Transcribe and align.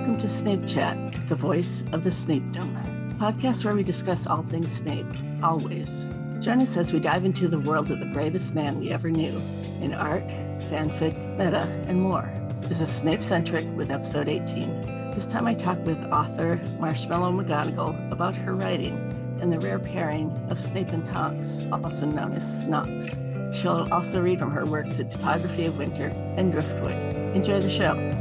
Welcome 0.00 0.16
to 0.16 0.28
Snape 0.28 0.66
Chat, 0.66 0.96
the 1.26 1.34
voice 1.34 1.84
of 1.92 2.04
the 2.04 2.08
Snapedom, 2.08 3.18
podcast 3.18 3.66
where 3.66 3.74
we 3.74 3.82
discuss 3.82 4.26
all 4.26 4.42
things 4.42 4.72
Snape, 4.72 5.04
always. 5.42 6.06
Join 6.38 6.62
us 6.62 6.78
as 6.78 6.94
we 6.94 7.00
dive 7.00 7.26
into 7.26 7.48
the 7.48 7.58
world 7.58 7.90
of 7.90 8.00
the 8.00 8.06
bravest 8.06 8.54
man 8.54 8.80
we 8.80 8.92
ever 8.92 9.10
knew 9.10 9.36
in 9.82 9.92
art, 9.92 10.26
fanfic, 10.70 11.36
meta, 11.36 11.68
and 11.86 12.00
more. 12.00 12.32
This 12.62 12.80
is 12.80 12.88
Snapecentric 12.88 13.74
with 13.74 13.90
episode 13.90 14.30
18. 14.30 15.12
This 15.12 15.26
time 15.26 15.46
I 15.46 15.52
talk 15.52 15.78
with 15.84 16.02
author 16.06 16.58
Marshmallow 16.78 17.32
McGonagall 17.32 18.10
about 18.10 18.34
her 18.36 18.54
writing 18.54 18.96
and 19.42 19.52
the 19.52 19.60
rare 19.60 19.78
pairing 19.78 20.30
of 20.48 20.58
Snape 20.58 20.92
and 20.92 21.04
Tonks, 21.04 21.70
also 21.70 22.06
known 22.06 22.32
as 22.32 22.64
Snunks. 22.64 23.18
She'll 23.54 23.86
also 23.92 24.22
read 24.22 24.38
from 24.38 24.50
her 24.52 24.64
works 24.64 24.98
at 24.98 25.10
Topography 25.10 25.66
of 25.66 25.76
Winter 25.76 26.06
and 26.38 26.50
Driftwood. 26.50 26.96
Enjoy 27.36 27.60
the 27.60 27.68
show. 27.68 28.20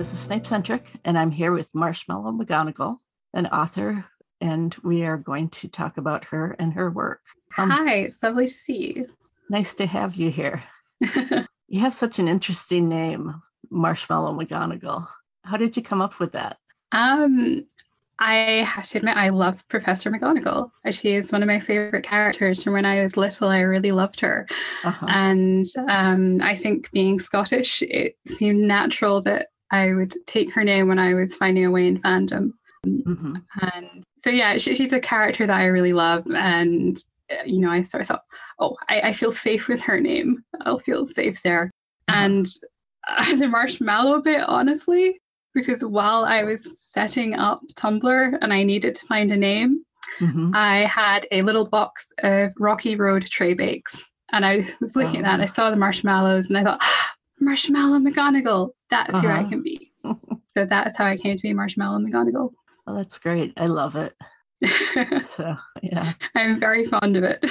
This 0.00 0.14
is 0.14 0.26
Snapecentric, 0.26 0.80
and 1.04 1.18
I'm 1.18 1.30
here 1.30 1.52
with 1.52 1.74
Marshmallow 1.74 2.32
McGonagall, 2.32 2.96
an 3.34 3.46
author, 3.48 4.06
and 4.40 4.74
we 4.82 5.04
are 5.04 5.18
going 5.18 5.50
to 5.50 5.68
talk 5.68 5.98
about 5.98 6.24
her 6.24 6.56
and 6.58 6.72
her 6.72 6.90
work. 6.90 7.20
Um, 7.58 7.68
Hi, 7.68 7.96
it's 7.96 8.22
lovely 8.22 8.46
to 8.46 8.54
see 8.54 8.94
you. 8.96 9.06
Nice 9.50 9.74
to 9.74 9.84
have 9.84 10.14
you 10.14 10.30
here. 10.30 10.62
you 11.68 11.80
have 11.80 11.92
such 11.92 12.18
an 12.18 12.28
interesting 12.28 12.88
name, 12.88 13.42
Marshmallow 13.68 14.32
McGonagall. 14.32 15.06
How 15.44 15.58
did 15.58 15.76
you 15.76 15.82
come 15.82 16.00
up 16.00 16.18
with 16.18 16.32
that? 16.32 16.56
Um, 16.92 17.66
I 18.20 18.64
have 18.66 18.86
to 18.88 18.98
admit, 18.98 19.18
I 19.18 19.28
love 19.28 19.68
Professor 19.68 20.10
McGonagall. 20.10 20.70
She 20.92 21.14
is 21.14 21.30
one 21.30 21.42
of 21.42 21.46
my 21.46 21.60
favorite 21.60 22.04
characters 22.04 22.62
from 22.62 22.72
when 22.72 22.86
I 22.86 23.02
was 23.02 23.18
little. 23.18 23.48
I 23.48 23.60
really 23.60 23.92
loved 23.92 24.20
her. 24.20 24.46
Uh-huh. 24.82 25.06
And 25.10 25.66
um, 25.90 26.40
I 26.40 26.56
think 26.56 26.90
being 26.90 27.20
Scottish, 27.20 27.82
it 27.82 28.16
seemed 28.26 28.60
natural 28.60 29.20
that 29.22 29.48
I 29.70 29.92
would 29.92 30.14
take 30.26 30.52
her 30.52 30.64
name 30.64 30.88
when 30.88 30.98
I 30.98 31.14
was 31.14 31.34
finding 31.34 31.64
a 31.64 31.70
way 31.70 31.86
in 31.86 32.00
fandom. 32.02 32.52
Mm-hmm. 32.86 33.36
And 33.62 34.04
so, 34.16 34.30
yeah, 34.30 34.56
she, 34.58 34.74
she's 34.74 34.92
a 34.92 35.00
character 35.00 35.46
that 35.46 35.56
I 35.56 35.66
really 35.66 35.92
love. 35.92 36.26
And, 36.34 36.98
uh, 37.30 37.44
you 37.44 37.60
know, 37.60 37.70
I 37.70 37.82
sort 37.82 38.02
of 38.02 38.08
thought, 38.08 38.24
oh, 38.58 38.76
I, 38.88 39.00
I 39.00 39.12
feel 39.12 39.32
safe 39.32 39.68
with 39.68 39.80
her 39.82 40.00
name. 40.00 40.42
I'll 40.62 40.80
feel 40.80 41.06
safe 41.06 41.42
there. 41.42 41.70
Mm-hmm. 42.10 42.24
And 42.24 42.46
uh, 43.08 43.36
the 43.36 43.48
marshmallow 43.48 44.22
bit, 44.22 44.42
honestly, 44.46 45.20
because 45.54 45.84
while 45.84 46.24
I 46.24 46.44
was 46.44 46.80
setting 46.80 47.34
up 47.34 47.60
Tumblr 47.74 48.38
and 48.40 48.52
I 48.52 48.62
needed 48.62 48.94
to 48.96 49.06
find 49.06 49.32
a 49.32 49.36
name, 49.36 49.84
mm-hmm. 50.20 50.52
I 50.54 50.86
had 50.86 51.26
a 51.32 51.42
little 51.42 51.66
box 51.66 52.12
of 52.22 52.52
Rocky 52.58 52.96
Road 52.96 53.26
tray 53.26 53.54
bakes. 53.54 54.10
And 54.32 54.46
I 54.46 54.66
was 54.80 54.94
looking 54.94 55.16
oh. 55.16 55.18
at 55.18 55.24
that 55.24 55.34
and 55.34 55.42
I 55.42 55.46
oh. 55.46 55.48
saw 55.48 55.70
the 55.70 55.76
marshmallows 55.76 56.50
and 56.50 56.58
I 56.58 56.64
thought, 56.64 56.82
Marshmallow 57.40 57.98
McGonagall. 57.98 58.70
That's 58.90 59.14
uh-huh. 59.14 59.22
who 59.22 59.28
I 59.28 59.40
uh-huh. 59.40 59.48
can 59.50 59.62
be. 59.62 59.92
so 60.04 60.66
that's 60.66 60.96
how 60.96 61.06
I 61.06 61.16
came 61.16 61.36
to 61.36 61.42
be 61.42 61.52
Marshmallow 61.52 61.98
McGonagall. 61.98 62.50
Oh, 62.86 62.94
that's 62.94 63.18
great. 63.18 63.52
I 63.56 63.66
love 63.66 63.96
it. 63.96 64.14
so 65.26 65.56
yeah. 65.82 66.12
I'm 66.34 66.60
very 66.60 66.86
fond 66.86 67.16
of 67.16 67.24
it. 67.24 67.44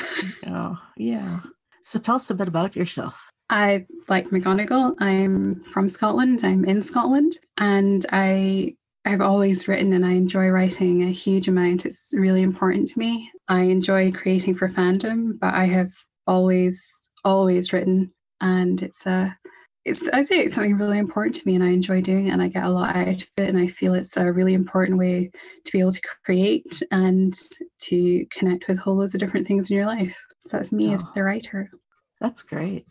Oh, 0.48 0.78
yeah. 0.98 1.40
So 1.82 2.00
tell 2.00 2.16
us 2.16 2.30
a 2.30 2.36
bit 2.36 2.48
about 2.48 2.76
yourself. 2.76 3.30
I 3.50 3.88
like 4.08 4.30
McGonagall. 4.30 4.96
I'm 5.00 5.64
from 5.66 5.88
Scotland. 5.88 6.42
I'm 6.44 6.66
in 6.66 6.82
Scotland. 6.82 7.40
And 7.58 8.06
I 8.12 8.76
I've 9.06 9.22
always 9.22 9.68
written 9.68 9.94
and 9.94 10.06
I 10.06 10.12
enjoy 10.12 10.50
writing 10.50 11.04
a 11.04 11.12
huge 11.12 11.48
amount. 11.48 11.86
It's 11.86 12.14
really 12.14 12.42
important 12.42 12.90
to 12.90 13.00
me. 13.00 13.32
I 13.48 13.62
enjoy 13.62 14.12
creating 14.12 14.56
for 14.56 14.70
fandom, 14.70 15.40
but 15.40 15.54
I 15.54 15.66
have 15.66 15.92
always, 16.28 17.10
always 17.24 17.74
written. 17.74 18.14
And 18.42 18.84
it's 18.84 19.06
a 19.06 19.36
it's 19.86 20.08
I 20.10 20.24
say 20.24 20.40
it's 20.40 20.56
something 20.56 20.78
really 20.78 20.98
important 20.98 21.36
to 21.38 21.48
me 21.48 21.56
and 21.56 21.64
I 21.64 21.70
enjoy 21.70 22.02
doing 22.02 22.28
it 22.28 22.32
and 22.32 22.42
I 22.42 22.50
get 22.50 22.64
a 22.64 22.70
lot 22.70 22.96
out 22.96 23.08
of 23.08 23.28
it 23.38 23.50
and 23.50 23.58
I 23.58 23.68
feel 23.68 23.94
it's 23.94 24.18
a 24.18 24.32
really 24.32 24.54
important 24.54 24.98
way 24.98 25.32
to 25.64 25.72
be 25.72 25.80
able 25.80 25.94
to 25.94 26.02
create 26.26 26.82
and 26.92 27.34
to 27.84 28.26
connect 28.30 28.68
with 28.68 28.78
whole 28.78 28.98
loads 28.98 29.14
of 29.14 29.20
different 29.20 29.48
things 29.48 29.70
in 29.70 29.78
your 29.78 29.86
life. 29.86 30.18
So 30.46 30.58
that's 30.58 30.72
me 30.72 30.90
oh, 30.90 30.94
as 30.94 31.04
ah. 31.06 31.12
the 31.16 31.24
writer. 31.24 31.72
That's 32.20 32.42
great. 32.42 32.86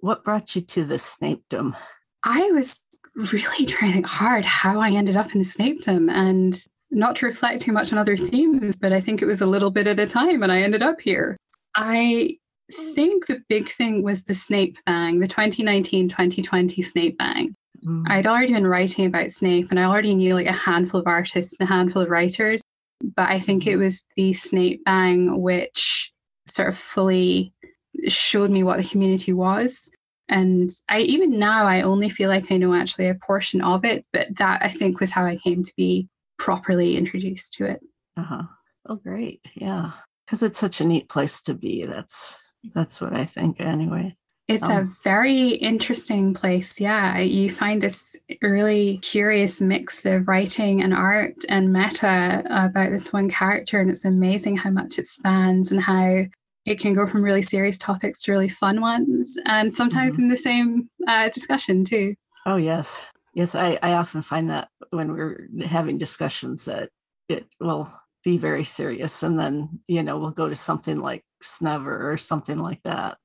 What 0.00 0.24
brought 0.24 0.54
you 0.54 0.62
to 0.62 0.84
the 0.84 0.94
Snapedom? 0.94 1.76
I 2.24 2.50
was 2.52 2.84
really 3.32 3.66
trying 3.66 4.04
hard 4.04 4.44
how 4.44 4.80
I 4.80 4.90
ended 4.90 5.16
up 5.16 5.34
in 5.34 5.40
Snapedom 5.40 6.10
and 6.10 6.64
not 6.90 7.16
to 7.16 7.26
reflect 7.26 7.62
too 7.62 7.72
much 7.72 7.92
on 7.92 7.98
other 7.98 8.16
themes, 8.16 8.76
but 8.76 8.92
I 8.92 9.00
think 9.00 9.20
it 9.20 9.26
was 9.26 9.40
a 9.40 9.46
little 9.46 9.70
bit 9.70 9.86
at 9.86 9.98
a 9.98 10.06
time 10.06 10.42
and 10.42 10.52
I 10.52 10.62
ended 10.62 10.82
up 10.82 11.00
here. 11.00 11.36
I 11.74 12.38
think 12.72 13.26
the 13.26 13.42
big 13.48 13.70
thing 13.70 14.02
was 14.02 14.24
the 14.24 14.34
Snape 14.34 14.78
bang, 14.86 15.20
the 15.20 15.26
2019 15.26 16.08
2020 16.08 16.82
Snape 16.82 17.18
bang. 17.18 17.54
Mm. 17.84 18.04
I'd 18.08 18.26
already 18.26 18.52
been 18.52 18.66
writing 18.66 19.06
about 19.06 19.30
Snape 19.30 19.70
and 19.70 19.78
I 19.78 19.84
already 19.84 20.14
knew 20.14 20.34
like 20.34 20.46
a 20.46 20.52
handful 20.52 21.00
of 21.00 21.06
artists 21.06 21.56
and 21.58 21.68
a 21.68 21.72
handful 21.72 22.02
of 22.02 22.10
writers. 22.10 22.60
But 23.16 23.28
I 23.28 23.38
think 23.38 23.66
it 23.66 23.76
was 23.76 24.06
the 24.16 24.32
Snape 24.32 24.84
bang 24.84 25.40
which 25.40 26.12
sort 26.46 26.68
of 26.68 26.78
fully 26.78 27.52
showed 28.08 28.50
me 28.50 28.62
what 28.62 28.78
the 28.78 28.88
community 28.88 29.32
was. 29.32 29.88
And 30.28 30.70
I 30.88 31.00
even 31.00 31.38
now 31.38 31.64
I 31.64 31.82
only 31.82 32.10
feel 32.10 32.28
like 32.28 32.50
I 32.50 32.56
know 32.56 32.74
actually 32.74 33.08
a 33.08 33.14
portion 33.14 33.62
of 33.62 33.84
it, 33.84 34.04
but 34.12 34.36
that 34.36 34.62
I 34.62 34.68
think 34.68 35.00
was 35.00 35.10
how 35.10 35.24
I 35.24 35.36
came 35.36 35.62
to 35.62 35.72
be 35.76 36.08
properly 36.38 36.96
introduced 36.96 37.54
to 37.54 37.66
it. 37.66 37.80
Uh-huh. 38.16 38.42
Oh 38.88 38.96
great. 38.96 39.40
Yeah. 39.54 39.92
Because 40.26 40.42
it's 40.42 40.58
such 40.58 40.80
a 40.80 40.84
neat 40.84 41.08
place 41.08 41.40
to 41.42 41.54
be. 41.54 41.86
That's 41.86 42.47
that's 42.74 43.00
what 43.00 43.12
I 43.12 43.24
think 43.24 43.60
anyway. 43.60 44.16
It's 44.48 44.62
um, 44.62 44.70
a 44.72 44.84
very 45.04 45.50
interesting 45.50 46.32
place. 46.32 46.80
Yeah. 46.80 47.18
You 47.18 47.50
find 47.50 47.82
this 47.82 48.16
really 48.40 48.96
curious 48.98 49.60
mix 49.60 50.06
of 50.06 50.26
writing 50.26 50.82
and 50.82 50.94
art 50.94 51.34
and 51.50 51.70
meta 51.70 52.42
about 52.48 52.90
this 52.90 53.12
one 53.12 53.30
character. 53.30 53.80
And 53.80 53.90
it's 53.90 54.06
amazing 54.06 54.56
how 54.56 54.70
much 54.70 54.98
it 54.98 55.06
spans 55.06 55.70
and 55.70 55.80
how 55.80 56.24
it 56.64 56.80
can 56.80 56.94
go 56.94 57.06
from 57.06 57.22
really 57.22 57.42
serious 57.42 57.78
topics 57.78 58.22
to 58.22 58.32
really 58.32 58.48
fun 58.48 58.80
ones. 58.80 59.38
And 59.44 59.72
sometimes 59.72 60.14
mm-hmm. 60.14 60.22
in 60.22 60.28
the 60.30 60.36
same 60.36 60.88
uh, 61.06 61.28
discussion, 61.28 61.84
too. 61.84 62.14
Oh, 62.46 62.56
yes. 62.56 63.04
Yes. 63.34 63.54
I, 63.54 63.78
I 63.82 63.92
often 63.92 64.22
find 64.22 64.48
that 64.48 64.68
when 64.90 65.12
we're 65.12 65.48
having 65.66 65.98
discussions 65.98 66.64
that 66.64 66.88
it 67.28 67.46
will 67.60 67.92
be 68.24 68.38
very 68.38 68.64
serious. 68.64 69.22
And 69.22 69.38
then, 69.38 69.80
you 69.86 70.02
know, 70.02 70.18
we'll 70.18 70.30
go 70.30 70.48
to 70.48 70.56
something 70.56 70.96
like 70.96 71.24
Snever 71.40 72.10
or 72.10 72.18
something 72.18 72.58
like 72.58 72.82
that. 72.82 73.18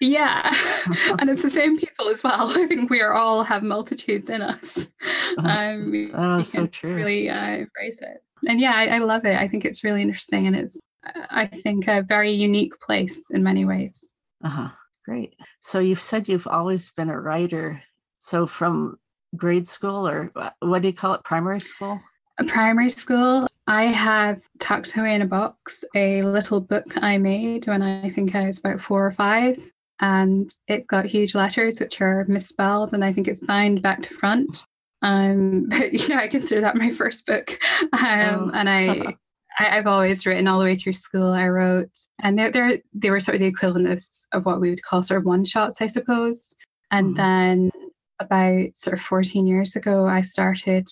Yeah, 0.00 0.54
and 1.18 1.30
it's 1.30 1.42
the 1.42 1.50
same 1.50 1.78
people 1.78 2.08
as 2.08 2.22
well. 2.22 2.48
I 2.56 2.66
think 2.66 2.90
we 2.90 3.00
are 3.00 3.14
all 3.14 3.42
have 3.42 3.62
multitudes 3.62 4.30
in 4.30 4.42
us. 4.42 4.90
Um, 5.38 6.10
oh, 6.14 6.40
so 6.40 6.66
true. 6.66 6.94
Really 6.94 7.28
uh, 7.28 7.48
embrace 7.48 7.98
it, 8.00 8.22
and 8.48 8.58
yeah, 8.58 8.72
I, 8.72 8.86
I, 8.86 8.98
love 9.00 9.26
it. 9.26 9.36
I 9.36 9.46
think 9.46 9.66
it's 9.66 9.84
really 9.84 10.00
interesting, 10.00 10.46
and 10.46 10.56
it's 10.56 10.80
I 11.04 11.46
think 11.46 11.88
a 11.88 12.00
very 12.00 12.32
unique 12.32 12.80
place 12.80 13.22
in 13.30 13.42
many 13.42 13.66
ways. 13.66 14.08
Uh 14.42 14.48
huh. 14.48 14.68
Great. 15.04 15.34
So 15.60 15.78
you've 15.78 16.00
said 16.00 16.26
you've 16.26 16.46
always 16.46 16.90
been 16.90 17.10
a 17.10 17.20
writer. 17.20 17.82
So 18.18 18.46
from 18.46 18.98
grade 19.36 19.68
school, 19.68 20.08
or 20.08 20.32
what 20.60 20.80
do 20.80 20.88
you 20.88 20.94
call 20.94 21.12
it, 21.12 21.22
primary 21.22 21.60
school? 21.60 22.00
A 22.38 22.44
primary 22.44 22.90
school. 22.90 23.46
I 23.66 23.84
have 23.84 24.40
tucked 24.58 24.96
away 24.96 25.14
in 25.14 25.22
a 25.22 25.26
box 25.26 25.84
a 25.94 26.22
little 26.22 26.60
book 26.60 26.84
I 26.96 27.18
made 27.18 27.66
when 27.66 27.82
I 27.82 28.10
think 28.10 28.34
I 28.34 28.46
was 28.46 28.58
about 28.58 28.80
four 28.80 29.04
or 29.06 29.12
five. 29.12 29.58
And 30.00 30.54
it's 30.68 30.86
got 30.86 31.06
huge 31.06 31.34
letters 31.34 31.80
which 31.80 32.00
are 32.02 32.26
misspelled, 32.28 32.92
and 32.92 33.02
I 33.02 33.12
think 33.12 33.28
it's 33.28 33.40
bound 33.40 33.80
back 33.80 34.02
to 34.02 34.14
front. 34.14 34.66
Um, 35.02 35.66
but 35.68 35.92
you 35.92 36.08
know, 36.08 36.16
I 36.16 36.28
consider 36.28 36.60
that 36.60 36.76
my 36.76 36.90
first 36.90 37.26
book. 37.26 37.58
Um, 37.80 37.90
oh. 38.02 38.50
and 38.52 38.68
I, 38.68 39.16
I, 39.58 39.64
have 39.76 39.86
always 39.86 40.26
written 40.26 40.46
all 40.46 40.58
the 40.58 40.66
way 40.66 40.74
through 40.74 40.92
school. 40.92 41.32
I 41.32 41.48
wrote, 41.48 41.90
and 42.22 42.38
they 42.38 42.50
they 42.50 42.82
they 42.92 43.10
were 43.10 43.20
sort 43.20 43.36
of 43.36 43.40
the 43.40 43.46
equivalent 43.46 43.88
of, 43.88 44.04
of 44.32 44.44
what 44.44 44.60
we 44.60 44.70
would 44.70 44.82
call 44.82 45.02
sort 45.02 45.18
of 45.18 45.24
one 45.24 45.44
shots, 45.46 45.80
I 45.80 45.86
suppose. 45.86 46.54
And 46.90 47.16
mm-hmm. 47.16 47.16
then 47.16 47.70
about 48.20 48.76
sort 48.76 48.94
of 48.94 49.00
14 49.00 49.46
years 49.46 49.76
ago, 49.76 50.06
I 50.06 50.22
started 50.22 50.86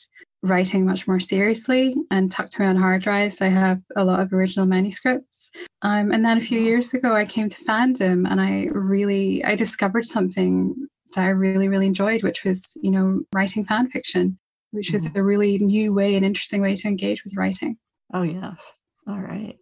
writing 0.44 0.84
much 0.84 1.08
more 1.08 1.18
seriously 1.18 1.96
and 2.10 2.30
tucked 2.30 2.58
away 2.58 2.66
on 2.66 2.76
hard 2.76 3.02
drives. 3.02 3.40
I 3.40 3.48
have 3.48 3.80
a 3.96 4.04
lot 4.04 4.20
of 4.20 4.32
original 4.32 4.66
manuscripts. 4.66 5.50
Um, 5.82 6.12
and 6.12 6.22
then 6.24 6.36
a 6.36 6.42
few 6.42 6.60
years 6.60 6.92
ago, 6.92 7.14
I 7.14 7.24
came 7.24 7.48
to 7.48 7.64
fandom 7.64 8.30
and 8.30 8.40
I 8.40 8.68
really, 8.70 9.42
I 9.44 9.54
discovered 9.54 10.04
something 10.04 10.74
that 11.14 11.24
I 11.24 11.28
really, 11.28 11.68
really 11.68 11.86
enjoyed, 11.86 12.22
which 12.22 12.44
was, 12.44 12.76
you 12.82 12.90
know, 12.90 13.22
writing 13.34 13.64
fan 13.64 13.88
fiction, 13.88 14.38
which 14.72 14.90
was 14.90 15.06
mm-hmm. 15.06 15.18
a 15.18 15.22
really 15.22 15.58
new 15.58 15.94
way 15.94 16.14
and 16.14 16.26
interesting 16.26 16.60
way 16.60 16.76
to 16.76 16.88
engage 16.88 17.24
with 17.24 17.36
writing. 17.36 17.78
Oh, 18.12 18.22
yes. 18.22 18.72
All 19.08 19.20
right. 19.20 19.56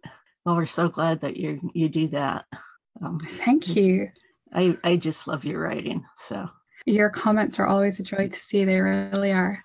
Well, 0.45 0.57
we're 0.57 0.65
so 0.65 0.89
glad 0.89 1.21
that 1.21 1.37
you 1.37 1.71
you 1.73 1.87
do 1.87 2.09
that. 2.09 2.45
Um, 3.01 3.19
Thank 3.45 3.75
you. 3.75 4.09
I, 4.53 4.77
I 4.83 4.97
just 4.97 5.27
love 5.27 5.45
your 5.45 5.61
writing. 5.61 6.03
So 6.15 6.49
your 6.85 7.09
comments 7.09 7.57
are 7.59 7.67
always 7.67 7.99
a 7.99 8.03
joy 8.03 8.27
to 8.27 8.39
see. 8.39 8.65
They 8.65 8.79
really 8.79 9.31
are. 9.31 9.63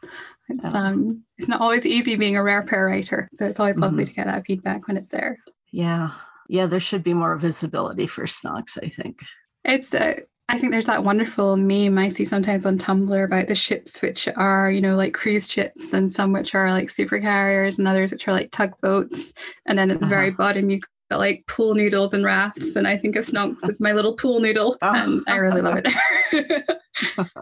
It's 0.49 0.75
um 0.75 1.23
it's 1.37 1.49
not 1.49 1.61
always 1.61 1.87
easy 1.87 2.17
being 2.17 2.37
a 2.37 2.43
rare 2.43 2.63
pair 2.63 2.87
writer. 2.87 3.29
So 3.35 3.47
it's 3.47 3.61
always 3.61 3.77
lovely 3.77 4.05
mm-hmm. 4.05 4.09
to 4.09 4.15
get 4.15 4.27
that 4.27 4.47
feedback 4.47 4.89
when 4.89 4.97
it's 4.97 5.11
there. 5.11 5.39
Yeah. 5.71 6.13
Yeah, 6.49 6.67
there 6.67 6.81
should 6.81 7.03
be 7.03 7.13
more 7.13 7.37
visibility 7.37 8.07
for 8.07 8.25
Snunks, 8.25 8.79
I 8.83 8.89
think. 8.89 9.21
It's 9.65 9.93
uh, 9.93 10.15
I 10.49 10.59
think 10.59 10.73
there's 10.73 10.87
that 10.87 11.05
wonderful 11.05 11.59
meme 11.59 11.99
I 11.99 12.09
see 12.09 12.25
sometimes 12.25 12.65
on 12.65 12.79
Tumblr 12.79 13.25
about 13.25 13.49
the 13.49 13.55
ships 13.55 14.01
which 14.01 14.29
are, 14.35 14.71
you 14.71 14.81
know, 14.81 14.97
like 14.97 15.13
cruise 15.13 15.51
ships 15.51 15.93
and 15.93 16.11
some 16.11 16.33
which 16.33 16.55
are 16.55 16.71
like 16.71 16.89
super 16.89 17.21
carriers 17.21 17.79
and 17.79 17.87
others 17.87 18.13
which 18.13 18.27
are 18.27 18.33
like 18.33 18.51
tugboats. 18.51 19.35
And 19.67 19.79
then 19.79 19.91
at 19.91 19.99
the 19.99 20.07
uh-huh. 20.07 20.15
very 20.15 20.31
bottom 20.31 20.71
you've 20.71 20.81
got 21.11 21.19
like 21.19 21.45
pool 21.47 21.75
noodles 21.75 22.15
and 22.15 22.25
rafts. 22.25 22.77
And 22.77 22.87
I 22.87 22.97
think 22.97 23.17
of 23.17 23.25
Snogs 23.25 23.69
as 23.69 23.81
my 23.81 23.93
little 23.93 24.15
pool 24.17 24.41
noodle. 24.41 24.77
And 24.83 25.23
I 25.29 25.37
really 25.37 25.63
love 25.63 25.81
it. 25.83 25.87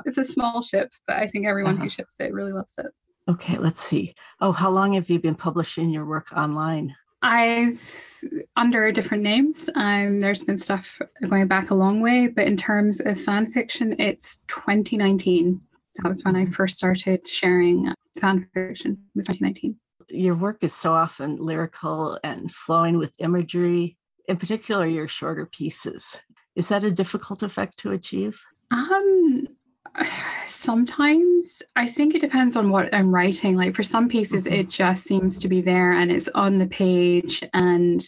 it's 0.04 0.18
a 0.18 0.24
small 0.24 0.62
ship, 0.62 0.90
but 1.06 1.16
I 1.16 1.26
think 1.26 1.46
everyone 1.46 1.74
uh-huh. 1.74 1.84
who 1.84 1.90
ships 1.90 2.16
it 2.20 2.32
really 2.32 2.52
loves 2.52 2.78
it. 2.78 2.86
Okay, 3.28 3.58
let's 3.58 3.80
see. 3.80 4.14
Oh, 4.40 4.52
how 4.52 4.70
long 4.70 4.92
have 4.94 5.10
you 5.10 5.18
been 5.18 5.34
publishing 5.34 5.90
your 5.90 6.04
work 6.04 6.28
online? 6.36 6.94
I've 7.22 7.82
under 8.54 8.92
different 8.92 9.22
names. 9.24 9.68
Um, 9.74 10.20
there's 10.20 10.44
been 10.44 10.58
stuff 10.58 11.00
going 11.28 11.48
back 11.48 11.70
a 11.70 11.74
long 11.74 12.00
way, 12.00 12.28
but 12.28 12.46
in 12.46 12.56
terms 12.56 13.00
of 13.00 13.20
fan 13.20 13.50
fiction, 13.50 13.96
it's 13.98 14.38
2019. 14.48 15.60
That 15.96 16.08
was 16.08 16.24
when 16.24 16.36
I 16.36 16.44
mm-hmm. 16.44 16.52
first 16.52 16.76
started 16.76 17.26
sharing 17.26 17.92
fan 18.20 18.46
fiction. 18.54 18.92
It 18.92 19.16
was 19.16 19.26
2019. 19.26 19.76
Your 20.08 20.34
work 20.34 20.58
is 20.62 20.74
so 20.74 20.94
often 20.94 21.36
lyrical 21.36 22.18
and 22.22 22.52
flowing 22.52 22.98
with 22.98 23.14
imagery. 23.18 23.96
In 24.28 24.36
particular, 24.36 24.86
your 24.86 25.08
shorter 25.08 25.46
pieces. 25.46 26.20
Is 26.54 26.68
that 26.68 26.84
a 26.84 26.90
difficult 26.90 27.42
effect 27.42 27.78
to 27.78 27.92
achieve? 27.92 28.42
Um, 28.70 29.46
sometimes 30.46 31.62
I 31.76 31.86
think 31.86 32.14
it 32.14 32.20
depends 32.20 32.56
on 32.56 32.70
what 32.70 32.92
I'm 32.94 33.14
writing. 33.14 33.56
Like 33.56 33.74
for 33.74 33.82
some 33.82 34.08
pieces, 34.08 34.44
mm-hmm. 34.44 34.54
it 34.54 34.68
just 34.68 35.04
seems 35.04 35.38
to 35.38 35.48
be 35.48 35.60
there 35.60 35.92
and 35.92 36.10
it's 36.10 36.28
on 36.34 36.58
the 36.58 36.66
page. 36.66 37.42
And 37.54 38.04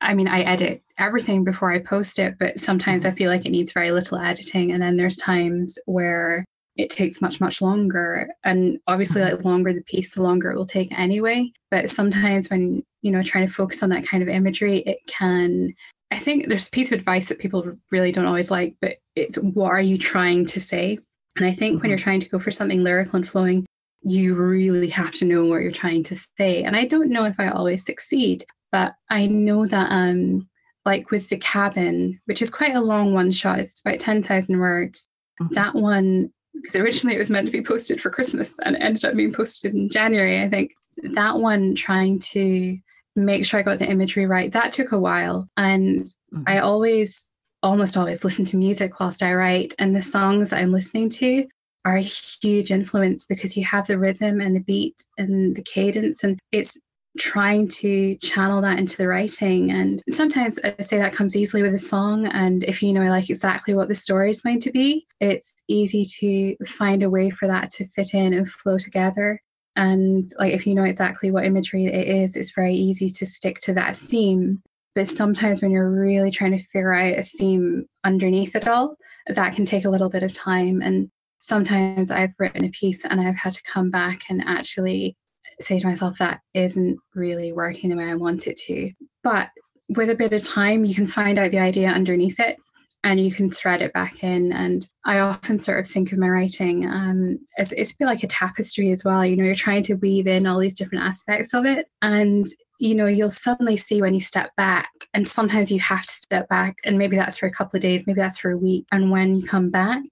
I 0.00 0.14
mean, 0.14 0.28
I 0.28 0.42
edit 0.42 0.82
everything 0.98 1.44
before 1.44 1.72
I 1.72 1.78
post 1.78 2.18
it, 2.18 2.34
but 2.38 2.58
sometimes 2.58 3.04
I 3.04 3.08
mm-hmm. 3.08 3.16
feel 3.16 3.30
like 3.30 3.46
it 3.46 3.50
needs 3.50 3.72
very 3.72 3.92
little 3.92 4.18
editing. 4.18 4.72
And 4.72 4.82
then 4.82 4.96
there's 4.96 5.16
times 5.16 5.78
where 5.86 6.44
it 6.76 6.90
takes 6.90 7.20
much, 7.20 7.40
much 7.40 7.60
longer. 7.60 8.28
And 8.44 8.78
obviously, 8.86 9.20
mm-hmm. 9.20 9.36
like 9.36 9.44
longer 9.44 9.72
the 9.72 9.82
piece, 9.82 10.14
the 10.14 10.22
longer 10.22 10.50
it 10.50 10.56
will 10.56 10.66
take 10.66 10.98
anyway. 10.98 11.52
But 11.70 11.90
sometimes 11.90 12.48
when, 12.50 12.82
you 13.02 13.10
know, 13.10 13.22
trying 13.22 13.46
to 13.46 13.52
focus 13.52 13.82
on 13.82 13.90
that 13.90 14.06
kind 14.06 14.22
of 14.22 14.28
imagery, 14.28 14.78
it 14.78 14.98
can 15.06 15.74
I 16.12 16.18
think 16.18 16.48
there's 16.48 16.68
a 16.68 16.70
piece 16.70 16.88
of 16.88 16.98
advice 16.98 17.28
that 17.28 17.38
people 17.38 17.72
really 17.90 18.12
don't 18.12 18.26
always 18.26 18.50
like, 18.50 18.76
but 18.82 18.96
it's 19.16 19.36
what 19.36 19.70
are 19.70 19.80
you 19.80 19.96
trying 19.96 20.44
to 20.46 20.60
say? 20.60 20.98
And 21.36 21.46
I 21.46 21.52
think 21.52 21.74
mm-hmm. 21.74 21.80
when 21.80 21.88
you're 21.88 21.98
mm-hmm. 21.98 22.04
trying 22.04 22.20
to 22.20 22.28
go 22.28 22.38
for 22.38 22.50
something 22.50 22.82
lyrical 22.82 23.16
and 23.16 23.28
flowing, 23.28 23.66
you 24.02 24.34
really 24.34 24.90
have 24.90 25.12
to 25.14 25.24
know 25.24 25.46
what 25.46 25.62
you're 25.62 25.72
trying 25.72 26.02
to 26.04 26.14
say. 26.14 26.64
And 26.64 26.76
I 26.76 26.84
don't 26.84 27.08
know 27.08 27.24
if 27.24 27.36
I 27.38 27.48
always 27.48 27.86
succeed, 27.86 28.44
but 28.70 28.94
I 29.08 29.26
know 29.26 29.66
that 29.66 29.88
um 29.90 30.48
like 30.84 31.10
with 31.10 31.28
the 31.28 31.38
cabin, 31.38 32.20
which 32.26 32.42
is 32.42 32.50
quite 32.50 32.74
a 32.74 32.80
long 32.80 33.14
one 33.14 33.30
shot, 33.30 33.60
it's 33.60 33.80
about 33.80 34.00
10,000 34.00 34.58
words. 34.58 35.08
Mm-hmm. 35.40 35.54
That 35.54 35.74
one, 35.74 36.32
because 36.54 36.76
originally 36.76 37.16
it 37.16 37.18
was 37.18 37.30
meant 37.30 37.46
to 37.46 37.52
be 37.52 37.62
posted 37.62 38.00
for 38.00 38.10
Christmas 38.10 38.56
and 38.64 38.76
it 38.76 38.82
ended 38.82 39.04
up 39.04 39.16
being 39.16 39.32
posted 39.32 39.74
in 39.74 39.88
January, 39.88 40.42
I 40.42 40.48
think. 40.48 40.72
That 41.02 41.38
one 41.38 41.74
trying 41.74 42.18
to 42.18 42.78
make 43.16 43.44
sure 43.44 43.60
I 43.60 43.62
got 43.62 43.78
the 43.78 43.90
imagery 43.90 44.26
right, 44.26 44.52
that 44.52 44.72
took 44.72 44.92
a 44.92 44.98
while. 44.98 45.48
And 45.56 46.02
mm-hmm. 46.02 46.42
I 46.46 46.58
always 46.58 47.30
almost 47.62 47.96
always 47.96 48.24
listen 48.24 48.44
to 48.46 48.56
music 48.56 48.98
whilst 48.98 49.22
I 49.22 49.34
write, 49.34 49.74
and 49.78 49.94
the 49.94 50.02
songs 50.02 50.52
I'm 50.52 50.72
listening 50.72 51.08
to 51.10 51.46
are 51.84 51.96
a 51.96 52.02
huge 52.02 52.70
influence 52.70 53.24
because 53.24 53.56
you 53.56 53.64
have 53.64 53.86
the 53.86 53.98
rhythm 53.98 54.40
and 54.40 54.54
the 54.54 54.60
beat 54.60 55.04
and 55.18 55.54
the 55.54 55.62
cadence, 55.62 56.24
and 56.24 56.38
it's 56.50 56.78
trying 57.18 57.68
to 57.68 58.16
channel 58.16 58.62
that 58.62 58.78
into 58.78 58.96
the 58.96 59.06
writing. 59.06 59.70
And 59.70 60.02
sometimes 60.08 60.58
I 60.64 60.74
say 60.80 60.98
that 60.98 61.12
comes 61.12 61.36
easily 61.36 61.62
with 61.62 61.74
a 61.74 61.78
song. 61.78 62.26
And 62.26 62.64
if 62.64 62.82
you 62.82 62.92
know 62.92 63.02
like 63.02 63.28
exactly 63.28 63.74
what 63.74 63.88
the 63.88 63.94
story 63.94 64.30
is 64.30 64.40
going 64.40 64.60
to 64.60 64.70
be, 64.70 65.06
it's 65.20 65.54
easy 65.68 66.04
to 66.04 66.64
find 66.66 67.02
a 67.02 67.10
way 67.10 67.30
for 67.30 67.46
that 67.48 67.70
to 67.70 67.88
fit 67.88 68.14
in 68.14 68.32
and 68.32 68.48
flow 68.48 68.78
together. 68.78 69.40
And 69.76 70.30
like 70.38 70.52
if 70.54 70.66
you 70.66 70.74
know 70.74 70.84
exactly 70.84 71.30
what 71.30 71.44
imagery 71.44 71.86
it 71.86 72.08
is, 72.08 72.36
it's 72.36 72.52
very 72.54 72.74
easy 72.74 73.08
to 73.10 73.26
stick 73.26 73.58
to 73.60 73.74
that 73.74 73.96
theme. 73.96 74.62
But 74.94 75.08
sometimes 75.08 75.62
when 75.62 75.70
you're 75.70 75.90
really 75.90 76.30
trying 76.30 76.52
to 76.52 76.64
figure 76.64 76.92
out 76.92 77.18
a 77.18 77.22
theme 77.22 77.86
underneath 78.04 78.54
it 78.54 78.68
all, 78.68 78.96
that 79.26 79.54
can 79.54 79.64
take 79.64 79.84
a 79.84 79.90
little 79.90 80.10
bit 80.10 80.22
of 80.22 80.32
time. 80.32 80.82
And 80.82 81.10
sometimes 81.38 82.10
I've 82.10 82.34
written 82.38 82.64
a 82.64 82.70
piece 82.70 83.04
and 83.04 83.20
I've 83.20 83.36
had 83.36 83.54
to 83.54 83.62
come 83.62 83.90
back 83.90 84.20
and 84.28 84.42
actually 84.46 85.16
say 85.62 85.78
to 85.78 85.86
myself, 85.86 86.18
that 86.18 86.40
isn't 86.54 86.98
really 87.14 87.52
working 87.52 87.90
the 87.90 87.96
way 87.96 88.04
I 88.04 88.14
want 88.14 88.46
it 88.46 88.56
to. 88.66 88.90
But 89.22 89.50
with 89.88 90.10
a 90.10 90.14
bit 90.14 90.32
of 90.32 90.42
time, 90.42 90.84
you 90.84 90.94
can 90.94 91.06
find 91.06 91.38
out 91.38 91.50
the 91.50 91.58
idea 91.58 91.88
underneath 91.88 92.40
it 92.40 92.56
and 93.04 93.18
you 93.18 93.32
can 93.32 93.50
thread 93.50 93.82
it 93.82 93.92
back 93.92 94.22
in. 94.22 94.52
And 94.52 94.88
I 95.04 95.18
often 95.18 95.58
sort 95.58 95.80
of 95.80 95.90
think 95.90 96.12
of 96.12 96.18
my 96.18 96.28
writing 96.28 96.86
um, 96.86 97.38
as 97.58 97.72
it's 97.72 97.94
like 98.00 98.22
a 98.22 98.28
tapestry 98.28 98.92
as 98.92 99.04
well. 99.04 99.26
You 99.26 99.36
know, 99.36 99.44
you're 99.44 99.54
trying 99.54 99.82
to 99.84 99.94
weave 99.94 100.26
in 100.26 100.46
all 100.46 100.60
these 100.60 100.74
different 100.74 101.04
aspects 101.04 101.52
of 101.52 101.66
it. 101.66 101.88
And, 102.00 102.46
you 102.78 102.94
know, 102.94 103.06
you'll 103.06 103.30
suddenly 103.30 103.76
see 103.76 104.00
when 104.00 104.14
you 104.14 104.20
step 104.20 104.50
back, 104.56 104.90
and 105.14 105.26
sometimes 105.26 105.70
you 105.70 105.80
have 105.80 106.06
to 106.06 106.14
step 106.14 106.48
back, 106.48 106.76
and 106.84 106.96
maybe 106.96 107.16
that's 107.16 107.38
for 107.38 107.46
a 107.46 107.52
couple 107.52 107.76
of 107.76 107.82
days, 107.82 108.06
maybe 108.06 108.20
that's 108.20 108.38
for 108.38 108.52
a 108.52 108.58
week. 108.58 108.86
And 108.92 109.10
when 109.10 109.34
you 109.34 109.42
come 109.42 109.70
back, 109.70 110.02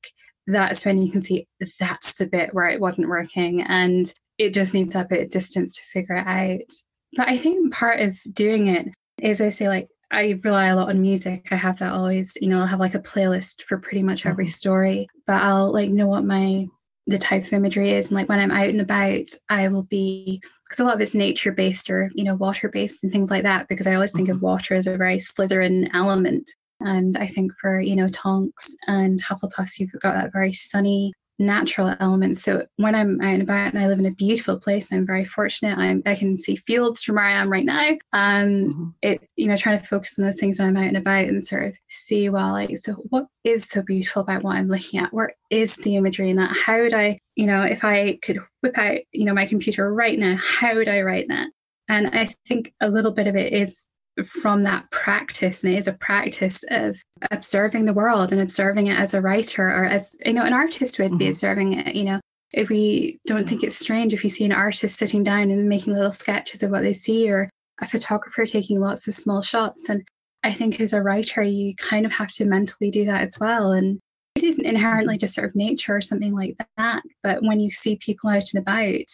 that's 0.47 0.85
when 0.85 0.99
you 0.99 1.12
can 1.12 1.20
see 1.20 1.47
that's 1.79 2.17
the 2.17 2.26
bit 2.26 2.52
where 2.52 2.69
it 2.69 2.81
wasn't 2.81 3.08
working. 3.08 3.62
And 3.62 4.12
it 4.41 4.55
just 4.55 4.73
needs 4.73 4.95
a 4.95 5.05
bit 5.05 5.23
of 5.23 5.31
distance 5.31 5.77
to 5.77 5.83
figure 5.93 6.15
it 6.15 6.27
out. 6.27 6.73
But 7.15 7.29
I 7.29 7.37
think 7.37 7.75
part 7.75 8.01
of 8.01 8.17
doing 8.33 8.69
it 8.69 8.89
is 9.23 9.43
I 9.43 9.51
say, 9.51 9.69
like, 9.69 9.89
I 10.11 10.41
rely 10.43 10.69
a 10.69 10.77
lot 10.77 10.89
on 10.89 11.03
music. 11.03 11.49
I 11.51 11.57
have 11.57 11.79
that 11.81 11.93
always, 11.93 12.37
you 12.41 12.49
know, 12.49 12.59
I'll 12.59 12.67
have 12.67 12.81
like 12.81 12.95
a 12.95 13.01
playlist 13.01 13.63
for 13.63 13.79
pretty 13.79 14.03
much 14.03 14.25
every 14.25 14.47
mm-hmm. 14.47 14.53
story, 14.53 15.09
but 15.27 15.43
I'll 15.43 15.73
like 15.73 15.91
know 15.91 16.09
what 16.09 16.25
my 16.25 16.67
the 17.07 17.19
type 17.19 17.45
of 17.45 17.53
imagery 17.53 17.91
is 17.91 18.09
and 18.09 18.17
like 18.17 18.29
when 18.29 18.39
I'm 18.39 18.51
out 18.51 18.69
and 18.69 18.81
about, 18.81 19.31
I 19.49 19.69
will 19.69 19.85
be 19.85 20.41
because 20.65 20.81
a 20.81 20.85
lot 20.85 20.95
of 20.95 21.01
it's 21.01 21.15
nature 21.15 21.53
based 21.53 21.91
or 21.91 22.11
you 22.15 22.25
know 22.25 22.35
water 22.35 22.69
based 22.69 23.03
and 23.03 23.13
things 23.13 23.31
like 23.31 23.43
that 23.43 23.69
because 23.69 23.87
I 23.87 23.95
always 23.95 24.13
think 24.13 24.29
mm-hmm. 24.29 24.37
of 24.37 24.43
water 24.43 24.75
as 24.75 24.87
a 24.87 24.97
very 24.97 25.19
Slytherin 25.19 25.91
element. 25.93 26.51
And 26.81 27.17
I 27.17 27.27
think 27.27 27.53
for 27.61 27.79
you 27.79 27.95
know 27.95 28.09
Tonks 28.09 28.75
and 28.87 29.23
Hufflepuffs, 29.23 29.79
you've 29.79 29.93
got 30.03 30.15
that 30.15 30.33
very 30.33 30.53
sunny 30.53 31.13
natural 31.41 31.97
elements. 32.01 32.43
So 32.43 32.67
when 32.77 32.95
I'm 32.95 33.21
out 33.23 33.33
and 33.33 33.43
about 33.43 33.73
and 33.73 33.83
I 33.83 33.89
live 33.89 33.99
in 33.99 34.07
a 34.07 34.11
beautiful 34.13 34.61
place, 34.61 34.93
I'm 34.93 35.07
very 35.07 35.25
fortunate. 35.25 35.77
I'm, 35.79 36.03
I 36.05 36.15
can 36.15 36.37
see 36.37 36.55
fields 36.55 37.03
from 37.03 37.17
where 37.17 37.25
I 37.25 37.33
am 37.33 37.51
right 37.51 37.65
now. 37.65 37.93
Um, 38.13 38.47
mm-hmm. 38.71 38.89
it 39.03 39.23
you 39.37 39.49
know 39.49 39.57
trying 39.57 39.81
to 39.81 39.87
focus 39.87 40.19
on 40.19 40.25
those 40.25 40.38
things 40.38 40.59
when 40.59 40.69
I'm 40.69 40.76
out 40.76 40.88
and 40.88 40.99
about 40.99 41.25
and 41.25 41.45
sort 41.45 41.67
of 41.67 41.75
see 41.88 42.29
well 42.29 42.53
like 42.53 42.76
so 42.79 42.93
what 43.09 43.26
is 43.43 43.64
so 43.64 43.83
beautiful 43.83 44.23
about 44.23 44.43
what 44.43 44.57
I'm 44.57 44.69
looking 44.69 45.00
at? 45.00 45.12
Where 45.12 45.33
is 45.49 45.76
the 45.76 45.97
imagery 45.97 46.31
in 46.31 46.37
that? 46.37 46.55
How 46.57 46.81
would 46.81 46.95
I 46.95 47.19
you 47.35 47.47
know 47.47 47.62
if 47.62 47.85
I 47.85 48.19
could 48.23 48.38
whip 48.62 48.76
out 48.76 48.99
you 49.12 49.25
know 49.25 49.35
my 49.35 49.47
computer 49.47 49.93
right 49.93 50.19
now, 50.19 50.37
how 50.37 50.75
would 50.75 50.88
I 50.88 51.00
write 51.00 51.29
that? 51.29 51.49
And 51.88 52.09
I 52.09 52.29
think 52.47 52.73
a 52.81 52.88
little 52.88 53.12
bit 53.12 53.26
of 53.26 53.35
it 53.35 53.53
is 53.53 53.89
from 54.25 54.62
that 54.62 54.90
practice 54.90 55.64
and 55.64 55.73
it 55.73 55.79
is 55.79 55.88
a 55.88 55.93
practice 55.93 56.64
of 56.71 56.97
observing 57.31 57.85
the 57.85 57.95
world 57.95 58.33
and 58.33 58.40
observing 58.40 58.88
it 58.88 58.99
as 58.99 59.14
a 59.14 59.21
writer 59.21 59.67
or 59.67 59.85
as 59.85 60.17
you 60.25 60.33
know 60.33 60.45
an 60.45 60.52
artist 60.52 60.99
would 60.99 61.17
be 61.17 61.25
mm-hmm. 61.25 61.31
observing 61.31 61.73
it 61.75 61.95
you 61.95 62.05
know 62.05 62.21
if 62.52 62.69
we 62.69 63.19
don't 63.26 63.49
think 63.49 63.62
it's 63.62 63.79
strange 63.79 64.12
if 64.12 64.25
you 64.25 64.31
see 64.31 64.45
an 64.45 64.52
artist 64.52 64.97
sitting 64.97 65.23
down 65.23 65.50
and 65.50 65.69
making 65.69 65.95
little 65.95 66.11
sketches 66.11 66.62
of 66.62 66.71
what 66.71 66.83
they 66.83 66.93
see 66.93 67.31
or 67.31 67.49
a 67.81 67.87
photographer 67.87 68.45
taking 68.45 68.81
lots 68.81 69.07
of 69.07 69.14
small 69.14 69.40
shots 69.40 69.88
and 69.88 70.02
i 70.43 70.52
think 70.52 70.81
as 70.81 70.93
a 70.93 71.02
writer 71.02 71.43
you 71.43 71.75
kind 71.76 72.05
of 72.05 72.12
have 72.12 72.33
to 72.33 72.45
mentally 72.45 72.90
do 72.90 73.05
that 73.05 73.23
as 73.23 73.38
well 73.38 73.73
and 73.73 73.99
it 74.35 74.45
isn't 74.45 74.67
inherently 74.67 75.17
just 75.17 75.35
sort 75.35 75.49
of 75.49 75.55
nature 75.55 75.97
or 75.97 76.00
something 76.00 76.35
like 76.35 76.57
that 76.76 77.02
but 77.23 77.43
when 77.43 77.61
you 77.61 77.71
see 77.71 77.97
people 77.97 78.29
out 78.29 78.45
and 78.52 78.61
about 78.61 79.07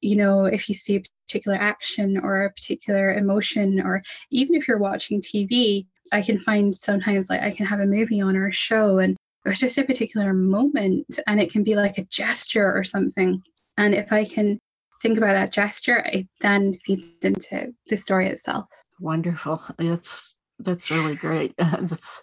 you 0.00 0.16
know 0.16 0.44
if 0.44 0.68
you 0.68 0.74
see 0.74 1.02
particular 1.30 1.56
action 1.56 2.18
or 2.18 2.44
a 2.44 2.50
particular 2.50 3.14
emotion 3.14 3.80
or 3.80 4.02
even 4.30 4.56
if 4.56 4.66
you're 4.66 4.78
watching 4.78 5.20
tv 5.20 5.86
i 6.12 6.20
can 6.20 6.38
find 6.38 6.74
sometimes 6.74 7.30
like 7.30 7.40
i 7.40 7.50
can 7.50 7.64
have 7.64 7.80
a 7.80 7.86
movie 7.86 8.20
on 8.20 8.36
or 8.36 8.48
a 8.48 8.52
show 8.52 8.98
and 8.98 9.16
it's 9.46 9.60
just 9.60 9.78
a 9.78 9.84
particular 9.84 10.32
moment 10.32 11.18
and 11.26 11.40
it 11.40 11.50
can 11.50 11.62
be 11.62 11.74
like 11.74 11.98
a 11.98 12.04
gesture 12.04 12.72
or 12.76 12.84
something. 12.84 13.42
And 13.78 13.94
if 13.94 14.12
i 14.12 14.24
can 14.24 14.58
think 15.02 15.16
about 15.16 15.32
that 15.32 15.52
gesture 15.52 16.04
it 16.12 16.28
then 16.40 16.78
feeds 16.84 17.06
into 17.22 17.72
the 17.88 17.96
story 17.96 18.28
itself. 18.28 18.66
Wonderful. 18.98 19.62
That's 19.78 20.34
that's 20.58 20.90
really 20.90 21.14
great. 21.14 21.54
That's 21.58 22.22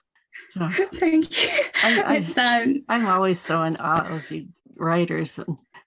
thank 0.95 1.43
you. 1.43 1.49
I, 1.83 2.23
I, 2.37 2.61
um, 2.61 2.83
i'm 2.89 3.07
always 3.07 3.39
so 3.39 3.63
in 3.63 3.75
awe 3.77 4.07
of 4.07 4.29
you 4.31 4.47
writers 4.75 5.39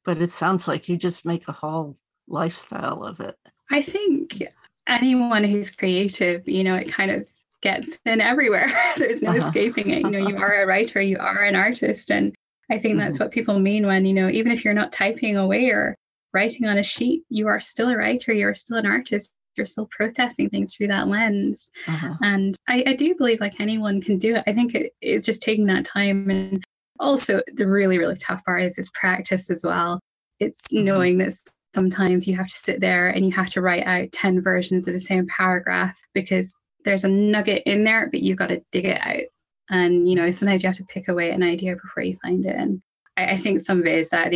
but 0.04 0.20
it 0.20 0.32
sounds 0.32 0.66
like 0.66 0.88
you 0.88 0.96
just 0.96 1.24
make 1.24 1.46
a 1.48 1.52
whole 1.52 1.96
lifestyle 2.30 3.04
of 3.04 3.20
it. 3.20 3.36
I 3.70 3.82
think 3.82 4.42
anyone 4.86 5.44
who's 5.44 5.70
creative, 5.70 6.46
you 6.48 6.64
know, 6.64 6.74
it 6.74 6.90
kind 6.90 7.10
of 7.10 7.26
gets 7.62 7.98
in 8.06 8.20
everywhere. 8.20 8.68
There's 8.96 9.22
no 9.22 9.30
uh-huh. 9.30 9.46
escaping 9.46 9.90
it. 9.90 10.02
You 10.02 10.10
know, 10.10 10.28
you 10.28 10.36
are 10.36 10.62
a 10.62 10.66
writer, 10.66 11.00
you 11.00 11.18
are 11.18 11.44
an 11.44 11.54
artist. 11.54 12.10
And 12.10 12.34
I 12.70 12.78
think 12.78 12.96
that's 12.96 13.16
mm-hmm. 13.16 13.24
what 13.24 13.32
people 13.32 13.58
mean 13.58 13.86
when, 13.86 14.04
you 14.06 14.14
know, 14.14 14.28
even 14.28 14.52
if 14.52 14.64
you're 14.64 14.74
not 14.74 14.92
typing 14.92 15.36
away 15.36 15.68
or 15.68 15.96
writing 16.32 16.66
on 16.66 16.78
a 16.78 16.82
sheet, 16.82 17.22
you 17.28 17.48
are 17.48 17.60
still 17.60 17.90
a 17.90 17.96
writer, 17.96 18.32
you're 18.32 18.54
still 18.54 18.78
an 18.78 18.86
artist, 18.86 19.32
you're 19.56 19.66
still 19.66 19.86
processing 19.86 20.48
things 20.48 20.74
through 20.74 20.88
that 20.88 21.08
lens. 21.08 21.70
Uh-huh. 21.86 22.14
And 22.22 22.56
I, 22.68 22.84
I, 22.86 22.94
do 22.94 23.14
believe 23.16 23.40
like 23.40 23.60
anyone 23.60 24.00
can 24.00 24.16
do 24.16 24.36
it. 24.36 24.44
I 24.46 24.52
think 24.52 24.74
it, 24.74 24.92
it's 25.00 25.26
just 25.26 25.42
taking 25.42 25.66
that 25.66 25.84
time. 25.84 26.30
And 26.30 26.64
also, 27.00 27.42
the 27.54 27.66
really, 27.66 27.98
really 27.98 28.16
tough 28.16 28.44
part 28.44 28.62
is 28.62 28.78
is 28.78 28.90
practice 28.90 29.50
as 29.50 29.62
well. 29.64 30.00
It's 30.38 30.68
mm-hmm. 30.68 30.84
knowing 30.84 31.18
that 31.18 31.34
sometimes 31.74 32.26
you 32.26 32.36
have 32.36 32.48
to 32.48 32.54
sit 32.54 32.80
there 32.80 33.08
and 33.08 33.24
you 33.24 33.32
have 33.32 33.50
to 33.50 33.60
write 33.60 33.86
out 33.86 34.12
10 34.12 34.42
versions 34.42 34.88
of 34.88 34.94
the 34.94 35.00
same 35.00 35.26
paragraph 35.26 35.98
because 36.14 36.56
there's 36.84 37.04
a 37.04 37.08
nugget 37.08 37.62
in 37.66 37.84
there, 37.84 38.08
but 38.10 38.22
you've 38.22 38.38
got 38.38 38.48
to 38.48 38.62
dig 38.72 38.86
it 38.86 39.00
out. 39.02 39.24
And, 39.68 40.08
you 40.08 40.16
know, 40.16 40.30
sometimes 40.30 40.62
you 40.62 40.68
have 40.68 40.76
to 40.78 40.84
pick 40.84 41.08
away 41.08 41.30
an 41.30 41.42
idea 41.42 41.76
before 41.76 42.02
you 42.02 42.16
find 42.22 42.44
it. 42.44 42.56
And 42.56 42.82
I, 43.16 43.32
I 43.32 43.36
think 43.36 43.60
some 43.60 43.80
of 43.80 43.86
it 43.86 43.98
is 43.98 44.10
that 44.10 44.32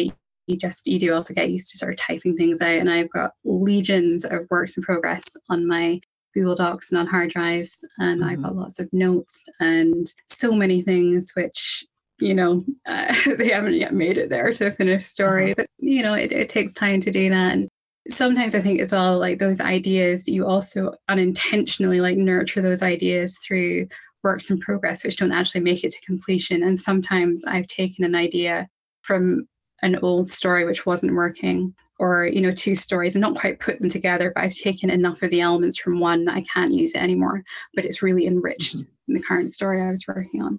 you 0.46 0.56
just 0.56 0.86
you 0.86 0.98
do 0.98 1.14
also 1.14 1.34
get 1.34 1.50
used 1.50 1.70
to 1.70 1.78
sort 1.78 1.92
of 1.92 1.98
typing 1.98 2.36
things 2.36 2.60
out 2.60 2.78
and 2.78 2.90
i've 2.90 3.10
got 3.10 3.32
legions 3.44 4.24
of 4.24 4.46
works 4.50 4.76
in 4.76 4.82
progress 4.82 5.24
on 5.48 5.66
my 5.66 6.00
google 6.34 6.54
docs 6.54 6.90
and 6.90 6.98
on 6.98 7.06
hard 7.06 7.30
drives 7.30 7.84
and 7.98 8.20
mm-hmm. 8.20 8.30
i've 8.30 8.42
got 8.42 8.56
lots 8.56 8.78
of 8.78 8.92
notes 8.92 9.48
and 9.60 10.12
so 10.26 10.52
many 10.52 10.82
things 10.82 11.30
which 11.34 11.84
you 12.24 12.34
know 12.34 12.64
uh, 12.86 13.14
they 13.38 13.50
haven't 13.50 13.74
yet 13.74 13.92
made 13.92 14.18
it 14.18 14.30
there 14.30 14.52
to 14.52 14.72
finish 14.72 15.04
story 15.04 15.50
mm-hmm. 15.50 15.60
but 15.60 15.66
you 15.78 16.02
know 16.02 16.14
it, 16.14 16.32
it 16.32 16.48
takes 16.48 16.72
time 16.72 17.00
to 17.00 17.10
do 17.10 17.28
that 17.28 17.52
and 17.52 17.68
sometimes 18.08 18.54
i 18.54 18.60
think 18.60 18.80
it's 18.80 18.92
all 18.92 19.18
like 19.18 19.38
those 19.38 19.60
ideas 19.60 20.26
you 20.26 20.46
also 20.46 20.92
unintentionally 21.08 22.00
like 22.00 22.16
nurture 22.16 22.62
those 22.62 22.82
ideas 22.82 23.38
through 23.46 23.86
works 24.22 24.50
in 24.50 24.58
progress 24.58 25.04
which 25.04 25.16
don't 25.16 25.32
actually 25.32 25.60
make 25.60 25.84
it 25.84 25.92
to 25.92 26.00
completion 26.00 26.62
and 26.62 26.78
sometimes 26.78 27.44
i've 27.44 27.66
taken 27.66 28.04
an 28.04 28.14
idea 28.14 28.66
from 29.02 29.46
an 29.82 29.98
old 30.02 30.28
story 30.28 30.64
which 30.64 30.86
wasn't 30.86 31.14
working 31.14 31.74
or 31.98 32.26
you 32.26 32.40
know 32.40 32.50
two 32.50 32.74
stories 32.74 33.16
and 33.16 33.20
not 33.20 33.38
quite 33.38 33.60
put 33.60 33.78
them 33.80 33.88
together 33.90 34.32
but 34.34 34.44
i've 34.44 34.54
taken 34.54 34.88
enough 34.88 35.22
of 35.22 35.30
the 35.30 35.42
elements 35.42 35.78
from 35.78 36.00
one 36.00 36.24
that 36.24 36.36
i 36.36 36.42
can't 36.42 36.72
use 36.72 36.94
it 36.94 37.02
anymore 37.02 37.42
but 37.74 37.84
it's 37.84 38.02
really 38.02 38.26
enriched 38.26 38.76
mm-hmm. 38.76 38.88
in 39.08 39.14
the 39.14 39.22
current 39.22 39.52
story 39.52 39.82
i 39.82 39.90
was 39.90 40.06
working 40.08 40.42
on. 40.42 40.58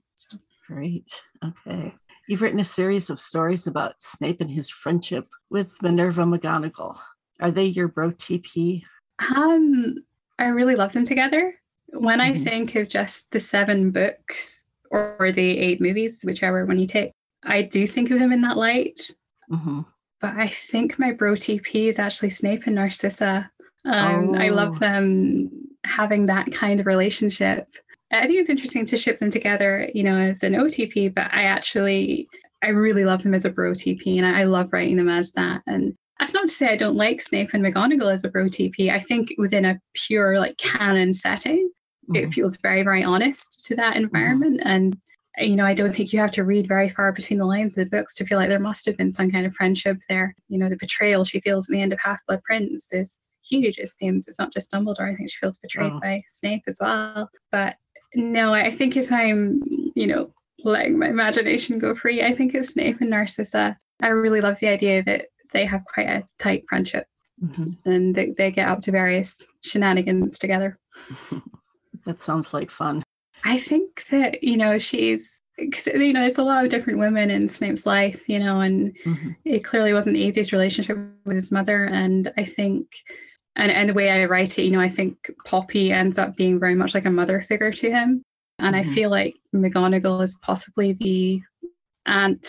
Great 0.68 1.22
okay 1.44 1.94
you've 2.28 2.42
written 2.42 2.60
a 2.60 2.66
series 2.66 3.10
of 3.10 3.20
stories 3.20 3.68
about 3.68 4.02
snape 4.02 4.42
and 4.42 4.52
his 4.52 4.70
friendship 4.70 5.28
with 5.50 5.82
minerva 5.82 6.24
mcgonagall 6.24 6.98
are 7.40 7.52
they 7.52 7.66
your 7.66 7.88
bro 7.88 8.12
tp 8.12 8.84
um 9.36 9.96
i 10.40 10.46
really 10.46 10.76
love 10.76 10.94
them 10.94 11.06
together 11.06 11.54
when 11.88 12.20
mm-hmm. 12.20 12.32
i 12.32 12.44
think 12.44 12.76
of 12.76 12.88
just 12.88 13.30
the 13.32 13.40
seven 13.40 13.92
books 13.92 14.68
or 14.92 15.32
the 15.34 15.60
eight 15.60 15.82
movies 15.82 16.22
whichever 16.24 16.66
one 16.66 16.80
you 16.80 16.88
take 16.88 17.12
I 17.46 17.62
do 17.62 17.86
think 17.88 18.12
of 18.12 18.20
them 18.20 18.32
in 18.32 18.42
that 18.42 18.58
light. 18.58 19.12
Mm-hmm. 19.52 19.82
But 20.22 20.36
I 20.36 20.48
think 20.48 20.98
my 20.98 21.12
bro 21.12 21.34
TP 21.34 21.88
is 21.88 22.00
actually 22.00 22.32
Snape 22.32 22.64
and 22.66 22.76
Narcissa. 22.76 23.50
Um, 23.86 24.32
oh. 24.34 24.40
I 24.40 24.50
love 24.50 24.78
oh. 24.78 24.80
them 24.80 25.50
having 25.86 26.26
that 26.26 26.52
kind 26.52 26.80
of 26.80 26.88
relationship. 26.88 27.76
I 28.12 28.28
think 28.28 28.40
it's 28.40 28.50
interesting 28.50 28.86
to 28.86 28.98
ship 28.98 29.20
them 29.20 29.32
together, 29.32 29.90
you 29.94 30.04
know, 30.04 30.16
as 30.16 30.44
an 30.44 30.54
OTP, 30.54 31.14
but 31.14 31.28
I 31.34 31.44
actually, 31.44 32.28
I 32.64 32.70
really 32.70 33.04
love 33.04 33.24
them 33.24 33.34
as 33.34 33.46
a 33.46 33.50
bro 33.50 33.72
TP 33.72 34.18
and 34.18 34.26
I 34.26 34.44
love 34.44 34.72
writing 34.72 34.98
them 34.98 35.10
as 35.10 35.32
that. 35.34 35.62
And 35.68 35.96
that's 36.20 36.34
not 36.34 36.48
to 36.48 36.54
say 36.54 36.70
I 36.70 36.78
don't 36.78 36.96
like 36.96 37.22
Snape 37.22 37.54
and 37.54 37.64
McGonagall 37.64 38.14
as 38.14 38.24
a 38.24 38.30
bro 38.30 38.46
TP. 38.46 38.92
I 38.92 39.00
think 39.00 39.34
within 39.38 39.66
a 39.66 39.80
pure 39.94 40.40
like 40.40 40.58
canon 40.58 41.14
setting, 41.14 41.70
mm-hmm. 42.10 42.16
it 42.16 42.34
feels 42.34 42.58
very, 42.58 42.84
very 42.84 43.04
honest 43.04 43.66
to 43.66 43.76
that 43.76 43.96
mm-hmm. 43.96 44.04
environment. 44.04 44.60
Mm-hmm. 44.60 44.70
And 44.70 44.98
you 45.38 45.56
know, 45.56 45.66
I 45.66 45.74
don't 45.74 45.94
think 45.94 46.14
you 46.14 46.20
have 46.20 46.32
to 46.32 46.46
read 46.46 46.68
very 46.68 46.88
far 46.88 47.12
between 47.12 47.40
the 47.40 47.46
lines 47.46 47.78
of 47.78 47.84
the 47.90 47.98
books 47.98 48.16
to 48.16 48.26
feel 48.26 48.38
like 48.38 48.48
there 48.48 48.60
must 48.60 48.86
have 48.86 48.96
been 48.96 49.12
some 49.12 49.30
kind 49.30 49.46
of 49.46 49.54
friendship 49.54 49.98
there. 50.08 50.34
You 50.48 50.58
know, 50.58 50.70
the 50.70 50.78
betrayal 50.78 51.26
she 51.26 51.42
feels 51.42 51.68
at 51.68 51.74
the 51.74 51.82
end 51.82 51.92
of 51.92 52.00
Half 52.00 52.20
Blood 52.28 52.42
Prince 52.44 52.94
is 52.94 53.36
huge, 53.44 53.78
it 53.78 53.90
seems. 53.90 54.28
It's 54.28 54.40
not 54.40 54.54
just 54.54 54.72
Dumbledore. 54.72 55.12
I 55.12 55.16
think 55.16 55.30
she 55.30 55.38
feels 55.38 55.58
betrayed 55.58 55.92
oh. 55.92 56.00
by 56.00 56.22
Snape 56.28 56.64
as 56.68 56.78
well. 56.80 57.30
But 57.52 57.76
no, 58.14 58.54
I 58.54 58.72
think 58.72 58.98
if 58.98 59.12
I'm, 59.12 59.62
you 59.96 60.08
know, 60.08 60.32
letting 60.64 61.00
my 61.00 61.08
imagination 61.08 61.80
go 61.80 61.96
free, 61.96 62.24
I 62.24 62.34
think 62.34 62.54
it's 62.54 62.74
Snape 62.74 63.02
and 63.02 63.10
Narcissa. 63.10 63.78
I 64.02 64.08
really 64.08 64.42
love 64.42 64.60
the 64.60 64.68
idea 64.68 65.04
that 65.04 65.28
they 65.54 65.66
have 65.66 65.84
quite 65.94 66.08
a 66.08 66.28
tight 66.40 66.66
friendship 66.68 67.08
mm-hmm. 67.42 67.90
and 67.90 68.16
they, 68.16 68.34
they 68.38 68.52
get 68.52 68.68
up 68.68 68.82
to 68.82 68.92
various 68.92 69.42
shenanigans 69.62 70.40
together. 70.40 70.78
that 72.06 72.22
sounds 72.22 72.54
like 72.54 72.72
fun. 72.72 73.04
I 73.44 73.60
think 73.60 74.06
that, 74.10 74.44
you 74.44 74.58
know, 74.58 74.80
she's 74.80 75.42
because 75.58 75.88
you 75.88 76.12
know 76.12 76.20
there's 76.20 76.38
a 76.38 76.44
lot 76.44 76.66
of 76.66 76.72
different 76.72 77.00
women 77.00 77.30
in 77.30 77.48
Snape's 77.48 77.86
life, 77.86 78.22
you 78.28 78.40
know, 78.40 78.60
and 78.60 78.96
mm-hmm. 79.06 79.32
it 79.46 79.64
clearly 79.64 79.94
wasn't 79.94 80.16
the 80.16 80.22
easiest 80.22 80.52
relationship 80.52 80.98
with 81.26 81.36
his 81.36 81.52
mother. 81.52 81.86
And 81.86 82.32
I 82.38 82.44
think, 82.44 82.88
and 83.56 83.72
and 83.72 83.90
the 83.90 83.94
way 83.94 84.10
I 84.10 84.26
write 84.26 84.58
it, 84.58 84.64
you 84.64 84.72
know, 84.72 84.82
I 84.82 84.90
think 84.90 85.32
Poppy 85.46 85.92
ends 85.92 86.18
up 86.18 86.36
being 86.36 86.60
very 86.60 86.76
much 86.76 86.94
like 86.94 87.06
a 87.06 87.12
mother 87.12 87.46
figure 87.48 87.72
to 87.72 87.92
him, 87.92 88.24
and 88.60 88.76
mm-hmm. 88.76 88.90
I 88.90 88.94
feel 88.94 89.10
like 89.10 89.36
McGonagall 89.54 90.24
is 90.24 90.38
possibly 90.42 90.94
the 90.94 91.42
aunt 92.06 92.48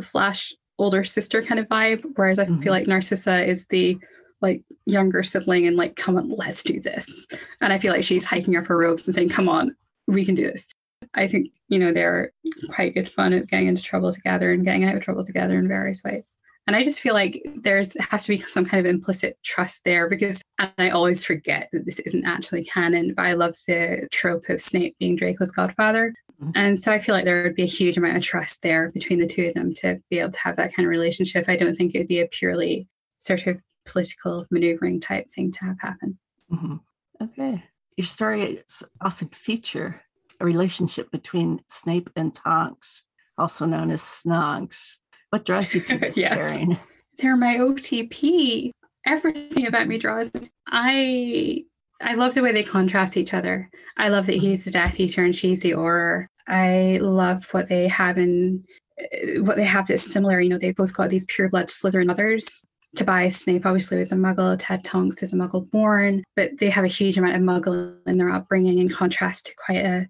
slash 0.00 0.52
older 0.78 1.04
sister 1.04 1.42
kind 1.42 1.58
of 1.58 1.66
vibe, 1.68 2.04
whereas 2.16 2.38
I 2.38 2.44
mm-hmm. 2.44 2.62
feel 2.62 2.72
like 2.72 2.86
Narcissa 2.86 3.44
is 3.44 3.66
the 3.66 3.98
like 4.40 4.62
younger 4.86 5.24
sibling 5.24 5.66
and 5.66 5.76
like 5.76 5.96
come 5.96 6.16
on 6.16 6.30
let's 6.30 6.62
do 6.62 6.78
this 6.78 7.26
and 7.60 7.72
i 7.72 7.78
feel 7.80 7.92
like 7.92 8.04
she's 8.04 8.22
hiking 8.22 8.54
up 8.54 8.68
her 8.68 8.78
robes 8.78 9.04
and 9.08 9.12
saying 9.12 9.28
come 9.28 9.48
on 9.48 9.74
we 10.08 10.24
can 10.24 10.34
do 10.34 10.50
this. 10.50 10.66
I 11.14 11.28
think, 11.28 11.52
you 11.68 11.78
know, 11.78 11.92
they're 11.92 12.32
quite 12.74 12.94
good 12.94 13.10
fun 13.12 13.32
at 13.32 13.46
getting 13.46 13.68
into 13.68 13.82
trouble 13.82 14.12
together 14.12 14.52
and 14.52 14.64
getting 14.64 14.84
out 14.84 14.96
of 14.96 15.02
trouble 15.02 15.24
together 15.24 15.56
in 15.58 15.68
various 15.68 16.02
ways. 16.02 16.34
And 16.68 16.76
I 16.76 16.82
just 16.82 17.00
feel 17.00 17.14
like 17.14 17.42
there's 17.62 17.96
has 17.98 18.24
to 18.24 18.36
be 18.36 18.40
some 18.40 18.66
kind 18.66 18.78
of 18.78 18.90
implicit 18.90 19.38
trust 19.42 19.84
there 19.84 20.06
because 20.06 20.42
and 20.58 20.70
I 20.76 20.90
always 20.90 21.24
forget 21.24 21.70
that 21.72 21.86
this 21.86 21.98
isn't 22.00 22.26
actually 22.26 22.64
canon, 22.64 23.14
but 23.16 23.24
I 23.24 23.32
love 23.32 23.56
the 23.66 24.06
trope 24.12 24.50
of 24.50 24.60
Snape 24.60 24.94
being 24.98 25.16
Draco's 25.16 25.50
godfather. 25.50 26.12
Mm-hmm. 26.38 26.50
And 26.56 26.78
so 26.78 26.92
I 26.92 26.98
feel 26.98 27.14
like 27.14 27.24
there 27.24 27.42
would 27.42 27.54
be 27.54 27.62
a 27.62 27.66
huge 27.66 27.96
amount 27.96 28.18
of 28.18 28.22
trust 28.22 28.60
there 28.60 28.90
between 28.90 29.18
the 29.18 29.26
two 29.26 29.46
of 29.46 29.54
them 29.54 29.72
to 29.76 29.98
be 30.10 30.18
able 30.18 30.30
to 30.30 30.38
have 30.40 30.56
that 30.56 30.76
kind 30.76 30.86
of 30.86 30.90
relationship. 30.90 31.46
I 31.48 31.56
don't 31.56 31.74
think 31.74 31.94
it 31.94 32.00
would 32.00 32.06
be 32.08 32.20
a 32.20 32.28
purely 32.28 32.86
sort 33.16 33.46
of 33.46 33.62
political 33.86 34.44
maneuvering 34.50 35.00
type 35.00 35.30
thing 35.30 35.50
to 35.52 35.64
have 35.64 35.76
happen. 35.80 36.18
Mm-hmm. 36.52 36.74
Okay. 37.22 37.64
Your 37.96 38.04
stories 38.04 38.82
often 39.00 39.28
feature 39.28 40.02
a 40.38 40.44
relationship 40.44 41.10
between 41.10 41.62
Snape 41.68 42.10
and 42.14 42.34
Tonks, 42.34 43.04
also 43.38 43.64
known 43.64 43.90
as 43.90 44.02
Snogs. 44.02 44.96
What 45.30 45.44
draws 45.44 45.74
you 45.74 45.80
to 45.82 45.98
this 45.98 46.16
yes. 46.16 46.34
pairing? 46.34 46.78
They're 47.18 47.36
my 47.36 47.56
OTP. 47.56 48.70
Everything 49.06 49.66
about 49.66 49.88
me 49.88 49.98
draws. 49.98 50.30
I 50.66 51.64
I 52.00 52.14
love 52.14 52.34
the 52.34 52.42
way 52.42 52.52
they 52.52 52.62
contrast 52.62 53.16
each 53.16 53.34
other. 53.34 53.68
I 53.96 54.08
love 54.08 54.26
that 54.26 54.36
he's 54.36 54.64
the 54.64 54.70
Death 54.70 55.00
Eater 55.00 55.24
and 55.24 55.34
she's 55.34 55.60
the 55.60 55.72
Auror. 55.72 56.26
I 56.46 56.98
love 57.00 57.46
what 57.50 57.68
they 57.68 57.88
have 57.88 58.18
in 58.18 58.64
eh, 58.98 59.38
what 59.40 59.56
they 59.56 59.64
have 59.64 59.88
that's 59.88 60.02
similar. 60.02 60.40
You 60.40 60.50
know, 60.50 60.58
they've 60.58 60.76
both 60.76 60.94
got 60.94 61.10
these 61.10 61.24
pure 61.26 61.48
blood 61.48 61.66
Slytherin 61.66 62.06
mothers. 62.06 62.64
Tobias 62.96 63.36
Snape 63.36 63.66
obviously 63.66 63.98
was 63.98 64.12
a 64.12 64.16
muggle, 64.16 64.56
Ted 64.58 64.82
Tonks 64.82 65.22
is 65.22 65.34
a 65.34 65.36
muggle 65.36 65.70
born, 65.70 66.24
but 66.36 66.52
they 66.58 66.70
have 66.70 66.84
a 66.84 66.88
huge 66.88 67.18
amount 67.18 67.36
of 67.36 67.42
muggle 67.42 67.98
in 68.06 68.16
their 68.16 68.30
upbringing 68.30 68.78
in 68.78 68.88
contrast 68.88 69.46
to 69.46 69.54
quite 69.66 69.84
a 69.84 70.08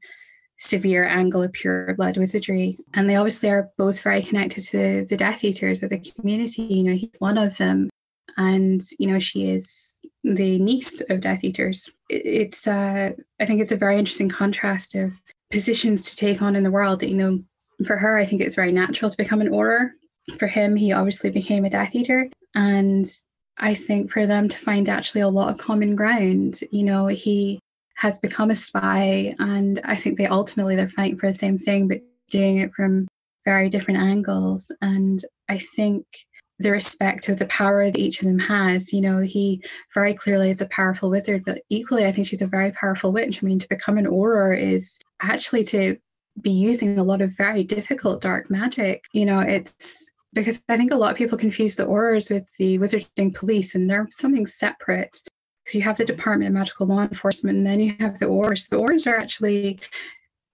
severe 0.58 1.06
angle 1.06 1.42
of 1.42 1.52
pure 1.52 1.94
blood 1.94 2.16
wizardry. 2.16 2.78
And 2.94 3.08
they 3.08 3.16
obviously 3.16 3.48
are 3.48 3.70
both 3.78 4.00
very 4.00 4.22
connected 4.22 4.64
to 4.64 5.04
the 5.08 5.16
Death 5.16 5.44
Eaters 5.44 5.82
of 5.82 5.90
the 5.90 5.98
community. 5.98 6.62
You 6.62 6.84
know, 6.84 6.96
he's 6.96 7.20
one 7.20 7.38
of 7.38 7.56
them. 7.56 7.88
And, 8.36 8.82
you 8.98 9.10
know, 9.10 9.18
she 9.18 9.50
is 9.50 9.98
the 10.22 10.58
niece 10.58 11.00
of 11.08 11.20
Death 11.20 11.42
Eaters. 11.42 11.90
It's, 12.08 12.66
uh, 12.66 13.12
I 13.40 13.46
think 13.46 13.60
it's 13.60 13.72
a 13.72 13.76
very 13.76 13.98
interesting 13.98 14.28
contrast 14.28 14.94
of 14.94 15.20
positions 15.50 16.10
to 16.10 16.16
take 16.16 16.42
on 16.42 16.54
in 16.54 16.62
the 16.62 16.70
world 16.70 17.00
that, 17.00 17.08
you 17.08 17.16
know, 17.16 17.40
for 17.84 17.96
her, 17.96 18.18
I 18.18 18.26
think 18.26 18.42
it's 18.42 18.54
very 18.54 18.72
natural 18.72 19.10
to 19.10 19.16
become 19.16 19.40
an 19.40 19.48
Auror. 19.48 19.90
For 20.38 20.46
him, 20.46 20.76
he 20.76 20.92
obviously 20.92 21.30
became 21.30 21.64
a 21.64 21.70
Death 21.70 21.94
Eater. 21.94 22.28
And 22.54 23.10
I 23.58 23.74
think 23.74 24.10
for 24.10 24.26
them 24.26 24.48
to 24.48 24.58
find 24.58 24.88
actually 24.88 25.22
a 25.22 25.28
lot 25.28 25.50
of 25.50 25.58
common 25.58 25.96
ground, 25.96 26.60
you 26.70 26.84
know, 26.84 27.06
he 27.06 27.60
has 27.98 28.20
become 28.20 28.50
a 28.50 28.54
spy, 28.54 29.34
and 29.40 29.80
I 29.84 29.96
think 29.96 30.16
they 30.16 30.26
ultimately 30.26 30.76
they're 30.76 30.88
fighting 30.88 31.18
for 31.18 31.26
the 31.26 31.34
same 31.34 31.58
thing, 31.58 31.88
but 31.88 32.00
doing 32.30 32.58
it 32.58 32.72
from 32.72 33.08
very 33.44 33.68
different 33.68 33.98
angles. 33.98 34.70
And 34.80 35.20
I 35.48 35.58
think 35.58 36.06
the 36.60 36.70
respect 36.70 37.28
of 37.28 37.40
the 37.40 37.46
power 37.46 37.90
that 37.90 37.98
each 37.98 38.20
of 38.20 38.28
them 38.28 38.38
has. 38.38 38.92
You 38.92 39.00
know, 39.00 39.18
he 39.18 39.62
very 39.94 40.14
clearly 40.14 40.50
is 40.50 40.60
a 40.60 40.66
powerful 40.66 41.10
wizard, 41.10 41.44
but 41.44 41.62
equally, 41.70 42.04
I 42.04 42.12
think 42.12 42.28
she's 42.28 42.42
a 42.42 42.46
very 42.46 42.70
powerful 42.70 43.12
witch. 43.12 43.42
I 43.42 43.46
mean, 43.46 43.58
to 43.58 43.68
become 43.68 43.98
an 43.98 44.06
Auror 44.06 44.56
is 44.56 45.00
actually 45.20 45.64
to 45.64 45.96
be 46.40 46.50
using 46.50 47.00
a 47.00 47.04
lot 47.04 47.20
of 47.20 47.36
very 47.36 47.64
difficult 47.64 48.22
dark 48.22 48.48
magic. 48.48 49.02
You 49.12 49.26
know, 49.26 49.40
it's 49.40 50.08
because 50.34 50.62
I 50.68 50.76
think 50.76 50.92
a 50.92 50.96
lot 50.96 51.10
of 51.10 51.16
people 51.16 51.36
confuse 51.36 51.74
the 51.74 51.86
Aurors 51.86 52.30
with 52.30 52.44
the 52.58 52.78
wizarding 52.78 53.34
police, 53.34 53.74
and 53.74 53.90
they're 53.90 54.08
something 54.12 54.46
separate. 54.46 55.20
Because 55.68 55.76
you 55.76 55.82
have 55.82 55.98
the 55.98 56.04
Department 56.06 56.48
of 56.48 56.54
Magical 56.54 56.86
Law 56.86 57.02
Enforcement, 57.02 57.58
and 57.58 57.66
then 57.66 57.78
you 57.78 57.94
have 58.00 58.18
the 58.18 58.24
Aurors. 58.24 58.70
The 58.70 58.76
Aurors 58.76 59.06
are 59.06 59.18
actually 59.18 59.78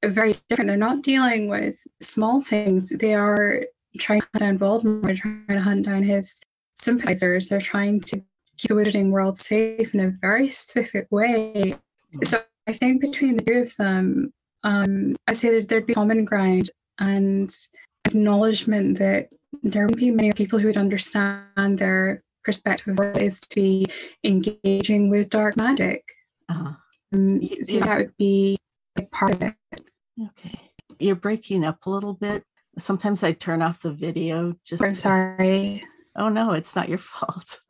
very 0.04 0.34
different. 0.48 0.66
They're 0.66 0.76
not 0.76 1.02
dealing 1.02 1.48
with 1.48 1.80
small 2.00 2.42
things. 2.42 2.88
They 2.88 3.14
are 3.14 3.62
trying 3.96 4.22
to 4.22 4.26
hunt 4.34 4.42
down 4.42 4.58
Voldemort, 4.58 5.18
trying 5.18 5.46
to 5.46 5.60
hunt 5.60 5.84
down 5.84 6.02
his 6.02 6.40
sympathizers. 6.74 7.48
They're 7.48 7.60
trying 7.60 8.00
to 8.00 8.16
keep 8.56 8.68
the 8.68 8.74
wizarding 8.74 9.12
world 9.12 9.38
safe 9.38 9.94
in 9.94 10.00
a 10.00 10.10
very 10.20 10.50
specific 10.50 11.06
way. 11.12 11.76
Mm. 12.16 12.26
So 12.26 12.42
I 12.66 12.72
think 12.72 13.00
between 13.00 13.36
the 13.36 13.44
two 13.44 13.58
of 13.62 13.76
them, 13.76 14.32
um, 14.64 15.14
I 15.28 15.32
say 15.34 15.56
that 15.60 15.68
there'd 15.68 15.86
be 15.86 15.94
common 15.94 16.24
ground 16.24 16.70
and 16.98 17.56
acknowledgement 18.04 18.98
that 18.98 19.32
there 19.62 19.86
would 19.86 19.96
be 19.96 20.10
many 20.10 20.32
people 20.32 20.58
who 20.58 20.66
would 20.66 20.76
understand 20.76 21.78
their 21.78 22.24
perspective 22.44 22.98
of 22.98 23.16
is 23.16 23.40
to 23.40 23.54
be 23.54 23.86
engaging 24.22 25.10
with 25.10 25.30
dark 25.30 25.56
magic. 25.56 26.04
Uh-huh. 26.48 26.72
Um, 27.12 27.40
so 27.62 27.80
that 27.80 27.98
would 27.98 28.16
be 28.16 28.56
like 28.96 29.10
part 29.10 29.32
of 29.32 29.42
it. 29.42 29.54
Okay. 30.22 30.58
You're 30.98 31.16
breaking 31.16 31.64
up 31.64 31.86
a 31.86 31.90
little 31.90 32.14
bit. 32.14 32.44
Sometimes 32.78 33.22
I 33.22 33.32
turn 33.32 33.62
off 33.62 33.82
the 33.82 33.92
video 33.92 34.54
just 34.64 34.82
I'm 34.82 34.94
sorry. 34.94 35.84
Oh 36.16 36.28
no, 36.28 36.52
it's 36.52 36.76
not 36.76 36.88
your 36.88 36.98
fault. 37.12 37.60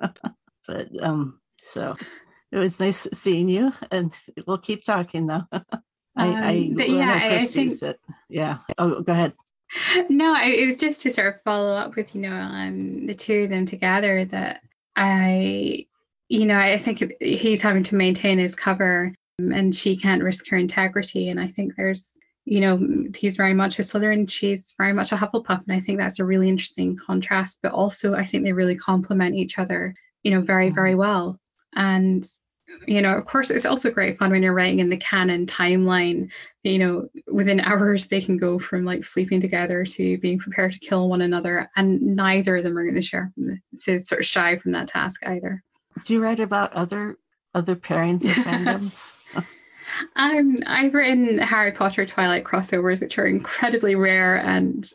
but 0.67 0.89
um 1.03 1.41
so 1.59 1.97
it 2.53 2.59
was 2.59 2.81
nice 2.81 3.07
seeing 3.13 3.49
you 3.49 3.73
and 3.91 4.13
we'll 4.47 4.59
keep 4.59 4.85
talking 4.85 5.27
though. 5.27 5.45
I, 6.17 6.29
um, 6.29 6.35
I 6.37 6.73
but 6.75 6.89
yeah, 6.89 7.19
I, 7.21 7.37
I 7.37 7.45
think 7.45 7.83
it. 7.83 7.99
Yeah. 8.29 8.59
Oh, 8.79 9.03
go 9.03 9.13
ahead. 9.13 9.33
No, 10.09 10.35
it 10.37 10.67
was 10.67 10.77
just 10.77 11.01
to 11.03 11.11
sort 11.11 11.35
of 11.35 11.43
follow 11.43 11.73
up 11.73 11.97
with 11.97 12.15
you 12.15 12.21
know 12.21 12.35
um 12.35 13.07
the 13.07 13.15
two 13.15 13.45
of 13.45 13.51
them 13.51 13.67
together 13.67 14.25
that 14.27 14.61
I 14.97 15.87
you 16.29 16.47
know 16.47 16.59
I 16.59 16.79
think 16.79 17.03
he's 17.21 17.63
having 17.63 17.83
to 17.85 17.97
maintain 17.97 18.39
his 18.39 18.55
cover 18.55 19.13
and 19.39 19.75
she 19.75 19.97
can't 19.97 20.23
risk 20.23 20.49
her 20.49 20.57
integrity. 20.57 21.29
And 21.31 21.41
I 21.41 21.49
think 21.49 21.75
there's 21.77 22.13
you 22.45 22.61
know 22.61 23.07
he's 23.15 23.37
very 23.37 23.55
much 23.55 23.79
a 23.79 23.83
Slytherin 23.83 24.31
she's 24.31 24.75
very 24.79 24.93
much 24.93 25.13
a 25.13 25.17
Hufflepuff. 25.17 25.63
And 25.67 25.77
I 25.77 25.81
think 25.81 25.99
that's 25.99 26.21
a 26.21 26.25
really 26.25 26.49
interesting 26.49 26.97
contrast 26.97 27.61
but 27.63 27.73
also 27.73 28.15
I 28.15 28.25
think 28.25 28.45
they 28.45 28.53
really 28.53 28.77
complement 28.77 29.35
each 29.35 29.59
other 29.59 29.95
you 30.23 30.31
know 30.31 30.41
very 30.41 30.71
very 30.71 30.95
well. 30.95 31.41
And 31.75 32.25
you 32.87 33.01
know, 33.03 33.17
of 33.17 33.25
course, 33.25 33.51
it's 33.51 33.67
also 33.67 33.91
great 33.91 34.19
fun 34.19 34.31
when 34.31 34.43
you're 34.43 34.55
writing 34.55 34.79
in 34.79 34.89
the 34.89 34.97
canon 34.97 35.47
timeline. 35.47 36.31
You 36.63 36.79
know, 36.79 37.09
within 37.27 37.61
hours 37.61 38.07
they 38.07 38.21
can 38.21 38.37
go 38.37 38.59
from 38.59 38.85
like 38.85 39.05
sleeping 39.05 39.41
together 39.41 39.85
to 39.85 40.19
being 40.19 40.39
prepared 40.39 40.73
to 40.73 40.79
kill 40.79 41.09
one 41.09 41.23
another, 41.23 41.69
and 41.77 42.01
neither 42.01 42.57
of 42.57 42.65
them 42.65 42.77
are 42.77 42.85
going 42.85 42.95
to 42.95 43.03
share 43.03 43.33
to 43.85 44.01
sort 44.01 44.21
of 44.21 44.27
shy 44.27 44.57
from 44.57 44.73
that 44.73 44.89
task 44.89 45.27
either. 45.27 45.63
Do 46.05 46.15
you 46.15 46.23
write 46.23 46.41
about 46.41 46.73
other 46.73 47.19
other 47.55 47.77
pairings 47.77 48.25
of 48.25 48.33
fandoms? 48.45 49.13
um, 50.17 50.59
I've 50.67 50.95
written 50.95 51.39
Harry 51.39 51.73
Potter 51.73 52.07
Twilight 52.07 52.45
crossovers, 52.45 53.01
which 53.01 53.19
are 53.19 53.27
incredibly 53.27 53.95
rare 53.95 54.37
and 54.37 54.89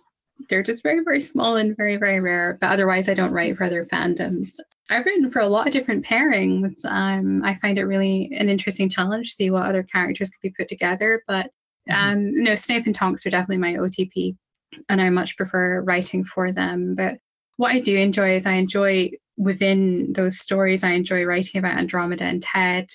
they're 0.48 0.64
just 0.64 0.84
very, 0.84 1.04
very 1.04 1.22
small 1.22 1.58
and 1.58 1.76
very, 1.76 1.98
very 1.98 2.20
rare. 2.20 2.58
But 2.62 2.72
otherwise, 2.72 3.10
I 3.10 3.14
don't 3.14 3.32
write 3.32 3.58
for 3.58 3.66
other 3.66 3.86
fandoms. 3.86 4.56
I've 4.90 5.06
written 5.06 5.30
for 5.32 5.40
a 5.40 5.48
lot 5.48 5.68
of 5.68 5.74
different 5.74 6.06
pairings. 6.06 6.84
Um, 6.86 7.44
I 7.44 7.56
find 7.56 7.78
it 7.78 7.84
really 7.84 8.32
an 8.38 8.50
interesting 8.50 8.90
challenge 8.90 9.30
to 9.30 9.36
see 9.36 9.52
what 9.52 9.68
other 9.68 9.84
characters 9.84 10.30
could 10.30 10.42
be 10.42 10.54
put 10.58 10.68
together. 10.68 11.24
But 11.28 11.52
mm-hmm. 11.90 11.94
um, 11.94 12.26
you 12.28 12.44
know, 12.44 12.56
Snape 12.56 12.86
and 12.88 12.96
Tonks 12.96 13.26
are 13.26 13.30
definitely 13.30 13.58
my 13.58 13.74
OTP, 13.74 14.36
and 14.90 15.00
I 15.00 15.10
much 15.10 15.38
prefer 15.38 15.82
writing 15.82 16.26
for 16.26 16.52
them. 16.52 16.96
But 16.96 17.18
what 17.58 17.72
I 17.72 17.80
do 17.80 17.96
enjoy 17.98 18.36
is 18.36 18.46
I 18.46 18.54
enjoy 18.54 19.12
within 19.38 20.12
those 20.14 20.40
stories. 20.40 20.84
I 20.84 20.92
enjoy 20.92 21.24
writing 21.24 21.60
about 21.60 21.78
Andromeda 21.78 22.24
and 22.24 22.42
Ted. 22.42 22.90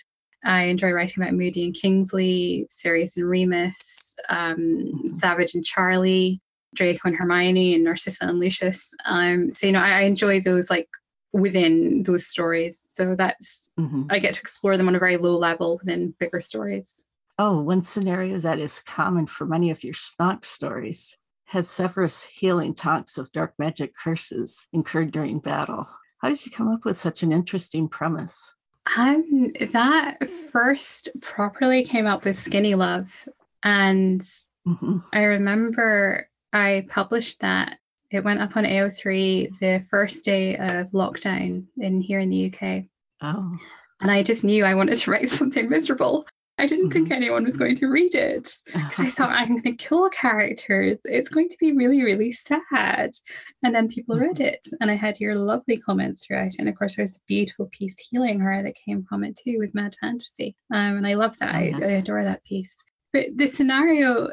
I 0.45 0.65
enjoy 0.65 0.91
writing 0.91 1.23
about 1.23 1.35
Moody 1.35 1.65
and 1.65 1.75
Kingsley, 1.75 2.67
Sirius 2.69 3.17
and 3.17 3.29
Remus, 3.29 4.15
um, 4.29 4.57
mm-hmm. 4.57 5.15
Savage 5.15 5.55
and 5.55 5.65
Charlie, 5.65 6.41
Draco 6.75 7.09
and 7.09 7.17
Hermione, 7.17 7.75
and 7.75 7.85
Narcissa 7.85 8.27
and 8.27 8.41
Lucius. 8.41 8.95
Um, 9.07 9.53
so 9.53 9.67
you 9.67 9.73
know, 9.73 9.81
I, 9.81 10.01
I 10.01 10.03
enjoy 10.03 10.41
those 10.41 10.69
like 10.71 10.89
within 11.35 12.05
those 12.05 12.26
stories. 12.26 12.87
So 12.91 13.14
that's 13.17 13.73
mm-hmm. 13.79 14.05
I 14.09 14.21
get 14.21 14.35
to 14.35 14.41
explore 14.41 14.76
them 14.76 14.88
on 14.88 14.95
a 14.95 15.00
very 15.00 15.17
low 15.17 15.37
level 15.37 15.79
within 15.79 16.14
bigger 16.19 16.41
stories. 16.41 17.05
Oh, 17.38 17.61
one 17.61 17.83
scenario 17.83 18.38
that 18.38 18.61
is 18.61 18.81
common 18.81 19.26
for 19.26 19.45
many 19.45 19.71
of 19.71 19.82
your 19.82 19.95
Snock 19.95 20.45
stories 20.45 21.19
has 21.47 21.69
Severus 21.69 22.23
healing 22.23 22.73
Tonks 22.73 23.19
of 23.19 23.32
dark 23.32 23.52
magic 23.58 23.95
curses 23.97 24.69
incurred 24.73 25.11
during 25.11 25.41
battle. 25.41 25.87
How 26.19 26.28
did 26.28 26.47
you 26.47 26.52
come 26.52 26.69
up 26.69 26.85
with 26.85 26.97
such 26.97 27.25
an 27.25 27.32
interesting 27.32 27.89
premise? 27.89 28.54
Um, 28.97 29.50
that 29.73 30.19
first 30.52 31.08
properly 31.21 31.85
came 31.85 32.06
up 32.06 32.25
with 32.25 32.39
Skinny 32.39 32.75
Love, 32.75 33.11
and 33.63 34.21
mm-hmm. 34.67 34.99
I 35.13 35.23
remember 35.25 36.28
I 36.52 36.87
published 36.89 37.41
that 37.41 37.78
it 38.10 38.25
went 38.25 38.40
up 38.40 38.56
on 38.56 38.64
AO3 38.64 39.58
the 39.58 39.84
first 39.90 40.25
day 40.25 40.56
of 40.56 40.88
lockdown 40.88 41.64
in 41.78 42.00
here 42.00 42.21
in 42.21 42.30
the 42.30 42.52
UK. 42.52 42.84
Oh. 43.21 43.52
And 44.00 44.10
I 44.10 44.23
just 44.23 44.45
knew 44.45 44.64
I 44.64 44.75
wanted 44.75 44.97
to 44.97 45.10
write 45.10 45.30
something 45.30 45.69
miserable. 45.69 46.26
I 46.56 46.67
didn't 46.67 46.90
mm-hmm. 46.90 46.93
think 46.93 47.10
anyone 47.10 47.45
was 47.45 47.56
going 47.56 47.75
to 47.76 47.88
read 47.88 48.14
it 48.14 48.54
because 48.67 49.00
I 49.00 49.10
thought 49.10 49.30
I'm 49.30 49.49
going 49.49 49.62
to 49.62 49.73
kill 49.75 50.08
characters. 50.10 51.00
It's 51.04 51.28
going 51.28 51.49
to 51.49 51.56
be 51.58 51.73
really, 51.73 52.02
really 52.02 52.30
sad. 52.30 53.10
And 53.64 53.75
then 53.75 53.88
people 53.88 54.17
read 54.17 54.36
mm-hmm. 54.36 54.45
it, 54.45 54.69
and 54.80 54.88
I 54.88 54.95
had 54.95 55.19
your 55.19 55.34
lovely 55.34 55.78
comments 55.78 56.25
throughout. 56.25 56.52
And 56.60 56.69
of 56.69 56.76
course, 56.76 56.95
there's 56.95 57.14
the 57.14 57.21
beautiful 57.26 57.69
piece 57.73 57.99
healing 57.99 58.38
her 58.38 58.62
that 58.62 58.76
came 58.76 59.04
from 59.08 59.25
it 59.25 59.36
too 59.36 59.56
with 59.58 59.75
Mad 59.75 59.97
Fantasy. 60.00 60.54
Um, 60.73 60.99
and 60.99 61.06
I 61.06 61.14
love 61.14 61.36
that. 61.38 61.56
Oh, 61.56 61.58
yes. 61.58 61.82
I, 61.82 61.86
I 61.86 61.90
adore 61.93 62.23
that 62.23 62.45
piece. 62.45 62.84
But 63.15 63.27
the 63.37 63.47
scenario, 63.47 64.31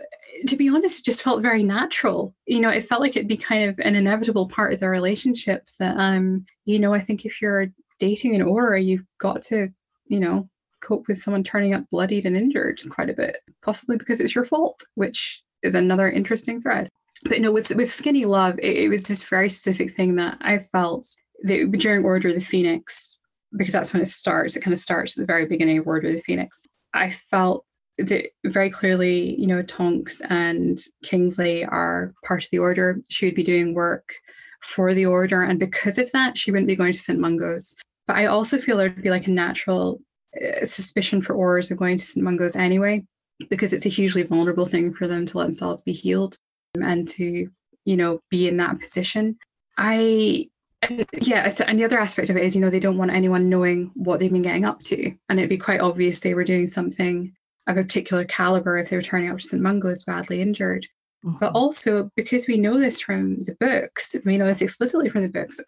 to 0.48 0.56
be 0.56 0.68
honest, 0.68 1.00
it 1.00 1.06
just 1.06 1.22
felt 1.22 1.44
very 1.44 1.62
natural. 1.62 2.36
You 2.48 2.62
know, 2.62 2.70
it 2.70 2.88
felt 2.88 3.00
like 3.00 3.16
it'd 3.16 3.28
be 3.28 3.38
kind 3.38 3.70
of 3.70 3.78
an 3.78 3.94
inevitable 3.94 4.50
part 4.50 4.74
of 4.74 4.80
the 4.80 4.90
relationship 4.90 5.68
that, 5.78 5.96
um, 5.98 6.48
you 6.66 6.80
know, 6.80 6.92
I 6.92 7.00
think 7.00 7.24
if 7.24 7.44
you're 7.44 7.68
dating 8.00 8.34
an 8.34 8.42
Auror, 8.42 8.84
you've 8.84 9.06
got 9.20 9.44
to, 9.44 9.70
you 10.08 10.20
know, 10.20 10.50
cope 10.82 11.08
with 11.08 11.20
someone 11.20 11.44
turning 11.44 11.76
up 11.76 11.84
bloodied 11.92 12.26
and 12.26 12.36
injured 12.36 12.82
quite 12.90 13.12
a 13.12 13.14
bit, 13.14 13.38
possibly 13.62 13.98
because 13.98 14.20
it's 14.20 14.34
your 14.34 14.46
fault, 14.46 14.84
which 14.96 15.44
is 15.62 15.76
another 15.76 16.10
interesting 16.10 16.60
thread. 16.60 16.90
But 17.24 17.38
you 17.38 17.44
know, 17.44 17.52
with 17.52 17.70
with 17.76 17.92
Skinny 17.92 18.26
Love, 18.26 18.58
it, 18.58 18.78
it 18.78 18.90
was 18.90 19.04
this 19.04 19.22
very 19.22 19.48
specific 19.48 19.94
thing 19.94 20.16
that 20.16 20.40
I 20.42 20.58
felt 20.72 21.08
that 21.44 21.72
during 21.78 22.04
Order 22.04 22.30
of 22.30 22.36
the 22.36 22.42
Phoenix, 22.42 23.22
because 23.56 23.74
that's 23.74 23.94
when 23.94 24.02
it 24.02 24.08
starts. 24.08 24.56
It 24.56 24.62
kind 24.62 24.74
of 24.74 24.80
starts 24.80 25.16
at 25.16 25.22
the 25.22 25.28
very 25.28 25.46
beginning 25.46 25.78
of 25.78 25.86
Order 25.86 26.08
of 26.08 26.16
the 26.16 26.22
Phoenix. 26.22 26.64
I 26.96 27.12
felt 27.30 27.64
that 28.04 28.30
very 28.46 28.70
clearly, 28.70 29.36
you 29.40 29.48
know, 29.48 29.62
Tonks 29.64 30.22
and 30.30 30.80
Kingsley 31.04 31.66
are 31.66 32.14
part 32.24 32.44
of 32.44 32.50
the 32.52 32.60
order. 32.60 33.02
She 33.10 33.26
would 33.26 33.36
be 33.36 33.44
doing 33.44 33.74
work 33.74 34.14
for 34.62 34.94
the 34.94 35.06
order, 35.06 35.44
and 35.44 35.60
because 35.60 35.98
of 35.98 36.12
that, 36.12 36.38
she 36.38 36.52
wouldn't 36.52 36.68
be 36.68 36.76
going 36.76 36.94
to 36.94 37.00
St. 37.00 37.20
Mungo's. 37.20 37.76
But 38.08 38.18
I 38.18 38.26
also 38.26 38.60
feel 38.60 38.78
there'd 38.78 39.02
be 39.02 39.10
like 39.10 39.28
a 39.28 39.32
natural 39.32 40.02
uh, 40.36 40.66
suspicion 40.66 41.22
for 41.22 41.36
Aurors 41.36 41.72
of 41.72 41.78
going 41.78 41.98
to 41.98 42.06
St. 42.06 42.24
Mungo's 42.24 42.56
anyway, 42.56 43.04
because 43.50 43.74
it's 43.74 43.86
a 43.86 43.90
hugely 43.90 44.24
vulnerable 44.24 44.66
thing 44.66 44.94
for 44.94 45.08
them 45.08 45.26
to 45.26 45.38
let 45.38 45.46
themselves 45.46 45.82
be 45.82 45.94
healed 45.94 46.38
and 46.76 47.08
to, 47.10 47.50
you 47.86 47.98
know, 47.98 48.20
be 48.30 48.48
in 48.48 48.58
that 48.58 48.80
position. 48.80 49.38
I 49.78 50.50
and 50.82 51.06
yeah, 51.14 51.54
and 51.68 51.78
the 51.78 51.86
other 51.86 52.00
aspect 52.00 52.30
of 52.30 52.38
it 52.38 52.44
is, 52.44 52.56
you 52.56 52.62
know, 52.62 52.70
they 52.70 52.80
don't 52.80 52.98
want 52.98 53.12
anyone 53.12 53.50
knowing 53.50 53.92
what 53.94 54.20
they've 54.20 54.32
been 54.32 54.42
getting 54.42 54.66
up 54.66 54.82
to. 54.84 55.14
And 55.30 55.40
it'd 55.40 55.50
be 55.50 55.58
quite 55.58 55.80
obvious 55.80 56.20
they 56.20 56.34
were 56.34 56.44
doing 56.44 56.68
something 56.68 57.34
a 57.78 57.84
particular 57.84 58.26
caliber 58.26 58.78
if 58.78 58.90
they 58.90 58.96
were 58.96 59.02
turning 59.02 59.30
up 59.30 59.38
to 59.38 59.44
St. 59.44 59.62
Mungo's 59.62 60.04
badly 60.04 60.42
injured. 60.42 60.88
Mm-hmm. 61.26 61.38
But 61.40 61.54
also 61.54 62.10
because 62.16 62.48
we 62.48 62.58
know 62.58 62.80
this 62.80 63.00
from 63.00 63.40
the 63.42 63.56
books, 63.60 64.16
we 64.26 64.38
know 64.38 64.48
this 64.48 64.62
explicitly 64.62 65.10
from 65.10 65.22
the 65.22 65.28
books, 65.30 65.62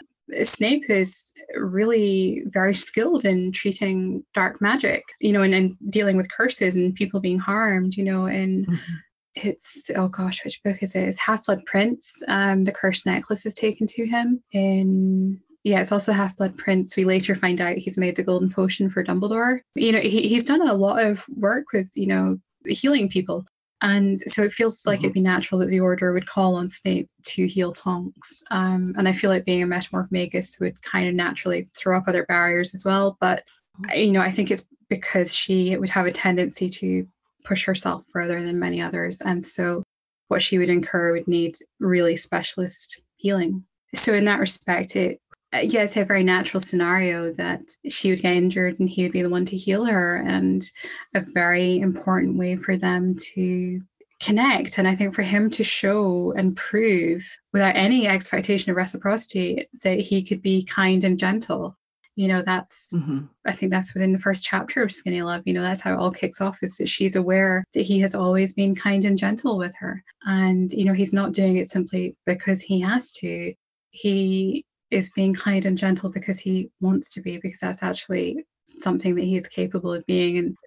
Snape 0.44 0.90
is 0.90 1.32
really 1.56 2.44
very 2.48 2.76
skilled 2.76 3.26
in 3.26 3.52
treating 3.52 4.24
dark 4.34 4.62
magic, 4.62 5.04
you 5.20 5.32
know, 5.32 5.42
and, 5.42 5.54
and 5.54 5.78
dealing 5.90 6.18
with 6.18 6.32
curses 6.32 6.76
and 6.76 6.96
people 6.96 7.20
being 7.20 7.40
harmed, 7.40 7.96
you 7.96 8.04
know, 8.04 8.26
and 8.26 8.66
mm-hmm. 8.66 8.94
it's 9.36 9.92
oh 9.96 10.08
gosh, 10.08 10.44
which 10.44 10.64
book 10.64 10.78
is 10.82 10.96
it? 10.96 11.08
It's 11.08 11.20
Half 11.20 11.46
Blood 11.46 11.64
Prince. 11.66 12.24
Um, 12.28 12.64
the 12.64 12.72
cursed 12.72 13.06
necklace 13.06 13.46
is 13.46 13.54
taken 13.54 13.86
to 13.88 14.08
him 14.08 14.42
in 14.54 15.40
yeah, 15.64 15.80
it's 15.80 15.92
also 15.92 16.12
Half 16.12 16.36
Blood 16.36 16.58
Prince. 16.58 16.96
We 16.96 17.06
later 17.06 17.36
find 17.36 17.62
out 17.62 17.78
he's 17.78 17.98
made 17.98 18.16
the 18.16 18.24
golden 18.24 18.50
potion 18.50 18.90
for 18.90 19.04
Dumbledore. 19.04 19.60
You 19.76 19.94
know, 19.94 20.00
he, 20.00 20.28
he's 20.28 20.46
done 20.46 20.68
a 20.68 20.74
lot 20.74 21.04
of 21.04 21.24
work 21.30 21.66
with, 21.74 21.90
you 21.96 22.08
know, 22.08 22.38
healing 22.66 23.10
people. 23.10 23.46
And 23.82 24.18
so 24.20 24.44
it 24.44 24.54
feels 24.54 24.86
like 24.86 25.00
mm-hmm. 25.00 25.06
it'd 25.06 25.14
be 25.14 25.22
natural 25.22 25.60
that 25.60 25.70
the 25.70 25.80
Order 25.80 26.14
would 26.14 26.28
call 26.28 26.56
on 26.56 26.70
Snape 26.70 27.10
to 27.28 27.48
heal 27.48 27.74
Tonks. 27.74 28.44
Um, 28.52 28.94
and 28.98 29.08
I 29.08 29.14
feel 29.14 29.30
like 29.30 29.46
being 29.46 29.64
a 29.64 29.68
Metamorphmagus 29.68 30.60
would 30.60 30.82
kind 30.82 31.08
of 31.08 31.16
naturally 31.16 31.68
throw 31.76 31.98
up 31.98 32.06
other 32.08 32.26
barriers 32.26 32.76
as 32.76 32.86
well. 32.86 33.18
But, 33.22 33.44
mm-hmm. 33.82 34.00
you 34.00 34.12
know, 34.12 34.22
I 34.22 34.32
think 34.32 34.52
it's 34.52 34.66
because 34.90 35.34
she 35.34 35.78
would 35.78 35.90
have 35.90 36.06
a 36.06 36.12
tendency 36.12 36.70
to 36.70 37.08
push 37.46 37.66
herself 37.66 38.04
further 38.12 38.42
than 38.42 38.60
many 38.60 38.82
others. 38.82 39.22
And 39.22 39.46
so 39.46 39.84
what 40.28 40.42
she 40.42 40.58
would 40.58 40.70
incur 40.70 41.14
would 41.14 41.28
need 41.28 41.56
really 41.80 42.16
specialist 42.16 43.02
healing. 43.18 43.64
So 43.96 44.14
in 44.14 44.26
that 44.26 44.40
respect, 44.40 44.96
it 44.96 45.20
uh, 45.54 45.60
yes, 45.60 45.96
a 45.96 46.04
very 46.04 46.24
natural 46.24 46.62
scenario 46.62 47.32
that 47.34 47.62
she 47.88 48.10
would 48.10 48.22
get 48.22 48.36
injured 48.36 48.80
and 48.80 48.90
he 48.90 49.04
would 49.04 49.12
be 49.12 49.22
the 49.22 49.30
one 49.30 49.46
to 49.46 49.58
heal 49.58 49.86
her, 49.86 50.18
and 50.18 50.70
a 51.14 51.22
very 51.22 51.80
important 51.80 52.38
way 52.38 52.56
for 52.56 52.78
them 52.78 53.16
to 53.34 53.80
connect. 54.22 54.78
And 54.78 54.88
I 54.88 54.96
think 54.96 55.14
for 55.14 55.22
him 55.22 55.50
to 55.52 55.64
show 55.64 56.34
and 56.38 56.56
prove 56.56 57.24
without 57.52 57.76
any 57.76 58.08
expectation 58.08 58.72
of 58.72 58.78
reciprocity 58.78 59.68
that 59.84 60.00
he 60.00 60.24
could 60.24 60.42
be 60.42 60.64
kind 60.64 61.04
and 61.04 61.20
gentle 61.20 61.78
you 62.16 62.28
know 62.28 62.42
that's 62.44 62.94
mm-hmm. 62.94 63.26
i 63.46 63.52
think 63.52 63.72
that's 63.72 63.94
within 63.94 64.12
the 64.12 64.20
first 64.20 64.44
chapter 64.44 64.84
of 64.84 64.92
skinny 64.92 65.22
love 65.22 65.42
you 65.46 65.54
know 65.54 65.62
that's 65.62 65.82
how 65.82 65.94
it 65.94 65.98
all 65.98 66.12
kicks 66.12 66.42
off 66.42 66.58
is 66.62 66.78
that 66.78 66.88
she's 66.88 67.16
aware 67.16 67.64
that 67.74 67.82
he 67.82 68.00
has 68.00 68.14
always 68.14 68.54
been 68.54 68.76
kind 68.76 69.04
and 69.06 69.18
gentle 69.18 69.58
with 69.58 69.74
her 69.76 70.04
and 70.26 70.72
you 70.74 70.86
know 70.86 70.94
he's 70.94 71.14
not 71.14 71.34
doing 71.34 71.58
it 71.58 71.70
simply 71.70 72.16
because 72.26 72.62
he 72.62 72.80
has 72.80 73.12
to 73.12 73.54
he 73.90 74.64
is 74.94 75.10
being 75.10 75.34
kind 75.34 75.66
and 75.66 75.78
gentle 75.78 76.10
because 76.10 76.40
he 76.40 76.70
wants 76.80 77.10
to 77.10 77.22
be 77.22 77.38
because 77.38 77.60
that's 77.60 77.84
actually 77.84 78.46
something 78.66 79.16
that 79.16 79.24
he 79.24 79.36
is 79.36 79.48
capable 79.48 79.92
of 79.94 80.06
being. 80.06 80.38
And 80.38 80.58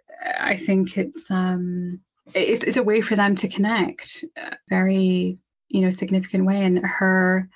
i 0.40 0.56
think 0.56 0.96
it's 0.96 1.30
um 1.30 2.00
it's, 2.34 2.64
it's 2.64 2.76
a 2.76 2.82
way 2.82 3.00
for 3.00 3.14
them 3.14 3.36
to 3.36 3.48
connect 3.48 4.24
very 4.68 5.38
you 5.68 5.80
know 5.82 5.90
significant 5.90 6.44
way. 6.44 6.64
And 6.64 6.78
her 6.84 7.48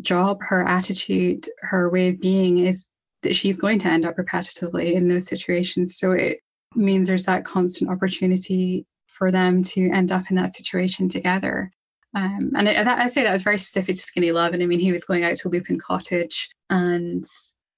job 0.00 0.38
her 0.42 0.66
attitude 0.66 1.48
her 1.60 1.90
way 1.90 2.08
of 2.10 2.20
being 2.20 2.58
is 2.58 2.88
that 3.22 3.34
she's 3.34 3.58
going 3.58 3.78
to 3.80 3.88
end 3.88 4.04
up 4.04 4.16
repetitively 4.16 4.92
in 4.92 5.08
those 5.08 5.26
situations. 5.26 5.98
So 5.98 6.12
it 6.12 6.38
means 6.74 7.08
there's 7.08 7.26
that 7.26 7.44
constant 7.44 7.90
opportunity 7.90 8.86
for 9.06 9.32
them 9.32 9.62
to 9.62 9.90
end 9.90 10.12
up 10.12 10.24
in 10.30 10.36
that 10.36 10.54
situation 10.54 11.08
together 11.08 11.72
um, 12.18 12.52
and 12.56 12.68
I, 12.68 13.04
I 13.04 13.06
say 13.08 13.22
that 13.22 13.32
was 13.32 13.42
very 13.42 13.58
specific 13.58 13.96
to 13.96 14.02
skinny 14.02 14.32
love 14.32 14.52
and 14.52 14.62
i 14.62 14.66
mean 14.66 14.80
he 14.80 14.92
was 14.92 15.04
going 15.04 15.24
out 15.24 15.36
to 15.38 15.48
lupin 15.48 15.78
cottage 15.78 16.50
and 16.70 17.24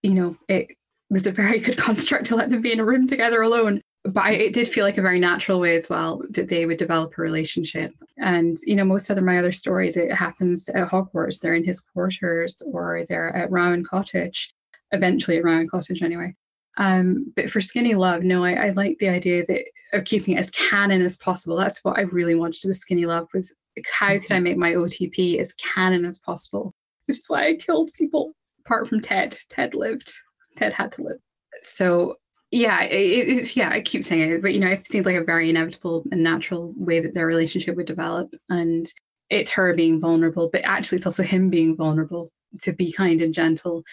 you 0.02 0.14
know 0.14 0.36
it 0.48 0.72
was 1.10 1.26
a 1.26 1.32
very 1.32 1.60
good 1.66 1.76
construct 1.76 2.26
to 2.26 2.36
let 2.36 2.50
them 2.50 2.62
be 2.62 2.72
in 2.72 2.80
a 2.80 2.84
room 2.84 3.06
together 3.06 3.42
alone 3.42 3.82
but 4.04 4.24
I, 4.24 4.30
it 4.32 4.54
did 4.54 4.68
feel 4.68 4.84
like 4.84 4.98
a 4.98 5.02
very 5.02 5.20
natural 5.20 5.60
way 5.60 5.76
as 5.76 5.90
well 5.90 6.22
that 6.30 6.48
they 6.48 6.64
would 6.64 6.78
develop 6.78 7.12
a 7.16 7.22
relationship. 7.22 7.92
And 8.16 8.58
you 8.64 8.74
know, 8.76 8.84
most 8.84 9.10
of 9.10 9.22
my 9.22 9.38
other 9.38 9.52
stories, 9.52 9.96
it 9.96 10.10
happens 10.12 10.68
at 10.70 10.88
Hogwarts. 10.88 11.38
They're 11.38 11.54
in 11.54 11.64
his 11.64 11.80
quarters, 11.80 12.62
or 12.62 13.04
they're 13.08 13.36
at 13.36 13.50
Rowan 13.50 13.84
Cottage. 13.84 14.54
Eventually, 14.92 15.36
at 15.36 15.44
Rowan 15.44 15.68
Cottage, 15.68 16.02
anyway. 16.02 16.34
Um, 16.80 17.30
but 17.36 17.50
for 17.50 17.60
Skinny 17.60 17.94
Love, 17.94 18.22
no, 18.22 18.42
I, 18.42 18.52
I 18.54 18.70
like 18.70 18.96
the 18.98 19.10
idea 19.10 19.44
that 19.46 19.64
of 19.92 20.04
keeping 20.06 20.34
it 20.34 20.38
as 20.38 20.48
canon 20.50 21.02
as 21.02 21.18
possible. 21.18 21.54
That's 21.54 21.84
what 21.84 21.98
I 21.98 22.02
really 22.02 22.34
wanted 22.34 22.66
with 22.66 22.78
Skinny 22.78 23.04
Love 23.04 23.28
was 23.34 23.54
how 23.92 24.18
could 24.18 24.32
I 24.32 24.40
make 24.40 24.56
my 24.56 24.72
OTP 24.72 25.38
as 25.38 25.52
canon 25.52 26.06
as 26.06 26.18
possible? 26.18 26.74
Which 27.06 27.18
is 27.18 27.28
why 27.28 27.48
I 27.48 27.56
killed 27.56 27.90
people. 27.92 28.32
Apart 28.64 28.88
from 28.88 29.00
Ted, 29.00 29.38
Ted 29.50 29.74
lived. 29.74 30.10
Ted 30.56 30.72
had 30.72 30.90
to 30.92 31.02
live. 31.02 31.18
So 31.62 32.16
yeah, 32.50 32.82
it, 32.84 33.28
it, 33.28 33.56
yeah, 33.56 33.68
I 33.70 33.82
keep 33.82 34.02
saying 34.02 34.30
it, 34.30 34.42
but 34.42 34.54
you 34.54 34.60
know, 34.60 34.68
it 34.68 34.88
seems 34.88 35.04
like 35.04 35.16
a 35.16 35.24
very 35.24 35.50
inevitable 35.50 36.04
and 36.10 36.22
natural 36.22 36.72
way 36.76 37.00
that 37.00 37.12
their 37.12 37.26
relationship 37.26 37.76
would 37.76 37.86
develop. 37.86 38.34
And 38.48 38.90
it's 39.28 39.50
her 39.50 39.74
being 39.74 40.00
vulnerable, 40.00 40.48
but 40.50 40.62
actually, 40.64 40.96
it's 40.96 41.06
also 41.06 41.22
him 41.24 41.50
being 41.50 41.76
vulnerable. 41.76 42.32
To 42.62 42.72
be 42.72 42.90
kind 42.90 43.20
and 43.20 43.34
gentle 43.34 43.84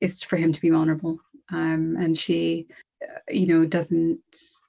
is 0.00 0.22
for 0.22 0.36
him 0.36 0.52
to 0.52 0.60
be 0.60 0.70
vulnerable. 0.70 1.18
Um, 1.52 1.96
and 1.98 2.18
she, 2.18 2.66
uh, 3.02 3.18
you 3.28 3.46
know, 3.46 3.64
doesn't 3.64 4.20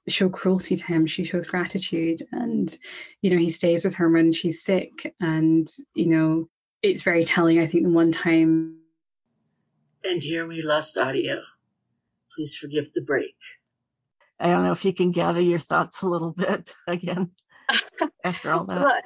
show 0.08 0.28
cruelty 0.28 0.76
to 0.76 0.84
him. 0.84 1.06
She 1.06 1.24
shows 1.24 1.46
gratitude, 1.46 2.22
and 2.32 2.76
you 3.22 3.30
know, 3.30 3.38
he 3.38 3.50
stays 3.50 3.84
with 3.84 3.94
her 3.94 4.10
when 4.10 4.32
she's 4.32 4.62
sick. 4.62 5.14
And 5.20 5.68
you 5.94 6.06
know, 6.06 6.48
it's 6.82 7.02
very 7.02 7.24
telling. 7.24 7.60
I 7.60 7.66
think 7.66 7.84
the 7.84 7.90
one 7.90 8.12
time. 8.12 8.76
And 10.04 10.22
here 10.22 10.46
we 10.46 10.62
lost 10.62 10.96
audio. 10.96 11.40
Please 12.34 12.56
forgive 12.56 12.92
the 12.92 13.02
break. 13.02 13.34
I 14.40 14.50
don't 14.50 14.62
know 14.62 14.72
if 14.72 14.84
you 14.84 14.92
can 14.92 15.10
gather 15.10 15.40
your 15.40 15.58
thoughts 15.58 16.02
a 16.02 16.06
little 16.06 16.32
bit 16.32 16.72
again 16.86 17.32
after 18.24 18.52
all 18.52 18.64
that. 18.64 18.84
Well, 18.84 19.00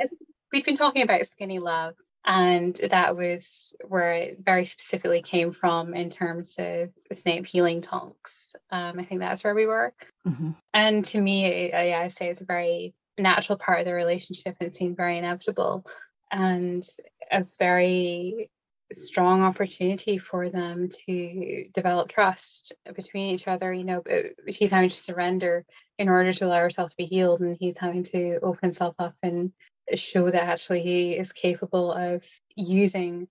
we've 0.53 0.65
been 0.65 0.77
talking 0.77 1.03
about 1.03 1.25
skinny 1.27 1.59
love, 1.59 1.95
and 2.25 2.75
that 2.91 3.17
was 3.17 3.75
where 3.87 4.13
it 4.15 4.39
very 4.45 4.65
specifically 4.65 5.23
came 5.23 5.53
from 5.53 5.95
in 5.95 6.11
terms 6.11 6.57
of 6.59 6.91
Snape 7.13 7.47
healing 7.47 7.83
Tonks. 7.83 8.55
Um, 8.71 8.99
I 9.01 9.05
think 9.05 9.21
that's 9.21 9.43
where 9.43 9.55
we 9.55 9.67
were. 9.67 9.93
Mm-hmm. 10.27 10.51
And 10.73 11.05
to 11.07 11.21
me, 11.21 11.73
I, 11.73 12.03
I 12.05 12.09
say 12.09 12.29
it's 12.29 12.41
a 12.41 12.47
very 12.47 12.95
natural 13.19 13.59
part 13.59 13.81
of 13.81 13.87
the 13.87 13.95
relationship 13.95 14.57
and 14.61 14.69
it 14.69 14.77
seemed 14.77 14.97
very 14.97 15.19
inevitable 15.19 15.85
and 16.31 16.85
a 17.31 17.45
very 17.59 18.51
strong 18.95 19.43
opportunity 19.43 20.19
for 20.19 20.49
them 20.49 20.89
to 21.07 21.65
develop 21.75 22.09
trust 22.09 22.75
between 22.95 23.35
each 23.35 23.49
other. 23.49 23.73
You 23.73 23.85
know, 23.85 24.03
she's 24.51 24.71
having 24.71 24.91
to 24.91 24.97
surrender 24.97 25.65
in 25.99 26.09
order 26.09 26.33
to 26.33 26.47
allow 26.47 26.61
herself 26.61 26.91
to 26.91 26.97
be 26.97 27.07
healed, 27.07 27.41
and 27.41 27.57
he's 27.59 27.79
having 27.79 28.03
to 28.05 28.39
open 28.43 28.61
himself 28.63 28.95
up 28.99 29.15
and 29.23 29.53
show 29.95 30.31
that 30.31 30.43
actually 30.43 30.83
he 30.83 31.13
is 31.13 31.33
capable 31.33 31.93
of 31.93 32.25
using 32.57 33.29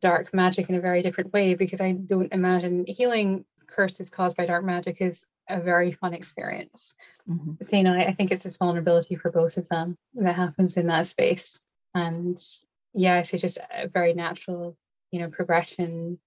dark 0.00 0.32
magic 0.32 0.68
in 0.68 0.74
a 0.74 0.80
very 0.80 1.02
different 1.02 1.32
way. 1.32 1.54
Because 1.54 1.80
I 1.80 1.92
don't 1.92 2.32
imagine 2.32 2.84
healing 2.86 3.44
curses 3.66 4.10
caused 4.10 4.36
by 4.36 4.46
dark 4.46 4.64
magic 4.64 5.00
is 5.00 5.26
a 5.48 5.60
very 5.60 5.92
fun 5.92 6.14
experience. 6.14 6.94
Mm-hmm. 7.28 7.62
So, 7.62 7.76
you 7.76 7.82
know, 7.82 7.94
I, 7.94 8.06
I 8.06 8.12
think 8.12 8.30
it's 8.30 8.44
this 8.44 8.56
vulnerability 8.56 9.16
for 9.16 9.30
both 9.30 9.56
of 9.56 9.68
them 9.68 9.96
that 10.14 10.36
happens 10.36 10.76
in 10.76 10.86
that 10.88 11.06
space. 11.06 11.60
And 11.94 12.42
yeah, 12.94 13.18
it's 13.18 13.30
just 13.30 13.58
a 13.58 13.88
very 13.88 14.14
natural 14.14 14.76
you 15.12 15.20
know 15.20 15.28
progression 15.28 16.18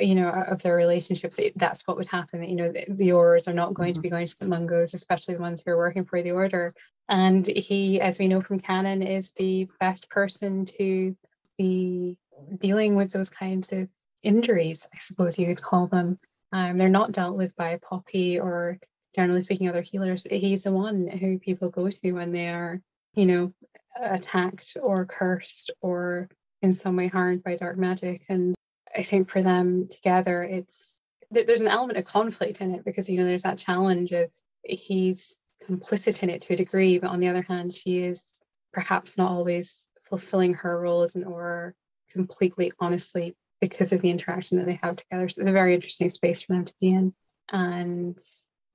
you 0.00 0.14
know 0.14 0.28
of 0.28 0.62
their 0.62 0.74
relationships 0.74 1.38
that's 1.56 1.86
what 1.86 1.96
would 1.96 2.06
happen 2.06 2.42
you 2.42 2.56
know 2.56 2.70
the, 2.70 2.84
the 2.88 3.08
Aurors 3.08 3.48
are 3.48 3.52
not 3.52 3.74
going 3.74 3.92
mm-hmm. 3.92 3.98
to 3.98 4.00
be 4.00 4.10
going 4.10 4.26
to 4.26 4.32
st 4.32 4.48
mungo's 4.48 4.94
especially 4.94 5.34
the 5.34 5.40
ones 5.40 5.62
who 5.64 5.70
are 5.70 5.76
working 5.76 6.04
for 6.04 6.22
the 6.22 6.32
order 6.32 6.74
and 7.08 7.46
he 7.46 8.00
as 8.00 8.18
we 8.18 8.28
know 8.28 8.40
from 8.40 8.60
canon 8.60 9.02
is 9.02 9.32
the 9.32 9.68
best 9.80 10.08
person 10.08 10.64
to 10.64 11.16
be 11.56 12.16
dealing 12.58 12.94
with 12.94 13.12
those 13.12 13.30
kinds 13.30 13.72
of 13.72 13.88
injuries 14.22 14.86
i 14.94 14.98
suppose 14.98 15.38
you 15.38 15.46
could 15.46 15.62
call 15.62 15.86
them 15.86 16.18
um, 16.52 16.78
they're 16.78 16.88
not 16.88 17.12
dealt 17.12 17.36
with 17.36 17.54
by 17.56 17.78
poppy 17.78 18.40
or 18.40 18.78
generally 19.14 19.40
speaking 19.40 19.68
other 19.68 19.82
healers 19.82 20.26
he's 20.30 20.64
the 20.64 20.72
one 20.72 21.06
who 21.08 21.38
people 21.38 21.70
go 21.70 21.88
to 21.88 22.12
when 22.12 22.32
they 22.32 22.48
are 22.48 22.80
you 23.14 23.26
know 23.26 23.52
attacked 24.00 24.76
or 24.80 25.04
cursed 25.04 25.70
or 25.80 26.28
in 26.62 26.72
some 26.72 26.96
way 26.96 27.08
harmed 27.08 27.42
by 27.42 27.56
dark 27.56 27.78
magic. 27.78 28.24
And 28.28 28.54
I 28.98 29.02
think 29.02 29.30
for 29.30 29.42
them 29.42 29.88
together, 29.88 30.42
it's 30.42 31.00
there's 31.30 31.60
an 31.60 31.68
element 31.68 31.98
of 31.98 32.04
conflict 32.04 32.60
in 32.60 32.74
it 32.74 32.84
because 32.84 33.08
you 33.08 33.18
know 33.18 33.26
there's 33.26 33.44
that 33.44 33.58
challenge 33.58 34.12
of 34.12 34.30
he's 34.64 35.38
complicit 35.68 36.22
in 36.22 36.30
it 36.30 36.42
to 36.42 36.54
a 36.54 36.56
degree, 36.56 36.98
but 36.98 37.10
on 37.10 37.20
the 37.20 37.28
other 37.28 37.42
hand, 37.42 37.74
she 37.74 37.98
is 37.98 38.40
perhaps 38.72 39.16
not 39.16 39.30
always 39.30 39.86
fulfilling 40.02 40.54
her 40.54 40.80
role 40.80 41.02
as 41.02 41.16
an 41.16 41.24
Auror 41.24 41.72
completely 42.10 42.72
honestly 42.80 43.36
because 43.60 43.92
of 43.92 44.00
the 44.00 44.10
interaction 44.10 44.58
that 44.58 44.66
they 44.66 44.78
have 44.82 44.96
together. 44.96 45.28
So 45.28 45.40
it's 45.40 45.48
a 45.48 45.52
very 45.52 45.74
interesting 45.74 46.08
space 46.08 46.42
for 46.42 46.54
them 46.54 46.64
to 46.64 46.74
be 46.80 46.90
in. 46.90 47.14
And 47.52 48.18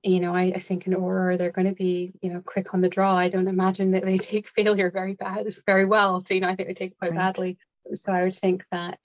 you 0.02 0.20
know, 0.20 0.34
I, 0.34 0.52
I 0.54 0.58
think 0.60 0.86
in 0.86 0.94
Auror 0.94 1.36
they're 1.36 1.50
going 1.50 1.68
to 1.68 1.74
be, 1.74 2.12
you 2.20 2.32
know, 2.32 2.40
quick 2.40 2.72
on 2.74 2.82
the 2.82 2.90
draw. 2.90 3.16
I 3.16 3.30
don't 3.30 3.48
imagine 3.48 3.92
that 3.92 4.04
they 4.04 4.16
take 4.18 4.48
failure 4.48 4.90
very 4.90 5.14
bad, 5.14 5.54
very 5.66 5.84
well. 5.84 6.20
So, 6.20 6.34
you 6.34 6.40
know, 6.40 6.48
I 6.48 6.56
think 6.56 6.68
they 6.68 6.74
take 6.74 6.92
it 6.92 6.98
quite 6.98 7.12
right. 7.12 7.18
badly. 7.18 7.58
So 7.94 8.12
I 8.12 8.24
would 8.24 8.34
think 8.34 8.64
that 8.70 9.00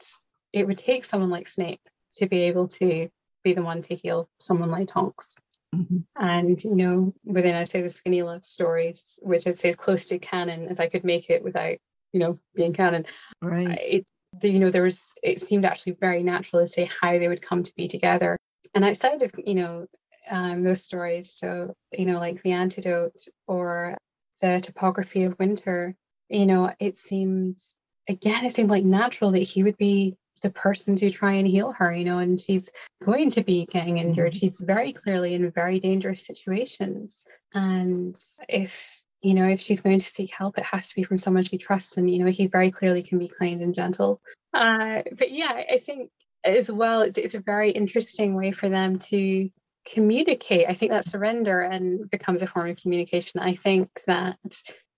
it 0.54 0.68
would 0.68 0.78
take 0.78 1.06
someone 1.06 1.30
like 1.30 1.48
Snape 1.48 1.82
to 2.16 2.28
be 2.28 2.44
able 2.44 2.68
to 2.68 3.10
be 3.44 3.54
the 3.54 3.62
one 3.62 3.82
to 3.84 3.96
heal 3.96 4.30
someone 4.40 4.70
like 4.70 4.88
Tonks. 4.88 5.36
Mm-hmm. 5.76 6.00
And 6.16 6.64
you 6.64 6.76
know, 6.76 7.14
within 7.24 7.56
I 7.56 7.64
say 7.64 7.82
the 7.82 7.90
skinny 7.90 8.24
love 8.24 8.44
stories, 8.44 9.20
which 9.22 9.46
I 9.46 9.52
say 9.52 9.70
as 9.70 9.76
close 9.76 10.08
to 10.08 10.20
canon 10.20 10.68
as 10.68 10.80
I 10.80 10.88
could 10.88 11.04
make 11.04 11.30
it 11.30 11.44
without, 11.44 11.78
you 12.12 12.20
know, 12.20 12.40
being 12.56 12.74
canon. 12.74 13.06
Right. 13.42 13.80
It, 13.82 14.06
the, 14.40 14.50
you 14.50 14.60
know, 14.60 14.72
there 14.72 14.84
was 14.84 15.14
it 15.24 15.42
seemed 15.42 15.66
actually 15.66 15.94
very 15.94 16.24
natural 16.24 16.62
to 16.62 16.68
say 16.68 16.90
how 17.02 17.18
they 17.18 17.28
would 17.28 17.42
come 17.42 17.64
to 17.64 17.76
be 17.76 17.88
together. 17.88 18.38
And 18.74 18.84
outside 18.84 19.22
of, 19.22 19.32
you 19.46 19.56
know, 19.56 19.88
um, 20.30 20.64
those 20.64 20.84
stories, 20.84 21.34
so 21.34 21.74
you 21.92 22.06
know, 22.06 22.20
like 22.20 22.42
the 22.42 22.52
antidote 22.52 23.28
or 23.48 23.98
the 24.42 24.60
topography 24.62 25.24
of 25.24 25.38
winter, 25.40 25.96
you 26.30 26.46
know, 26.46 26.74
it 26.80 26.98
seemed 26.98 27.60
again, 28.08 28.44
it 28.44 28.54
seemed 28.54 28.70
like 28.72 28.84
natural 28.84 29.32
that 29.32 29.40
he 29.40 29.64
would 29.64 29.78
be 29.78 30.18
the 30.40 30.50
person 30.50 30.96
to 30.98 31.10
try 31.10 31.34
and 31.34 31.48
heal 31.48 31.72
her, 31.74 31.94
you 31.94 32.06
know, 32.06 32.20
and 32.20 32.40
she's 32.40 32.72
going 33.04 33.30
to 33.32 33.44
be 33.44 33.66
getting 33.66 33.98
injured. 33.98 34.34
Mm-hmm. 34.34 34.40
She's 34.40 34.60
very 34.60 34.94
clearly 34.94 35.34
in 35.34 35.52
very 35.52 35.80
dangerous 35.80 36.26
situations. 36.26 37.28
And 37.54 38.18
if, 38.48 39.02
you 39.22 39.34
know, 39.34 39.48
if 39.48 39.62
she's 39.62 39.82
going 39.82 40.00
to 40.00 40.06
seek 40.06 40.32
help, 40.32 40.58
it 40.58 40.66
has 40.66 40.90
to 40.90 40.96
be 40.96 41.04
from 41.04 41.18
someone 41.18 41.44
she 41.44 41.58
trusts. 41.58 41.98
And, 41.98 42.10
you 42.10 42.24
know, 42.24 42.32
he 42.32 42.48
very 42.48 42.72
clearly 42.72 43.04
can 43.04 43.20
be 43.20 43.28
kind 43.28 43.62
and 43.62 43.76
gentle. 43.76 44.22
Uh, 44.54 45.02
but 45.18 45.32
yeah, 45.32 45.62
I 45.72 45.78
think 45.78 46.10
as 46.44 46.72
well, 46.72 47.02
it's, 47.02 47.18
it's 47.18 47.36
a 47.36 47.40
very 47.40 47.72
interesting 47.72 48.36
way 48.36 48.52
for 48.52 48.70
them 48.70 49.00
to 49.00 49.50
communicate. 49.86 50.66
I 50.68 50.74
think 50.74 50.92
that 50.92 51.06
surrender 51.06 51.62
and 51.62 52.10
becomes 52.10 52.42
a 52.42 52.48
form 52.48 52.70
of 52.70 52.78
communication. 52.78 53.40
I 53.40 53.56
think 53.56 53.90
that 54.08 54.38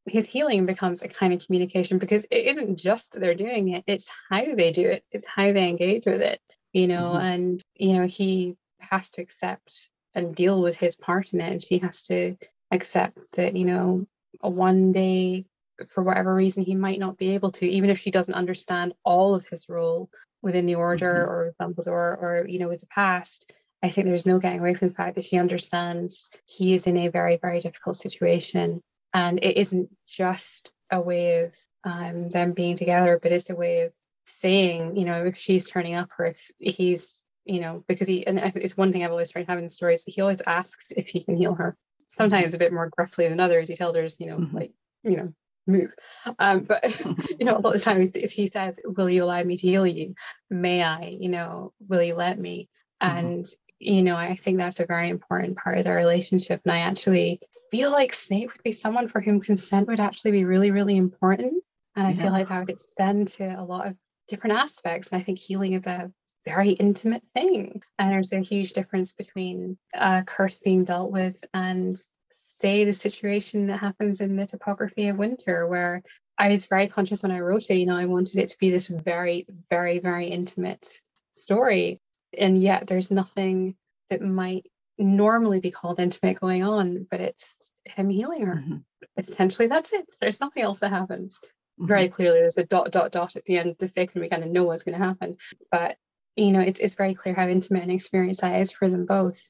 his 0.06 0.28
healing 0.28 0.66
becomes 0.66 1.02
a 1.02 1.08
kind 1.08 1.34
of 1.34 1.46
communication 1.46 1.98
because 1.98 2.26
it 2.32 2.46
isn't 2.48 2.78
just 2.78 3.12
that 3.12 3.20
they're 3.20 3.36
doing 3.36 3.70
it 3.70 3.84
it's 3.88 4.12
how 4.30 4.44
they 4.56 4.72
do 4.72 4.88
it 4.88 5.04
it's 5.12 5.26
how 5.26 5.52
they 5.52 5.70
engage 5.70 6.06
with 6.06 6.22
it 6.22 6.40
you 6.74 6.88
know 6.88 7.12
mm-hmm. 7.12 7.26
and 7.26 7.64
you 7.76 7.94
know 7.94 8.08
he 8.08 8.56
has 8.80 9.12
to 9.12 9.22
accept 9.22 9.90
and 10.14 10.36
deal 10.36 10.62
with 10.62 10.76
his 10.76 10.96
part 10.96 11.32
in 11.34 11.42
it 11.42 11.52
and 11.52 11.64
she 11.64 11.78
has 11.78 12.04
to 12.04 12.36
accept 12.72 13.18
that 13.34 13.56
you 13.56 13.66
know 13.66 14.06
one 14.42 14.92
day 14.92 15.46
for 15.88 16.04
whatever 16.04 16.34
reason 16.34 16.64
he 16.64 16.76
might 16.76 17.00
not 17.00 17.18
be 17.18 17.32
able 17.32 17.52
to 17.52 17.68
even 17.68 17.90
if 17.90 18.00
she 18.00 18.12
doesn't 18.12 18.34
understand 18.34 18.94
all 19.04 19.36
of 19.36 19.48
his 19.48 19.68
role 19.70 20.10
within 20.42 20.66
the 20.66 20.76
order 20.76 21.14
mm-hmm. 21.14 21.32
or 21.32 21.52
Dumbledore 21.60 22.22
or 22.22 22.46
you 22.48 22.60
know 22.60 22.70
with 22.70 22.80
the 22.80 22.88
past 22.88 23.52
I 23.84 23.90
think 23.90 24.06
there's 24.06 24.28
no 24.28 24.40
getting 24.40 24.60
away 24.60 24.76
from 24.76 24.90
the 24.90 24.94
fact 24.94 25.16
that 25.16 25.26
she 25.26 25.38
understands 25.38 26.30
he 26.46 26.74
is 26.74 26.86
in 26.86 26.98
a 26.98 27.08
very, 27.08 27.38
very 27.38 27.60
difficult 27.62 27.96
situation. 27.96 28.82
And 29.14 29.40
it 29.44 29.58
isn't 29.58 29.90
just 30.08 30.74
a 30.90 31.02
way 31.02 31.44
of 31.44 31.56
um, 31.84 32.30
them 32.30 32.54
being 32.54 32.76
together, 32.76 33.20
but 33.22 33.32
it's 33.32 33.50
a 33.50 33.56
way 33.56 33.82
of 33.82 33.94
saying, 34.24 34.96
you 34.96 35.06
know, 35.06 35.26
if 35.26 35.38
she's 35.38 35.68
turning 35.68 35.96
up 35.96 36.12
or 36.18 36.26
if 36.26 36.52
he's, 36.60 37.24
you 37.46 37.60
know, 37.60 37.84
because 37.88 38.08
he, 38.08 38.26
and 38.26 38.40
it's 38.40 38.78
one 38.78 38.92
thing 38.92 39.04
I've 39.04 39.12
always 39.12 39.32
tried 39.32 39.48
having 39.48 39.66
the 39.66 39.70
stories, 39.70 40.04
he 40.06 40.22
always 40.22 40.42
asks 40.46 40.92
if 40.92 41.08
he 41.08 41.24
can 41.24 41.36
heal 41.36 41.56
her. 41.56 41.76
Sometimes 42.08 42.54
a 42.54 42.60
bit 42.60 42.74
more 42.74 42.90
gruffly 42.90 43.30
than 43.30 43.40
others. 43.40 43.70
He 43.70 43.76
tells 43.76 43.96
her, 43.96 44.06
you 44.20 44.28
know, 44.28 44.38
mm-hmm. 44.38 44.58
like, 44.58 44.74
you 45.04 45.16
know, 45.16 45.34
move. 45.68 45.94
Um, 46.40 46.64
but 46.64 46.84
you 47.40 47.46
know, 47.46 47.58
a 47.58 47.60
lot 47.60 47.76
of 47.76 47.82
times 47.82 48.16
if 48.16 48.32
he 48.32 48.48
says, 48.48 48.80
"Will 48.84 49.10
you 49.10 49.24
allow 49.24 49.42
me 49.44 49.58
to 49.58 49.68
heal 49.68 49.88
you? 49.88 50.16
May 50.50 50.84
I? 50.84 51.16
You 51.20 51.30
know, 51.30 51.74
will 51.88 52.02
you 52.02 52.16
let 52.16 52.38
me?" 52.38 52.70
Mm-hmm. 53.02 53.18
And 53.18 53.46
you 53.82 54.04
know, 54.04 54.16
I 54.16 54.36
think 54.36 54.58
that's 54.58 54.80
a 54.80 54.86
very 54.86 55.10
important 55.10 55.58
part 55.58 55.78
of 55.78 55.84
their 55.84 55.96
relationship. 55.96 56.62
And 56.64 56.72
I 56.72 56.80
actually 56.80 57.42
feel 57.72 57.92
like 57.92 58.14
Snape 58.14 58.52
would 58.52 58.64
be 58.64 58.72
someone 58.72 59.08
for 59.08 59.22
whom 59.22 59.42
consent 59.42 59.88
would 59.88 60.00
actually 60.00 60.32
be 60.32 60.46
really, 60.46 60.72
really 60.72 60.98
important. 60.98 61.64
And 61.96 62.08
I 62.08 62.12
yeah. 62.12 62.22
feel 62.22 62.32
like 62.32 62.50
that 62.50 62.60
would 62.60 62.70
extend 62.70 63.30
to 63.30 63.46
a 63.46 63.64
lot 63.64 63.88
of 63.88 63.96
different 64.28 64.58
aspects. 64.58 65.12
And 65.12 65.20
I 65.20 65.24
think 65.24 65.40
healing 65.40 65.74
is 65.74 65.88
a 65.88 66.12
very 66.46 66.72
intimate 66.72 67.24
thing. 67.34 67.82
And 67.98 68.12
there's 68.12 68.34
a 68.34 68.40
huge 68.40 68.74
difference 68.74 69.14
between 69.14 69.78
a 69.94 70.24
curse 70.26 70.60
being 70.60 70.84
dealt 70.84 71.12
with 71.12 71.44
and 71.54 71.98
say 72.30 72.86
the 72.86 72.94
situation 72.94 73.68
that 73.68 73.80
happens 73.80 74.22
in 74.22 74.36
the 74.36 74.46
topography 74.46 75.08
of 75.08 75.18
winter 75.18 75.68
where 75.68 76.02
I 76.38 76.50
was 76.50 76.66
very 76.66 76.88
conscious 76.88 77.24
when 77.24 77.32
I 77.32 77.40
wrote 77.40 77.70
it, 77.70 77.76
you 77.76 77.86
know, 77.86 77.98
I 77.98 78.06
wanted 78.06 78.40
it 78.40 78.50
to 78.50 78.58
be 78.58 78.72
this 78.72 78.88
very, 78.88 79.46
very, 79.70 80.00
very 80.00 80.28
intimate 80.28 81.02
story. 81.36 82.02
And 82.38 82.62
yet 82.62 82.88
there's 82.88 83.12
nothing 83.12 83.76
that 84.10 84.22
might 84.22 84.66
normally 84.98 85.60
be 85.60 85.72
called 85.72 86.00
intimate 86.00 86.40
going 86.40 86.64
on, 86.64 87.08
but 87.10 87.22
it's 87.22 87.72
him 87.86 88.10
healing 88.10 88.46
her. 88.46 88.56
Mm-hmm. 88.56 88.78
Essentially, 89.18 89.68
that's 89.68 89.94
it. 89.94 90.06
There's 90.20 90.42
nothing 90.42 90.64
else 90.64 90.80
that 90.80 90.92
happens. 90.92 91.40
Mm-hmm. 91.42 91.88
Very 91.88 92.10
clearly, 92.10 92.40
there's 92.40 92.58
a 92.58 92.66
dot, 92.66 92.92
dot, 92.92 93.12
dot 93.12 93.36
at 93.36 93.46
the 93.46 93.58
end 93.58 93.72
of 93.72 93.78
the 93.78 93.88
fic, 93.88 94.14
and 94.14 94.22
we 94.22 94.30
kind 94.30 94.44
of 94.44 94.52
know 94.52 94.66
what's 94.66 94.84
going 94.84 94.98
to 94.98 95.06
happen. 95.06 95.38
But, 95.72 95.98
you 96.36 96.52
know, 96.52 96.62
it's, 96.62 96.80
it's 96.80 96.96
very 96.96 97.16
clear 97.16 97.34
how 97.34 97.48
intimate 97.48 97.84
an 97.84 97.90
experience 97.90 98.42
that 98.42 98.62
is 98.62 98.72
for 98.72 98.88
them 98.88 99.06
both. 99.06 99.42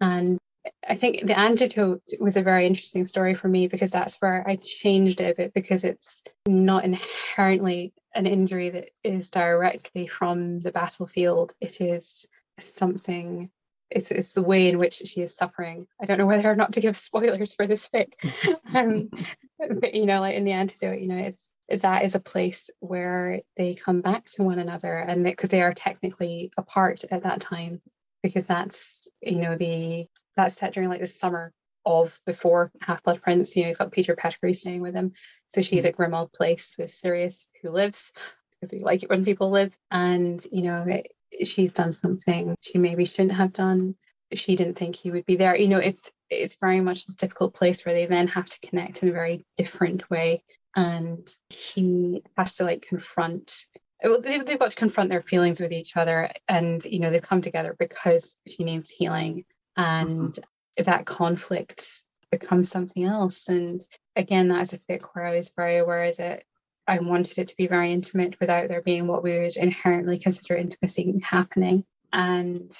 And 0.00 0.38
I 0.88 0.94
think 0.94 1.26
the 1.26 1.38
antidote 1.38 2.02
was 2.20 2.36
a 2.36 2.42
very 2.42 2.66
interesting 2.66 3.04
story 3.04 3.34
for 3.34 3.48
me 3.48 3.68
because 3.68 3.90
that's 3.90 4.16
where 4.16 4.46
I 4.46 4.56
changed 4.56 5.20
it 5.20 5.30
a 5.30 5.34
bit 5.34 5.54
because 5.54 5.84
it's 5.84 6.22
not 6.46 6.84
inherently 6.84 7.92
an 8.14 8.26
injury 8.26 8.70
that 8.70 8.90
is 9.04 9.28
directly 9.30 10.06
from 10.06 10.60
the 10.60 10.72
battlefield. 10.72 11.52
It 11.60 11.80
is 11.80 12.26
something 12.58 13.50
it's, 13.90 14.10
it's 14.10 14.34
the 14.34 14.42
way 14.42 14.68
in 14.68 14.78
which 14.78 14.96
she 14.96 15.22
is 15.22 15.34
suffering. 15.34 15.86
I 16.00 16.04
don't 16.04 16.18
know 16.18 16.26
whether 16.26 16.50
or 16.50 16.56
not 16.56 16.74
to 16.74 16.80
give 16.80 16.96
spoilers 16.96 17.54
for 17.54 17.66
this 17.66 17.88
fic. 17.88 18.12
um, 18.74 19.08
but 19.80 19.94
you 19.94 20.06
know, 20.06 20.20
like 20.20 20.36
in 20.36 20.44
the 20.44 20.52
antidote, 20.52 21.00
you 21.00 21.08
know, 21.08 21.16
it's 21.16 21.54
that 21.70 22.04
is 22.04 22.14
a 22.14 22.20
place 22.20 22.70
where 22.80 23.40
they 23.56 23.74
come 23.74 24.00
back 24.00 24.26
to 24.32 24.42
one 24.42 24.58
another 24.58 24.98
and 24.98 25.24
because 25.24 25.50
they, 25.50 25.58
they 25.58 25.62
are 25.62 25.74
technically 25.74 26.50
apart 26.56 27.04
at 27.10 27.22
that 27.22 27.40
time 27.40 27.80
because 28.22 28.46
that's 28.46 29.06
you 29.20 29.38
know 29.38 29.56
the 29.56 30.06
that's 30.38 30.56
set 30.56 30.72
during 30.72 30.88
like 30.88 31.00
the 31.00 31.06
summer 31.06 31.52
of 31.84 32.20
before 32.26 32.70
Half 32.80 33.02
Blood 33.02 33.20
Prince. 33.22 33.56
You 33.56 33.62
know, 33.62 33.66
he's 33.66 33.78
got 33.78 33.92
Peter 33.92 34.14
Pettigrew 34.14 34.52
staying 34.52 34.82
with 34.82 34.94
him. 34.94 35.12
So 35.48 35.62
she's 35.62 35.84
mm-hmm. 35.84 35.88
at 36.02 36.10
Grimmauld 36.10 36.32
Place 36.32 36.76
with 36.78 36.90
Sirius, 36.90 37.48
who 37.62 37.70
lives 37.70 38.12
because 38.52 38.72
we 38.72 38.80
like 38.80 39.02
it 39.02 39.10
when 39.10 39.24
people 39.24 39.50
live. 39.50 39.76
And, 39.90 40.44
you 40.52 40.62
know, 40.62 40.84
it, 40.86 41.12
she's 41.46 41.72
done 41.72 41.92
something 41.92 42.54
she 42.60 42.78
maybe 42.78 43.04
shouldn't 43.04 43.32
have 43.32 43.52
done. 43.52 43.94
She 44.32 44.56
didn't 44.56 44.74
think 44.74 44.96
he 44.96 45.10
would 45.10 45.24
be 45.26 45.36
there. 45.36 45.56
You 45.56 45.68
know, 45.68 45.78
it's 45.78 46.10
it's 46.30 46.56
very 46.60 46.80
much 46.82 47.06
this 47.06 47.16
difficult 47.16 47.54
place 47.54 47.84
where 47.84 47.94
they 47.94 48.04
then 48.04 48.28
have 48.28 48.48
to 48.48 48.68
connect 48.68 49.02
in 49.02 49.08
a 49.08 49.12
very 49.12 49.40
different 49.56 50.08
way. 50.10 50.44
And 50.76 51.26
he 51.48 52.22
has 52.36 52.56
to 52.56 52.64
like 52.64 52.84
confront 52.86 53.66
Well, 54.04 54.20
they've 54.20 54.58
got 54.58 54.70
to 54.70 54.76
confront 54.76 55.08
their 55.08 55.22
feelings 55.22 55.60
with 55.60 55.72
each 55.72 55.96
other 55.96 56.30
and 56.46 56.84
you 56.84 57.00
know 57.00 57.10
they've 57.10 57.22
come 57.22 57.40
together 57.40 57.74
because 57.78 58.36
she 58.46 58.64
needs 58.64 58.90
healing 58.90 59.44
and 59.78 60.34
mm-hmm. 60.34 60.82
that 60.82 61.06
conflict 61.06 62.04
becomes 62.30 62.68
something 62.68 63.04
else 63.04 63.48
and 63.48 63.80
again 64.16 64.48
that's 64.48 64.74
a 64.74 64.78
fic 64.78 65.02
where 65.12 65.24
i 65.24 65.34
was 65.34 65.50
very 65.56 65.78
aware 65.78 66.12
that 66.12 66.44
i 66.86 66.98
wanted 66.98 67.38
it 67.38 67.48
to 67.48 67.56
be 67.56 67.66
very 67.66 67.90
intimate 67.90 68.38
without 68.38 68.68
there 68.68 68.82
being 68.82 69.06
what 69.06 69.22
we 69.22 69.38
would 69.38 69.56
inherently 69.56 70.18
consider 70.18 70.54
intimacy 70.54 71.18
happening 71.22 71.84
and 72.12 72.76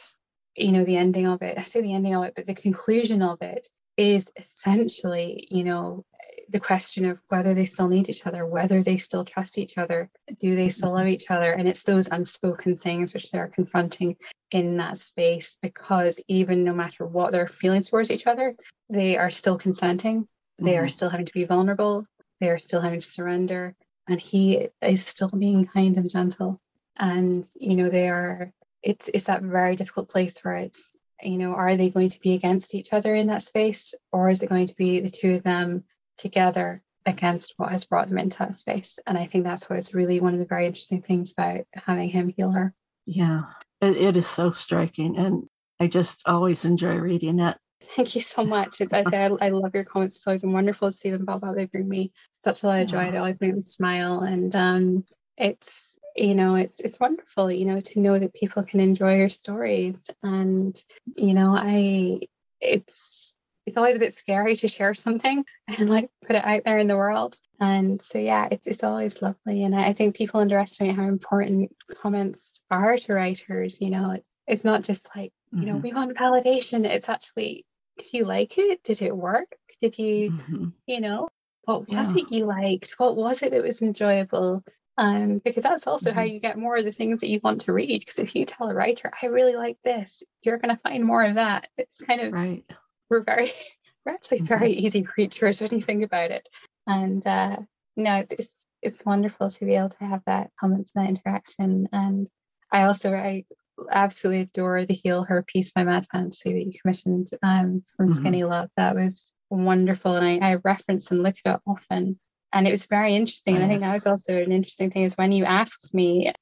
you 0.55 0.73
know 0.73 0.85
the 0.85 0.97
ending 0.97 1.27
of 1.27 1.41
it 1.41 1.57
i 1.57 1.63
say 1.63 1.81
the 1.81 1.95
ending 1.95 2.15
of 2.15 2.25
it 2.25 2.35
but 2.37 2.45
the 2.45 2.55
conclusion 2.55 3.23
of 3.23 3.41
it 3.41 3.67
is 3.97 4.31
essentially 4.37 5.49
you 5.51 5.65
know 5.65 6.05
the 6.51 6.61
question 6.61 7.05
of 7.05 7.19
whether 7.29 7.55
they 7.55 7.67
still 7.67 7.89
need 7.89 8.09
each 8.09 8.27
other, 8.27 8.47
whether 8.47 8.83
they 8.83 8.97
still 8.97 9.25
trust 9.25 9.59
each 9.59 9.77
other, 9.77 10.09
do 10.41 10.57
they 10.57 10.69
still 10.69 10.93
love 10.93 11.07
each 11.07 11.31
other? 11.31 11.53
And 11.53 11.69
it's 11.69 11.85
those 11.85 12.09
unspoken 12.09 12.77
things 12.77 13.13
which 13.13 13.31
they're 13.31 13.49
confronting 13.49 14.17
in 14.51 14.77
that 14.79 14.99
space 14.99 15.59
because 15.61 16.21
even 16.29 16.65
no 16.65 16.73
matter 16.73 17.07
what 17.07 17.33
their 17.33 17.49
feelings 17.49 17.91
towards 17.91 18.11
each 18.11 18.27
other, 18.27 18.55
they 18.89 19.17
are 19.17 19.31
still 19.31 19.59
consenting, 19.59 20.27
they 20.59 20.73
mm-hmm. 20.73 20.85
are 20.85 20.89
still 20.89 21.11
having 21.11 21.27
to 21.27 21.33
be 21.33 21.45
vulnerable, 21.45 22.07
they 22.41 22.49
are 22.49 22.59
still 22.59 22.81
having 22.81 23.01
to 23.01 23.07
surrender. 23.07 23.75
And 24.09 24.19
he 24.19 24.69
is 24.81 25.05
still 25.05 25.29
being 25.29 25.67
kind 25.67 25.97
and 25.99 26.11
gentle. 26.11 26.61
And, 26.97 27.47
you 27.61 27.77
know, 27.77 27.91
they 27.91 28.09
are, 28.09 28.53
it's, 28.83 29.11
it's 29.13 29.27
that 29.27 29.43
very 29.43 29.77
difficult 29.77 30.09
place 30.09 30.39
where 30.41 30.57
it's, 30.57 30.97
you 31.23 31.37
know, 31.37 31.53
are 31.53 31.77
they 31.77 31.91
going 31.91 32.09
to 32.09 32.21
be 32.21 32.33
against 32.33 32.75
each 32.75 32.93
other 32.93 33.15
in 33.15 33.27
that 33.27 33.43
space? 33.43 33.95
Or 34.13 34.31
is 34.31 34.43
it 34.43 34.49
going 34.49 34.69
to 34.69 34.77
be 34.77 35.01
the 35.01 35.11
two 35.11 35.35
of 35.35 35.43
them 35.43 35.85
together 36.19 36.83
against 37.07 37.55
what 37.57 37.71
has 37.71 37.87
brought 37.87 38.09
them 38.09 38.19
into 38.19 38.39
that 38.39 38.55
space. 38.55 38.99
And 39.07 39.17
I 39.17 39.27
think 39.27 39.45
that's 39.45 39.71
what's 39.71 39.95
really 39.95 40.21
one 40.21 40.35
of 40.35 40.41
the 40.41 40.47
very 40.47 40.67
interesting 40.67 41.01
things 41.01 41.33
about 41.33 41.63
having 41.73 42.11
him 42.11 42.29
heal 42.29 42.51
her. 42.51 42.75
Yeah, 43.07 43.45
it, 43.81 43.97
it 43.97 44.17
is 44.17 44.27
so 44.27 44.53
striking. 44.53 45.17
And 45.17 45.49
I 45.81 45.87
just 45.87 46.29
always 46.29 46.65
enjoy 46.65 46.97
reading 46.97 47.41
it. 47.41 47.57
Thank 47.81 48.15
you 48.15 48.21
so 48.21 48.45
much. 48.45 48.81
It's, 48.81 48.93
I 48.93 49.05
say, 49.05 49.25
I, 49.25 49.47
I, 49.47 49.49
love 49.51 49.71
your 49.73 49.85
comments. 49.85 50.17
It's 50.17 50.27
always 50.27 50.45
wonderful 50.45 50.91
to 50.91 50.97
see 50.97 51.11
them 51.11 51.25
pop 51.25 51.45
up. 51.45 51.55
They 51.55 51.67
bring 51.67 51.89
me 51.89 52.13
such 52.43 52.63
a 52.63 52.67
lot 52.67 52.83
of 52.83 52.89
joy. 52.89 53.11
They 53.11 53.19
always 53.19 53.41
make 53.41 53.55
me 53.55 53.61
smile. 53.61 54.21
And 54.21 54.55
um, 54.57 55.05
it's, 55.37 55.97
you 56.17 56.35
know, 56.35 56.57
it's 56.57 56.81
it's 56.81 56.99
wonderful, 56.99 57.53
you 57.53 57.65
know, 57.65 57.79
to 57.79 58.01
know 58.01 58.19
that 58.19 58.35
people 58.35 58.65
can 58.65 58.81
enjoy 58.81 59.17
your 59.17 59.29
stories. 59.29 60.11
And, 60.25 60.77
you 61.17 61.35
know, 61.35 61.55
I 61.57 62.23
it's 62.61 63.37
it's 63.69 63.77
always 63.77 63.97
a 63.97 64.01
bit 64.01 64.15
scary 64.15 64.57
to 64.57 64.67
share 64.67 64.95
something 64.95 65.45
and 65.79 65.91
like 65.91 66.11
put 66.27 66.37
it 66.37 66.45
out 66.45 66.63
there 66.65 66.79
in 66.79 66.89
the 66.89 66.97
world. 66.97 67.37
And 67.61 68.01
so 68.01 68.19
yeah, 68.19 68.49
it's 68.51 68.67
it's 68.67 68.83
always 68.83 69.21
lovely. 69.21 69.63
And 69.65 69.75
I 69.75 69.93
think 69.93 70.17
people 70.17 70.41
underestimate 70.41 70.97
how 70.97 71.05
important 71.05 71.77
comments 72.01 72.63
are 72.71 72.97
to 72.97 73.13
writers. 73.13 73.81
You 73.83 73.91
know, 73.91 74.17
it's 74.47 74.65
not 74.65 74.85
just 74.85 75.11
like, 75.15 75.33
you 75.53 75.67
know, 75.67 75.75
mm-hmm. 75.75 75.83
we 75.83 75.93
want 75.93 76.17
validation. 76.17 76.87
It's 76.87 77.11
actually, 77.11 77.67
did 77.99 78.13
you 78.15 78.25
like 78.25 78.57
it? 78.57 78.83
Did 78.85 79.03
it 79.03 79.15
work? 79.15 79.55
Did 79.83 79.99
you, 79.99 80.33
mm-hmm. 80.33 80.69
you 80.87 81.01
know, 81.03 81.29
what 81.65 81.89
was 81.89 82.13
yeah. 82.13 82.23
it 82.23 82.33
you 82.33 82.47
liked? 82.47 82.95
What 82.97 83.17
was 83.17 83.43
it 83.43 83.51
that 83.51 83.63
was 83.63 83.83
enjoyable? 83.83 84.65
Um, 84.97 85.43
because 85.45 85.63
that's 85.63 85.87
also 85.87 86.11
mm-hmm. 86.11 86.19
how 86.19 86.25
you 86.25 86.41
get 86.41 86.59
more 86.59 86.79
of 86.79 86.85
the 86.87 86.91
things 86.91 87.21
that 87.21 87.29
you 87.29 87.41
want 87.45 87.63
to 87.63 87.75
read. 87.75 88.01
Because 88.01 88.19
if 88.19 88.35
you 88.35 88.47
tell 88.47 88.71
a 88.71 88.75
writer, 88.75 89.13
I 89.23 89.27
really 89.27 89.57
like 89.57 89.77
this, 89.85 90.23
you're 90.43 90.59
going 90.59 90.75
to 90.75 90.81
find 90.83 91.05
more 91.05 91.23
of 91.23 91.35
that. 91.35 91.69
It's 91.77 91.99
kind 91.99 92.23
of 92.23 92.33
right 92.33 92.65
we're 93.11 93.23
very 93.23 93.53
we're 94.07 94.13
actually 94.13 94.41
very 94.41 94.71
mm-hmm. 94.71 94.87
easy 94.87 95.03
creatures 95.03 95.61
when 95.61 95.73
you 95.73 95.83
think 95.83 96.05
about 96.05 96.31
it 96.31 96.49
and 96.87 97.27
uh 97.27 97.57
no 97.97 98.25
it's 98.31 98.67
it's 98.83 99.05
wonderful 99.05 99.51
to 99.51 99.65
be 99.65 99.75
able 99.75 99.89
to 99.89 100.05
have 100.05 100.23
that 100.27 100.51
comments 100.59 100.93
and 100.95 101.05
that 101.05 101.11
interaction 101.11 101.89
and 101.93 102.29
i 102.73 102.83
also 102.83 103.13
i 103.13 103.45
absolutely 103.91 104.43
adore 104.43 104.85
the 104.85 104.95
heal 104.95 105.23
her 105.23 105.43
piece 105.43 105.71
by 105.71 105.85
mad 105.85 106.07
fantasy 106.11 106.53
that 106.53 106.65
you 106.65 106.73
commissioned 106.81 107.29
um 107.43 107.83
from 107.97 108.09
mm-hmm. 108.09 108.19
skinny 108.19 108.45
love 108.45 108.71
that 108.77 108.95
was 108.95 109.33
wonderful 109.51 110.17
and 110.17 110.45
I, 110.45 110.51
I 110.51 110.55
reference 110.57 111.11
and 111.11 111.23
look 111.23 111.37
at 111.45 111.57
it 111.57 111.61
often 111.67 112.19
and 112.53 112.67
it 112.67 112.71
was 112.71 112.87
very 112.87 113.15
interesting 113.15 113.57
and 113.57 113.65
i 113.65 113.69
think 113.69 113.81
that 113.81 113.95
was 113.95 114.07
also 114.07 114.37
an 114.37 114.53
interesting 114.53 114.91
thing 114.91 115.05
is 115.05 115.17
when 115.17 115.33
you 115.33 115.45
asked 115.45 115.95
me 115.95 116.33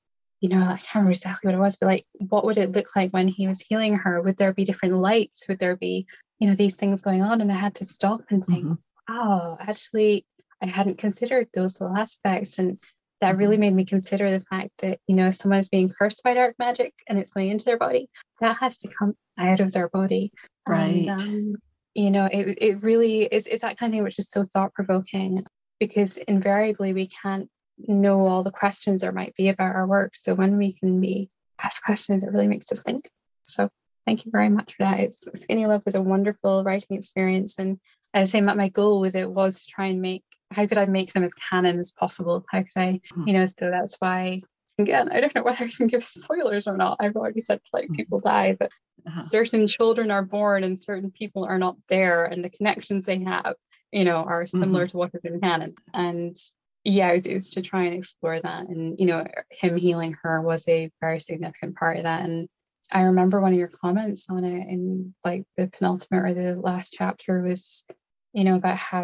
you 0.40 0.50
know, 0.50 0.62
I 0.62 0.76
can't 0.76 0.94
remember 0.96 1.12
exactly 1.12 1.48
what 1.48 1.55
it 1.55 1.61
was, 1.61 1.76
but 1.76 1.87
like, 1.87 2.07
what 2.12 2.44
would 2.44 2.59
it 2.59 2.72
look 2.72 2.94
like 2.94 3.11
when 3.11 3.29
he 3.29 3.48
was 3.48 3.61
healing 3.61 3.96
her? 3.96 4.20
Would 4.20 4.37
there 4.37 4.52
be 4.52 4.64
different 4.64 4.96
lights? 4.96 5.48
Would 5.48 5.59
there 5.59 5.76
be 5.76 6.07
you 6.38 6.49
know 6.49 6.55
these 6.55 6.77
things 6.77 7.03
going 7.03 7.22
on 7.22 7.40
and 7.40 7.51
i 7.51 7.55
had 7.55 7.75
to 7.75 7.85
stop 7.85 8.20
and 8.31 8.44
think 8.44 8.64
mm-hmm. 8.64 9.14
wow 9.14 9.57
actually 9.61 10.27
i 10.62 10.66
hadn't 10.66 10.99
considered 10.99 11.49
those 11.55 11.81
little 11.81 11.96
aspects. 11.96 12.59
And 12.59 12.79
that 13.20 13.31
mm-hmm. 13.31 13.38
really 13.38 13.57
made 13.57 13.75
me 13.75 13.85
consider 13.85 14.31
the 14.31 14.40
fact 14.40 14.70
that 14.79 15.01
you 15.07 15.14
know 15.14 15.29
if 15.29 15.37
someone 15.37 15.59
is 15.59 15.68
being 15.68 15.88
cursed 15.88 16.22
by 16.22 16.35
dark 16.35 16.57
magic 16.59 16.92
and 17.09 17.18
it's 17.18 17.31
going 17.31 17.49
into 17.49 17.64
their 17.64 17.79
body 17.79 18.09
that 18.40 18.57
has 18.59 18.79
to 18.79 18.88
come 18.88 19.14
out 19.38 19.61
of 19.61 19.72
their 19.72 19.88
body. 19.88 20.33
Right. 20.68 21.09
and, 21.09 21.11
um, 21.11 21.55
you 21.94 22.11
know 22.11 22.29
it, 22.31 22.59
it 22.61 22.83
really 22.83 23.22
is, 23.25 23.46
is 23.46 23.62
that 23.62 23.79
kind 23.79 23.90
of 23.90 23.94
thing 23.94 24.03
which 24.03 24.18
is 24.18 24.31
so 24.31 24.44
thought-provoking 24.44 25.46
because 25.79 26.16
invariably 26.16 26.92
we 26.92 27.09
can't 27.09 27.49
know 27.79 28.27
all 28.27 28.42
the 28.42 28.51
questions 28.51 29.03
there 29.03 29.12
might 29.12 29.35
be 29.35 29.49
about 29.49 29.75
our 29.75 29.87
work. 29.87 30.16
So 30.16 30.35
when 30.35 30.57
we 30.57 30.72
can 30.72 31.01
be 31.01 31.31
asked 31.59 31.85
questions 31.85 32.22
it 32.22 32.31
really 32.33 32.49
makes 32.49 32.70
us 32.72 32.83
think. 32.83 33.09
So 33.42 33.70
Thank 34.07 34.25
you 34.25 34.31
very 34.31 34.49
much 34.49 34.75
for 34.77 34.85
that. 34.85 35.01
It's 35.01 35.27
Skinny 35.35 35.66
Love 35.66 35.83
was 35.85 35.97
a 35.97 36.03
wonderful 36.03 36.62
writing 36.62 36.97
experience. 36.97 37.59
And 37.59 37.79
as 38.14 38.29
I 38.29 38.38
say, 38.38 38.40
my 38.40 38.69
goal 38.69 39.01
with 39.01 39.16
it 39.16 39.29
was 39.29 39.62
to 39.62 39.66
try 39.71 39.87
and 39.87 40.01
make 40.01 40.23
how 40.53 40.66
could 40.66 40.79
I 40.79 40.87
make 40.87 41.12
them 41.12 41.25
as 41.25 41.35
canon 41.35 41.81
as 41.81 41.90
possible? 41.90 42.45
How 42.49 42.62
could 42.62 42.77
I, 42.77 43.01
hmm. 43.12 43.27
you 43.27 43.35
know, 43.35 43.45
so 43.45 43.71
that's 43.71 43.97
why 43.99 44.42
again, 44.79 45.11
I 45.11 45.21
don't 45.21 45.35
know 45.35 45.42
whether 45.45 45.64
I 45.64 45.71
can 45.71 45.88
give 45.88 46.05
spoilers 46.05 46.69
or 46.69 46.77
not. 46.77 46.99
I've 47.01 47.16
already 47.16 47.40
said 47.40 47.61
like 47.73 47.88
hmm. 47.88 47.95
people 47.95 48.21
die, 48.21 48.57
but 48.59 48.71
uh-huh. 49.07 49.21
certain 49.21 49.66
children 49.66 50.11
are 50.11 50.25
born 50.25 50.64
and 50.64 50.81
certain 50.81 51.11
people 51.11 51.45
are 51.45 51.59
not 51.59 51.77
there, 51.88 52.27
and 52.27 52.45
the 52.45 52.51
connections 52.51 53.07
they 53.07 53.23
have, 53.25 53.55
you 53.92 54.05
know, 54.05 54.16
are 54.16 54.47
similar 54.47 54.85
mm-hmm. 54.85 54.90
to 54.90 54.97
what 54.97 55.11
is 55.14 55.25
in 55.25 55.40
canon. 55.40 55.75
And 55.92 56.37
yeah, 56.85 57.11
it 57.11 57.16
was, 57.16 57.27
it 57.27 57.35
was, 57.35 57.51
to 57.51 57.62
try 57.62 57.85
and 57.85 57.95
explore 57.95 58.40
that. 58.40 58.69
And 58.69 58.99
you 58.99 59.07
know, 59.07 59.27
him 59.51 59.77
healing 59.77 60.16
her 60.23 60.40
was 60.40 60.69
a 60.69 60.90
very 61.01 61.19
significant 61.19 61.77
part 61.77 61.97
of 61.97 62.05
that. 62.05 62.23
And 62.23 62.49
I 62.92 63.03
remember 63.03 63.40
one 63.40 63.53
of 63.53 63.59
your 63.59 63.68
comments 63.68 64.29
on 64.31 64.44
it 64.44 64.68
in 64.68 65.14
like 65.25 65.44
the 65.57 65.68
penultimate 65.68 66.25
or 66.25 66.35
the 66.35 66.61
last 66.61 66.94
chapter 66.96 67.42
was, 67.42 67.85
you 68.33 68.44
know, 68.44 68.57
about 68.57 68.77
how 68.77 69.03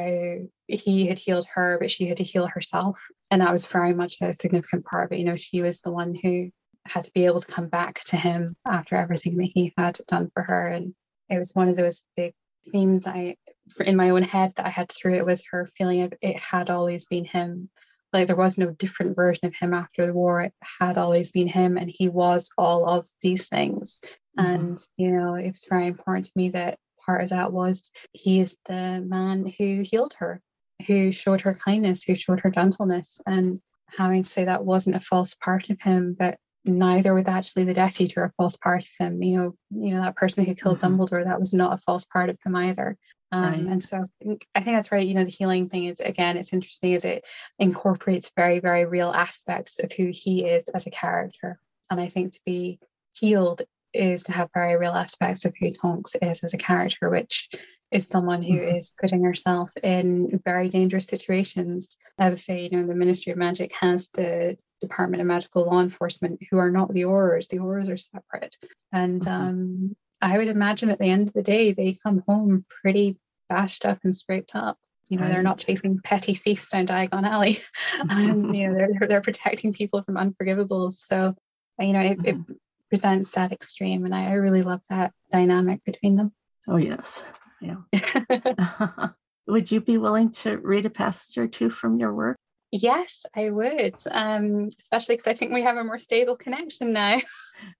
he 0.68 1.07
had 1.07 1.18
healed 1.18 1.47
her, 1.55 1.79
but 1.81 1.90
she 1.90 2.07
had 2.07 2.18
to 2.18 2.25
heal 2.25 2.47
herself. 2.47 3.01
And 3.31 3.40
that 3.40 3.53
was 3.53 3.66
very 3.66 3.95
much 3.95 4.16
a 4.21 4.33
significant 4.33 4.85
part 4.85 5.07
of 5.07 5.12
it. 5.12 5.18
You 5.18 5.25
know, 5.25 5.37
she 5.37 5.62
was 5.62 5.81
the 5.81 5.92
one 5.92 6.14
who 6.14 6.51
had 6.87 7.05
to 7.05 7.12
be 7.12 7.27
able 7.27 7.40
to 7.40 7.47
come 7.47 7.68
back 7.68 8.01
to 8.05 8.16
him 8.16 8.57
after 8.66 8.97
everything 8.97 9.37
that 9.38 9.51
he 9.55 9.73
had 9.77 9.99
done 10.09 10.31
for 10.35 10.42
her. 10.42 10.68
And 10.68 10.95
it 11.29 11.38
was 11.38 11.55
one 11.55 11.68
of 11.68 11.77
those 11.77 12.03
big 12.16 12.35
themes 12.71 13.07
I, 13.07 13.37
in 13.85 13.97
my 13.97 14.11
own 14.11 14.23
head, 14.23 14.53
that 14.57 14.66
I 14.66 14.71
had 14.71 14.90
through 14.90 15.14
it 15.14 15.27
was 15.27 15.45
her 15.51 15.66
feeling 15.66 16.03
of 16.03 16.14
it 16.21 16.37
had 16.37 16.71
always 16.71 17.07
been 17.07 17.25
him. 17.25 17.71
Like 18.12 18.27
there 18.27 18.37
was 18.37 18.59
no 18.59 18.70
different 18.70 19.16
version 19.16 19.46
of 19.46 19.55
him 19.55 19.72
after 19.72 20.07
the 20.07 20.12
war. 20.12 20.42
It 20.42 20.55
had 20.81 20.98
always 20.98 21.31
been 21.31 21.48
him, 21.48 21.77
and 21.77 21.90
he 21.90 22.09
was 22.09 22.53
all 22.59 22.88
of 22.88 23.09
these 23.20 23.48
things. 23.48 24.03
Mm-hmm. 24.38 24.55
And 24.55 24.79
you 24.96 25.11
know, 25.11 25.35
it 25.35 25.48
was 25.48 25.66
very 25.68 25.87
important 25.87 26.27
to 26.27 26.33
me 26.37 26.51
that 26.51 26.79
part 27.05 27.22
of 27.22 27.31
that 27.31 27.53
was 27.53 27.90
he 28.12 28.40
is 28.40 28.57
the 28.66 29.05
man 29.07 29.53
who 29.59 29.83
healed 29.83 30.14
her 30.18 30.40
who 30.87 31.12
showed 31.12 31.42
her 31.42 31.55
kindness, 31.55 32.05
who 32.05 32.14
showed 32.14 32.40
her 32.40 32.51
gentleness, 32.51 33.20
and 33.27 33.61
having 33.87 34.22
to 34.22 34.29
say 34.29 34.44
that 34.44 34.64
wasn't 34.64 34.96
a 34.96 35.01
false 35.01 35.35
part 35.35 35.70
of 35.70 35.81
him, 35.81 36.16
but 36.18 36.38
neither 36.64 37.14
was 37.14 37.27
actually 37.27 37.64
the 37.64 37.75
Death 37.75 38.01
Eater 38.01 38.25
a 38.25 38.33
false 38.37 38.57
part 38.57 38.85
of 38.85 38.90
him. 38.98 39.22
You 39.22 39.38
know, 39.38 39.55
you 39.70 39.94
know 39.94 40.03
that 40.03 40.16
person 40.16 40.44
who 40.44 40.55
killed 40.55 40.79
mm-hmm. 40.79 41.01
Dumbledore, 41.01 41.25
that 41.25 41.38
was 41.38 41.55
not 41.55 41.75
a 41.75 41.79
false 41.79 42.05
part 42.05 42.31
of 42.31 42.38
him 42.44 42.57
either. 42.57 42.96
Um, 43.33 43.42
right. 43.45 43.61
And 43.61 43.83
so 43.83 43.99
I 43.99 44.05
think, 44.23 44.47
I 44.55 44.61
think 44.61 44.77
that's 44.77 44.92
right. 44.92 45.07
You 45.07 45.14
know, 45.14 45.25
the 45.25 45.31
healing 45.31 45.68
thing 45.68 45.87
is 45.87 46.01
again, 46.01 46.37
it's 46.37 46.53
interesting 46.53 46.95
as 46.95 47.05
it 47.05 47.25
incorporates 47.59 48.31
very, 48.37 48.61
very 48.61 48.85
real 48.85 49.11
aspects 49.11 49.83
of 49.83 49.90
who 49.90 50.11
he 50.12 50.45
is 50.45 50.68
as 50.68 50.87
a 50.87 50.90
character. 50.90 51.59
And 51.90 51.99
I 51.99 52.09
think 52.09 52.33
to 52.33 52.40
be 52.45 52.79
healed 53.14 53.62
is 53.95 54.23
to 54.25 54.33
have 54.33 54.51
very 54.55 54.77
real 54.77 54.92
aspects 54.92 55.45
of 55.45 55.55
who 55.59 55.73
Tonks 55.73 56.16
is 56.21 56.40
as 56.40 56.55
a 56.55 56.59
character, 56.59 57.11
which 57.11 57.51
is 57.90 58.09
someone 58.09 58.42
who 58.42 58.55
mm-hmm. 58.55 58.77
is 58.77 58.92
putting 58.99 59.23
herself 59.23 59.71
in 59.83 60.40
very 60.45 60.68
dangerous 60.68 61.07
situations. 61.07 61.97
As 62.18 62.35
I 62.35 62.37
say, 62.37 62.68
you 62.71 62.79
know, 62.79 62.87
the 62.87 62.95
Ministry 62.95 63.33
of 63.33 63.38
Magic 63.38 63.75
has 63.81 64.09
the 64.09 64.57
Department 64.81 65.21
of 65.21 65.27
Magical 65.27 65.66
Law 65.66 65.81
Enforcement, 65.81 66.40
who 66.51 66.57
are 66.59 66.71
not 66.71 66.92
the 66.92 67.05
Aurors. 67.05 67.49
The 67.49 67.59
Aurors 67.59 67.90
are 67.90 67.99
separate. 67.99 68.57
And 68.92 69.21
mm-hmm. 69.23 69.31
um, 69.31 69.97
I 70.22 70.38
would 70.38 70.48
imagine 70.48 70.88
at 70.88 70.98
the 70.98 71.11
end 71.11 71.28
of 71.28 71.35
the 71.35 71.42
day, 71.42 71.72
they 71.72 71.94
come 72.00 72.22
home 72.28 72.64
pretty 72.80 73.18
bashed 73.48 73.85
up 73.85 73.98
and 74.04 74.16
scraped 74.16 74.52
up. 74.54 74.78
You 75.08 75.18
know, 75.18 75.24
right. 75.24 75.32
they're 75.32 75.42
not 75.42 75.58
chasing 75.58 76.00
petty 76.02 76.35
thieves 76.35 76.68
down 76.68 76.87
Diagon 76.87 77.28
Alley. 77.28 77.61
um, 78.11 78.54
you 78.54 78.68
know, 78.68 78.74
they're, 78.74 79.08
they're 79.08 79.20
protecting 79.20 79.72
people 79.72 80.02
from 80.04 80.14
unforgivables. 80.14 80.94
So, 80.94 81.35
you 81.78 81.92
know, 81.92 82.00
it, 82.00 82.18
mm-hmm. 82.18 82.52
it 82.52 82.56
presents 82.88 83.32
that 83.32 83.52
extreme. 83.52 84.04
And 84.04 84.14
I, 84.14 84.30
I 84.30 84.35
really 84.35 84.62
love 84.62 84.80
that 84.88 85.12
dynamic 85.30 85.85
between 85.85 86.16
them. 86.16 86.32
Oh, 86.68 86.76
yes. 86.76 87.24
Yeah. 87.61 87.76
would 89.46 89.70
you 89.70 89.80
be 89.80 89.98
willing 89.98 90.30
to 90.30 90.56
read 90.58 90.87
a 90.87 90.90
passage 90.90 91.37
or 91.37 91.48
two 91.48 91.68
from 91.68 91.98
your 91.98 92.14
work? 92.14 92.37
Yes, 92.70 93.26
I 93.37 93.50
would, 93.50 93.96
um, 94.11 94.70
especially 94.78 95.16
because 95.16 95.30
I 95.30 95.35
think 95.35 95.52
we 95.52 95.62
have 95.62 95.76
a 95.76 95.85
more 95.85 95.98
stable 95.98 96.37
connection 96.37 96.92
now. 96.92 97.18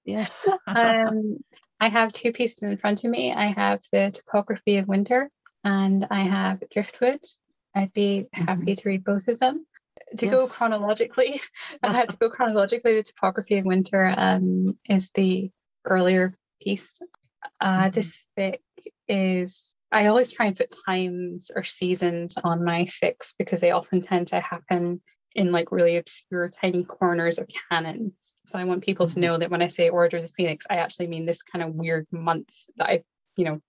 Yes. 0.05 0.47
um, 0.67 1.39
I 1.83 1.89
have 1.89 2.13
two 2.13 2.31
pieces 2.31 2.63
in 2.63 2.77
front 2.77 3.03
of 3.03 3.11
me. 3.11 3.33
I 3.33 3.47
have 3.47 3.83
the 3.91 4.13
topography 4.13 4.77
of 4.77 4.87
winter 4.87 5.29
and 5.65 6.07
I 6.13 6.21
have 6.21 6.63
driftwood. 6.71 7.19
I'd 7.75 7.93
be 7.93 8.29
happy 8.33 8.63
mm-hmm. 8.63 8.75
to 8.75 8.89
read 8.89 9.03
both 9.03 9.27
of 9.27 9.41
them. 9.41 9.67
To 10.19 10.27
yes. 10.27 10.33
go 10.33 10.47
chronologically, 10.47 11.41
I 11.83 11.93
had 11.93 12.11
to 12.11 12.17
go 12.17 12.31
chronologically. 12.37 12.95
The 12.95 13.03
topography 13.03 13.59
of 13.59 13.65
winter 13.65 14.15
um, 14.17 14.79
is 14.89 15.11
the 15.11 15.51
earlier 15.85 16.39
piece. 16.63 16.93
Uh, 17.61 17.67
mm-hmm. 17.67 17.91
This 17.91 18.23
fic 18.39 18.59
is 19.09 19.75
I 19.91 20.07
always 20.07 20.31
try 20.31 20.47
and 20.47 20.57
put 20.57 20.77
times 20.87 21.51
or 21.53 21.65
seasons 21.65 22.39
on 22.45 22.65
my 22.65 22.85
fics 22.85 23.35
because 23.37 23.61
they 23.61 23.73
often 23.73 24.03
tend 24.03 24.29
to 24.29 24.39
happen 24.39 25.03
in 25.35 25.51
like 25.51 25.73
really 25.73 25.97
obscure 25.97 26.49
tiny 26.49 26.85
corners 26.85 27.41
of 27.41 27.51
canon. 27.69 28.13
So 28.53 28.59
I 28.59 28.65
want 28.65 28.85
people 28.85 29.07
to 29.07 29.13
mm-hmm. 29.13 29.21
know 29.23 29.39
that 29.39 29.51
when 29.51 29.63
I 29.63 29.69
say 29.69 29.89
Order 29.89 30.19
of 30.19 30.25
the 30.25 30.33
Phoenix, 30.37 30.67
I 30.69 30.77
actually 30.77 31.07
mean 31.07 31.25
this 31.25 31.43
kind 31.43 31.65
of 31.65 31.75
weird 31.75 32.07
month 32.13 32.67
that 32.77 32.87
I, 32.87 33.03
you 33.35 33.47
know, 33.47 33.61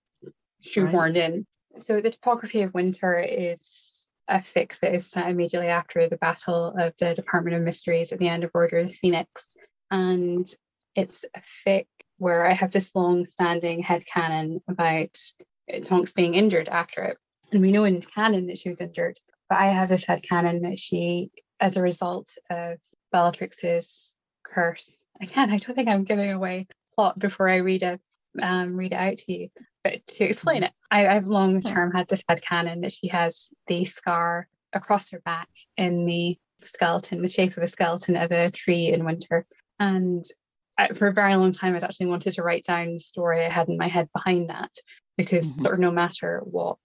shoehorned 0.62 1.16
right. 1.16 1.16
in. 1.16 1.48
So 1.78 2.02
the 2.02 2.10
topography 2.10 2.64
of 2.64 2.74
winter 2.74 3.18
is 3.18 4.08
a 4.28 4.40
fic 4.40 4.78
that 4.82 4.94
is 4.94 5.10
set 5.10 5.30
immediately 5.30 5.70
after 5.70 6.10
the 6.10 6.18
battle 6.18 6.76
of 6.78 6.94
the 7.00 7.14
Department 7.14 7.56
of 7.56 7.64
Mysteries 7.64 8.12
at 8.12 8.20
the 8.20 8.28
end 8.28 8.44
of 8.44 8.52
Order 8.54 8.80
of 8.80 8.90
the 8.90 8.94
Phoenix. 8.94 9.56
And 9.90 10.54
it's 10.96 11.24
a 11.34 11.42
fic 11.66 11.88
where 12.18 12.46
I 12.46 12.52
have 12.52 12.74
this 12.74 12.94
long 12.94 13.24
standing 13.24 13.82
head 13.82 14.04
canon 14.06 14.62
about 14.68 15.18
Tonks 15.86 16.12
being 16.12 16.36
injured 16.36 16.68
after 16.68 17.04
it. 17.04 17.18
And 17.54 17.62
we 17.62 17.72
know 17.72 17.86
in 17.86 18.02
canon 18.02 18.48
that 18.48 18.58
she 18.58 18.68
was 18.68 18.82
injured, 18.82 19.18
but 19.48 19.60
I 19.60 19.68
have 19.68 19.88
this 19.88 20.04
head 20.04 20.24
canon 20.24 20.64
that 20.64 20.78
she, 20.78 21.32
as 21.62 21.78
a 21.78 21.82
result 21.82 22.36
of 22.50 22.80
Bellatrix's 23.14 24.14
again, 25.22 25.50
I 25.50 25.58
don't 25.58 25.76
think 25.76 25.88
I'm 25.88 26.04
giving 26.04 26.32
away 26.32 26.68
plot 26.96 27.20
before 27.20 27.50
I 27.50 27.58
read 27.58 27.84
it, 27.84 28.02
um, 28.42 28.76
read 28.76 28.92
it 28.94 28.98
out 28.98 29.18
to 29.18 29.34
you. 29.34 29.50
But 29.84 30.06
to 30.08 30.26
explain 30.26 30.64
it, 30.64 30.72
I, 30.92 31.08
I've 31.08 31.28
long 31.28 31.62
term 31.62 31.92
had 31.92 32.08
this 32.08 32.24
head 32.28 32.42
canon 32.42 32.82
that 32.82 32.94
she 32.94 33.08
has 33.08 33.50
the 33.68 33.86
scar 33.86 34.48
across 34.72 35.12
her 35.12 35.20
back 35.20 35.50
in 35.78 36.06
the 36.06 36.38
skeleton, 36.62 37.22
the 37.22 37.28
shape 37.28 37.58
of 37.58 37.64
a 37.64 37.68
skeleton 37.68 38.16
of 38.16 38.32
a 38.32 38.50
tree 38.50 38.94
in 38.94 39.06
winter. 39.06 39.46
And 39.80 40.26
for 40.96 41.08
a 41.08 41.14
very 41.14 41.36
long 41.36 41.52
time, 41.52 41.76
I'd 41.76 41.84
actually 41.84 42.08
wanted 42.08 42.34
to 42.34 42.44
write 42.44 42.64
down 42.64 42.94
the 42.94 43.00
story 43.00 43.46
I 43.46 43.50
had 43.50 43.70
in 43.70 43.78
my 43.78 43.88
head 43.88 44.10
behind 44.14 44.50
that 44.50 44.72
because 45.18 45.48
mm-hmm. 45.48 45.62
sort 45.62 45.74
of 45.76 45.80
no 45.80 45.92
matter 45.92 46.42
what 46.46 46.78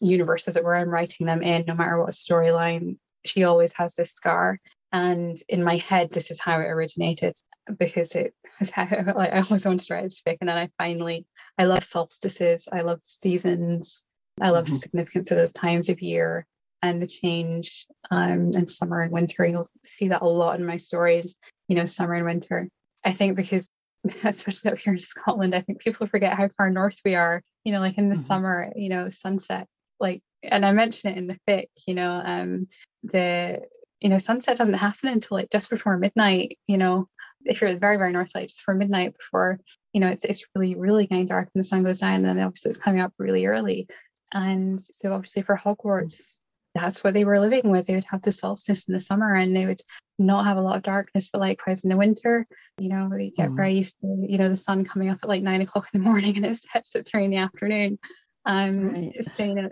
universe, 0.00 0.48
as 0.48 0.56
it 0.56 0.64
were, 0.64 0.76
I'm 0.76 0.90
writing 0.90 1.26
them 1.26 1.42
in, 1.42 1.64
no 1.66 1.74
matter 1.74 1.98
what 1.98 2.10
storyline, 2.10 2.98
she 3.24 3.44
always 3.44 3.72
has 3.72 3.94
this 3.94 4.12
scar. 4.12 4.60
And 4.92 5.36
in 5.48 5.62
my 5.62 5.76
head, 5.76 6.10
this 6.10 6.30
is 6.30 6.40
how 6.40 6.60
it 6.60 6.66
originated 6.66 7.36
because 7.78 8.14
it 8.14 8.34
was 8.58 8.70
how 8.70 8.88
like, 9.16 9.32
I 9.32 9.40
always 9.40 9.66
wanted 9.66 9.86
to 9.86 9.94
write 9.94 10.04
a 10.04 10.08
fic. 10.08 10.38
And 10.40 10.48
then 10.48 10.56
I 10.56 10.70
finally, 10.78 11.26
I 11.58 11.64
love 11.64 11.82
solstices, 11.82 12.68
I 12.72 12.80
love 12.80 13.00
seasons, 13.02 14.04
I 14.40 14.50
love 14.50 14.64
mm-hmm. 14.64 14.74
the 14.74 14.80
significance 14.80 15.30
of 15.30 15.36
those 15.36 15.52
times 15.52 15.88
of 15.88 16.00
year 16.00 16.46
and 16.82 17.02
the 17.02 17.06
change 17.06 17.86
um, 18.10 18.50
in 18.54 18.66
summer 18.66 19.02
and 19.02 19.12
winter. 19.12 19.44
You'll 19.44 19.68
see 19.84 20.08
that 20.08 20.22
a 20.22 20.26
lot 20.26 20.58
in 20.58 20.66
my 20.66 20.76
stories, 20.76 21.36
you 21.68 21.76
know, 21.76 21.86
summer 21.86 22.14
and 22.14 22.24
winter. 22.24 22.68
I 23.04 23.12
think 23.12 23.36
because 23.36 23.68
especially 24.24 24.70
up 24.70 24.78
here 24.78 24.94
in 24.94 24.98
Scotland, 24.98 25.54
I 25.54 25.60
think 25.60 25.80
people 25.80 26.06
forget 26.06 26.34
how 26.34 26.48
far 26.48 26.70
north 26.70 26.98
we 27.04 27.14
are. 27.14 27.42
You 27.64 27.72
know, 27.72 27.80
like 27.80 27.98
in 27.98 28.08
the 28.08 28.14
mm-hmm. 28.14 28.22
summer, 28.22 28.72
you 28.74 28.88
know, 28.88 29.08
sunset, 29.08 29.66
like, 30.00 30.22
and 30.42 30.64
I 30.64 30.72
mentioned 30.72 31.14
it 31.14 31.18
in 31.18 31.26
the 31.26 31.38
fic, 31.48 31.66
you 31.86 31.94
know, 31.94 32.22
um, 32.24 32.64
the, 33.02 33.60
you 34.00 34.08
know, 34.08 34.18
sunset 34.18 34.56
doesn't 34.56 34.74
happen 34.74 35.08
until 35.08 35.36
like 35.36 35.50
just 35.50 35.70
before 35.70 35.96
midnight, 35.96 36.58
you 36.66 36.78
know, 36.78 37.08
if 37.44 37.60
you're 37.60 37.76
very, 37.76 37.96
very 37.96 38.12
north, 38.12 38.32
like 38.34 38.48
just 38.48 38.62
for 38.62 38.74
midnight 38.74 39.16
before, 39.16 39.58
you 39.92 40.00
know, 40.00 40.08
it's, 40.08 40.24
it's 40.24 40.44
really, 40.54 40.74
really 40.76 41.06
getting 41.06 41.26
dark 41.26 41.48
when 41.52 41.60
the 41.60 41.64
sun 41.64 41.82
goes 41.82 41.98
down. 41.98 42.14
And 42.14 42.24
then 42.24 42.40
obviously 42.40 42.68
it's 42.70 42.78
coming 42.78 43.00
up 43.00 43.12
really 43.18 43.46
early. 43.46 43.88
And 44.32 44.80
so 44.80 45.12
obviously 45.12 45.42
for 45.42 45.56
Hogwarts, 45.56 46.38
that's 46.74 47.02
what 47.02 47.14
they 47.14 47.24
were 47.24 47.40
living 47.40 47.70
with. 47.70 47.86
They 47.86 47.94
would 47.94 48.06
have 48.10 48.22
the 48.22 48.30
solstice 48.30 48.86
in 48.86 48.94
the 48.94 49.00
summer 49.00 49.34
and 49.34 49.56
they 49.56 49.66
would 49.66 49.80
not 50.18 50.44
have 50.44 50.58
a 50.58 50.60
lot 50.60 50.76
of 50.76 50.82
darkness, 50.82 51.30
but 51.32 51.40
likewise 51.40 51.82
in 51.82 51.90
the 51.90 51.96
winter, 51.96 52.46
you 52.78 52.90
know, 52.90 53.08
they 53.10 53.30
get 53.30 53.50
mm. 53.50 53.56
very 53.56 53.74
used 53.74 53.98
to, 54.00 54.26
you 54.28 54.38
know, 54.38 54.48
the 54.48 54.56
sun 54.56 54.84
coming 54.84 55.08
up 55.08 55.18
at 55.22 55.28
like 55.28 55.42
nine 55.42 55.62
o'clock 55.62 55.88
in 55.92 56.00
the 56.00 56.04
morning 56.08 56.36
and 56.36 56.46
it 56.46 56.56
sets 56.56 56.94
at 56.94 57.06
three 57.06 57.24
in 57.24 57.30
the 57.30 57.38
afternoon. 57.38 57.98
Um, 58.44 58.90
right. 58.90 59.24
so, 59.24 59.42
you 59.42 59.54
know, 59.54 59.68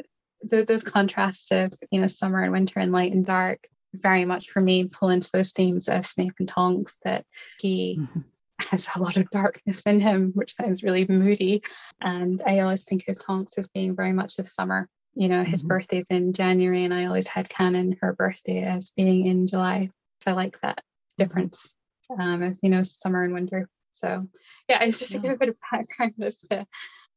th- 0.50 0.66
those 0.66 0.82
contrasts 0.82 1.52
of, 1.52 1.72
you 1.90 2.00
know, 2.00 2.06
summer 2.06 2.42
and 2.42 2.52
winter 2.52 2.80
and 2.80 2.92
light 2.92 3.12
and 3.12 3.24
dark 3.24 3.68
very 4.00 4.24
much 4.24 4.50
for 4.50 4.60
me 4.60 4.84
pull 4.84 5.10
into 5.10 5.30
those 5.32 5.52
themes 5.52 5.88
of 5.88 6.06
Snape 6.06 6.34
and 6.38 6.48
Tonks 6.48 6.98
that 7.04 7.24
he 7.60 7.98
mm-hmm. 8.00 8.20
has 8.58 8.88
a 8.94 9.00
lot 9.00 9.16
of 9.16 9.30
darkness 9.30 9.82
in 9.82 10.00
him, 10.00 10.32
which 10.34 10.54
sounds 10.54 10.82
really 10.82 11.06
moody. 11.08 11.62
And 12.00 12.42
I 12.46 12.60
always 12.60 12.84
think 12.84 13.04
of 13.08 13.18
Tonks 13.18 13.58
as 13.58 13.68
being 13.68 13.96
very 13.96 14.12
much 14.12 14.38
of 14.38 14.48
summer 14.48 14.88
you 15.16 15.28
know, 15.28 15.42
his 15.42 15.62
mm-hmm. 15.62 15.68
birthday's 15.68 16.10
in 16.10 16.34
January, 16.34 16.84
and 16.84 16.92
I 16.92 17.06
always 17.06 17.26
had 17.26 17.48
canon 17.48 17.96
her 18.02 18.12
birthday 18.12 18.62
as 18.62 18.90
being 18.90 19.26
in 19.26 19.46
July. 19.46 19.90
So 20.22 20.30
I 20.30 20.34
like 20.34 20.60
that 20.60 20.82
difference 21.16 21.74
um, 22.10 22.42
of, 22.42 22.58
you 22.62 22.68
know, 22.68 22.82
summer 22.82 23.24
and 23.24 23.32
winter. 23.32 23.68
So 23.92 24.28
yeah, 24.68 24.84
it's 24.84 24.98
just 24.98 25.12
to 25.12 25.18
give 25.18 25.32
a 25.32 25.38
bit 25.38 25.48
of 25.48 25.56
background 25.72 26.14
as 26.22 26.40
to 26.50 26.66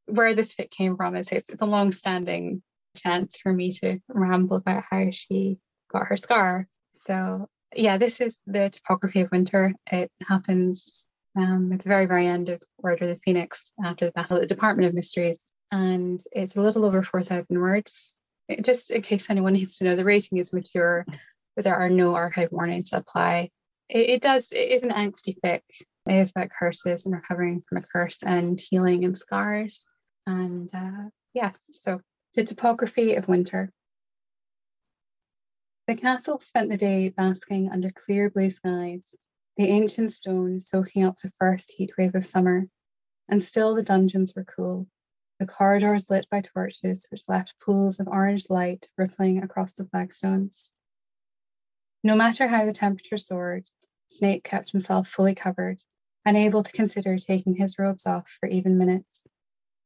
where 0.06 0.34
this 0.34 0.54
fit 0.54 0.72
came 0.72 0.96
from. 0.96 1.18
Is 1.18 1.30
it's, 1.30 1.50
it's 1.50 1.62
a 1.62 1.66
long-standing 1.66 2.64
chance 2.96 3.38
for 3.38 3.52
me 3.52 3.74
to 3.74 4.00
ramble 4.08 4.58
about 4.58 4.86
how 4.90 5.08
she 5.12 5.58
got 5.92 6.08
her 6.08 6.18
scar. 6.18 6.68
So 6.94 7.48
yeah, 7.76 7.98
this 7.98 8.20
is 8.20 8.40
the 8.48 8.70
topography 8.70 9.22
of 9.22 9.32
winter. 9.32 9.74
It 9.92 10.12
happens 10.28 11.06
um, 11.38 11.72
at 11.72 11.80
the 11.80 11.90
very, 11.90 12.06
very 12.06 12.28
end 12.28 12.50
of 12.50 12.62
Order 12.78 13.06
of 13.06 13.10
the 13.10 13.22
Phoenix 13.24 13.74
after 13.84 14.06
the 14.06 14.12
Battle 14.12 14.38
at 14.38 14.42
the 14.42 14.48
Department 14.48 14.88
of 14.88 14.94
Mysteries. 14.94 15.46
And 15.72 16.20
it's 16.32 16.56
a 16.56 16.62
little 16.62 16.86
over 16.86 17.04
4,000 17.04 17.60
words. 17.60 18.18
It, 18.48 18.66
just 18.66 18.92
in 18.92 19.02
case 19.02 19.30
anyone 19.30 19.54
needs 19.54 19.78
to 19.78 19.84
know, 19.84 19.96
the 19.96 20.04
rating 20.04 20.40
is 20.40 20.54
mature, 20.54 21.06
but 21.56 21.64
there 21.64 21.76
are 21.76 21.90
no 21.90 22.16
archive 22.16 22.52
warnings 22.52 22.90
that 22.90 23.02
apply. 23.02 23.52
It, 23.88 24.10
it 24.10 24.22
does, 24.22 24.52
it 24.52 24.72
is 24.72 24.84
an 24.84 24.92
angsty 24.92 25.36
fic. 25.44 25.62
It 26.08 26.16
is 26.16 26.32
about 26.32 26.50
curses 26.50 27.06
and 27.06 27.14
recovering 27.14 27.64
from 27.70 27.78
a 27.78 27.82
curse 27.82 28.24
and 28.24 28.60
healing 28.60 29.06
and 29.06 29.16
scars. 29.16 29.88
And 30.26 30.74
uh, 30.74 31.10
yeah, 31.36 31.52
so 31.72 32.02
the 32.36 32.44
topography 32.44 33.16
of 33.16 33.28
winter. 33.28 33.72
The 35.90 35.96
castle 35.96 36.38
spent 36.38 36.70
the 36.70 36.78
day 36.78 37.10
basking 37.10 37.72
under 37.72 37.90
clear 37.90 38.30
blue 38.30 38.52
skies, 38.52 39.16
the 39.58 39.66
ancient 39.66 40.14
stones 40.14 40.68
soaking 40.68 41.04
up 41.04 41.18
the 41.18 41.32
first 41.40 41.72
heat 41.72 41.94
wave 41.98 42.14
of 42.14 42.24
summer, 42.24 42.68
and 43.28 43.42
still 43.42 43.74
the 43.74 43.82
dungeons 43.82 44.36
were 44.36 44.44
cool, 44.44 44.88
the 45.40 45.48
corridors 45.48 46.08
lit 46.08 46.28
by 46.30 46.42
torches 46.42 47.08
which 47.10 47.28
left 47.28 47.60
pools 47.60 48.00
of 48.00 48.08
orange 48.08 48.52
light 48.52 48.88
rippling 49.00 49.42
across 49.42 49.74
the 49.74 49.86
flagstones. 49.86 50.72
No 52.04 52.16
matter 52.16 52.48
how 52.48 52.68
the 52.68 52.72
temperature 52.72 53.18
soared, 53.18 53.68
Snape 54.10 54.44
kept 54.44 54.70
himself 54.70 55.08
fully 55.08 55.34
covered, 55.34 55.82
unable 56.24 56.62
to 56.62 56.72
consider 56.72 57.18
taking 57.18 57.56
his 57.56 57.80
robes 57.80 58.06
off 58.06 58.30
for 58.40 58.48
even 58.48 58.78
minutes, 58.78 59.26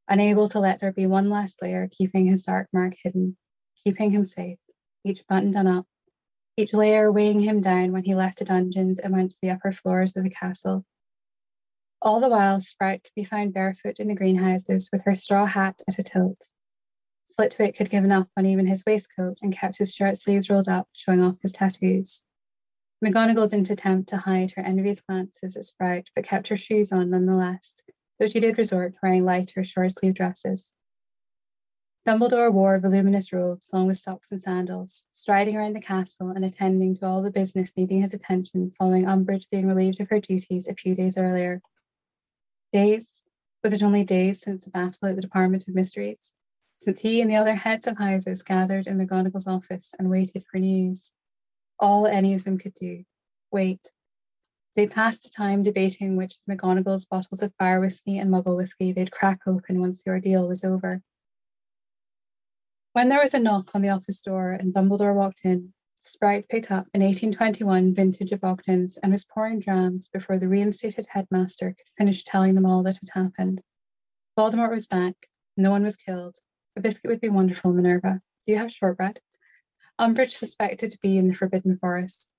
unable 0.09 0.49
to 0.49 0.59
let 0.59 0.81
there 0.81 0.91
be 0.91 1.05
one 1.07 1.29
last 1.29 1.61
layer 1.61 1.87
keeping 1.87 2.25
his 2.25 2.43
dark 2.43 2.67
mark 2.73 2.93
hidden, 3.01 3.37
keeping 3.85 4.11
him 4.11 4.25
safe, 4.25 4.59
each 5.05 5.25
button 5.27 5.51
done 5.51 5.67
up, 5.67 5.87
each 6.55 6.73
layer 6.73 7.11
weighing 7.11 7.39
him 7.39 7.61
down 7.61 7.91
when 7.91 8.03
he 8.03 8.15
left 8.15 8.39
the 8.39 8.45
dungeons 8.45 8.99
and 8.99 9.13
went 9.13 9.31
to 9.31 9.37
the 9.41 9.49
upper 9.49 9.71
floors 9.71 10.15
of 10.15 10.23
the 10.23 10.29
castle. 10.29 10.85
All 12.01 12.19
the 12.19 12.29
while, 12.29 12.59
Sprout 12.59 13.03
could 13.03 13.13
be 13.15 13.23
found 13.23 13.53
barefoot 13.53 13.99
in 13.99 14.07
the 14.07 14.15
greenhouses 14.15 14.89
with 14.91 15.03
her 15.05 15.15
straw 15.15 15.45
hat 15.45 15.81
at 15.87 15.99
a 15.99 16.03
tilt. 16.03 16.47
Flitwick 17.35 17.77
had 17.77 17.89
given 17.89 18.11
up 18.11 18.29
on 18.37 18.45
even 18.45 18.67
his 18.67 18.83
waistcoat 18.85 19.39
and 19.41 19.55
kept 19.55 19.77
his 19.77 19.93
shirt 19.93 20.17
sleeves 20.17 20.49
rolled 20.49 20.69
up, 20.69 20.87
showing 20.91 21.21
off 21.21 21.41
his 21.41 21.51
tattoos. 21.53 22.23
McGonagall 23.03 23.49
didn't 23.49 23.71
attempt 23.71 24.09
to 24.09 24.17
hide 24.17 24.51
her 24.51 24.61
envious 24.61 25.01
glances 25.01 25.57
at 25.57 25.63
Sprout, 25.63 26.07
but 26.15 26.25
kept 26.25 26.49
her 26.49 26.57
shoes 26.57 26.91
on 26.91 27.09
nonetheless, 27.09 27.81
though 28.19 28.27
she 28.27 28.39
did 28.39 28.57
resort 28.57 28.93
to 28.93 28.99
wearing 29.01 29.25
lighter, 29.25 29.63
short 29.63 29.91
sleeve 29.91 30.13
dresses. 30.13 30.73
Dumbledore 32.05 32.51
wore 32.51 32.79
voluminous 32.79 33.31
robes 33.31 33.71
along 33.71 33.87
with 33.87 33.97
socks 33.97 34.29
and 34.31 34.41
sandals, 34.41 35.05
striding 35.13 35.55
around 35.55 35.73
the 35.73 35.79
castle 35.79 36.31
and 36.31 36.43
attending 36.43 36.93
to 36.95 37.05
all 37.05 37.21
the 37.21 37.31
business 37.31 37.77
needing 37.77 38.01
his 38.01 38.13
attention 38.13 38.71
following 38.71 39.05
Umbridge 39.05 39.49
being 39.49 39.69
relieved 39.69 40.01
of 40.01 40.09
her 40.09 40.19
duties 40.19 40.67
a 40.67 40.75
few 40.75 40.95
days 40.95 41.17
earlier. 41.17 41.61
Days? 42.73 43.21
Was 43.63 43.71
it 43.71 43.83
only 43.83 44.03
days 44.03 44.41
since 44.41 44.65
the 44.65 44.69
battle 44.69 45.07
at 45.07 45.15
the 45.15 45.21
Department 45.21 45.65
of 45.65 45.75
Mysteries? 45.75 46.33
Since 46.81 46.99
he 46.99 47.21
and 47.21 47.31
the 47.31 47.37
other 47.37 47.55
heads 47.55 47.87
of 47.87 47.97
houses 47.97 48.43
gathered 48.43 48.87
in 48.87 48.97
McGonagall's 48.97 49.47
office 49.47 49.95
and 49.97 50.09
waited 50.09 50.43
for 50.51 50.57
news? 50.57 51.13
All 51.79 52.05
any 52.05 52.33
of 52.33 52.43
them 52.43 52.57
could 52.57 52.73
do. 52.73 53.05
Wait. 53.49 53.79
They 54.75 54.87
passed 54.87 55.23
the 55.23 55.29
time 55.29 55.63
debating 55.63 56.17
which 56.17 56.35
McGonagall's 56.49 57.05
bottles 57.05 57.43
of 57.43 57.55
fire 57.55 57.79
whiskey 57.79 58.17
and 58.17 58.29
muggle 58.29 58.57
whiskey 58.57 58.91
they'd 58.91 59.09
crack 59.09 59.39
open 59.47 59.79
once 59.79 60.03
the 60.03 60.09
ordeal 60.09 60.49
was 60.49 60.65
over. 60.65 61.01
When 62.93 63.09
there 63.09 63.21
was 63.21 63.33
a 63.33 63.39
knock 63.39 63.71
on 63.73 63.81
the 63.81 63.89
office 63.89 64.21
door 64.21 64.51
and 64.51 64.71
Dumbledore 64.71 65.15
walked 65.15 65.41
in, 65.45 65.73
Sprout 66.03 66.47
picked 66.47 66.69
up 66.69 66.87
an 66.93 67.01
1821 67.01 67.95
vintage 67.95 68.31
of 68.31 68.43
Ogden's 68.43 68.99
and 68.99 69.11
was 69.11 69.25
pouring 69.25 69.59
drams 69.59 70.09
before 70.09 70.37
the 70.37 70.47
reinstated 70.47 71.07
headmaster 71.09 71.69
could 71.69 71.87
finish 71.97 72.23
telling 72.23 72.53
them 72.53 72.67
all 72.67 72.83
that 72.83 72.99
had 73.01 73.09
happened. 73.23 73.63
Voldemort 74.37 74.69
was 74.69 74.85
back. 74.85 75.15
No 75.57 75.71
one 75.71 75.81
was 75.81 75.95
killed. 75.95 76.35
A 76.75 76.81
biscuit 76.81 77.09
would 77.09 77.19
be 77.19 77.29
wonderful, 77.29 77.73
Minerva. 77.73 78.21
Do 78.45 78.51
you 78.51 78.59
have 78.59 78.71
shortbread? 78.71 79.19
Umbridge 79.97 80.33
suspected 80.33 80.91
to 80.91 80.99
be 81.01 81.17
in 81.17 81.27
the 81.27 81.33
Forbidden 81.33 81.79
Forest. 81.79 82.29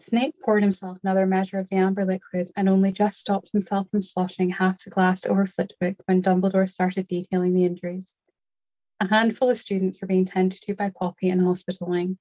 Snape 0.00 0.34
poured 0.44 0.64
himself 0.64 0.98
another 1.04 1.24
measure 1.24 1.60
of 1.60 1.70
the 1.70 1.76
amber 1.76 2.04
liquid 2.04 2.50
and 2.56 2.68
only 2.68 2.90
just 2.90 3.20
stopped 3.20 3.52
himself 3.52 3.88
from 3.90 4.02
sloshing 4.02 4.50
half 4.50 4.82
the 4.82 4.90
glass 4.90 5.24
over 5.24 5.46
Flitwick 5.46 6.00
when 6.06 6.20
Dumbledore 6.20 6.68
started 6.68 7.06
detailing 7.06 7.54
the 7.54 7.64
injuries. 7.64 8.18
A 9.00 9.08
handful 9.08 9.50
of 9.50 9.58
students 9.58 10.00
were 10.00 10.06
being 10.06 10.24
tended 10.24 10.60
to 10.62 10.74
by 10.74 10.90
Poppy 10.90 11.28
in 11.28 11.38
the 11.38 11.44
hospital 11.44 11.88
wing. 11.88 12.18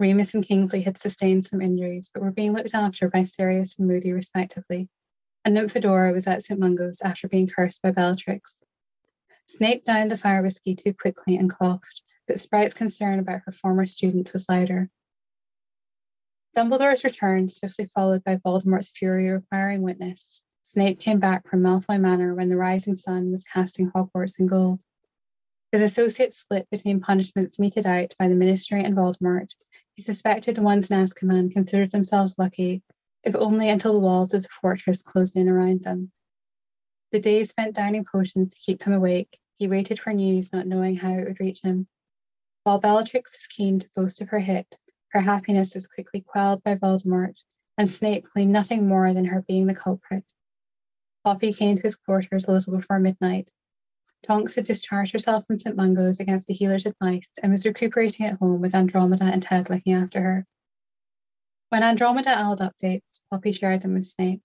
Remus 0.00 0.34
and 0.34 0.44
Kingsley 0.44 0.82
had 0.82 0.98
sustained 0.98 1.44
some 1.44 1.60
injuries, 1.60 2.10
but 2.12 2.22
were 2.22 2.32
being 2.32 2.52
looked 2.52 2.74
after 2.74 3.08
by 3.08 3.22
Sirius 3.22 3.78
and 3.78 3.86
Moody, 3.86 4.12
respectively. 4.12 4.88
And 5.44 5.56
Nymphadora 5.56 6.12
was 6.12 6.26
at 6.26 6.42
St. 6.42 6.58
Mungo's 6.58 7.00
after 7.00 7.28
being 7.28 7.46
cursed 7.46 7.80
by 7.82 7.92
Bellatrix. 7.92 8.56
Snape 9.46 9.84
downed 9.84 10.10
the 10.10 10.16
fire 10.16 10.42
whiskey 10.42 10.74
too 10.74 10.94
quickly 10.94 11.36
and 11.36 11.48
coughed, 11.48 12.02
but 12.26 12.40
Sprout's 12.40 12.74
concern 12.74 13.18
about 13.18 13.42
her 13.46 13.52
former 13.52 13.86
student 13.86 14.32
was 14.32 14.48
louder. 14.48 14.90
Dumbledore's 16.56 17.04
return, 17.04 17.48
swiftly 17.48 17.86
followed 17.86 18.24
by 18.24 18.36
Voldemort's 18.36 18.90
fury 18.90 19.30
requiring 19.30 19.82
witness, 19.82 20.42
Snape 20.62 21.00
came 21.00 21.18
back 21.18 21.48
from 21.48 21.62
Malfoy 21.62 22.00
Manor 22.00 22.34
when 22.34 22.48
the 22.48 22.56
rising 22.56 22.94
sun 22.94 23.30
was 23.30 23.44
casting 23.44 23.90
Hogwarts 23.90 24.38
in 24.38 24.46
gold. 24.46 24.82
His 25.72 25.82
associates 25.82 26.36
split 26.36 26.68
between 26.68 27.00
punishments 27.00 27.60
meted 27.60 27.86
out 27.86 28.14
by 28.18 28.28
the 28.28 28.34
Ministry 28.34 28.82
and 28.82 28.96
Voldemort. 28.96 29.54
He 29.96 30.02
suspected 30.02 30.56
the 30.56 30.62
ones 30.62 30.90
in 30.90 30.96
Azkaban 30.96 31.52
considered 31.52 31.92
themselves 31.92 32.38
lucky, 32.38 32.82
if 33.22 33.36
only 33.36 33.68
until 33.68 33.92
the 33.92 34.00
walls 34.00 34.34
of 34.34 34.42
the 34.42 34.48
fortress 34.48 35.00
closed 35.00 35.36
in 35.36 35.48
around 35.48 35.82
them. 35.82 36.10
The 37.12 37.20
days 37.20 37.50
spent 37.50 37.76
downing 37.76 38.04
potions 38.04 38.48
to 38.48 38.58
keep 38.58 38.82
him 38.82 38.92
awake, 38.92 39.38
he 39.58 39.68
waited 39.68 40.00
for 40.00 40.12
news, 40.12 40.52
not 40.52 40.66
knowing 40.66 40.96
how 40.96 41.12
it 41.12 41.28
would 41.28 41.38
reach 41.38 41.60
him. 41.62 41.86
While 42.64 42.80
Bellatrix 42.80 43.38
was 43.38 43.46
keen 43.46 43.78
to 43.78 43.88
boast 43.94 44.20
of 44.20 44.28
her 44.30 44.40
hit, 44.40 44.76
her 45.10 45.20
happiness 45.20 45.74
was 45.74 45.86
quickly 45.86 46.20
quelled 46.20 46.64
by 46.64 46.74
Voldemort, 46.74 47.44
and 47.78 47.88
Snape 47.88 48.24
claimed 48.24 48.52
nothing 48.52 48.88
more 48.88 49.14
than 49.14 49.26
her 49.26 49.42
being 49.42 49.66
the 49.66 49.74
culprit. 49.74 50.24
Poppy 51.22 51.52
came 51.52 51.76
to 51.76 51.82
his 51.82 51.94
quarters 51.94 52.48
a 52.48 52.52
little 52.52 52.76
before 52.76 52.98
midnight, 52.98 53.50
Tonks 54.22 54.54
had 54.54 54.66
discharged 54.66 55.12
herself 55.12 55.46
from 55.46 55.58
St. 55.58 55.74
Mungo's 55.74 56.20
against 56.20 56.46
the 56.46 56.54
healer's 56.54 56.86
advice 56.86 57.32
and 57.42 57.50
was 57.50 57.64
recuperating 57.64 58.26
at 58.26 58.38
home 58.38 58.60
with 58.60 58.74
Andromeda 58.74 59.24
and 59.24 59.42
Ted 59.42 59.70
looking 59.70 59.94
after 59.94 60.20
her. 60.20 60.46
When 61.70 61.82
Andromeda 61.82 62.30
held 62.30 62.60
updates, 62.60 63.22
Poppy 63.30 63.52
shared 63.52 63.82
them 63.82 63.94
with 63.94 64.06
Snape. 64.06 64.42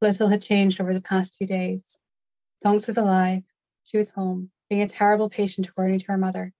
Little 0.00 0.28
had 0.28 0.42
changed 0.42 0.80
over 0.80 0.94
the 0.94 1.00
past 1.00 1.36
few 1.36 1.46
days. 1.46 1.98
Tonks 2.62 2.86
was 2.86 2.96
alive. 2.96 3.44
She 3.84 3.96
was 3.96 4.10
home, 4.10 4.50
being 4.70 4.82
a 4.82 4.86
terrible 4.86 5.28
patient 5.28 5.68
according 5.68 5.98
to 5.98 6.06
her 6.06 6.18
mother. 6.18 6.52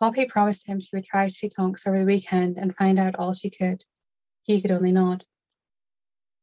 Poppy 0.00 0.26
promised 0.26 0.66
him 0.66 0.80
she 0.80 0.96
would 0.96 1.04
try 1.04 1.28
to 1.28 1.34
see 1.34 1.48
Tonks 1.48 1.86
over 1.86 1.98
the 1.98 2.04
weekend 2.04 2.58
and 2.58 2.74
find 2.74 2.98
out 2.98 3.14
all 3.16 3.32
she 3.32 3.50
could. 3.50 3.84
He 4.42 4.60
could 4.60 4.72
only 4.72 4.90
nod. 4.90 5.24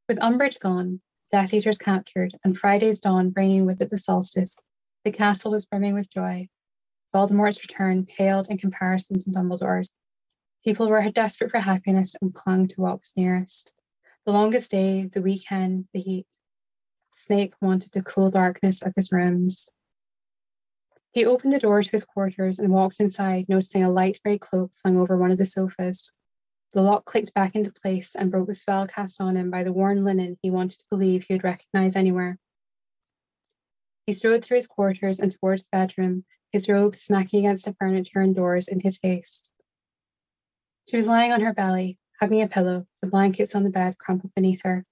With 0.08 0.20
Umbridge 0.20 0.60
gone, 0.60 1.02
Death 1.32 1.54
Eaters 1.54 1.78
captured, 1.78 2.36
and 2.44 2.58
Friday's 2.58 3.00
dawn 3.00 3.32
bringing 3.32 3.66
with 3.66 3.82
it 3.82 3.90
the 3.90 3.98
solstice, 3.98 4.60
the 5.06 5.12
castle 5.12 5.52
was 5.52 5.66
brimming 5.66 5.94
with 5.94 6.10
joy. 6.10 6.48
Voldemort's 7.14 7.62
return 7.64 8.06
paled 8.06 8.50
in 8.50 8.58
comparison 8.58 9.20
to 9.20 9.32
Dumbledore's. 9.32 9.96
People 10.64 10.90
were 10.90 11.10
desperate 11.10 11.52
for 11.52 11.60
happiness 11.60 12.16
and 12.22 12.34
clung 12.34 12.68
to 12.68 12.82
what 12.82 13.00
was 13.00 13.14
nearest. 13.16 13.74
The 14.26 14.34
longest 14.34 14.70
day, 14.70 15.06
the 15.06 15.22
weekend, 15.22 15.88
the 15.94 16.02
heat. 16.02 16.28
Snape 17.12 17.56
wanted 17.62 17.92
the 17.92 18.04
cool 18.04 18.30
darkness 18.30 18.82
of 18.82 18.94
his 18.96 19.12
rooms. 19.12 19.70
He 21.12 21.26
opened 21.26 21.54
the 21.54 21.60
door 21.60 21.82
to 21.82 21.92
his 21.92 22.06
quarters 22.06 22.60
and 22.60 22.72
walked 22.72 23.00
inside, 23.00 23.50
noticing 23.50 23.84
a 23.84 23.90
light 23.90 24.20
grey 24.24 24.38
cloak 24.38 24.74
slung 24.74 24.98
over 24.98 25.18
one 25.18 25.32
of 25.32 25.38
the 25.38 25.46
sofas. 25.46 26.12
The 26.74 26.82
lock 26.82 27.06
clicked 27.06 27.34
back 27.34 27.56
into 27.56 27.72
place 27.72 28.16
and 28.16 28.30
broke 28.30 28.48
the 28.48 28.54
spell 28.54 28.86
cast 28.86 29.20
on 29.20 29.36
him 29.36 29.50
by 29.50 29.64
the 29.64 29.74
worn 29.74 30.04
linen 30.04 30.38
he 30.44 30.52
wanted 30.52 30.80
to 30.80 30.86
believe 30.92 31.24
he 31.24 31.34
would 31.34 31.44
recognize 31.44 31.96
anywhere. 31.96 32.38
He 34.10 34.14
strode 34.14 34.44
through 34.44 34.56
his 34.56 34.66
quarters 34.66 35.20
and 35.20 35.32
towards 35.32 35.66
the 35.66 35.70
bedroom, 35.72 36.26
his 36.52 36.68
robe 36.68 36.96
smacking 36.96 37.42
against 37.42 37.66
the 37.66 37.76
furniture 37.76 38.22
and 38.22 38.34
doors 38.34 38.68
in 38.68 38.80
his 38.80 38.98
haste. 39.04 39.52
She 40.90 40.96
was 40.96 41.06
lying 41.06 41.32
on 41.32 41.42
her 41.42 41.54
belly, 41.54 42.00
hugging 42.20 42.42
a 42.42 42.48
pillow, 42.48 42.88
the 43.04 43.08
blankets 43.08 43.54
on 43.54 43.64
the 43.64 43.70
bed 43.70 44.00
crumpled 44.00 44.34
beneath 44.34 44.64
her. 44.64 44.84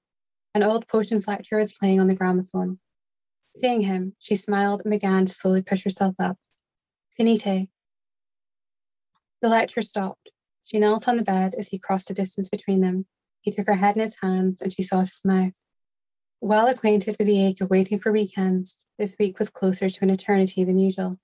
An 0.53 0.61
old 0.61 0.88
potions 0.88 1.28
lecture 1.28 1.57
was 1.57 1.74
playing 1.74 1.99
on 1.99 2.05
the 2.05 2.13
gramophone. 2.13 2.78
Seeing 3.55 3.82
him, 3.82 4.15
she 4.20 4.36
smiled 4.36 4.84
and 4.86 4.91
began 4.91 5.26
to 5.26 5.34
slowly 5.34 5.63
push 5.63 5.84
herself 5.84 6.13
up. 6.20 6.38
Finite. 7.18 7.70
The 9.41 9.49
lecture 9.49 9.82
stopped. 9.82 10.32
She 10.63 10.78
knelt 10.78 11.07
on 11.07 11.18
the 11.18 11.24
bed 11.24 11.55
as 11.57 11.70
he 11.70 11.80
crossed 11.80 12.09
the 12.09 12.13
distance 12.13 12.49
between 12.49 12.82
them. 12.82 13.07
He 13.41 13.49
took 13.49 13.65
her 13.65 13.74
head 13.74 13.95
in 13.95 14.03
his 14.03 14.18
hands 14.22 14.61
and 14.61 14.72
she 14.72 14.84
saw 14.84 14.99
his 14.99 15.26
mouth. 15.26 15.59
Well 16.40 16.68
acquainted 16.68 17.16
with 17.18 17.28
the 17.28 17.46
ache 17.46 17.62
of 17.62 17.72
waiting 17.72 17.98
for 17.98 18.12
weekends, 18.12 18.86
this 19.00 19.16
week 19.18 19.40
was 19.40 19.50
closer 19.50 19.90
to 19.90 20.04
an 20.04 20.12
eternity 20.12 20.64
than 20.64 20.78
usual. 20.78 21.20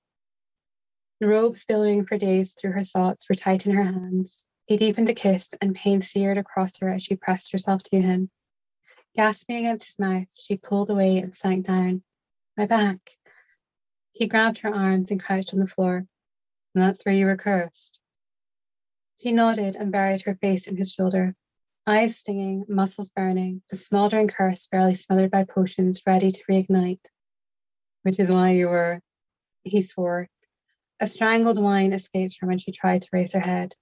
The 1.19 1.27
robes 1.27 1.65
billowing 1.65 2.05
for 2.05 2.17
days 2.17 2.53
through 2.53 2.71
her 2.71 2.83
thoughts 2.83 3.29
were 3.29 3.35
tight 3.35 3.67
in 3.67 3.75
her 3.75 3.83
hands. 3.83 4.43
He 4.65 4.75
deepened 4.75 5.07
the 5.07 5.13
kiss, 5.13 5.51
and 5.61 5.75
pain 5.75 6.01
seared 6.01 6.39
across 6.39 6.77
her 6.79 6.89
as 6.89 7.03
she 7.03 7.15
pressed 7.15 7.51
herself 7.51 7.83
to 7.83 8.01
him. 8.01 8.31
Gasping 9.15 9.57
against 9.57 9.85
his 9.85 9.99
mouth, 9.99 10.27
she 10.33 10.57
pulled 10.57 10.89
away 10.89 11.19
and 11.19 11.35
sank 11.35 11.67
down. 11.67 12.01
My 12.57 12.65
back. 12.65 13.11
He 14.13 14.27
grabbed 14.27 14.57
her 14.59 14.73
arms 14.73 15.11
and 15.11 15.21
crouched 15.21 15.53
on 15.53 15.59
the 15.59 15.67
floor. 15.67 15.97
And 16.73 16.83
that's 16.83 17.05
where 17.05 17.13
you 17.13 17.27
were 17.27 17.37
cursed. 17.37 17.99
She 19.21 19.31
nodded 19.31 19.75
and 19.75 19.91
buried 19.91 20.21
her 20.21 20.35
face 20.35 20.67
in 20.67 20.75
his 20.75 20.91
shoulder. 20.91 21.35
Eyes 21.85 22.17
stinging, 22.17 22.63
muscles 22.69 23.09
burning, 23.09 23.61
the 23.69 23.75
smoldering 23.75 24.29
curse 24.29 24.67
barely 24.67 24.95
smothered 24.95 25.31
by 25.31 25.43
potions 25.43 26.01
ready 26.07 26.31
to 26.31 26.43
reignite. 26.49 27.05
Which 28.03 28.19
is 28.19 28.31
why 28.31 28.51
you 28.51 28.67
were, 28.67 29.01
he 29.65 29.81
swore. 29.81 30.29
A 31.01 31.07
strangled 31.07 31.61
whine 31.61 31.91
escaped 31.91 32.37
her 32.39 32.47
when 32.47 32.57
she 32.57 32.71
tried 32.71 33.01
to 33.01 33.09
raise 33.11 33.33
her 33.33 33.41
head. 33.41 33.75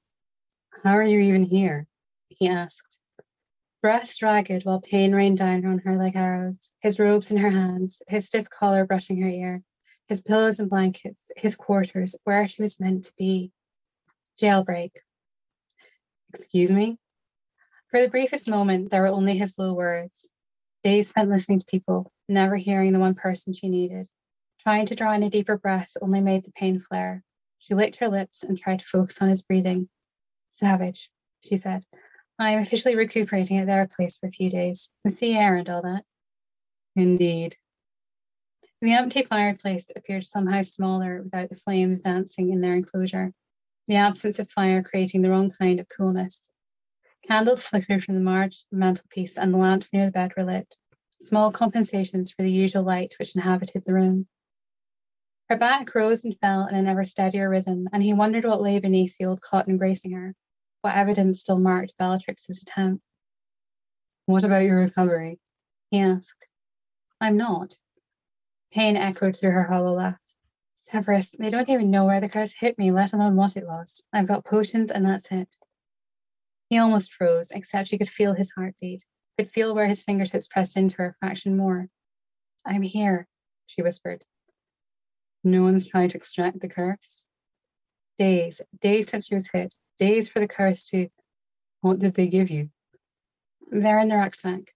How 0.83 0.93
are 0.93 1.03
you 1.03 1.19
even 1.19 1.43
here? 1.43 1.85
he 2.29 2.47
asked. 2.47 2.97
Breath 3.83 4.19
ragged 4.19 4.63
while 4.63 4.81
pain 4.81 5.13
rained 5.13 5.37
down 5.37 5.63
on 5.67 5.77
her 5.79 5.95
like 5.95 6.15
arrows, 6.15 6.71
his 6.79 6.97
robes 6.97 7.29
in 7.29 7.37
her 7.37 7.51
hands, 7.51 8.01
his 8.07 8.25
stiff 8.25 8.49
collar 8.49 8.83
brushing 8.83 9.21
her 9.21 9.29
ear, 9.29 9.61
his 10.07 10.23
pillows 10.23 10.59
and 10.59 10.71
blankets, 10.71 11.29
his 11.37 11.55
quarters, 11.55 12.15
where 12.23 12.47
she 12.47 12.63
was 12.63 12.79
meant 12.79 13.03
to 13.03 13.13
be. 13.15 13.51
Jailbreak. 14.39 14.91
Excuse 16.33 16.71
me? 16.71 16.97
For 17.91 18.01
the 18.01 18.07
briefest 18.07 18.47
moment, 18.47 18.89
there 18.89 19.01
were 19.01 19.09
only 19.09 19.37
his 19.37 19.59
low 19.59 19.73
words. 19.73 20.29
Days 20.81 21.09
spent 21.09 21.29
listening 21.29 21.59
to 21.59 21.65
people, 21.65 22.09
never 22.29 22.55
hearing 22.55 22.93
the 22.93 22.99
one 22.99 23.15
person 23.15 23.51
she 23.51 23.67
needed. 23.67 24.07
Trying 24.61 24.85
to 24.85 24.95
draw 24.95 25.11
in 25.11 25.23
a 25.23 25.29
deeper 25.29 25.57
breath 25.57 25.91
only 26.01 26.21
made 26.21 26.45
the 26.45 26.53
pain 26.53 26.79
flare. 26.79 27.21
She 27.59 27.75
licked 27.75 27.97
her 27.97 28.07
lips 28.07 28.43
and 28.43 28.57
tried 28.57 28.79
to 28.79 28.85
focus 28.85 29.21
on 29.21 29.27
his 29.27 29.41
breathing. 29.41 29.89
Savage, 30.47 31.11
she 31.41 31.57
said. 31.57 31.83
I 32.39 32.51
am 32.51 32.61
officially 32.61 32.95
recuperating 32.95 33.57
at 33.57 33.67
their 33.67 33.85
place 33.87 34.15
for 34.15 34.27
a 34.27 34.31
few 34.31 34.49
days. 34.49 34.89
The 35.03 35.09
sea 35.09 35.35
air 35.35 35.57
and 35.57 35.69
all 35.69 35.81
that. 35.81 36.05
Indeed. 36.95 37.57
The 38.81 38.93
empty 38.93 39.23
fireplace 39.23 39.91
appeared 39.93 40.25
somehow 40.25 40.61
smaller 40.61 41.21
without 41.21 41.49
the 41.49 41.57
flames 41.57 41.99
dancing 41.99 42.51
in 42.51 42.61
their 42.61 42.73
enclosure, 42.73 43.33
the 43.89 43.95
absence 43.95 44.39
of 44.39 44.49
fire 44.49 44.81
creating 44.81 45.23
the 45.23 45.29
wrong 45.29 45.49
kind 45.49 45.81
of 45.81 45.89
coolness. 45.89 46.49
Candles 47.27 47.67
flickered 47.67 48.03
from 48.03 48.15
the 48.15 48.29
large 48.29 48.65
mantelpiece, 48.71 49.37
and 49.37 49.53
the 49.53 49.57
lamps 49.57 49.93
near 49.93 50.05
the 50.05 50.11
bed 50.11 50.33
were 50.35 50.43
lit, 50.43 50.75
small 51.21 51.51
compensations 51.51 52.31
for 52.31 52.41
the 52.41 52.51
usual 52.51 52.83
light 52.83 53.13
which 53.19 53.35
inhabited 53.35 53.85
the 53.85 53.93
room. 53.93 54.27
Her 55.49 55.57
back 55.57 55.93
rose 55.93 56.23
and 56.23 56.37
fell 56.39 56.65
in 56.67 56.75
an 56.75 56.87
ever 56.87 57.05
steadier 57.05 57.49
rhythm, 57.49 57.87
and 57.93 58.01
he 58.01 58.13
wondered 58.13 58.45
what 58.45 58.61
lay 58.61 58.79
beneath 58.79 59.17
the 59.17 59.25
old 59.25 59.41
cotton 59.41 59.77
bracing 59.77 60.13
her, 60.13 60.33
what 60.81 60.95
evidence 60.95 61.41
still 61.41 61.59
marked 61.59 61.93
Bellatrix's 61.97 62.61
attempt. 62.61 63.03
What 64.25 64.43
about 64.43 64.63
your 64.63 64.79
recovery? 64.79 65.39
he 65.89 65.99
asked. 65.99 66.47
I'm 67.19 67.37
not. 67.37 67.77
Pain 68.71 68.95
echoed 68.95 69.35
through 69.35 69.51
her 69.51 69.67
hollow 69.67 69.93
laugh. 69.93 70.19
Severus, 70.77 71.35
they 71.37 71.49
don't 71.49 71.69
even 71.69 71.91
know 71.91 72.05
where 72.05 72.21
the 72.21 72.29
curse 72.29 72.53
hit 72.53 72.77
me, 72.77 72.91
let 72.91 73.13
alone 73.13 73.35
what 73.35 73.57
it 73.57 73.67
was. 73.67 74.01
I've 74.11 74.27
got 74.27 74.45
potions 74.45 74.89
and 74.89 75.05
that's 75.05 75.31
it. 75.31 75.55
He 76.71 76.77
almost 76.77 77.11
froze, 77.11 77.51
except 77.51 77.89
she 77.89 77.97
could 77.97 78.07
feel 78.07 78.33
his 78.33 78.51
heartbeat, 78.51 79.03
could 79.37 79.51
feel 79.51 79.75
where 79.75 79.87
his 79.87 80.05
fingertips 80.05 80.47
pressed 80.47 80.77
into 80.77 80.95
her 80.99 81.07
a 81.07 81.13
fraction 81.13 81.57
more. 81.57 81.89
I'm 82.65 82.81
here, 82.81 83.27
she 83.65 83.81
whispered. 83.81 84.23
No 85.43 85.63
one's 85.63 85.85
trying 85.85 86.07
to 86.07 86.17
extract 86.17 86.61
the 86.61 86.69
curse. 86.69 87.25
Days, 88.17 88.61
days 88.79 89.09
since 89.09 89.27
she 89.27 89.35
was 89.35 89.49
hit, 89.49 89.75
days 89.97 90.29
for 90.29 90.39
the 90.39 90.47
curse 90.47 90.85
to. 90.91 91.09
What 91.81 91.99
did 91.99 92.13
they 92.13 92.29
give 92.29 92.49
you? 92.49 92.69
They're 93.69 93.99
in 93.99 94.07
the 94.07 94.15
rucksack. 94.15 94.73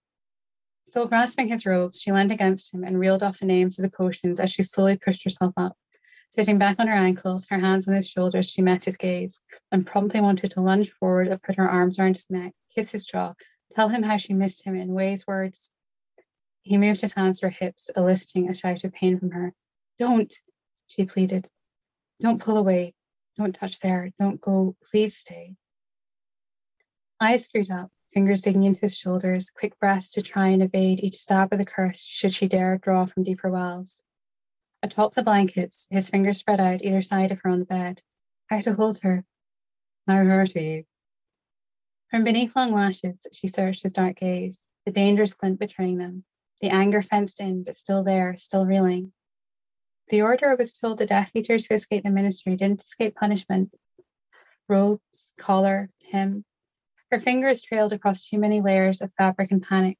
Still 0.84 1.06
grasping 1.06 1.48
his 1.48 1.64
robes, 1.64 2.02
she 2.02 2.12
leaned 2.12 2.30
against 2.30 2.74
him 2.74 2.84
and 2.84 3.00
reeled 3.00 3.22
off 3.22 3.38
the 3.38 3.46
names 3.46 3.78
of 3.78 3.84
the 3.84 3.96
potions 3.96 4.38
as 4.38 4.52
she 4.52 4.60
slowly 4.60 4.98
pushed 4.98 5.24
herself 5.24 5.54
up. 5.56 5.78
Sitting 6.36 6.58
back 6.58 6.78
on 6.78 6.86
her 6.86 6.92
ankles, 6.92 7.46
her 7.46 7.58
hands 7.58 7.88
on 7.88 7.94
his 7.94 8.10
shoulders, 8.10 8.50
she 8.50 8.60
met 8.60 8.84
his 8.84 8.98
gaze 8.98 9.40
and 9.72 9.86
promptly 9.86 10.20
wanted 10.20 10.50
to 10.50 10.60
lunge 10.60 10.92
forward 10.92 11.28
and 11.28 11.42
put 11.42 11.56
her 11.56 11.66
arms 11.66 11.98
around 11.98 12.16
his 12.16 12.28
neck, 12.28 12.52
kiss 12.74 12.90
his 12.90 13.06
jaw, 13.06 13.32
tell 13.70 13.88
him 13.88 14.02
how 14.02 14.18
she 14.18 14.34
missed 14.34 14.62
him 14.62 14.76
in 14.76 14.92
ways, 14.92 15.26
words. 15.26 15.72
He 16.60 16.76
moved 16.76 17.00
his 17.00 17.14
hands 17.14 17.40
to 17.40 17.46
her 17.46 17.50
hips, 17.50 17.90
eliciting 17.96 18.50
a 18.50 18.54
shout 18.54 18.84
of 18.84 18.92
pain 18.92 19.18
from 19.18 19.30
her. 19.30 19.54
Don't, 19.98 20.34
she 20.88 21.06
pleaded. 21.06 21.48
Don't 22.20 22.40
pull 22.40 22.58
away. 22.58 22.92
Don't 23.38 23.54
touch 23.54 23.80
there. 23.80 24.10
Don't 24.18 24.38
go. 24.38 24.76
Please 24.90 25.16
stay. 25.16 25.56
Eyes 27.18 27.44
screwed 27.44 27.70
up, 27.70 27.90
fingers 28.12 28.42
digging 28.42 28.64
into 28.64 28.82
his 28.82 28.94
shoulders, 28.94 29.48
quick 29.48 29.78
breaths 29.78 30.12
to 30.12 30.20
try 30.20 30.48
and 30.48 30.62
evade 30.62 31.02
each 31.02 31.16
stab 31.16 31.50
of 31.54 31.58
the 31.58 31.64
curse 31.64 32.04
should 32.04 32.34
she 32.34 32.46
dare 32.46 32.76
draw 32.76 33.06
from 33.06 33.22
deeper 33.22 33.50
wells. 33.50 34.02
Atop 34.82 35.14
the 35.14 35.22
blankets, 35.22 35.86
his 35.90 36.10
fingers 36.10 36.38
spread 36.38 36.60
out 36.60 36.84
either 36.84 37.02
side 37.02 37.32
of 37.32 37.40
her 37.40 37.50
on 37.50 37.58
the 37.58 37.64
bed. 37.64 38.02
How 38.48 38.60
to 38.60 38.74
hold 38.74 38.98
her. 39.02 39.24
How 40.06 40.16
hurt 40.24 40.54
you? 40.54 40.84
From 42.10 42.24
beneath 42.24 42.54
long 42.54 42.72
lashes, 42.72 43.26
she 43.32 43.48
searched 43.48 43.82
his 43.82 43.92
dark 43.92 44.16
gaze, 44.16 44.68
the 44.84 44.92
dangerous 44.92 45.34
glint 45.34 45.58
betraying 45.58 45.98
them, 45.98 46.24
the 46.60 46.70
anger 46.70 47.02
fenced 47.02 47.40
in, 47.40 47.64
but 47.64 47.74
still 47.74 48.04
there, 48.04 48.36
still 48.36 48.64
reeling. 48.64 49.12
The 50.08 50.22
order 50.22 50.54
was 50.56 50.72
told 50.72 50.98
the 50.98 51.06
Death 51.06 51.32
Eaters 51.34 51.66
who 51.66 51.74
escaped 51.74 52.04
the 52.04 52.10
ministry 52.10 52.54
didn't 52.54 52.82
escape 52.82 53.16
punishment. 53.16 53.72
Robes, 54.68 55.32
collar, 55.38 55.90
him. 56.04 56.44
Her 57.10 57.18
fingers 57.18 57.62
trailed 57.62 57.92
across 57.92 58.28
too 58.28 58.38
many 58.38 58.60
layers 58.60 59.00
of 59.00 59.12
fabric 59.14 59.50
and 59.50 59.62
panic. 59.62 59.98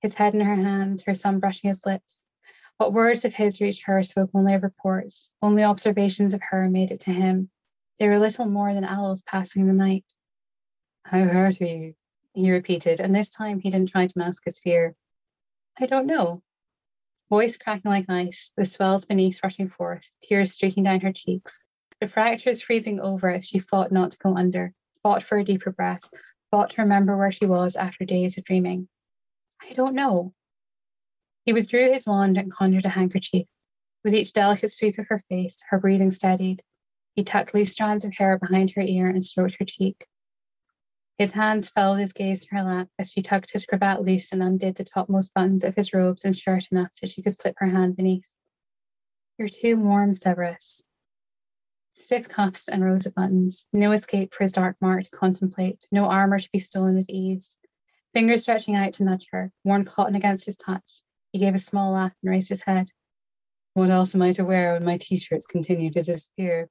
His 0.00 0.14
head 0.14 0.34
in 0.34 0.40
her 0.40 0.56
hands, 0.56 1.02
her 1.02 1.14
thumb 1.14 1.40
brushing 1.40 1.68
his 1.68 1.84
lips, 1.84 2.26
what 2.78 2.92
words 2.92 3.24
of 3.24 3.34
his 3.34 3.60
reached 3.60 3.84
her 3.86 4.02
spoke 4.02 4.30
only 4.34 4.54
of 4.54 4.62
reports, 4.62 5.30
only 5.40 5.62
observations 5.62 6.34
of 6.34 6.42
her 6.42 6.68
made 6.68 6.90
it 6.90 7.00
to 7.00 7.12
him. 7.12 7.50
They 7.98 8.08
were 8.08 8.18
little 8.18 8.46
more 8.46 8.74
than 8.74 8.84
owls 8.84 9.22
passing 9.22 9.66
the 9.66 9.72
night. 9.72 10.04
How 11.04 11.24
hurt 11.24 11.60
are 11.60 11.64
you? 11.64 11.94
he 12.32 12.50
repeated, 12.50 12.98
and 12.98 13.14
this 13.14 13.30
time 13.30 13.60
he 13.60 13.70
didn't 13.70 13.90
try 13.90 14.06
to 14.06 14.18
mask 14.18 14.42
his 14.44 14.58
fear. 14.58 14.96
I 15.78 15.86
don't 15.86 16.06
know. 16.06 16.42
Voice 17.30 17.56
cracking 17.56 17.90
like 17.90 18.10
ice, 18.10 18.52
the 18.56 18.64
swells 18.64 19.04
beneath 19.04 19.42
rushing 19.42 19.68
forth, 19.68 20.08
tears 20.20 20.52
streaking 20.52 20.84
down 20.84 21.00
her 21.00 21.12
cheeks, 21.12 21.64
the 22.00 22.08
fractures 22.08 22.62
freezing 22.62 23.00
over 23.00 23.30
as 23.30 23.46
she 23.46 23.60
fought 23.60 23.92
not 23.92 24.10
to 24.12 24.18
go 24.18 24.36
under, 24.36 24.74
fought 25.02 25.22
for 25.22 25.38
a 25.38 25.44
deeper 25.44 25.70
breath, 25.70 26.02
fought 26.50 26.70
to 26.70 26.82
remember 26.82 27.16
where 27.16 27.30
she 27.30 27.46
was 27.46 27.76
after 27.76 28.04
days 28.04 28.36
of 28.36 28.44
dreaming. 28.44 28.88
I 29.62 29.72
don't 29.74 29.94
know. 29.94 30.34
He 31.44 31.52
withdrew 31.52 31.92
his 31.92 32.06
wand 32.06 32.38
and 32.38 32.50
conjured 32.50 32.86
a 32.86 32.90
handkerchief. 32.90 33.46
With 34.02 34.14
each 34.14 34.32
delicate 34.32 34.70
sweep 34.70 34.98
of 34.98 35.08
her 35.08 35.18
face, 35.18 35.62
her 35.68 35.78
breathing 35.78 36.10
steadied. 36.10 36.62
He 37.14 37.22
tucked 37.22 37.54
loose 37.54 37.72
strands 37.72 38.04
of 38.04 38.14
hair 38.14 38.38
behind 38.38 38.70
her 38.72 38.82
ear 38.82 39.08
and 39.08 39.22
stroked 39.22 39.56
her 39.58 39.64
cheek. 39.64 40.06
His 41.18 41.32
hands 41.32 41.70
fell 41.70 41.94
his 41.94 42.12
gaze 42.12 42.40
to 42.40 42.54
her 42.56 42.62
lap 42.62 42.88
as 42.98 43.12
she 43.12 43.20
tucked 43.20 43.52
his 43.52 43.66
cravat 43.66 44.02
loose 44.02 44.32
and 44.32 44.42
undid 44.42 44.76
the 44.76 44.84
topmost 44.84 45.32
buttons 45.34 45.64
of 45.64 45.74
his 45.74 45.92
robes 45.92 46.24
and 46.24 46.36
shirt 46.36 46.66
enough 46.72 46.92
that 47.00 47.10
she 47.10 47.22
could 47.22 47.36
slip 47.36 47.54
her 47.58 47.68
hand 47.68 47.96
beneath. 47.96 48.34
You're 49.38 49.48
too 49.48 49.76
warm, 49.76 50.14
Severus. 50.14 50.82
Stiff 51.92 52.28
cuffs 52.28 52.68
and 52.68 52.82
rows 52.82 53.06
of 53.06 53.14
buttons, 53.14 53.66
no 53.72 53.92
escape 53.92 54.34
for 54.34 54.44
his 54.44 54.52
dark 54.52 54.76
mark 54.80 55.04
to 55.04 55.10
contemplate, 55.10 55.86
no 55.92 56.06
armor 56.06 56.38
to 56.38 56.50
be 56.50 56.58
stolen 56.58 56.96
with 56.96 57.08
ease. 57.08 57.58
Fingers 58.14 58.42
stretching 58.42 58.74
out 58.74 58.94
to 58.94 59.04
nudge 59.04 59.28
her, 59.30 59.52
worn 59.62 59.84
cotton 59.84 60.16
against 60.16 60.46
his 60.46 60.56
touch, 60.56 61.03
he 61.34 61.40
gave 61.40 61.56
a 61.56 61.58
small 61.58 61.90
laugh 61.90 62.12
and 62.22 62.30
raised 62.30 62.48
his 62.48 62.62
head. 62.62 62.88
What 63.74 63.90
else 63.90 64.14
am 64.14 64.22
I 64.22 64.30
to 64.32 64.44
wear 64.44 64.74
when 64.74 64.84
my 64.84 64.98
t 64.98 65.16
shirts 65.16 65.46
continue 65.46 65.90
to 65.90 66.00
disappear? 66.00 66.68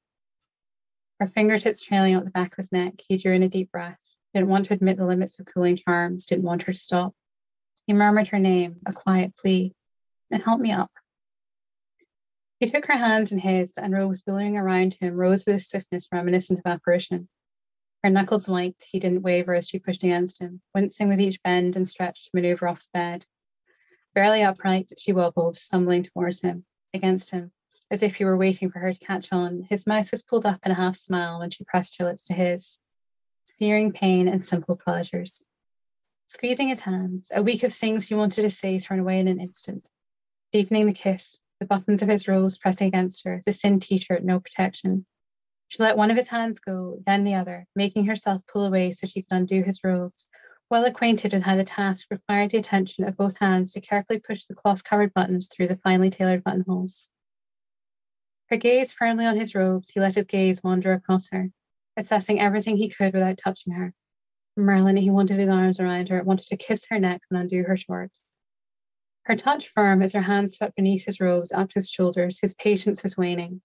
Her 1.20 1.28
fingertips 1.28 1.82
trailing 1.82 2.16
up 2.16 2.24
the 2.24 2.32
back 2.32 2.53
of 2.53 2.57
his 2.57 2.72
neck, 2.72 2.93
he 3.05 3.18
drew 3.18 3.34
in 3.34 3.43
a 3.43 3.49
deep 3.49 3.74
breath. 3.74 4.16
Didn't 4.34 4.47
want 4.47 4.68
to 4.68 4.74
admit 4.74 4.95
the 4.95 5.05
limits 5.05 5.38
of 5.38 5.47
cooling 5.47 5.76
charms, 5.76 6.24
didn't 6.24 6.45
want 6.45 6.64
her 6.64 6.72
to 6.72 6.78
stop. 6.78 7.14
He 7.88 7.93
murmured 7.93 8.30
her 8.30 8.39
name, 8.39 8.78
a 8.86 8.93
quiet 8.93 9.36
plea. 9.36 9.76
Help 10.32 10.61
me 10.61 10.72
up. 10.72 10.91
He 12.61 12.66
took 12.66 12.86
her 12.86 12.97
hands 12.97 13.34
in 13.34 13.39
his, 13.39 13.78
and 13.78 13.93
rose 13.93 14.22
billowing 14.22 14.55
around 14.55 14.93
him, 14.93 15.14
rose 15.14 15.43
with 15.45 15.57
a 15.57 15.59
stiffness 15.59 16.07
reminiscent 16.09 16.59
of 16.59 16.66
apparition. 16.66 17.28
Her 18.01 18.09
knuckles 18.09 18.47
white, 18.47 18.82
he 18.89 18.99
didn't 18.99 19.24
waver 19.24 19.55
as 19.55 19.68
she 19.68 19.80
pushed 19.80 20.05
against 20.05 20.41
him, 20.41 20.61
wincing 20.74 21.09
with 21.09 21.20
each 21.20 21.43
bend 21.43 21.76
and 21.76 21.86
stretch 21.86 22.24
to 22.24 22.32
maneuver 22.34 22.70
off 22.70 22.84
the 22.84 22.89
bed. 22.93 23.26
Barely 24.14 24.43
upright, 24.43 24.91
she 24.97 25.11
wobbled, 25.11 25.55
stumbling 25.55 26.03
towards 26.03 26.41
him, 26.41 26.66
against 26.93 27.32
him, 27.32 27.51
as 27.89 28.03
if 28.03 28.16
he 28.16 28.26
were 28.26 28.38
waiting 28.38 28.70
for 28.70 28.78
her 28.80 28.93
to 28.93 28.99
catch 28.99 29.32
on. 29.32 29.64
His 29.64 29.88
mouth 29.88 30.11
was 30.11 30.22
pulled 30.22 30.45
up 30.45 30.59
in 30.64 30.72
a 30.72 30.76
half 30.76 30.95
smile 30.95 31.39
when 31.39 31.49
she 31.49 31.64
pressed 31.64 31.97
her 31.97 32.05
lips 32.05 32.26
to 32.26 32.34
his. 32.34 32.78
Searing 33.45 33.91
pain 33.91 34.28
and 34.28 34.43
simple 34.43 34.76
pleasures. 34.76 35.43
Squeezing 36.28 36.68
his 36.68 36.82
hands, 36.82 37.32
a 37.34 37.41
week 37.41 37.64
of 37.64 37.74
things 37.74 38.07
he 38.07 38.16
wanted 38.16 38.43
to 38.43 38.49
say 38.49 38.78
thrown 38.78 38.99
away 38.99 39.20
in 39.20 39.28
an 39.28 39.39
instant. 39.39 39.88
Deepening 40.51 40.86
the 40.86 40.93
kiss, 40.93 41.39
the 41.59 41.66
buttons 41.66 42.03
of 42.03 42.09
his 42.09 42.28
rose 42.28 42.57
pressing 42.57 42.88
against 42.88 43.26
her, 43.26 43.41
the 43.45 43.51
thin 43.51 43.80
t 43.80 43.97
shirt, 43.97 44.24
no 44.24 44.39
protection. 44.39 45.05
She 45.70 45.82
let 45.82 45.97
one 45.97 46.11
of 46.11 46.18
his 46.18 46.28
hands 46.28 46.59
go, 46.59 46.99
then 47.05 47.24
the 47.24 47.34
other, 47.34 47.66
making 47.76 48.05
herself 48.05 48.43
pull 48.45 48.66
away 48.66 48.91
so 48.91 49.07
she 49.07 49.24
could 49.24 49.36
undo 49.36 49.64
his 49.64 49.84
robes, 49.84 50.30
well 50.74 50.86
acquainted 50.86 51.32
with 51.32 51.44
how 51.44 51.56
the 51.56 51.64
task 51.64 52.08
required 52.10 52.50
the 52.50 52.58
attention 52.58 53.04
of 53.04 53.16
both 53.16 53.38
hands 53.38 53.70
to 53.70 53.80
carefully 53.80 54.18
push 54.20 54.46
the 54.46 54.56
cloth 54.56 54.84
covered 54.84 55.14
buttons 55.14 55.48
through 55.48 55.68
the 55.68 55.78
finely 55.78 56.10
tailored 56.10 56.44
buttonholes. 56.44 57.08
Her 58.50 58.58
gaze 58.58 58.92
firmly 58.92 59.28
on 59.28 59.38
his 59.38 59.54
robes, 59.54 59.92
he 59.92 60.00
let 60.00 60.16
his 60.16 60.26
gaze 60.26 60.64
wander 60.64 60.92
across 60.92 61.30
her, 61.30 61.52
assessing 61.96 62.40
everything 62.40 62.76
he 62.76 62.90
could 62.90 63.14
without 63.14 63.38
touching 63.38 63.74
her. 63.74 63.94
Merlin, 64.58 64.98
he 64.98 65.12
wanted 65.12 65.38
his 65.38 65.48
arms 65.48 65.80
around 65.80 66.10
her, 66.10 66.24
wanted 66.24 66.48
to 66.48 66.58
kiss 66.58 66.88
her 66.88 66.98
neck 66.98 67.22
and 67.30 67.40
undo 67.40 67.62
her 67.62 67.78
shorts. 67.78 68.34
Her 69.26 69.36
touch 69.36 69.68
firm 69.68 70.02
as 70.02 70.14
her 70.14 70.22
hands 70.22 70.56
swept 70.56 70.76
beneath 70.76 71.06
his 71.06 71.20
robes 71.20 71.52
up 71.52 71.70
to 71.70 71.76
his 71.76 71.92
shoulders, 71.92 72.40
his 72.40 72.56
patience 72.56 73.04
was 73.04 73.16
waning. 73.16 73.62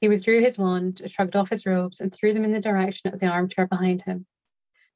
He 0.00 0.06
withdrew 0.06 0.42
his 0.42 0.60
wand, 0.60 1.02
shrugged 1.06 1.34
off 1.34 1.50
his 1.50 1.66
robes, 1.66 2.00
and 2.00 2.14
threw 2.14 2.32
them 2.32 2.44
in 2.44 2.52
the 2.52 2.60
direction 2.60 3.12
of 3.12 3.18
the 3.18 3.26
armchair 3.26 3.66
behind 3.66 4.02
him. 4.02 4.26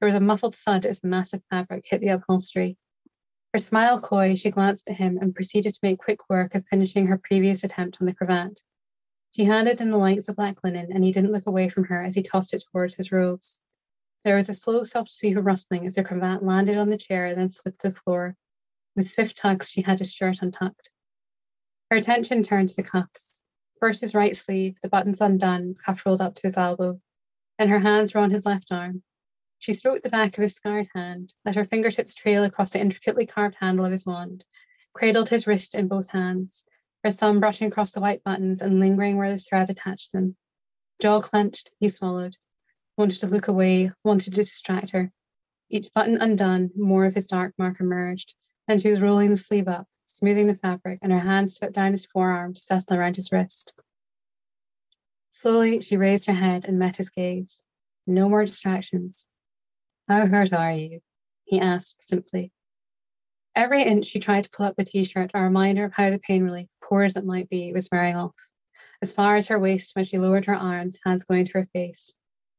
There 0.00 0.06
was 0.06 0.14
a 0.14 0.20
muffled 0.20 0.54
thud 0.54 0.86
as 0.86 1.00
the 1.00 1.08
massive 1.08 1.42
fabric 1.50 1.84
hit 1.86 2.00
the 2.00 2.08
upholstery. 2.08 2.78
Her 3.52 3.58
smile 3.58 4.00
coy, 4.00 4.34
she 4.34 4.50
glanced 4.50 4.88
at 4.88 4.96
him 4.96 5.18
and 5.20 5.34
proceeded 5.34 5.74
to 5.74 5.80
make 5.82 5.98
quick 5.98 6.30
work 6.30 6.54
of 6.54 6.64
finishing 6.64 7.06
her 7.06 7.18
previous 7.18 7.64
attempt 7.64 7.98
on 8.00 8.06
the 8.06 8.14
cravat. 8.14 8.60
She 9.36 9.44
handed 9.44 9.78
him 9.78 9.90
the 9.90 9.98
lengths 9.98 10.28
of 10.28 10.36
black 10.36 10.64
linen, 10.64 10.90
and 10.90 11.04
he 11.04 11.12
didn't 11.12 11.32
look 11.32 11.46
away 11.46 11.68
from 11.68 11.84
her 11.84 12.02
as 12.02 12.14
he 12.14 12.22
tossed 12.22 12.54
it 12.54 12.64
towards 12.72 12.96
his 12.96 13.12
robes. 13.12 13.60
There 14.24 14.36
was 14.36 14.48
a 14.48 14.54
slow, 14.54 14.84
soft 14.84 15.10
sweep 15.10 15.36
of 15.36 15.44
rustling 15.44 15.86
as 15.86 15.96
the 15.96 16.04
cravat 16.04 16.42
landed 16.42 16.78
on 16.78 16.88
the 16.88 16.96
chair, 16.96 17.34
then 17.34 17.48
slid 17.48 17.78
to 17.80 17.88
the 17.88 17.94
floor. 17.94 18.36
With 18.96 19.08
swift 19.08 19.36
tugs, 19.36 19.70
she 19.70 19.82
had 19.82 19.98
his 19.98 20.14
shirt 20.14 20.40
untucked. 20.40 20.90
Her 21.90 21.98
attention 21.98 22.42
turned 22.42 22.70
to 22.70 22.76
the 22.76 22.88
cuffs. 22.88 23.42
First 23.80 24.00
his 24.00 24.14
right 24.14 24.36
sleeve, 24.36 24.80
the 24.80 24.88
buttons 24.88 25.20
undone, 25.20 25.74
cuff 25.74 26.06
rolled 26.06 26.20
up 26.20 26.34
to 26.36 26.42
his 26.42 26.56
elbow. 26.56 27.00
Then 27.58 27.68
her 27.68 27.78
hands 27.78 28.14
were 28.14 28.20
on 28.20 28.30
his 28.30 28.46
left 28.46 28.72
arm. 28.72 29.02
She 29.60 29.74
stroked 29.74 30.04
the 30.04 30.08
back 30.08 30.38
of 30.38 30.40
his 30.40 30.54
scarred 30.54 30.88
hand, 30.94 31.34
let 31.44 31.54
her 31.54 31.66
fingertips 31.66 32.14
trail 32.14 32.44
across 32.44 32.70
the 32.70 32.80
intricately 32.80 33.26
carved 33.26 33.56
handle 33.60 33.84
of 33.84 33.90
his 33.90 34.06
wand, 34.06 34.46
cradled 34.94 35.28
his 35.28 35.46
wrist 35.46 35.74
in 35.74 35.86
both 35.86 36.08
hands, 36.08 36.64
her 37.04 37.10
thumb 37.10 37.40
brushing 37.40 37.68
across 37.68 37.92
the 37.92 38.00
white 38.00 38.24
buttons 38.24 38.62
and 38.62 38.80
lingering 38.80 39.18
where 39.18 39.30
the 39.30 39.36
thread 39.36 39.68
attached 39.68 40.12
them. 40.12 40.34
Jaw 41.02 41.20
clenched, 41.20 41.72
he 41.78 41.90
swallowed, 41.90 42.38
wanted 42.96 43.20
to 43.20 43.26
look 43.26 43.48
away, 43.48 43.92
wanted 44.02 44.32
to 44.32 44.40
distract 44.40 44.92
her. 44.92 45.12
Each 45.68 45.92
button 45.92 46.16
undone, 46.16 46.70
more 46.74 47.04
of 47.04 47.14
his 47.14 47.26
dark 47.26 47.52
mark 47.58 47.80
emerged, 47.80 48.34
and 48.66 48.80
she 48.80 48.88
was 48.88 49.02
rolling 49.02 49.28
the 49.28 49.36
sleeve 49.36 49.68
up, 49.68 49.86
smoothing 50.06 50.46
the 50.46 50.54
fabric, 50.54 51.00
and 51.02 51.12
her 51.12 51.20
hand 51.20 51.52
swept 51.52 51.74
down 51.74 51.90
his 51.90 52.06
forearm 52.06 52.54
to 52.54 52.60
settle 52.60 52.96
around 52.96 53.16
his 53.16 53.30
wrist. 53.30 53.74
Slowly, 55.32 55.82
she 55.82 55.98
raised 55.98 56.24
her 56.24 56.32
head 56.32 56.64
and 56.64 56.78
met 56.78 56.96
his 56.96 57.10
gaze. 57.10 57.62
No 58.06 58.26
more 58.26 58.46
distractions. 58.46 59.26
How 60.10 60.26
hurt 60.26 60.52
are 60.52 60.72
you? 60.72 61.02
he 61.44 61.60
asked 61.60 62.02
simply. 62.02 62.50
Every 63.54 63.84
inch 63.84 64.06
she 64.06 64.18
tried 64.18 64.42
to 64.42 64.50
pull 64.50 64.66
up 64.66 64.74
the 64.74 64.82
t 64.82 65.04
shirt, 65.04 65.30
a 65.34 65.40
reminder 65.40 65.84
of 65.84 65.92
how 65.92 66.10
the 66.10 66.18
pain 66.18 66.42
relief, 66.42 66.68
poor 66.82 67.04
as 67.04 67.16
it 67.16 67.24
might 67.24 67.48
be, 67.48 67.72
was 67.72 67.88
wearing 67.92 68.16
off. 68.16 68.34
As 69.00 69.12
far 69.12 69.36
as 69.36 69.46
her 69.46 69.58
waist 69.60 69.94
when 69.94 70.04
she 70.04 70.18
lowered 70.18 70.46
her 70.46 70.54
arms, 70.56 70.98
hands 71.04 71.22
going 71.22 71.44
to 71.44 71.52
her 71.52 71.64
face. 71.66 72.12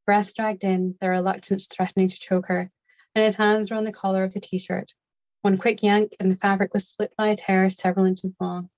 Breath 0.06 0.34
dragged 0.34 0.64
in, 0.64 0.96
their 1.02 1.10
reluctance 1.10 1.66
threatening 1.66 2.08
to 2.08 2.18
choke 2.18 2.46
her, 2.46 2.70
and 3.14 3.22
his 3.22 3.34
hands 3.34 3.70
were 3.70 3.76
on 3.76 3.84
the 3.84 3.92
collar 3.92 4.24
of 4.24 4.32
the 4.32 4.40
t 4.40 4.56
shirt. 4.56 4.94
One 5.42 5.58
quick 5.58 5.82
yank, 5.82 6.16
and 6.18 6.30
the 6.30 6.36
fabric 6.36 6.72
was 6.72 6.88
split 6.88 7.12
by 7.18 7.28
a 7.28 7.36
tear 7.36 7.68
several 7.68 8.06
inches 8.06 8.34
long. 8.40 8.70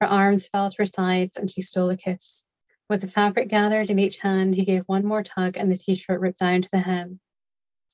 Her 0.00 0.06
arms 0.06 0.46
fell 0.46 0.70
to 0.70 0.76
her 0.78 0.86
sides, 0.86 1.36
and 1.36 1.50
she 1.50 1.62
stole 1.62 1.90
a 1.90 1.96
kiss. 1.96 2.44
With 2.88 3.00
the 3.00 3.08
fabric 3.08 3.48
gathered 3.48 3.90
in 3.90 3.98
each 3.98 4.18
hand, 4.18 4.54
he 4.54 4.64
gave 4.64 4.84
one 4.84 5.04
more 5.04 5.24
tug, 5.24 5.56
and 5.56 5.68
the 5.68 5.76
t 5.76 5.96
shirt 5.96 6.20
ripped 6.20 6.38
down 6.38 6.62
to 6.62 6.68
the 6.70 6.78
hem. 6.78 7.18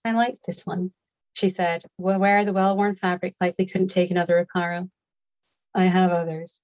I 0.05 0.13
like 0.13 0.39
this 0.43 0.65
one, 0.65 0.93
she 1.35 1.49
said, 1.51 1.85
where 1.97 2.45
the 2.45 2.53
well 2.53 2.77
worn 2.77 2.95
fabric 2.95 3.35
likely 3.41 3.67
couldn't 3.67 3.89
take 3.89 4.11
another 4.11 4.47
reparo. 4.47 4.91
I 5.75 5.85
have 5.85 6.11
others. 6.11 6.61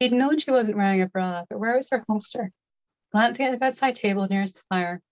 He'd 0.00 0.12
known 0.12 0.38
she 0.38 0.50
wasn't 0.50 0.78
wearing 0.78 1.02
a 1.02 1.06
bra, 1.06 1.44
but 1.48 1.58
where 1.60 1.76
was 1.76 1.90
her 1.90 2.04
holster? 2.08 2.50
Glancing 3.12 3.46
at 3.46 3.52
the 3.52 3.58
bedside 3.58 3.94
table 3.94 4.26
nearest 4.28 4.56
the 4.56 4.62
fire, 4.68 5.02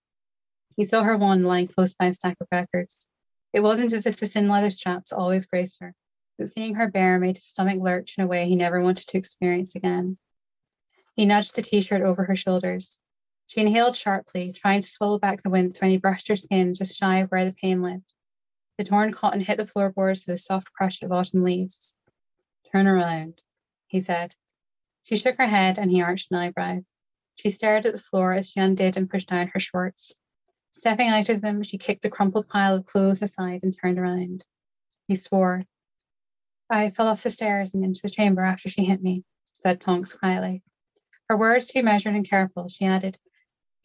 he 0.75 0.85
saw 0.85 1.03
her 1.03 1.17
wand 1.17 1.45
lying 1.45 1.67
close 1.67 1.93
by 1.93 2.07
a 2.07 2.13
stack 2.13 2.37
of 2.41 2.47
records. 2.51 3.07
It 3.53 3.59
wasn't 3.59 3.93
as 3.93 4.05
if 4.05 4.17
the 4.17 4.27
thin 4.27 4.47
leather 4.47 4.71
straps 4.71 5.13
always 5.13 5.45
braced 5.45 5.77
her, 5.81 5.93
but 6.37 6.47
seeing 6.47 6.75
her 6.75 6.87
bare 6.87 7.19
made 7.19 7.35
his 7.35 7.45
stomach 7.45 7.79
lurch 7.79 8.17
in 8.17 8.23
a 8.23 8.27
way 8.27 8.47
he 8.47 8.55
never 8.55 8.81
wanted 8.81 9.07
to 9.07 9.17
experience 9.17 9.75
again. 9.75 10.17
He 11.15 11.25
nudged 11.25 11.55
the 11.55 11.61
t 11.61 11.81
shirt 11.81 12.01
over 12.01 12.23
her 12.23 12.35
shoulders, 12.35 12.99
she 13.51 13.59
inhaled 13.59 13.93
sharply, 13.93 14.53
trying 14.53 14.79
to 14.79 14.87
swallow 14.87 15.19
back 15.19 15.41
the 15.41 15.49
wince 15.49 15.81
when 15.81 15.91
he 15.91 15.97
brushed 15.97 16.29
her 16.29 16.37
skin 16.37 16.73
just 16.73 16.97
shy 16.97 17.19
of 17.19 17.29
where 17.31 17.43
the 17.43 17.51
pain 17.51 17.81
lived. 17.81 18.13
The 18.77 18.85
torn 18.85 19.11
cotton 19.11 19.41
hit 19.41 19.57
the 19.57 19.65
floorboards 19.65 20.25
with 20.25 20.35
a 20.35 20.37
soft 20.37 20.71
crush 20.71 21.01
of 21.01 21.11
autumn 21.11 21.43
leaves. 21.43 21.97
Turn 22.71 22.87
around, 22.87 23.41
he 23.87 23.99
said. 23.99 24.33
She 25.03 25.17
shook 25.17 25.35
her 25.35 25.47
head 25.47 25.77
and 25.77 25.91
he 25.91 26.01
arched 26.01 26.31
an 26.31 26.37
eyebrow. 26.37 26.79
She 27.35 27.49
stared 27.49 27.85
at 27.85 27.91
the 27.91 28.01
floor 28.01 28.31
as 28.31 28.51
she 28.51 28.61
undid 28.61 28.95
and 28.95 29.09
pushed 29.09 29.27
down 29.27 29.49
her 29.49 29.59
shorts. 29.59 30.15
Stepping 30.71 31.09
out 31.09 31.27
of 31.27 31.41
them, 31.41 31.61
she 31.61 31.77
kicked 31.77 32.03
the 32.03 32.09
crumpled 32.09 32.47
pile 32.47 32.75
of 32.75 32.85
clothes 32.85 33.21
aside 33.21 33.63
and 33.63 33.77
turned 33.77 33.99
around. 33.99 34.45
He 35.09 35.15
swore. 35.15 35.65
I 36.69 36.89
fell 36.89 37.09
off 37.09 37.23
the 37.23 37.29
stairs 37.29 37.73
and 37.73 37.83
into 37.83 37.99
the 38.01 38.09
chamber 38.09 38.43
after 38.43 38.69
she 38.69 38.85
hit 38.85 39.03
me, 39.03 39.25
said 39.51 39.81
Tonks 39.81 40.13
quietly. 40.17 40.63
Her 41.27 41.35
words 41.35 41.67
too 41.67 41.83
measured 41.83 42.15
and 42.15 42.25
careful, 42.25 42.69
she 42.69 42.85
added, 42.85 43.17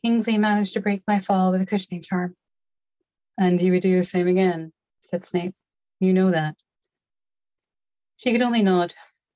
Kingsley 0.04 0.38
managed 0.38 0.74
to 0.74 0.80
break 0.80 1.02
my 1.06 1.20
fall 1.20 1.52
with 1.52 1.60
a 1.60 1.66
cushioning 1.66 2.02
charm. 2.02 2.34
And 3.38 3.60
he 3.60 3.70
would 3.70 3.82
do 3.82 3.96
the 3.96 4.02
same 4.02 4.28
again, 4.28 4.72
said 5.00 5.24
Snape. 5.24 5.54
You 6.00 6.12
know 6.12 6.30
that. 6.30 6.56
She 8.18 8.32
could 8.32 8.42
only 8.42 8.62
nod. 8.62 8.94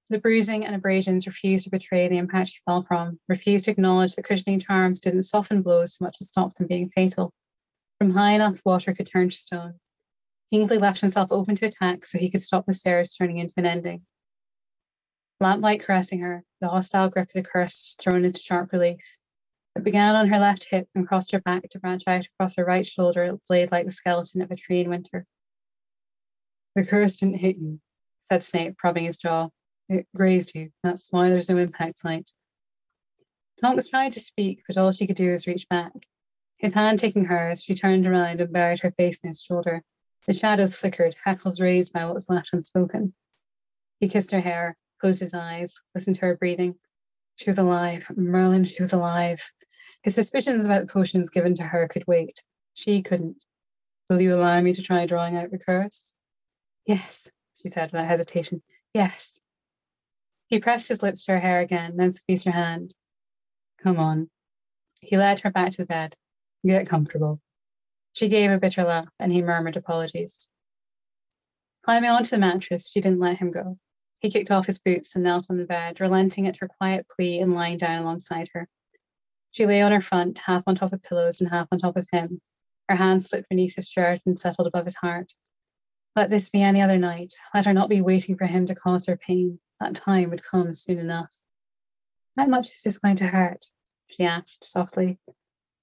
The 0.08 0.18
bruising 0.18 0.64
and 0.64 0.74
abrasions 0.74 1.26
refused 1.26 1.64
to 1.64 1.70
betray 1.70 2.08
the 2.08 2.18
impact 2.18 2.50
she 2.50 2.60
fell 2.64 2.82
from, 2.82 3.20
refused 3.28 3.66
to 3.66 3.70
acknowledge 3.70 4.16
that 4.16 4.24
cushioning 4.24 4.58
charms 4.58 5.00
didn't 5.00 5.22
soften 5.22 5.62
blows 5.62 5.94
so 5.96 6.04
much 6.04 6.16
as 6.20 6.28
stop 6.28 6.52
them 6.54 6.66
being 6.66 6.88
fatal. 6.88 7.32
From 7.98 8.10
high 8.10 8.32
enough, 8.32 8.60
water 8.64 8.94
could 8.94 9.06
turn 9.06 9.28
to 9.28 9.36
stone. 9.36 9.74
Kingsley 10.50 10.78
left 10.78 11.00
himself 11.00 11.30
open 11.30 11.54
to 11.56 11.66
attack 11.66 12.04
so 12.04 12.18
he 12.18 12.30
could 12.30 12.42
stop 12.42 12.66
the 12.66 12.72
stairs 12.72 13.14
turning 13.14 13.38
into 13.38 13.54
an 13.56 13.66
ending. 13.66 14.04
Lamplight 15.38 15.84
caressing 15.84 16.20
her, 16.20 16.42
the 16.60 16.68
hostile 16.68 17.08
grip 17.08 17.28
of 17.28 17.32
the 17.32 17.42
curse 17.42 17.94
thrown 18.00 18.24
into 18.24 18.40
sharp 18.40 18.72
relief. 18.72 19.00
It 19.76 19.84
began 19.84 20.16
on 20.16 20.28
her 20.28 20.38
left 20.38 20.64
hip 20.64 20.88
and 20.94 21.06
crossed 21.06 21.32
her 21.32 21.40
back 21.40 21.68
to 21.70 21.78
branch 21.78 22.04
out 22.06 22.26
across 22.26 22.56
her 22.56 22.64
right 22.64 22.86
shoulder, 22.86 23.38
blade 23.48 23.70
like 23.70 23.86
the 23.86 23.92
skeleton 23.92 24.42
of 24.42 24.50
a 24.50 24.56
tree 24.56 24.80
in 24.80 24.90
winter. 24.90 25.26
The 26.74 26.86
curse 26.86 27.18
didn't 27.18 27.38
hit 27.38 27.56
you, 27.56 27.80
said 28.22 28.42
Snape, 28.42 28.76
prodding 28.76 29.04
his 29.04 29.16
jaw. 29.16 29.48
It 29.88 30.06
grazed 30.14 30.54
you. 30.54 30.70
That's 30.82 31.10
why 31.10 31.30
there's 31.30 31.48
no 31.48 31.56
impact 31.56 32.04
light. 32.04 32.30
Tonks 33.60 33.88
tried 33.88 34.12
to 34.12 34.20
speak, 34.20 34.62
but 34.66 34.76
all 34.76 34.92
she 34.92 35.06
could 35.06 35.16
do 35.16 35.32
was 35.32 35.46
reach 35.46 35.68
back. 35.68 35.92
His 36.58 36.74
hand 36.74 36.98
taking 36.98 37.24
hers, 37.24 37.64
she 37.64 37.74
turned 37.74 38.06
around 38.06 38.40
and 38.40 38.52
buried 38.52 38.80
her 38.80 38.90
face 38.90 39.18
in 39.22 39.28
his 39.28 39.42
shoulder. 39.42 39.82
The 40.26 40.32
shadows 40.32 40.76
flickered, 40.76 41.16
hackles 41.24 41.60
raised 41.60 41.92
by 41.92 42.04
what 42.04 42.14
was 42.14 42.28
left 42.28 42.50
unspoken. 42.52 43.14
He 43.98 44.08
kissed 44.08 44.30
her 44.30 44.40
hair, 44.40 44.76
closed 45.00 45.20
his 45.20 45.34
eyes, 45.34 45.76
listened 45.94 46.16
to 46.16 46.26
her 46.26 46.36
breathing. 46.36 46.76
She 47.40 47.48
was 47.48 47.56
alive. 47.56 48.06
Merlin, 48.14 48.66
she 48.66 48.82
was 48.82 48.92
alive. 48.92 49.50
His 50.02 50.14
suspicions 50.14 50.66
about 50.66 50.82
the 50.82 50.92
potions 50.92 51.30
given 51.30 51.54
to 51.54 51.62
her 51.62 51.88
could 51.88 52.06
wait. 52.06 52.42
She 52.74 53.00
couldn't. 53.00 53.42
Will 54.10 54.20
you 54.20 54.34
allow 54.34 54.60
me 54.60 54.74
to 54.74 54.82
try 54.82 55.06
drawing 55.06 55.36
out 55.36 55.50
the 55.50 55.58
curse? 55.58 56.12
Yes, 56.84 57.30
she 57.56 57.68
said 57.68 57.92
without 57.92 58.08
hesitation. 58.08 58.62
Yes. 58.92 59.40
He 60.48 60.60
pressed 60.60 60.90
his 60.90 61.02
lips 61.02 61.24
to 61.24 61.32
her 61.32 61.38
hair 61.38 61.60
again, 61.60 61.96
then 61.96 62.10
squeezed 62.10 62.44
her 62.44 62.50
hand. 62.50 62.92
Come 63.82 63.98
on. 63.98 64.28
He 65.00 65.16
led 65.16 65.40
her 65.40 65.50
back 65.50 65.70
to 65.72 65.78
the 65.78 65.86
bed. 65.86 66.14
Get 66.62 66.88
comfortable. 66.88 67.40
She 68.12 68.28
gave 68.28 68.50
a 68.50 68.58
bitter 68.58 68.84
laugh, 68.84 69.08
and 69.18 69.32
he 69.32 69.40
murmured 69.40 69.78
apologies. 69.78 70.46
Climbing 71.84 72.10
onto 72.10 72.30
the 72.30 72.38
mattress, 72.38 72.90
she 72.90 73.00
didn't 73.00 73.20
let 73.20 73.38
him 73.38 73.50
go. 73.50 73.78
He 74.20 74.30
kicked 74.30 74.50
off 74.50 74.66
his 74.66 74.78
boots 74.78 75.14
and 75.14 75.24
knelt 75.24 75.46
on 75.48 75.56
the 75.56 75.64
bed, 75.64 76.00
relenting 76.00 76.46
at 76.46 76.58
her 76.58 76.68
quiet 76.68 77.06
plea 77.08 77.40
and 77.40 77.54
lying 77.54 77.78
down 77.78 78.02
alongside 78.02 78.48
her. 78.52 78.68
She 79.50 79.66
lay 79.66 79.80
on 79.80 79.92
her 79.92 80.00
front, 80.00 80.38
half 80.38 80.64
on 80.66 80.74
top 80.74 80.92
of 80.92 81.02
pillows 81.02 81.40
and 81.40 81.50
half 81.50 81.68
on 81.72 81.78
top 81.78 81.96
of 81.96 82.06
him. 82.12 82.40
Her 82.88 82.96
hands 82.96 83.28
slipped 83.30 83.48
beneath 83.48 83.74
his 83.74 83.88
shirt 83.88 84.20
and 84.26 84.38
settled 84.38 84.68
above 84.68 84.84
his 84.84 84.96
heart. 84.96 85.32
Let 86.14 86.28
this 86.28 86.50
be 86.50 86.62
any 86.62 86.82
other 86.82 86.98
night. 86.98 87.32
Let 87.54 87.64
her 87.64 87.72
not 87.72 87.88
be 87.88 88.02
waiting 88.02 88.36
for 88.36 88.46
him 88.46 88.66
to 88.66 88.74
cause 88.74 89.06
her 89.06 89.16
pain. 89.16 89.58
That 89.80 89.94
time 89.94 90.30
would 90.30 90.44
come 90.44 90.72
soon 90.74 90.98
enough. 90.98 91.34
How 92.36 92.46
much 92.46 92.68
is 92.70 92.82
this 92.82 92.98
going 92.98 93.16
to 93.16 93.26
hurt? 93.26 93.70
she 94.08 94.24
asked 94.24 94.64
softly. 94.64 95.18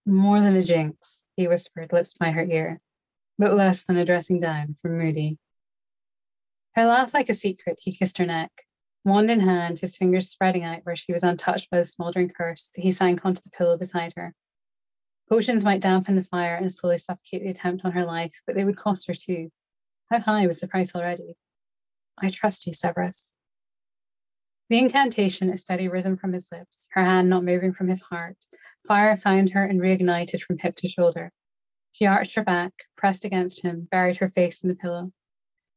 More 0.05 0.41
than 0.41 0.55
a 0.55 0.61
jinx, 0.61 1.23
he 1.35 1.47
whispered, 1.47 1.91
lips 1.91 2.13
by 2.13 2.31
her 2.31 2.43
ear. 2.43 2.81
but 3.39 3.53
less 3.53 3.83
than 3.83 3.97
a 3.97 4.05
dressing 4.05 4.39
down 4.39 4.75
from 4.75 4.97
Moody. 4.97 5.37
Her 6.77 6.85
laugh 6.85 7.11
like 7.11 7.27
a 7.27 7.33
secret, 7.33 7.79
he 7.81 7.91
kissed 7.91 8.19
her 8.19 8.25
neck. 8.27 8.51
Wand 9.03 9.31
in 9.31 9.39
hand, 9.39 9.79
his 9.79 9.97
fingers 9.97 10.29
spreading 10.29 10.63
out 10.63 10.85
where 10.85 10.95
she 10.95 11.11
was 11.11 11.23
untouched 11.23 11.71
by 11.71 11.79
the 11.79 11.83
smouldering 11.83 12.29
curse, 12.29 12.71
he 12.75 12.91
sank 12.91 13.25
onto 13.25 13.41
the 13.41 13.49
pillow 13.49 13.79
beside 13.79 14.13
her. 14.15 14.35
Potions 15.27 15.65
might 15.65 15.81
dampen 15.81 16.15
the 16.15 16.23
fire 16.23 16.55
and 16.55 16.71
slowly 16.71 16.99
suffocate 16.99 17.41
the 17.41 17.49
attempt 17.49 17.83
on 17.83 17.93
her 17.93 18.05
life, 18.05 18.43
but 18.45 18.55
they 18.55 18.63
would 18.63 18.77
cost 18.77 19.07
her 19.07 19.15
too. 19.15 19.49
How 20.11 20.19
high 20.19 20.45
was 20.45 20.59
the 20.59 20.67
price 20.67 20.93
already? 20.93 21.35
I 22.15 22.29
trust 22.29 22.67
you, 22.67 22.73
Severus. 22.73 23.33
The 24.69 24.77
incantation, 24.77 25.49
a 25.49 25.57
steady 25.57 25.87
rhythm 25.87 26.15
from 26.15 26.31
his 26.31 26.51
lips, 26.51 26.87
her 26.91 27.03
hand 27.03 27.27
not 27.27 27.43
moving 27.43 27.73
from 27.73 27.87
his 27.87 28.03
heart, 28.03 28.37
fire 28.85 29.17
found 29.17 29.49
her 29.49 29.65
and 29.65 29.81
reignited 29.81 30.43
from 30.43 30.59
hip 30.59 30.75
to 30.75 30.87
shoulder. 30.87 31.31
She 31.93 32.05
arched 32.05 32.35
her 32.35 32.43
back, 32.43 32.71
pressed 32.95 33.25
against 33.25 33.63
him, 33.63 33.87
buried 33.89 34.17
her 34.17 34.29
face 34.29 34.61
in 34.61 34.69
the 34.69 34.75
pillow. 34.75 35.11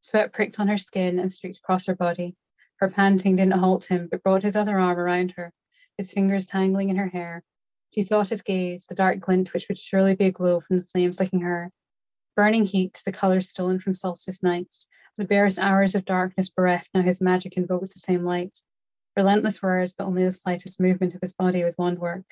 Sweat 0.01 0.33
pricked 0.33 0.59
on 0.59 0.69
her 0.69 0.79
skin 0.79 1.19
and 1.19 1.33
streaked 1.33 1.59
across 1.59 1.87
her 1.87 1.95
body. 1.95 2.37
Her 2.77 2.89
panting 2.89 3.37
didn't 3.37 3.59
halt 3.59 3.85
him, 3.85 4.09
but 4.11 4.23
brought 4.23 4.43
his 4.43 4.57
other 4.57 4.79
arm 4.79 4.99
around 4.99 5.33
her, 5.33 5.53
his 5.99 6.11
fingers 6.11 6.47
tangling 6.47 6.89
in 6.89 6.97
her 6.97 7.09
hair, 7.09 7.45
she 7.91 8.03
sought 8.03 8.29
his 8.29 8.43
gaze, 8.43 8.87
the 8.87 8.95
dark 8.95 9.19
glint 9.19 9.53
which 9.53 9.69
would 9.69 9.77
surely 9.77 10.15
be 10.15 10.27
a 10.27 10.31
glow 10.33 10.61
from 10.61 10.77
the 10.77 10.85
flames 10.85 11.19
licking 11.19 11.41
her. 11.41 11.73
Burning 12.37 12.65
heat, 12.65 13.03
the 13.05 13.11
colours 13.11 13.49
stolen 13.49 13.81
from 13.81 13.95
solstice 13.95 14.45
nights, 14.45 14.87
the 15.17 15.25
barest 15.25 15.59
hours 15.59 15.97
of 15.97 16.05
darkness 16.05 16.49
bereft, 16.49 16.89
now 16.95 17.03
his 17.03 17.21
magic 17.21 17.57
invoked 17.57 17.93
the 17.93 17.99
same 17.99 18.23
light. 18.23 18.63
Relentless 19.17 19.61
words, 19.61 19.93
but 19.93 20.05
only 20.05 20.25
the 20.25 20.31
slightest 20.31 20.81
movement 20.81 21.15
of 21.15 21.21
his 21.21 21.33
body 21.33 21.65
with 21.65 21.77
wand 21.79 21.99
work. 21.99 22.25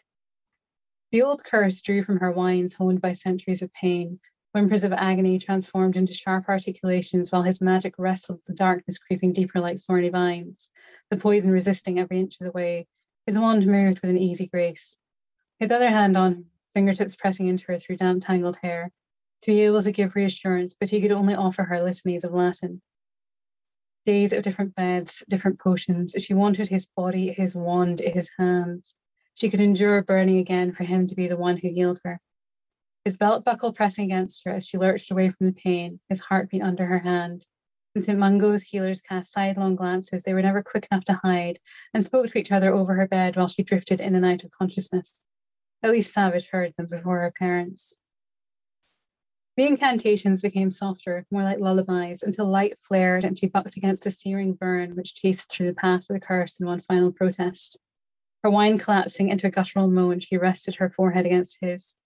The 1.11 1.23
old 1.23 1.43
curse 1.43 1.83
drew 1.83 2.05
from 2.05 2.21
her 2.21 2.31
whines 2.31 2.75
honed 2.75 3.01
by 3.01 3.14
centuries 3.14 3.62
of 3.62 3.73
pain, 3.73 4.21
whimpers 4.59 4.84
of 4.84 4.92
agony 4.92 5.38
transformed 5.38 5.96
into 5.96 6.12
sharp 6.12 6.48
articulations 6.48 7.30
while 7.30 7.42
his 7.42 7.61
magic 7.61 7.94
wrestled 7.96 8.40
the 8.46 8.54
darkness 8.54 8.98
creeping 8.98 9.32
deeper 9.32 9.61
like 9.61 9.78
thorny 9.78 10.09
vines, 10.09 10.70
the 11.11 11.16
poison 11.16 11.50
resisting 11.50 11.98
every 11.98 12.18
inch 12.18 12.36
of 12.40 12.46
the 12.46 12.52
way. 12.52 12.86
His 13.24 13.38
wand 13.38 13.66
moved 13.66 14.00
with 14.00 14.11
an 14.11 14.18
easy 14.18 14.46
grace 14.46 14.98
his 15.59 15.70
other 15.70 15.88
hand 15.88 16.16
on 16.16 16.46
fingertips 16.74 17.16
pressing 17.16 17.48
into 17.48 17.64
her 17.66 17.78
through 17.78 17.96
damp, 17.96 18.24
tangled 18.24 18.56
hair, 18.62 18.90
to 19.42 19.50
be 19.50 19.61
able 19.62 19.82
to 19.82 19.92
give 19.92 20.14
reassurance, 20.14 20.74
but 20.78 20.88
he 20.88 21.00
could 21.00 21.12
only 21.12 21.34
offer 21.34 21.64
her 21.64 21.82
litanies 21.82 22.24
of 22.24 22.32
Latin. 22.32 22.80
Days 24.04 24.32
of 24.32 24.42
different 24.42 24.74
beds, 24.74 25.22
different 25.28 25.59
potions. 25.59 26.14
She 26.18 26.34
wanted 26.34 26.68
his 26.68 26.86
body, 26.86 27.32
his 27.32 27.54
wand, 27.54 28.00
his 28.00 28.30
hands. 28.38 28.94
She 29.34 29.50
could 29.50 29.61
endure 29.61 30.02
burning 30.02 30.38
again 30.38 30.72
for 30.72 30.84
him 30.84 31.06
to 31.06 31.14
be 31.14 31.28
the 31.28 31.36
one 31.36 31.56
who 31.56 31.68
healed 31.68 32.00
her. 32.04 32.20
His 33.09 33.16
belt 33.16 33.42
buckle 33.42 33.72
pressing 33.72 34.04
against 34.04 34.44
her 34.44 34.50
as 34.50 34.66
she 34.66 34.76
lurched 34.76 35.11
away 35.11 35.30
from 35.30 35.46
the 35.46 35.54
pain, 35.54 35.98
his 36.11 36.20
heartbeat 36.20 36.61
under 36.61 36.84
her 36.84 36.98
hand. 36.98 37.46
And 37.94 38.04
St. 38.04 38.18
Mungo's 38.18 38.62
healers 38.62 39.00
cast 39.00 39.32
sidelong 39.32 39.76
glances 39.76 40.24
they 40.24 40.34
were 40.34 40.42
never 40.42 40.62
quick 40.62 40.86
enough 40.92 41.04
to 41.04 41.14
hide 41.14 41.59
and 41.94 42.04
spoke 42.04 42.26
to 42.26 42.36
each 42.36 42.52
other 42.52 42.70
over 42.74 42.94
her 42.96 43.09
bed 43.09 43.34
while 43.34 43.48
she 43.48 43.62
drifted 43.62 44.02
in 44.02 44.14
and 44.14 44.26
out 44.26 44.44
of 44.44 44.50
consciousness. 44.50 45.22
At 45.82 45.90
least 45.90 46.12
Savage 46.12 46.48
heard 46.48 46.74
them 46.76 46.84
before 46.84 47.20
her 47.20 47.30
parents. 47.30 47.94
The 49.56 49.66
incantations 49.66 50.42
became 50.42 50.70
softer, 50.70 51.24
more 51.30 51.44
like 51.44 51.61
lullabies, 51.61 52.22
until 52.22 52.44
light 52.44 52.78
flared 52.78 53.24
and 53.24 53.38
she 53.38 53.46
bucked 53.46 53.78
against 53.78 54.04
the 54.04 54.11
searing 54.11 54.52
burn 54.52 54.96
which 54.96 55.14
chased 55.14 55.50
through 55.50 55.68
the 55.68 55.80
path 55.80 56.11
of 56.11 56.14
the 56.14 56.20
curse 56.20 56.61
in 56.61 56.66
one 56.66 56.80
final 56.82 57.11
protest. 57.11 57.78
Her 58.42 58.50
whine 58.50 58.76
collapsing 58.76 59.30
into 59.30 59.46
a 59.46 59.50
guttural 59.50 59.88
moan, 59.88 60.20
she 60.20 60.36
rested 60.36 60.74
her 60.74 60.90
forehead 60.90 61.24
against 61.24 61.56
his. 61.62 61.96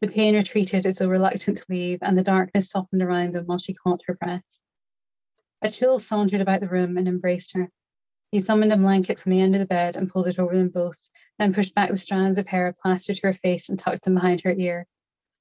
The 0.00 0.08
pain 0.08 0.36
retreated 0.36 0.86
as 0.86 0.98
though 0.98 1.08
reluctant 1.08 1.56
to 1.56 1.64
leave, 1.68 1.98
and 2.02 2.16
the 2.16 2.22
darkness 2.22 2.70
softened 2.70 3.02
around 3.02 3.32
them 3.32 3.46
while 3.46 3.58
she 3.58 3.74
caught 3.74 4.02
her 4.06 4.14
breath. 4.14 4.58
A 5.60 5.70
chill 5.70 5.98
sauntered 5.98 6.40
about 6.40 6.60
the 6.60 6.68
room 6.68 6.96
and 6.96 7.08
embraced 7.08 7.52
her. 7.54 7.70
He 8.30 8.38
summoned 8.38 8.72
a 8.72 8.76
blanket 8.76 9.18
from 9.18 9.32
the 9.32 9.40
end 9.40 9.56
of 9.56 9.58
the 9.58 9.66
bed 9.66 9.96
and 9.96 10.08
pulled 10.08 10.28
it 10.28 10.38
over 10.38 10.54
them 10.54 10.68
both, 10.68 11.10
then 11.38 11.52
pushed 11.52 11.74
back 11.74 11.90
the 11.90 11.96
strands 11.96 12.38
of 12.38 12.46
hair 12.46 12.72
plastered 12.80 13.16
to 13.16 13.26
her 13.28 13.32
face 13.32 13.68
and 13.68 13.78
tucked 13.78 14.04
them 14.04 14.14
behind 14.14 14.42
her 14.42 14.52
ear. 14.52 14.86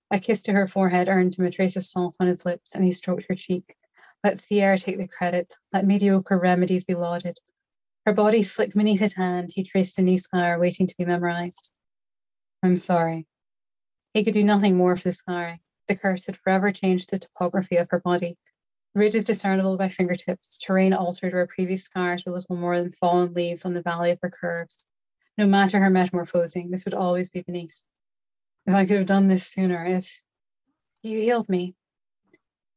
A 0.09 0.19
kiss 0.19 0.41
to 0.43 0.53
her 0.53 0.67
forehead 0.67 1.09
earned 1.09 1.35
him 1.35 1.45
a 1.45 1.51
trace 1.51 1.75
of 1.75 1.83
salt 1.83 2.15
on 2.19 2.27
his 2.27 2.45
lips, 2.45 2.73
and 2.73 2.83
he 2.83 2.91
stroked 2.93 3.25
her 3.29 3.35
cheek. 3.35 3.75
Let 4.23 4.39
Sierra 4.39 4.77
take 4.79 4.97
the 4.97 5.07
credit, 5.07 5.53
let 5.71 5.85
mediocre 5.85 6.39
remedies 6.39 6.85
be 6.85 6.95
lauded. 6.95 7.37
Her 8.05 8.13
body 8.13 8.41
slick 8.41 8.73
beneath 8.73 9.01
his 9.01 9.13
hand, 9.13 9.51
he 9.53 9.63
traced 9.63 9.99
a 9.99 10.01
new 10.01 10.17
scar 10.17 10.57
waiting 10.57 10.87
to 10.87 10.95
be 10.97 11.05
memorized. 11.05 11.69
I'm 12.63 12.77
sorry. 12.77 13.27
He 14.18 14.24
could 14.24 14.34
do 14.34 14.43
nothing 14.43 14.76
more 14.76 14.97
for 14.97 15.03
the 15.03 15.11
scar. 15.11 15.59
The 15.88 15.95
curse 15.95 16.26
had 16.26 16.38
forever 16.38 16.72
changed 16.72 17.11
the 17.11 17.20
topography 17.20 17.76
of 17.76 17.91
her 17.91 17.99
body, 17.99 18.36
Ridges 18.95 19.26
discernible 19.26 19.78
by 19.78 19.89
fingertips, 19.89 20.57
terrain 20.57 20.91
altered 20.91 21.34
where 21.34 21.45
previous 21.45 21.84
scars 21.84 22.26
were 22.26 22.32
little 22.32 22.55
more 22.55 22.80
than 22.80 22.89
fallen 22.89 23.32
leaves 23.36 23.63
on 23.63 23.76
the 23.76 23.84
valley 23.84 24.09
of 24.09 24.18
her 24.24 24.32
curves. 24.32 24.88
No 25.38 25.45
matter 25.45 25.80
her 25.80 25.91
metamorphosing, 25.91 26.72
this 26.72 26.84
would 26.86 26.95
always 26.95 27.30
be 27.30 27.43
beneath. 27.43 27.80
If 28.65 28.74
I 28.74 28.88
could 28.88 28.97
have 28.97 29.05
done 29.05 29.28
this 29.28 29.45
sooner, 29.45 29.86
if 29.86 30.11
you 31.03 31.20
healed 31.20 31.47
me. 31.47 31.76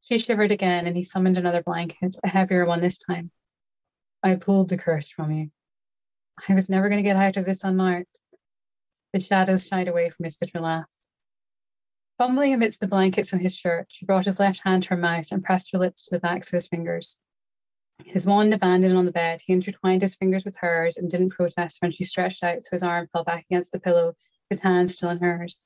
She 0.03 0.19
shivered 0.19 0.53
again, 0.53 0.87
and 0.87 0.95
he 0.95 1.03
summoned 1.03 1.39
another 1.39 1.63
blanket, 1.63 2.17
a 2.23 2.29
heavier 2.29 2.67
one 2.67 2.83
this 2.83 2.99
time. 2.99 3.31
I 4.23 4.35
pulled 4.35 4.69
the 4.69 4.77
curse 4.77 5.09
from 5.09 5.33
you. 5.33 5.51
I 6.51 6.55
was 6.55 6.69
never 6.69 6.91
going 6.91 7.03
to 7.03 7.09
get 7.09 7.17
out 7.17 7.39
of 7.39 7.47
this 7.47 7.65
unmarked. 7.65 8.19
The 9.15 9.21
shadows 9.21 9.67
shied 9.67 9.89
away 9.89 10.11
from 10.11 10.25
his 10.25 10.37
bitter 10.37 10.61
laugh. 10.61 10.85
Fumbling 12.21 12.53
amidst 12.53 12.81
the 12.81 12.87
blankets 12.87 13.33
on 13.33 13.39
his 13.39 13.57
shirt, 13.57 13.87
she 13.89 14.05
brought 14.05 14.27
his 14.27 14.39
left 14.39 14.61
hand 14.63 14.83
to 14.83 14.91
her 14.91 14.97
mouth 14.99 15.33
and 15.33 15.43
pressed 15.43 15.73
her 15.73 15.79
lips 15.79 16.03
to 16.03 16.15
the 16.15 16.21
backs 16.21 16.49
of 16.49 16.53
his 16.53 16.67
fingers. 16.67 17.19
His 18.05 18.27
wand 18.27 18.53
abandoned 18.53 18.95
on 18.95 19.07
the 19.07 19.11
bed, 19.11 19.41
he 19.41 19.55
intertwined 19.55 20.03
his 20.03 20.17
fingers 20.17 20.45
with 20.45 20.57
hers 20.57 20.99
and 20.99 21.09
didn't 21.09 21.31
protest 21.31 21.81
when 21.81 21.93
she 21.93 22.05
stretched 22.05 22.45
out 22.45 22.63
so 22.63 22.69
his 22.73 22.83
arm 22.83 23.09
fell 23.11 23.25
back 23.25 23.47
against 23.49 23.73
the 23.73 23.81
pillow, 23.81 24.15
his 24.51 24.61
hand 24.61 24.91
still 24.91 25.09
in 25.09 25.19
hers. 25.19 25.65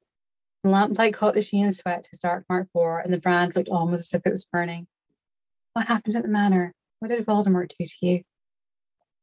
The 0.62 0.70
lamplight 0.70 1.14
caught 1.14 1.34
the 1.34 1.42
sheen 1.42 1.66
of 1.66 1.74
sweat 1.74 2.06
his 2.08 2.20
dark 2.20 2.44
mark 2.48 2.68
bore, 2.72 3.00
and 3.00 3.12
the 3.12 3.18
brand 3.18 3.56
looked 3.56 3.68
almost 3.68 4.14
as 4.14 4.20
if 4.20 4.24
it 4.24 4.30
was 4.30 4.44
burning. 4.44 4.86
What 5.72 5.88
happened 5.88 6.14
at 6.14 6.22
the 6.22 6.28
manor? 6.28 6.72
What 7.00 7.08
did 7.08 7.26
Voldemort 7.26 7.74
do 7.76 7.84
to 7.84 8.06
you? 8.06 8.22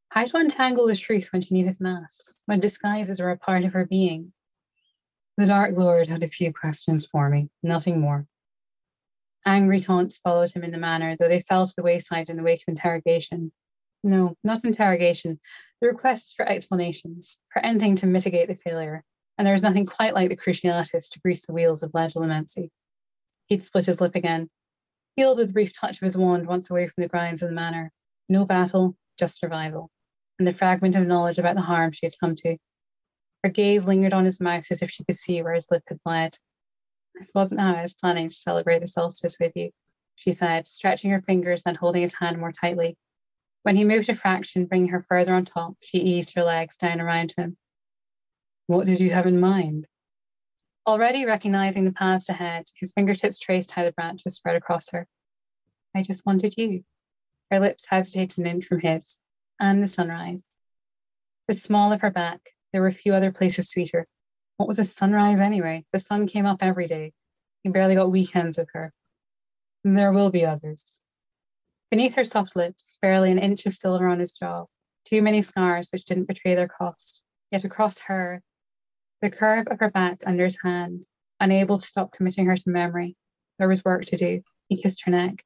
How 0.09 0.25
to 0.25 0.35
untangle 0.35 0.85
the 0.85 0.97
truth 0.97 1.31
when 1.31 1.41
she 1.41 1.53
knew 1.53 1.63
his 1.63 1.79
masks, 1.79 2.43
when 2.45 2.59
disguises 2.59 3.21
were 3.21 3.31
a 3.31 3.37
part 3.37 3.63
of 3.63 3.71
her 3.71 3.85
being, 3.85 4.33
the 5.37 5.45
Dark 5.45 5.77
Lord 5.77 6.07
had 6.07 6.23
a 6.23 6.27
few 6.27 6.53
questions 6.53 7.05
for 7.05 7.29
me, 7.29 7.49
nothing 7.63 7.99
more. 7.99 8.25
Angry 9.45 9.79
taunts 9.79 10.17
followed 10.17 10.51
him 10.51 10.63
in 10.63 10.71
the 10.71 10.77
manor, 10.77 11.15
though 11.15 11.27
they 11.27 11.39
fell 11.39 11.65
to 11.65 11.73
the 11.75 11.83
wayside 11.83 12.29
in 12.29 12.37
the 12.37 12.43
wake 12.43 12.61
of 12.61 12.71
interrogation. 12.71 13.51
No, 14.03 14.35
not 14.43 14.65
interrogation, 14.65 15.39
the 15.79 15.87
requests 15.87 16.33
for 16.33 16.47
explanations, 16.47 17.37
for 17.49 17.63
anything 17.63 17.95
to 17.97 18.07
mitigate 18.07 18.47
the 18.49 18.55
failure, 18.55 19.03
and 19.37 19.45
there 19.45 19.53
was 19.53 19.63
nothing 19.63 19.85
quite 19.85 20.13
like 20.13 20.29
the 20.29 20.35
Cruciatus 20.35 21.09
to 21.09 21.19
grease 21.19 21.45
the 21.45 21.53
wheels 21.53 21.81
of 21.81 21.91
legilimency. 21.91 22.69
He'd 23.47 23.61
split 23.61 23.87
his 23.87 24.01
lip 24.01 24.15
again, 24.15 24.49
healed 25.15 25.37
with 25.37 25.49
a 25.49 25.53
brief 25.53 25.77
touch 25.77 25.97
of 25.97 26.05
his 26.05 26.17
wand 26.17 26.47
once 26.47 26.69
away 26.69 26.87
from 26.87 27.01
the 27.01 27.07
grinds 27.07 27.41
of 27.41 27.49
the 27.49 27.55
manor. 27.55 27.91
No 28.29 28.45
battle, 28.45 28.95
just 29.17 29.37
survival, 29.37 29.89
and 30.39 30.47
the 30.47 30.53
fragment 30.53 30.95
of 30.95 31.05
knowledge 31.05 31.37
about 31.37 31.55
the 31.55 31.61
harm 31.61 31.91
she 31.91 32.05
had 32.05 32.13
come 32.19 32.35
to. 32.35 32.57
Her 33.43 33.49
gaze 33.49 33.87
lingered 33.87 34.13
on 34.13 34.25
his 34.25 34.39
mouth 34.39 34.67
as 34.69 34.81
if 34.81 34.91
she 34.91 35.03
could 35.03 35.15
see 35.15 35.41
where 35.41 35.53
his 35.53 35.69
lip 35.71 35.83
had 35.87 36.01
bled. 36.03 36.37
This 37.15 37.31
wasn't 37.33 37.61
how 37.61 37.75
I 37.75 37.81
was 37.81 37.93
planning 37.93 38.29
to 38.29 38.35
celebrate 38.35 38.79
the 38.79 38.87
solstice 38.87 39.37
with 39.39 39.53
you, 39.55 39.71
she 40.15 40.31
said, 40.31 40.67
stretching 40.67 41.09
her 41.11 41.21
fingers 41.21 41.63
and 41.65 41.75
holding 41.75 42.03
his 42.03 42.13
hand 42.13 42.37
more 42.37 42.51
tightly. 42.51 42.97
When 43.63 43.75
he 43.75 43.83
moved 43.83 44.09
a 44.09 44.15
fraction, 44.15 44.65
bringing 44.65 44.89
her 44.89 45.01
further 45.01 45.33
on 45.33 45.45
top, 45.45 45.75
she 45.81 45.97
eased 45.99 46.33
her 46.35 46.43
legs 46.43 46.77
down 46.77 47.01
around 47.01 47.33
him. 47.37 47.57
What 48.67 48.85
did 48.85 48.99
you 48.99 49.11
have 49.11 49.25
in 49.25 49.39
mind? 49.39 49.87
Already 50.87 51.25
recognizing 51.25 51.85
the 51.85 51.91
paths 51.91 52.29
ahead, 52.29 52.65
his 52.75 52.93
fingertips 52.93 53.37
traced 53.37 53.71
how 53.71 53.83
the 53.83 53.91
branches 53.91 54.35
spread 54.35 54.55
across 54.55 54.89
her. 54.91 55.07
I 55.95 56.03
just 56.03 56.25
wanted 56.25 56.55
you. 56.57 56.83
Her 57.51 57.59
lips 57.59 57.85
hesitated 57.87 58.39
an 58.39 58.47
inch 58.47 58.65
from 58.65 58.79
his, 58.79 59.19
and 59.59 59.83
the 59.83 59.87
sunrise. 59.87 60.57
The 61.47 61.53
small 61.53 61.91
of 61.91 62.01
her 62.01 62.09
back, 62.09 62.39
there 62.71 62.81
were 62.81 62.87
a 62.87 62.93
few 62.93 63.13
other 63.13 63.31
places 63.31 63.69
sweeter. 63.69 64.07
What 64.57 64.67
was 64.67 64.79
a 64.79 64.83
sunrise 64.83 65.39
anyway? 65.39 65.85
The 65.91 65.99
sun 65.99 66.27
came 66.27 66.45
up 66.45 66.59
every 66.61 66.87
day. 66.87 67.13
He 67.63 67.69
barely 67.69 67.95
got 67.95 68.11
weekends 68.11 68.57
with 68.57 68.69
her. 68.73 68.93
And 69.83 69.97
there 69.97 70.13
will 70.13 70.29
be 70.29 70.45
others. 70.45 70.99
Beneath 71.89 72.15
her 72.15 72.23
soft 72.23 72.55
lips, 72.55 72.97
barely 73.01 73.31
an 73.31 73.39
inch 73.39 73.65
of 73.65 73.73
silver 73.73 74.07
on 74.07 74.19
his 74.19 74.31
jaw, 74.31 74.65
too 75.03 75.21
many 75.21 75.41
scars 75.41 75.89
which 75.89 76.05
didn't 76.05 76.27
betray 76.27 76.55
their 76.55 76.67
cost. 76.67 77.23
Yet 77.51 77.65
across 77.65 77.99
her, 78.01 78.41
the 79.21 79.29
curve 79.29 79.67
of 79.67 79.79
her 79.79 79.89
back 79.89 80.19
under 80.25 80.45
his 80.45 80.59
hand, 80.63 81.05
unable 81.39 81.77
to 81.77 81.85
stop 81.85 82.13
committing 82.13 82.45
her 82.45 82.55
to 82.55 82.69
memory, 82.69 83.17
there 83.59 83.67
was 83.67 83.83
work 83.83 84.05
to 84.05 84.15
do. 84.15 84.41
He 84.69 84.81
kissed 84.81 85.03
her 85.03 85.11
neck. 85.11 85.43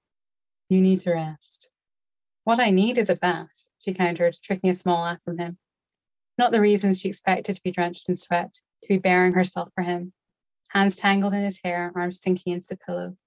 You 0.69 0.81
need 0.81 0.99
to 1.01 1.13
rest. 1.13 1.69
What 2.43 2.59
I 2.59 2.69
need 2.69 2.99
is 2.99 3.09
a 3.09 3.15
bath, 3.15 3.69
she 3.79 3.93
countered, 3.93 4.35
tricking 4.43 4.69
a 4.69 4.75
small 4.75 5.01
laugh 5.01 5.21
from 5.23 5.39
him 5.39 5.57
not 6.37 6.51
the 6.51 6.61
reasons 6.61 6.99
she 6.99 7.09
expected 7.09 7.55
to 7.55 7.63
be 7.63 7.71
drenched 7.71 8.09
in 8.09 8.15
sweat, 8.15 8.53
to 8.81 8.87
be 8.87 8.97
bearing 8.97 9.33
herself 9.33 9.69
for 9.73 9.83
him. 9.83 10.13
Hands 10.69 10.95
tangled 10.95 11.33
in 11.33 11.43
his 11.43 11.59
hair, 11.63 11.91
arms 11.95 12.21
sinking 12.21 12.53
into 12.53 12.67
the 12.67 12.77
pillow. 12.77 13.17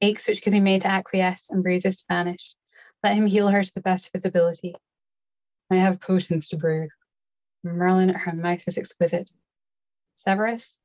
aches 0.00 0.28
which 0.28 0.42
could 0.42 0.52
be 0.52 0.60
made 0.60 0.82
to 0.82 0.88
acquiesce 0.88 1.50
and 1.50 1.62
bruises 1.62 1.96
to 1.98 2.04
vanish. 2.08 2.54
Let 3.02 3.14
him 3.14 3.26
heal 3.26 3.48
her 3.48 3.62
to 3.62 3.74
the 3.74 3.80
best 3.80 4.06
of 4.06 4.12
his 4.14 4.24
ability. 4.24 4.74
I 5.70 5.76
have 5.76 6.00
potions 6.00 6.48
to 6.48 6.56
brew. 6.56 6.88
Merlin, 7.62 8.08
her 8.10 8.32
mouth 8.32 8.64
was 8.64 8.78
exquisite. 8.78 9.30
Severus? 10.16 10.78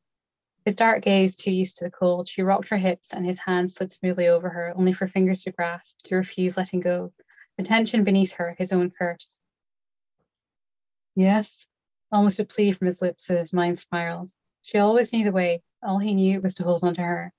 His 0.66 0.76
dark 0.76 1.04
gaze 1.04 1.36
too 1.36 1.52
used 1.52 1.78
to 1.78 1.86
the 1.86 1.92
cold, 1.92 2.28
she 2.28 2.42
rocked 2.42 2.70
her 2.70 2.78
hips 2.78 3.14
and 3.14 3.26
his 3.26 3.40
hand 3.40 3.72
slid 3.72 3.92
smoothly 3.92 4.28
over 4.28 4.50
her, 4.50 4.74
only 4.76 4.94
for 4.94 5.08
fingers 5.08 5.44
to 5.44 5.52
grasp, 5.52 6.00
to 6.06 6.16
refuse 6.16 6.58
letting 6.58 6.80
go. 6.80 7.14
The 7.58 7.64
tension 7.64 8.04
beneath 8.04 8.34
her, 8.34 8.56
his 8.58 8.74
own 8.74 8.90
curse. 8.90 9.42
Yes, 11.16 11.66
almost 12.12 12.40
a 12.40 12.46
plea 12.46 12.74
from 12.74 12.88
his 12.88 13.02
lips 13.02 13.30
as 13.30 13.38
his 13.38 13.54
mind 13.54 13.80
spiraled. 13.80 14.32
She 14.64 14.78
always 14.80 15.14
knew 15.14 15.24
the 15.24 15.32
way. 15.32 15.62
All 15.82 15.98
he 15.98 16.14
knew 16.14 16.42
was 16.42 16.56
to 16.56 16.64
hold 16.64 16.84
on 16.84 16.96
to 16.96 17.02
her. 17.02 17.34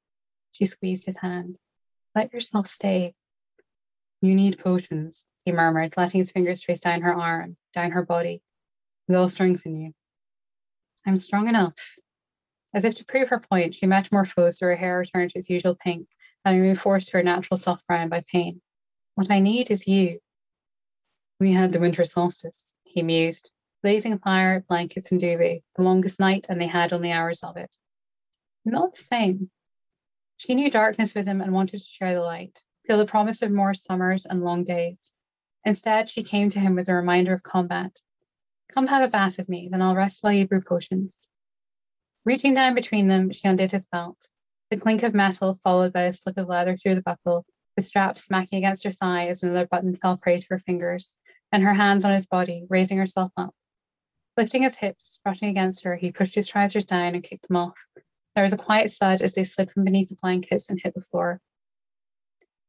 She 0.53 0.65
squeezed 0.65 1.05
his 1.05 1.19
hand. 1.19 1.59
Let 2.15 2.33
yourself 2.33 2.67
stay. 2.67 3.15
You 4.23 4.35
need 4.35 4.59
potions, 4.59 5.27
he 5.45 5.53
murmured, 5.53 5.95
letting 5.97 6.19
his 6.19 6.31
fingers 6.31 6.63
trace 6.63 6.81
down 6.81 7.03
her 7.03 7.15
arm, 7.15 7.59
down 7.75 7.91
her 7.91 8.03
body. 8.03 8.41
They'll 9.09 9.29
strengthen 9.29 9.77
you. 9.77 9.93
I'm 11.07 11.19
strong 11.19 11.49
enough. 11.49 11.97
As 12.73 12.85
if 12.85 12.95
to 12.97 13.05
prove 13.05 13.29
her 13.29 13.41
point, 13.41 13.75
she 13.75 13.87
metamorphosed 13.87 14.61
her 14.61 14.75
hair 14.75 14.99
returned 14.99 15.31
to 15.33 15.39
its 15.39 15.51
usual 15.51 15.77
pink, 15.77 16.09
having 16.45 16.63
been 16.63 16.77
forced 16.77 17.09
to 17.09 17.19
her 17.19 17.23
natural 17.23 17.59
soft 17.59 17.87
brown 17.87 18.09
by 18.09 18.23
pain. 18.33 18.63
What 19.15 19.31
I 19.31 19.41
need 19.41 19.71
is 19.71 19.87
you. 19.87 20.19
We 21.39 21.53
had 21.53 21.73
the 21.73 21.81
winter 21.81 22.05
solstice, 22.05 22.73
he 22.85 23.03
mused, 23.03 23.51
blazing 23.87 24.19
fire, 24.19 24.65
blankets, 24.69 25.13
and 25.13 25.21
duvet, 25.21 25.63
the 25.77 25.83
longest 25.85 26.19
night, 26.19 26.47
and 26.49 26.61
they 26.61 26.67
had 26.67 26.93
only 26.93 27.13
hours 27.13 27.45
of 27.45 27.57
it. 27.57 27.77
Not 28.65 28.97
the 28.97 29.01
same. 29.01 29.49
She 30.39 30.57
knew 30.57 30.69
darkness 30.73 31.15
with 31.15 31.25
him 31.25 31.41
and 31.41 31.53
wanted 31.53 31.79
to 31.79 31.87
share 31.87 32.13
the 32.13 32.21
light, 32.21 32.59
feel 32.85 32.99
the 32.99 33.07
promise 33.07 33.43
of 33.43 33.53
more 33.53 33.75
summers 33.75 34.27
and 34.27 34.43
long 34.43 34.65
days. 34.65 35.13
Instead, 35.65 36.09
she 36.09 36.25
came 36.25 36.49
to 36.49 36.59
him 36.59 36.75
with 36.75 36.89
a 36.89 36.95
reminder 36.95 37.33
of 37.33 37.45
combat. 37.45 37.97
Come 38.75 38.89
have 38.89 39.05
a 39.05 39.09
bath 39.09 39.39
with 39.39 39.49
me, 39.49 39.69
then 39.71 39.81
I'll 39.81 39.95
rest 39.95 40.21
while 40.21 40.33
you 40.33 40.49
brew 40.49 40.63
potions. 40.63 41.29
Reaching 42.25 42.55
down 42.55 42.75
between 42.75 43.07
them, 43.07 43.31
she 43.31 43.47
undid 43.47 43.71
his 43.71 43.87
belt. 43.87 44.19
The 44.69 44.79
clink 44.79 45.05
of 45.05 45.15
metal, 45.15 45.61
followed 45.63 45.93
by 45.93 46.03
a 46.03 46.13
slip 46.13 46.39
of 46.39 46.49
leather 46.49 46.75
through 46.75 46.97
the 46.97 47.03
buckle, 47.03 47.47
the 47.77 47.85
strap 47.85 48.19
smacking 48.19 48.59
against 48.59 48.83
her 48.83 48.91
thigh 48.91 49.29
as 49.29 49.45
another 49.45 49.69
button 49.69 49.95
fell 49.95 50.17
prey 50.17 50.39
to 50.39 50.47
her 50.51 50.59
fingers, 50.59 51.15
and 51.53 51.63
her 51.63 51.75
hands 51.75 52.05
on 52.05 52.13
his 52.13 52.27
body, 52.27 52.65
raising 52.69 52.99
herself 52.99 53.31
up. 53.37 53.55
Lifting 54.37 54.65
his 54.65 54.77
hips, 54.77 55.19
brushing 55.25 55.49
against 55.49 55.85
her, 55.85 55.97
he 55.97 56.13
pushed 56.13 56.35
his 56.35 56.47
trousers 56.47 56.85
down 56.85 57.15
and 57.15 57.25
kicked 57.25 57.49
them 57.49 57.57
off. 57.57 57.79
There 58.35 58.43
was 58.43 58.53
a 58.53 58.59
quiet 58.59 58.91
thud 58.91 59.23
as 59.23 59.33
they 59.33 59.45
slid 59.45 59.71
from 59.71 59.85
beneath 59.85 60.11
the 60.11 60.17
blankets 60.17 60.69
and 60.69 60.79
hit 60.79 60.93
the 60.95 61.01
floor. 61.01 61.41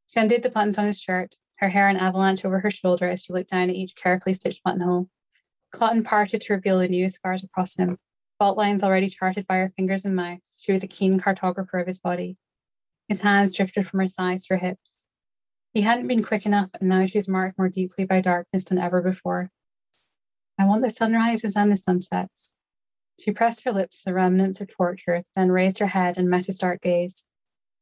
She 0.07 0.21
undid 0.21 0.43
the 0.43 0.49
buttons 0.49 0.77
on 0.77 0.85
his 0.85 1.01
shirt, 1.01 1.35
her 1.57 1.67
hair 1.67 1.89
an 1.89 1.97
avalanche 1.97 2.45
over 2.45 2.61
her 2.61 2.71
shoulder 2.71 3.09
as 3.09 3.23
she 3.23 3.33
looked 3.33 3.49
down 3.49 3.69
at 3.69 3.75
each 3.75 3.97
carefully 3.97 4.33
stitched 4.33 4.63
buttonhole. 4.63 5.09
Cotton 5.73 6.05
parted 6.05 6.39
to 6.41 6.53
reveal 6.53 6.79
the 6.79 6.87
new 6.87 7.09
scars 7.09 7.43
across 7.43 7.75
him, 7.75 7.99
fault 8.39 8.57
lines 8.57 8.81
already 8.81 9.09
charted 9.09 9.45
by 9.45 9.57
her 9.57 9.69
fingers 9.69 10.05
and 10.05 10.15
mouth. 10.15 10.39
She 10.61 10.71
was 10.71 10.83
a 10.83 10.87
keen 10.87 11.19
cartographer 11.19 11.81
of 11.81 11.87
his 11.87 11.99
body. 11.99 12.37
His 13.09 13.19
hands 13.19 13.53
drifted 13.53 13.85
from 13.85 13.99
her 13.99 14.07
thighs 14.07 14.45
to 14.45 14.53
her 14.53 14.59
hips. 14.59 15.03
He 15.73 15.81
hadn't 15.81 16.07
been 16.07 16.23
quick 16.23 16.45
enough, 16.45 16.69
and 16.79 16.87
now 16.87 17.05
she 17.07 17.17
was 17.17 17.27
marked 17.27 17.57
more 17.57 17.67
deeply 17.67 18.05
by 18.05 18.21
darkness 18.21 18.63
than 18.63 18.77
ever 18.77 19.01
before. 19.01 19.51
I 20.59 20.65
want 20.65 20.81
the 20.81 20.89
sunrises 20.89 21.55
and 21.55 21.71
the 21.71 21.75
sunsets, 21.75 22.53
she 23.19 23.31
pressed 23.31 23.63
her 23.63 23.71
lips 23.71 24.03
to 24.03 24.05
the 24.05 24.13
remnants 24.13 24.61
of 24.61 24.67
torture, 24.67 25.23
then 25.33 25.51
raised 25.51 25.79
her 25.79 25.87
head 25.87 26.17
and 26.17 26.29
met 26.29 26.45
his 26.45 26.59
dark 26.59 26.81
gaze. 26.81 27.25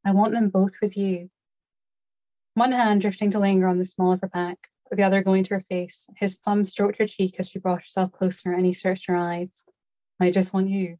I 0.02 0.12
want 0.12 0.32
them 0.32 0.48
both 0.48 0.80
with 0.80 0.96
you. 0.96 1.30
One 2.54 2.72
hand 2.72 3.02
drifting 3.02 3.30
to 3.32 3.38
linger 3.38 3.68
on 3.68 3.76
the 3.76 3.84
small 3.84 4.12
of 4.12 4.22
her 4.22 4.28
back, 4.28 4.70
the 4.90 5.02
other 5.02 5.22
going 5.22 5.44
to 5.44 5.54
her 5.54 5.60
face. 5.60 6.08
His 6.16 6.38
thumb 6.38 6.64
stroked 6.64 6.96
her 6.98 7.06
cheek 7.06 7.38
as 7.38 7.50
she 7.50 7.58
brought 7.58 7.82
herself 7.82 8.12
closer 8.12 8.52
and 8.52 8.64
he 8.64 8.72
searched 8.72 9.08
her 9.08 9.16
eyes. 9.16 9.62
I 10.18 10.30
just 10.30 10.54
want 10.54 10.70
you. 10.70 10.96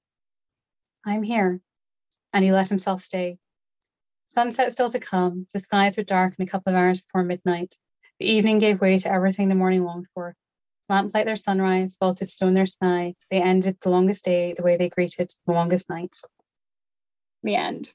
I'm 1.07 1.23
here. 1.23 1.63
And 2.35 2.45
he 2.45 2.53
let 2.53 2.69
himself 2.69 3.01
stay. 3.01 3.39
Sunset 4.27 4.71
still 4.71 4.91
to 4.91 5.01
come. 5.01 5.47
The 5.55 5.61
skies 5.61 5.97
would 5.97 6.07
darken 6.07 6.43
a 6.43 6.47
couple 6.47 6.75
of 6.75 6.77
hours 6.77 7.01
before 7.01 7.23
midnight. 7.25 7.75
The 8.19 8.27
evening 8.27 8.59
gave 8.59 8.83
way 8.83 8.99
to 8.99 9.11
everything 9.11 9.49
the 9.49 9.55
morning 9.55 9.83
longed 9.83 10.09
for 10.13 10.37
Lamplight 10.89 11.27
their 11.27 11.37
sunrise, 11.37 11.97
vaulted 11.99 12.29
stone 12.29 12.55
their 12.55 12.67
sky. 12.67 13.15
They 13.31 13.43
ended 13.43 13.77
the 13.81 13.91
longest 13.91 14.25
day 14.25 14.55
the 14.55 14.63
way 14.63 14.77
they 14.77 14.89
greeted 14.89 15.33
the 15.47 15.53
longest 15.53 15.91
night. 15.91 16.17
The 17.43 17.57
end. 17.57 17.93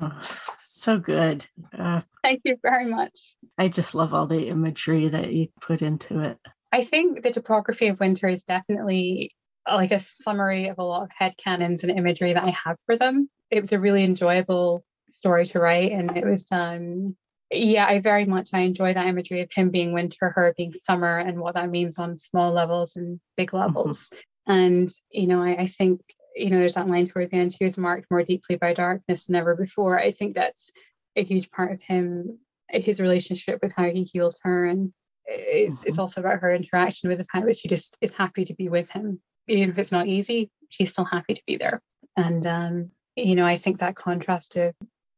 Oh, 0.00 0.20
so 0.60 0.98
good. 0.98 1.46
Uh, 1.76 2.02
Thank 2.22 2.42
you 2.44 2.56
very 2.60 2.86
much. 2.86 3.36
I 3.56 3.68
just 3.68 3.94
love 3.94 4.12
all 4.12 4.26
the 4.26 4.48
imagery 4.48 5.08
that 5.08 5.32
you 5.32 5.48
put 5.60 5.80
into 5.80 6.20
it. 6.20 6.38
I 6.72 6.84
think 6.84 7.22
the 7.22 7.30
topography 7.30 7.88
of 7.88 8.00
winter 8.00 8.28
is 8.28 8.42
definitely 8.42 9.34
like 9.66 9.92
a 9.92 9.98
summary 9.98 10.68
of 10.68 10.78
a 10.78 10.82
lot 10.82 11.04
of 11.04 11.10
head 11.16 11.34
canons 11.36 11.82
and 11.82 11.96
imagery 11.96 12.34
that 12.34 12.44
I 12.44 12.54
have 12.64 12.76
for 12.84 12.96
them. 12.96 13.30
It 13.50 13.60
was 13.60 13.72
a 13.72 13.80
really 13.80 14.04
enjoyable 14.04 14.84
story 15.08 15.46
to 15.46 15.60
write 15.60 15.92
and 15.92 16.16
it 16.16 16.24
was 16.24 16.46
um 16.50 17.16
yeah, 17.50 17.86
I 17.86 18.00
very 18.00 18.24
much 18.24 18.50
I 18.52 18.60
enjoy 18.60 18.94
that 18.94 19.06
imagery 19.06 19.40
of 19.42 19.52
him 19.52 19.70
being 19.70 19.92
winter, 19.92 20.30
her 20.30 20.54
being 20.56 20.72
summer, 20.72 21.18
and 21.18 21.38
what 21.38 21.54
that 21.54 21.70
means 21.70 21.98
on 21.98 22.18
small 22.18 22.52
levels 22.52 22.96
and 22.96 23.20
big 23.36 23.48
mm-hmm. 23.48 23.58
levels. 23.58 24.10
Mm-hmm. 24.10 24.52
And 24.52 24.90
you 25.10 25.26
know, 25.26 25.42
I, 25.42 25.62
I, 25.62 25.66
think 25.66 26.00
you 26.34 26.50
know, 26.50 26.58
there's 26.58 26.74
that 26.74 26.88
line 26.88 27.06
towards 27.06 27.30
the 27.30 27.36
end. 27.36 27.54
She 27.54 27.64
was 27.64 27.78
marked 27.78 28.10
more 28.10 28.22
deeply 28.22 28.56
by 28.56 28.74
darkness 28.74 29.26
than 29.26 29.36
ever 29.36 29.54
before. 29.54 29.98
I 29.98 30.10
think 30.10 30.34
that's 30.34 30.72
a 31.16 31.24
huge 31.24 31.50
part 31.50 31.72
of 31.72 31.82
him, 31.82 32.38
his 32.68 33.00
relationship 33.00 33.60
with 33.62 33.72
how 33.72 33.84
he 33.84 34.02
heals 34.02 34.40
her, 34.42 34.66
and 34.66 34.92
it's 35.26 35.80
mm-hmm. 35.80 35.88
it's 35.88 35.98
also 35.98 36.20
about 36.20 36.40
her 36.40 36.52
interaction 36.52 37.08
with 37.08 37.18
the 37.18 37.24
fact 37.24 37.46
that 37.46 37.58
she 37.58 37.68
just 37.68 37.96
is 38.00 38.10
happy 38.10 38.44
to 38.46 38.54
be 38.54 38.68
with 38.68 38.90
him, 38.90 39.20
even 39.46 39.70
if 39.70 39.78
it's 39.78 39.92
not 39.92 40.08
easy. 40.08 40.50
She's 40.68 40.92
still 40.92 41.04
happy 41.04 41.34
to 41.34 41.42
be 41.46 41.58
there. 41.58 41.80
And 42.16 42.44
um, 42.44 42.90
you 43.14 43.36
know, 43.36 43.46
I 43.46 43.56
think 43.56 43.78
that 43.78 43.94
contrast 43.94 44.52
to 44.52 44.72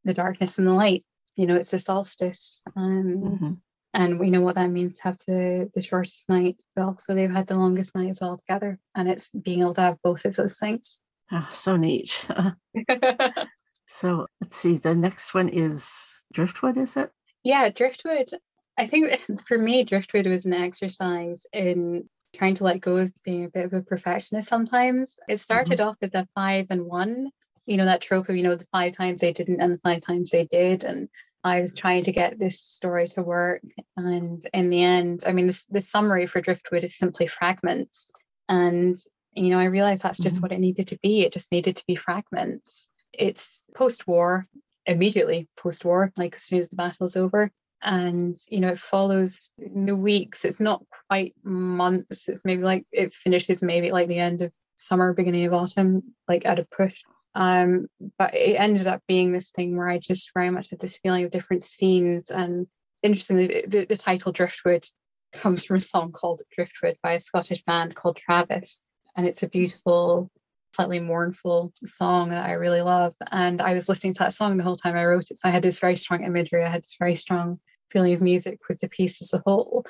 the 0.05 0.15
darkness 0.15 0.59
and 0.59 0.67
the 0.67 0.73
light 0.73 1.05
you 1.39 1.47
know 1.47 1.55
it's 1.55 1.73
a 1.73 1.79
solstice 1.79 2.63
um, 2.77 3.23
mm-hmm. 3.25 3.53
and 3.95 4.19
we 4.19 4.31
know 4.31 4.41
what 4.41 4.57
that 4.57 4.71
means 4.71 4.97
to 4.97 5.03
have 5.03 5.17
the 5.27 5.71
the 5.75 5.83
shortest 5.83 6.29
night 6.29 6.57
but 6.75 6.85
also 6.85 7.15
they've 7.15 7.31
had 7.31 7.47
the 7.47 7.59
longest 7.59 7.95
night 7.95 8.11
as 8.11 8.21
well 8.21 8.37
together 8.37 8.79
and 8.95 9.09
it's 9.09 9.31
being 9.31 9.61
able 9.61 9.75
to 9.75 9.81
have 9.81 10.03
both 10.03 10.25
of 10.25 10.37
those 10.37 10.59
things 10.59 11.01
oh, 11.33 11.49
so 11.51 11.77
neat. 11.77 12.27
So 13.91 14.27
let's 14.41 14.55
see 14.55 14.77
the 14.77 14.95
next 14.95 15.33
one 15.33 15.49
is 15.49 16.15
driftwood 16.33 16.77
is 16.77 16.97
it? 16.97 17.11
Yeah 17.43 17.71
driftwood. 17.71 18.29
I 18.77 18.87
think 18.87 19.19
for 19.47 19.59
me 19.59 19.83
driftwood 19.83 20.27
was 20.27 20.45
an 20.45 20.53
exercise 20.53 21.47
in 21.53 22.09
trying 22.37 22.55
to 22.57 22.65
let 22.65 22.83
go 22.83 22.99
of 22.99 23.13
being 23.25 23.47
a 23.47 23.49
bit 23.49 23.65
of 23.65 23.73
a 23.73 23.81
perfectionist 23.81 24.49
sometimes. 24.49 25.19
It 25.27 25.41
started 25.41 25.79
mm-hmm. 25.79 25.89
off 25.89 25.97
as 26.03 26.15
a 26.15 26.29
five 26.35 26.67
and 26.69 26.85
one 26.85 27.31
you 27.69 27.77
know 27.77 27.85
that 27.85 28.01
trope 28.01 28.29
of 28.29 28.37
you 28.37 28.43
know 28.43 28.57
the 28.57 28.67
five 28.73 28.93
times 28.93 29.21
they 29.21 29.33
didn't 29.33 29.61
and 29.61 29.75
the 29.75 29.79
five 29.81 30.01
times 30.01 30.31
they 30.31 30.47
did 30.47 30.85
and 30.85 31.09
I 31.45 31.61
was 31.61 31.73
trying 31.73 32.05
to 32.05 32.13
get 32.13 32.39
this 32.39 32.61
story 32.61 33.07
to 33.09 33.23
work. 33.23 33.63
And 33.97 34.45
in 34.53 34.71
the 34.71 34.83
end, 34.83 35.23
I 35.27 35.33
mean, 35.33 35.47
this, 35.47 35.67
the 35.67 35.83
summary 35.83 36.27
for 36.27 36.41
Driftwood 36.41 36.85
is 36.85 36.99
simply 36.99 37.27
fragments. 37.27 38.13
And, 38.49 38.97
you 39.35 39.51
know, 39.51 39.59
I 39.59 39.65
realized 39.65 40.03
that's 40.03 40.19
just 40.19 40.37
mm-hmm. 40.37 40.43
what 40.43 40.53
it 40.53 40.61
needed 40.61 40.89
to 40.89 40.99
be. 41.03 41.23
It 41.23 41.33
just 41.33 41.53
needed 41.53 41.77
to 41.77 41.85
be 41.87 41.95
fragments. 41.95 42.89
It's 43.13 43.71
post 43.75 44.07
war, 44.07 44.47
immediately 44.85 45.49
post 45.57 45.85
war, 45.85 46.13
like 46.17 46.35
as 46.35 46.43
soon 46.43 46.59
as 46.59 46.69
the 46.69 46.77
battle's 46.77 47.17
over. 47.17 47.51
And, 47.81 48.37
you 48.51 48.59
know, 48.61 48.71
it 48.71 48.81
follows 48.81 49.51
the 49.59 49.95
weeks. 49.95 50.45
It's 50.45 50.59
not 50.59 50.83
quite 51.09 51.35
months. 51.45 52.29
It's 52.29 52.45
maybe 52.45 52.63
like 52.63 52.85
it 52.91 53.15
finishes 53.15 53.63
maybe 53.63 53.93
like 53.93 54.09
the 54.09 54.19
end 54.19 54.43
of 54.43 54.53
summer, 54.75 55.13
beginning 55.13 55.47
of 55.47 55.55
autumn, 55.55 56.15
like 56.27 56.45
at 56.45 56.59
a 56.59 56.67
push. 56.77 57.01
Um, 57.35 57.87
but 58.19 58.35
it 58.35 58.55
ended 58.55 58.87
up 58.87 59.03
being 59.07 59.33
this 59.33 59.51
thing 59.51 59.77
where 59.77 59.89
I 59.89 59.99
just 59.99 60.33
very 60.35 60.51
much 60.51 60.71
had 60.71 60.81
this 60.81 60.97
feeling 60.97 61.25
of 61.25 61.31
different 61.31 61.63
scenes. 61.63 62.31
And 62.31 62.67
interestingly, 63.03 63.65
the, 63.67 63.87
the 63.87 63.97
title 63.97 64.33
Driftwood 64.33 64.85
comes 65.33 65.65
from 65.65 65.77
a 65.77 65.81
song 65.81 66.13
called 66.13 66.43
Driftwood 66.55 66.97
by 67.03 67.13
a 67.13 67.21
Scottish 67.21 67.63
band 67.65 67.95
called 67.95 68.17
Travis. 68.17 68.85
And 69.17 69.27
it's 69.27 69.43
a 69.43 69.49
beautiful, 69.49 70.31
slightly 70.75 71.01
mournful 71.01 71.73
song 71.85 72.31
that 72.31 72.45
I 72.45 72.53
really 72.53 72.83
love. 72.83 73.15
And 73.31 73.61
I 73.61 73.75
was 73.75 73.89
listening 73.89 74.15
to 74.15 74.21
that 74.21 74.35
song 74.35 74.57
the 74.57 74.65
whole 74.65 74.77
time 74.77 74.97
I 74.97 75.05
wrote 75.05 75.31
it. 75.31 75.39
So 75.39 75.49
I 75.49 75.53
had 75.53 75.63
this 75.63 75.81
very 75.81 75.97
strong 75.97 76.25
imagery, 76.25 76.65
I 76.65 76.71
had 76.71 76.83
this 76.83 76.97
very 76.99 77.15
strong 77.15 77.61
feeling 77.91 78.15
of 78.15 78.23
music 78.23 78.59
with 78.69 78.79
the 78.81 78.89
piece 78.89 79.23
as 79.23 79.33
a 79.33 79.43
whole 79.47 79.85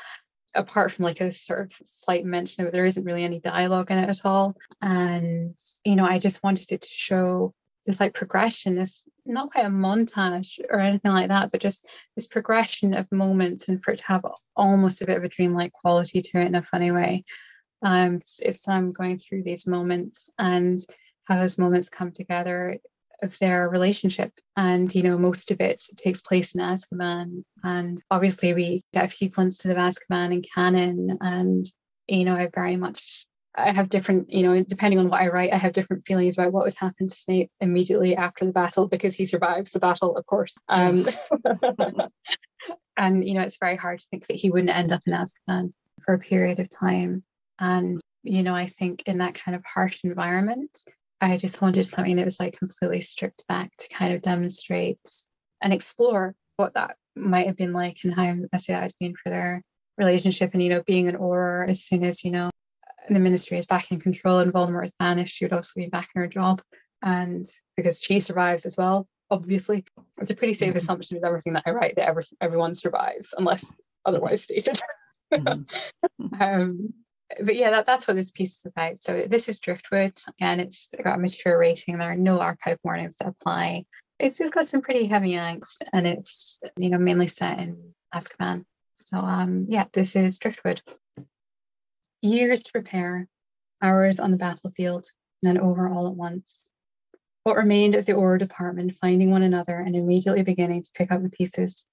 apart 0.54 0.92
from 0.92 1.04
like 1.04 1.20
a 1.20 1.30
sort 1.30 1.60
of 1.60 1.72
slight 1.84 2.24
mention 2.24 2.62
of 2.62 2.68
it, 2.68 2.72
there 2.72 2.86
isn't 2.86 3.04
really 3.04 3.24
any 3.24 3.40
dialogue 3.40 3.90
in 3.90 3.98
it 3.98 4.08
at 4.08 4.24
all. 4.24 4.56
And, 4.80 5.56
you 5.84 5.96
know, 5.96 6.04
I 6.04 6.18
just 6.18 6.42
wanted 6.42 6.72
it 6.72 6.82
to 6.82 6.88
show 6.88 7.54
this 7.86 8.00
like 8.00 8.14
progression, 8.14 8.74
this 8.74 9.08
not 9.24 9.50
quite 9.50 9.64
a 9.64 9.70
montage 9.70 10.58
or 10.68 10.80
anything 10.80 11.10
like 11.10 11.28
that, 11.28 11.50
but 11.50 11.60
just 11.60 11.86
this 12.16 12.26
progression 12.26 12.94
of 12.94 13.10
moments 13.10 13.68
and 13.68 13.82
for 13.82 13.92
it 13.92 13.98
to 13.98 14.06
have 14.06 14.26
almost 14.56 15.00
a 15.00 15.06
bit 15.06 15.16
of 15.16 15.24
a 15.24 15.28
dreamlike 15.28 15.72
quality 15.72 16.20
to 16.20 16.40
it 16.40 16.46
in 16.46 16.54
a 16.54 16.62
funny 16.62 16.90
way. 16.90 17.24
Um, 17.82 18.16
it's, 18.16 18.40
it's 18.40 18.68
um, 18.68 18.92
going 18.92 19.16
through 19.16 19.44
these 19.44 19.66
moments 19.66 20.30
and 20.38 20.78
how 21.24 21.36
those 21.36 21.58
moments 21.58 21.88
come 21.88 22.12
together 22.12 22.78
of 23.22 23.38
their 23.38 23.68
relationship. 23.68 24.32
And, 24.56 24.92
you 24.94 25.02
know, 25.02 25.18
most 25.18 25.50
of 25.50 25.60
it 25.60 25.84
takes 25.96 26.22
place 26.22 26.54
in 26.54 26.60
Azkaban. 26.60 27.42
And 27.62 28.02
obviously, 28.10 28.54
we 28.54 28.82
get 28.92 29.04
a 29.04 29.08
few 29.08 29.28
glimpses 29.28 29.70
of 29.70 29.76
Azkaban 29.76 30.32
in 30.32 30.42
canon. 30.54 31.18
And, 31.20 31.64
you 32.06 32.24
know, 32.24 32.34
I 32.34 32.48
very 32.52 32.76
much. 32.76 33.24
I 33.56 33.72
have 33.72 33.88
different, 33.88 34.32
you 34.32 34.44
know, 34.44 34.62
depending 34.62 35.00
on 35.00 35.08
what 35.08 35.20
I 35.20 35.28
write, 35.28 35.52
I 35.52 35.56
have 35.56 35.72
different 35.72 36.04
feelings 36.04 36.38
about 36.38 36.52
what 36.52 36.64
would 36.64 36.74
happen 36.74 37.08
to 37.08 37.14
Snape 37.14 37.50
immediately 37.60 38.14
after 38.14 38.44
the 38.44 38.52
battle 38.52 38.86
because 38.86 39.16
he 39.16 39.24
survives 39.24 39.72
the 39.72 39.80
battle, 39.80 40.16
of 40.16 40.24
course. 40.26 40.54
Um, 40.68 41.04
and, 42.96 43.26
you 43.26 43.34
know, 43.34 43.40
it's 43.40 43.58
very 43.58 43.74
hard 43.74 43.98
to 43.98 44.06
think 44.10 44.28
that 44.28 44.36
he 44.36 44.50
wouldn't 44.50 44.76
end 44.76 44.92
up 44.92 45.02
in 45.06 45.12
Azkaban 45.12 45.72
for 46.04 46.14
a 46.14 46.20
period 46.20 46.60
of 46.60 46.70
time. 46.70 47.24
And, 47.58 48.00
you 48.22 48.44
know, 48.44 48.54
I 48.54 48.66
think 48.66 49.02
in 49.06 49.18
that 49.18 49.34
kind 49.34 49.56
of 49.56 49.64
harsh 49.64 50.04
environment, 50.04 50.78
I 51.20 51.36
just 51.36 51.60
wanted 51.60 51.82
something 51.84 52.16
that 52.16 52.24
was 52.24 52.38
like 52.38 52.58
completely 52.58 53.00
stripped 53.00 53.44
back 53.48 53.70
to 53.78 53.88
kind 53.88 54.14
of 54.14 54.22
demonstrate 54.22 55.00
and 55.62 55.72
explore 55.72 56.34
what 56.56 56.74
that 56.74 56.96
might 57.16 57.46
have 57.46 57.56
been 57.56 57.72
like 57.72 57.98
and 58.04 58.14
how 58.14 58.34
I 58.52 58.56
say 58.56 58.72
that 58.72 58.82
had 58.82 58.92
been 59.00 59.14
for 59.22 59.30
their 59.30 59.62
relationship. 59.96 60.50
And, 60.52 60.62
you 60.62 60.70
know, 60.70 60.82
being 60.86 61.08
an 61.08 61.16
Auror 61.16 61.68
as 61.68 61.84
soon 61.84 62.04
as, 62.04 62.24
you 62.24 62.30
know, 62.30 62.50
the 63.10 63.20
ministry 63.20 63.58
is 63.58 63.66
back 63.66 63.90
in 63.90 64.00
control 64.00 64.38
and 64.38 64.52
Voldemort 64.52 64.84
is 64.84 64.92
banished, 64.98 65.34
she 65.34 65.44
would 65.44 65.52
also 65.52 65.72
be 65.80 65.88
back 65.88 66.08
in 66.14 66.22
her 66.22 66.28
job. 66.28 66.62
And 67.02 67.46
because 67.76 68.00
she 68.00 68.20
survives 68.20 68.66
as 68.66 68.76
well, 68.76 69.08
obviously, 69.30 69.84
it's 70.18 70.30
a 70.30 70.34
pretty 70.34 70.54
safe 70.54 70.70
mm-hmm. 70.70 70.78
assumption 70.78 71.16
with 71.16 71.24
everything 71.24 71.54
that 71.54 71.64
I 71.66 71.70
write 71.70 71.96
that 71.96 72.08
every, 72.08 72.24
everyone 72.40 72.74
survives 72.74 73.34
unless 73.36 73.74
otherwise 74.04 74.44
stated. 74.44 74.80
Mm-hmm. 75.32 76.34
um, 76.40 76.94
but 77.40 77.56
yeah, 77.56 77.70
that, 77.70 77.86
that's 77.86 78.08
what 78.08 78.16
this 78.16 78.30
piece 78.30 78.58
is 78.58 78.66
about. 78.66 79.00
So 79.00 79.26
this 79.28 79.48
is 79.48 79.58
Driftwood. 79.58 80.18
Again, 80.28 80.60
it's 80.60 80.88
got 81.02 81.16
a 81.16 81.18
mature 81.18 81.58
rating. 81.58 81.98
There 81.98 82.10
are 82.10 82.16
no 82.16 82.40
archive 82.40 82.78
warnings 82.82 83.16
that 83.16 83.28
apply. 83.28 83.84
It's, 84.18 84.40
it's 84.40 84.50
got 84.50 84.66
some 84.66 84.80
pretty 84.80 85.06
heavy 85.06 85.32
angst, 85.32 85.82
and 85.92 86.06
it's 86.06 86.58
you 86.76 86.90
know 86.90 86.98
mainly 86.98 87.26
set 87.26 87.58
in 87.58 87.94
Azkaban. 88.14 88.64
So 88.94 89.18
um, 89.18 89.66
yeah, 89.68 89.84
this 89.92 90.16
is 90.16 90.38
Driftwood. 90.38 90.80
Years 92.20 92.62
to 92.62 92.72
prepare, 92.72 93.28
hours 93.80 94.18
on 94.18 94.30
the 94.30 94.36
battlefield, 94.36 95.06
and 95.42 95.56
then 95.56 95.62
over 95.62 95.88
all 95.88 96.08
at 96.08 96.14
once. 96.14 96.70
What 97.44 97.56
remained 97.56 97.94
of 97.94 98.06
the 98.06 98.12
Auror 98.12 98.38
department 98.38 98.96
finding 98.96 99.30
one 99.30 99.42
another 99.42 99.78
and 99.78 99.94
immediately 99.94 100.42
beginning 100.42 100.82
to 100.82 100.90
pick 100.94 101.12
up 101.12 101.22
the 101.22 101.30
pieces. 101.30 101.86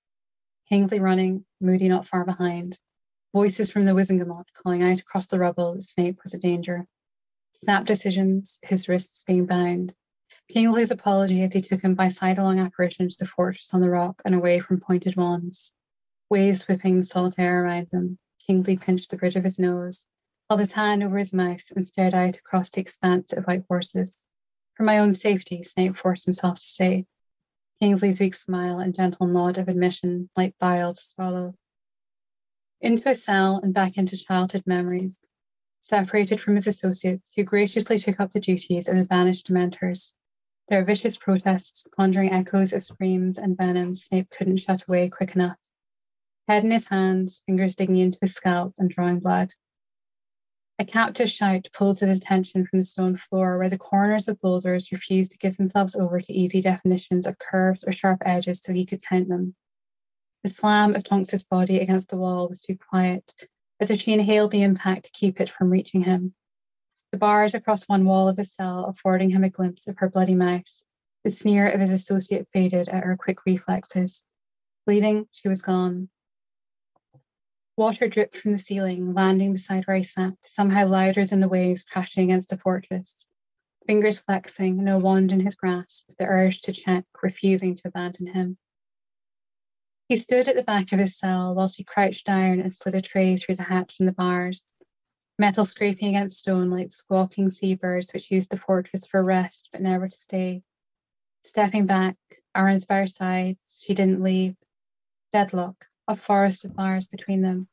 Kingsley 0.68 1.00
running, 1.00 1.46
Moody 1.62 1.88
not 1.88 2.08
far 2.08 2.26
behind, 2.26 2.80
Voices 3.36 3.70
from 3.70 3.84
the 3.84 3.94
Wizengamot 3.94 4.46
calling 4.54 4.82
out 4.82 5.02
across 5.02 5.28
the 5.28 5.38
rubble 5.38 5.74
that 5.74 5.82
Snape 5.82 6.24
was 6.24 6.34
a 6.34 6.40
danger. 6.40 6.88
Snap 7.52 7.84
decisions, 7.84 8.60
his 8.64 8.88
wrists 8.88 9.24
being 9.24 9.46
bound. 9.46 9.94
Kingsley's 10.50 10.90
apology 10.90 11.42
as 11.42 11.52
he 11.52 11.60
took 11.60 11.82
him 11.82 11.96
by 11.96 12.08
sidelong 12.08 12.60
apparition 12.60 13.10
to 13.10 13.18
the 13.20 13.26
fortress 13.26 13.74
on 13.74 13.82
the 13.82 13.90
rock 13.90 14.22
and 14.24 14.34
away 14.34 14.62
from 14.62 14.80
pointed 14.80 15.18
wands. 15.18 15.74
Waves 16.30 16.66
whipping 16.66 17.04
air 17.38 17.66
around 17.66 17.90
them. 17.90 18.20
Kingsley 18.48 18.78
pinched 18.78 19.12
the 19.12 19.18
bridge 19.18 19.36
of 19.36 19.44
his 19.44 19.60
nose, 19.60 20.08
held 20.50 20.62
his 20.62 20.72
hand 20.72 21.04
over 21.04 21.18
his 21.18 21.34
mouth, 21.34 21.70
and 21.76 21.86
stared 21.86 22.14
out 22.14 22.38
across 22.38 22.70
the 22.70 22.80
expanse 22.80 23.34
of 23.34 23.44
white 23.44 23.66
horses. 23.68 24.24
For 24.76 24.84
my 24.84 25.00
own 25.00 25.14
safety, 25.14 25.62
Snape 25.62 25.98
forced 25.98 26.24
himself 26.24 26.56
to 26.56 26.62
say. 26.62 27.06
Kingsley's 27.82 28.22
weak 28.22 28.34
smile 28.34 28.80
and 28.80 28.96
gentle 28.96 29.28
nod 29.28 29.58
of 29.58 29.68
admission, 29.68 30.30
like 30.38 30.58
bile 30.58 30.94
to 30.94 31.02
swallow, 31.02 31.54
into 32.86 33.10
a 33.10 33.16
cell 33.16 33.60
and 33.64 33.74
back 33.74 33.98
into 33.98 34.16
childhood 34.16 34.62
memories, 34.68 35.28
separated 35.82 36.40
from 36.40 36.54
his 36.54 36.68
associates 36.68 37.32
who 37.36 37.44
graciously 37.44 37.98
took 37.98 38.20
up 38.20 38.32
the 38.32 38.40
duties 38.40 38.88
of 38.88 38.96
the 38.96 39.06
banished 39.06 39.48
Dementors. 39.48 40.14
Their 40.70 40.86
vicious 40.86 41.18
protests 41.18 41.88
conjuring 41.98 42.32
echoes 42.32 42.74
of 42.74 42.84
screams 42.84 43.40
and 43.40 43.58
venoms 43.58 44.04
Snape 44.04 44.30
couldn't 44.30 44.58
shut 44.58 44.84
away 44.84 45.10
quick 45.10 45.34
enough. 45.34 45.58
Head 46.48 46.64
in 46.64 46.70
his 46.70 46.86
hands, 46.86 47.42
fingers 47.48 47.76
digging 47.76 47.98
into 47.98 48.20
his 48.22 48.36
scalp 48.36 48.76
and 48.78 48.88
drawing 48.88 49.20
blood. 49.20 49.50
A 50.78 50.86
captive 50.86 51.32
shout 51.32 51.68
pulled 51.74 52.00
his 52.00 52.16
attention 52.16 52.68
from 52.68 52.78
the 52.78 52.86
stone 52.86 53.16
floor 53.16 53.58
where 53.58 53.70
the 53.70 53.80
corners 53.80 54.28
of 54.28 54.40
boulders 54.42 54.92
refused 54.92 55.32
to 55.32 55.40
give 55.40 55.58
themselves 55.58 55.96
over 55.96 56.20
to 56.20 56.34
easy 56.34 56.62
definitions 56.62 57.26
of 57.26 57.40
curves 57.40 57.84
or 57.84 57.92
sharp 57.92 58.22
edges 58.24 58.60
so 58.62 58.74
he 58.74 58.86
could 58.86 59.02
count 59.02 59.28
them. 59.28 59.56
The 60.46 60.52
slam 60.52 60.94
of 60.94 61.04
Tonks's 61.04 61.42
body 61.44 61.80
against 61.80 62.10
the 62.10 62.18
wall 62.18 62.48
was 62.48 62.62
too 62.62 62.78
quiet, 62.78 63.34
as 63.80 63.90
if 63.90 64.00
she 64.00 64.14
inhaled 64.14 64.52
the 64.52 64.62
impact 64.62 65.06
to 65.06 65.12
keep 65.12 65.42
it 65.42 65.50
from 65.50 65.72
reaching 65.72 66.04
him. 66.04 66.36
The 67.12 67.18
bars 67.18 67.56
across 67.56 67.90
one 67.90 68.06
wall 68.06 68.28
of 68.28 68.38
his 68.38 68.54
cell 68.54 68.86
affording 68.86 69.32
him 69.32 69.44
a 69.44 69.50
glimpse 69.50 69.88
of 69.88 69.98
her 69.98 70.08
bloody 70.08 70.36
mouth. 70.36 70.84
The 71.24 71.32
sneer 71.32 71.68
of 71.68 71.80
his 71.80 71.92
associate 71.92 72.48
faded 72.54 72.90
at 72.90 73.04
her 73.04 73.18
quick 73.18 73.44
reflexes. 73.48 74.24
Bleeding, 74.86 75.28
she 75.32 75.48
was 75.48 75.64
gone. 75.64 76.10
Water 77.76 78.08
dripped 78.08 78.38
from 78.38 78.52
the 78.52 78.60
ceiling, 78.60 79.16
landing 79.16 79.52
beside 79.52 79.86
where 79.86 79.98
he 79.98 80.04
sat, 80.04 80.36
somehow 80.44 80.86
louder 80.86 81.26
than 81.26 81.40
the 81.40 81.50
waves 81.50 81.82
crashing 81.82 82.26
against 82.26 82.50
the 82.50 82.58
fortress. 82.58 83.26
Fingers 83.88 84.20
flexing, 84.20 84.84
no 84.84 85.00
wand 85.00 85.32
in 85.32 85.40
his 85.40 85.56
grasp, 85.56 86.08
the 86.20 86.26
urge 86.28 86.60
to 86.60 86.72
check, 86.72 87.06
refusing 87.24 87.74
to 87.78 87.88
abandon 87.88 88.28
him. 88.28 88.60
He 90.08 90.18
stood 90.18 90.48
at 90.48 90.56
the 90.56 90.62
back 90.62 90.92
of 90.92 91.00
his 91.00 91.18
cell 91.18 91.56
while 91.56 91.68
she 91.68 91.84
crouched 91.84 92.28
down 92.28 92.60
and 92.60 92.72
slid 92.72 92.94
a 92.94 93.02
tray 93.02 93.38
through 93.38 93.56
the 93.56 93.64
hatch 93.64 94.00
in 94.00 94.06
the 94.06 94.12
bars, 94.14 94.76
metal 95.40 95.66
scraping 95.66 96.10
against 96.10 96.38
stone 96.38 96.70
like 96.70 96.92
squawking 96.92 97.50
seabirds 97.50 98.14
which 98.14 98.30
used 98.30 98.52
the 98.52 98.58
fortress 98.58 99.08
for 99.08 99.24
rest 99.24 99.70
but 99.72 99.82
never 99.82 100.08
to 100.08 100.16
stay. 100.16 100.62
Stepping 101.44 101.88
back, 101.88 102.18
arms 102.54 102.86
by 102.86 102.98
her 102.98 103.08
sides, 103.08 103.82
she 103.84 103.96
didn't 103.96 104.22
leave. 104.22 104.56
Deadlock, 105.34 105.88
a 106.08 106.16
forest 106.16 106.66
of 106.66 106.76
bars 106.76 107.08
between 107.08 107.42
them. 107.42 107.68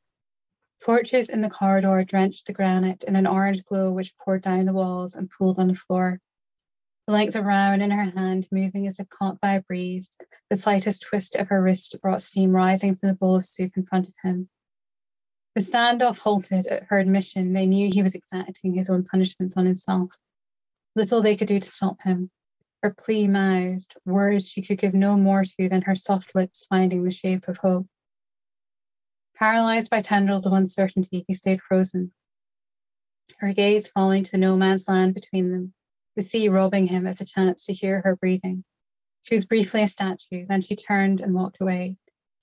Torches 0.83 1.29
in 1.29 1.43
the 1.43 1.51
corridor 1.51 2.03
drenched 2.03 2.47
the 2.47 2.55
granite 2.55 3.05
in 3.05 3.15
an 3.15 3.27
orange 3.27 3.63
glow 3.67 3.93
which 3.93 4.17
poured 4.17 4.41
down 4.41 4.65
the 4.65 4.73
walls 4.73 5.17
and 5.17 5.31
pooled 5.31 5.59
on 5.59 5.69
the 5.69 5.75
floor 5.75 6.19
the 7.07 7.13
length 7.13 7.35
of 7.35 7.45
rowan 7.45 7.83
in 7.83 7.91
her 7.91 8.05
hand 8.05 8.47
moving 8.53 8.87
as 8.87 9.01
if 9.01 9.09
caught 9.09 9.41
by 9.41 9.55
a 9.55 9.63
breeze. 9.63 10.11
The 10.51 10.57
slightest 10.57 11.03
twist 11.03 11.35
of 11.35 11.49
her 11.49 11.61
wrist 11.61 11.97
brought 12.01 12.23
steam 12.23 12.55
rising 12.55 12.95
from 12.95 13.09
the 13.09 13.15
bowl 13.15 13.35
of 13.35 13.45
soup 13.45 13.73
in 13.77 13.85
front 13.85 14.09
of 14.09 14.15
him. 14.23 14.49
The 15.55 15.63
standoff 15.63 16.19
halted 16.19 16.67
at 16.67 16.85
her 16.85 16.99
admission 16.99 17.53
they 17.53 17.67
knew 17.67 17.91
he 17.93 18.03
was 18.03 18.15
exacting 18.15 18.75
his 18.75 18.89
own 18.89 19.05
punishments 19.05 19.57
on 19.57 19.67
himself. 19.67 20.15
Little 20.95 21.23
they 21.23 21.37
could 21.37 21.49
do 21.49 21.61
to 21.61 21.71
stop 21.71 22.01
him. 22.03 22.31
Her 22.83 22.93
plea 22.93 23.29
mouthed, 23.29 23.95
words 24.05 24.49
she 24.49 24.63
could 24.63 24.79
give 24.79 24.95
no 24.95 25.17
more 25.17 25.45
to 25.45 25.69
than 25.69 25.83
her 25.83 25.95
soft 25.95 26.35
lips 26.35 26.67
finding 26.67 27.05
the 27.05 27.11
shape 27.11 27.49
of 27.49 27.59
hope. 27.59 27.87
Paralyzed 29.35 29.91
by 29.91 30.01
tendrils 30.01 30.47
of 30.47 30.53
uncertainty, 30.53 31.25
he 31.27 31.35
stayed 31.35 31.61
frozen, 31.61 32.13
her 33.39 33.53
gaze 33.53 33.89
falling 33.89 34.25
to 34.25 34.31
the 34.33 34.39
no 34.39 34.57
man's 34.57 34.87
land 34.89 35.15
between 35.15 35.51
them, 35.51 35.75
the 36.15 36.23
sea 36.23 36.49
robbing 36.49 36.87
him 36.87 37.07
of 37.07 37.19
the 37.19 37.25
chance 37.25 37.67
to 37.67 37.73
hear 37.73 38.03
her 38.03 38.17
breathing. 38.17 38.65
She 39.23 39.35
was 39.35 39.47
briefly 39.47 39.83
a 39.83 39.89
statue, 39.89 40.45
then 40.45 40.61
she 40.61 40.77
turned 40.77 41.21
and 41.21 41.33
walked 41.33 41.61
away, 41.61 41.97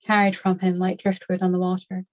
carried 0.06 0.34
from 0.34 0.58
him 0.58 0.78
like 0.78 0.98
driftwood 0.98 1.42
on 1.42 1.52
the 1.52 1.58
water. 1.58 2.04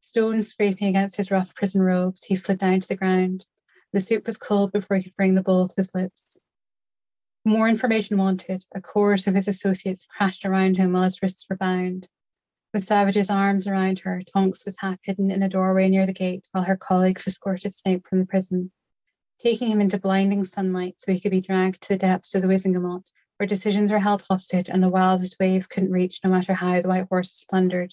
Stones 0.00 0.48
scraping 0.48 0.88
against 0.88 1.16
his 1.16 1.30
rough 1.30 1.54
prison 1.54 1.82
robes, 1.82 2.24
he 2.24 2.36
slid 2.36 2.58
down 2.58 2.80
to 2.80 2.88
the 2.88 2.96
ground. 2.96 3.46
The 3.92 4.00
soup 4.00 4.26
was 4.26 4.36
cold 4.36 4.72
before 4.72 4.96
he 4.96 5.04
could 5.04 5.16
bring 5.16 5.34
the 5.34 5.42
bowl 5.42 5.68
to 5.68 5.74
his 5.76 5.94
lips. 5.94 6.38
More 7.44 7.68
information 7.68 8.18
wanted. 8.18 8.64
A 8.74 8.80
chorus 8.80 9.26
of 9.26 9.34
his 9.34 9.48
associates 9.48 10.04
crashed 10.04 10.44
around 10.44 10.76
him 10.76 10.92
while 10.92 11.02
his 11.02 11.20
wrists 11.22 11.48
were 11.48 11.56
bound. 11.56 12.08
With 12.72 12.84
Savage's 12.84 13.30
arms 13.30 13.66
around 13.66 13.98
her, 14.00 14.22
Tonks 14.32 14.64
was 14.64 14.78
half 14.78 15.00
hidden 15.02 15.30
in 15.30 15.42
a 15.42 15.48
doorway 15.48 15.88
near 15.88 16.06
the 16.06 16.12
gate 16.12 16.46
while 16.52 16.64
her 16.64 16.76
colleagues 16.76 17.26
escorted 17.26 17.74
Snape 17.74 18.06
from 18.06 18.20
the 18.20 18.26
prison 18.26 18.70
taking 19.42 19.68
him 19.68 19.80
into 19.80 19.98
blinding 19.98 20.44
sunlight 20.44 20.94
so 21.00 21.12
he 21.12 21.18
could 21.18 21.32
be 21.32 21.40
dragged 21.40 21.80
to 21.80 21.88
the 21.88 21.98
depths 21.98 22.34
of 22.34 22.42
the 22.42 22.48
Wizengamot, 22.48 23.10
where 23.36 23.46
decisions 23.46 23.90
were 23.90 23.98
held 23.98 24.22
hostage 24.22 24.68
and 24.68 24.80
the 24.80 24.88
wildest 24.88 25.36
waves 25.40 25.66
couldn't 25.66 25.90
reach 25.90 26.20
no 26.22 26.30
matter 26.30 26.54
how 26.54 26.80
the 26.80 26.88
white 26.88 27.08
horses 27.08 27.44
thundered. 27.50 27.92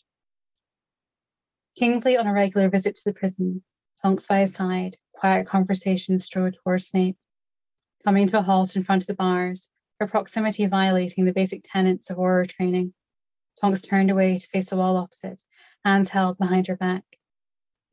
Kingsley 1.75 2.17
on 2.17 2.27
a 2.27 2.33
regular 2.33 2.69
visit 2.69 2.95
to 2.95 3.01
the 3.05 3.13
prison, 3.13 3.63
Tonks 4.03 4.27
by 4.27 4.41
his 4.41 4.53
side, 4.53 4.95
quiet 5.13 5.47
conversation 5.47 6.19
strode 6.19 6.55
towards 6.63 6.87
Snape. 6.87 7.17
Coming 8.03 8.27
to 8.27 8.39
a 8.39 8.41
halt 8.41 8.75
in 8.75 8.83
front 8.83 9.03
of 9.03 9.07
the 9.07 9.15
bars, 9.15 9.69
her 9.99 10.07
proximity 10.07 10.67
violating 10.67 11.25
the 11.25 11.33
basic 11.33 11.63
tenets 11.63 12.09
of 12.09 12.17
Auror 12.17 12.47
training. 12.47 12.93
Tonks 13.59 13.81
turned 13.81 14.11
away 14.11 14.37
to 14.37 14.47
face 14.47 14.69
the 14.69 14.77
wall 14.77 14.97
opposite, 14.97 15.43
hands 15.83 16.09
held 16.09 16.37
behind 16.37 16.67
her 16.67 16.77
back. 16.77 17.03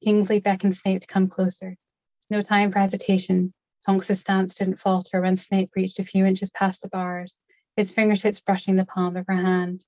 Kingsley 0.05 0.41
beckoned 0.41 0.77
Snape 0.77 1.01
to 1.01 1.07
come 1.07 1.27
closer. 1.27 1.77
No 2.29 2.41
time 2.41 2.71
for 2.71 2.81
hesitation. 2.81 3.53
Tonks' 3.87 4.19
stance 4.19 4.57
didn't 4.57 4.81
falter 4.81 5.21
when 5.21 5.37
Snape 5.37 5.71
reached 5.77 6.01
a 6.01 6.05
few 6.05 6.27
inches 6.27 6.51
past 6.51 6.83
the 6.83 6.89
bars, 6.89 7.39
his 7.77 7.93
fingertips 7.93 8.41
brushing 8.41 8.75
the 8.75 8.85
palm 8.85 9.17
of 9.17 9.27
her 9.29 9.37
hand. 9.37 9.85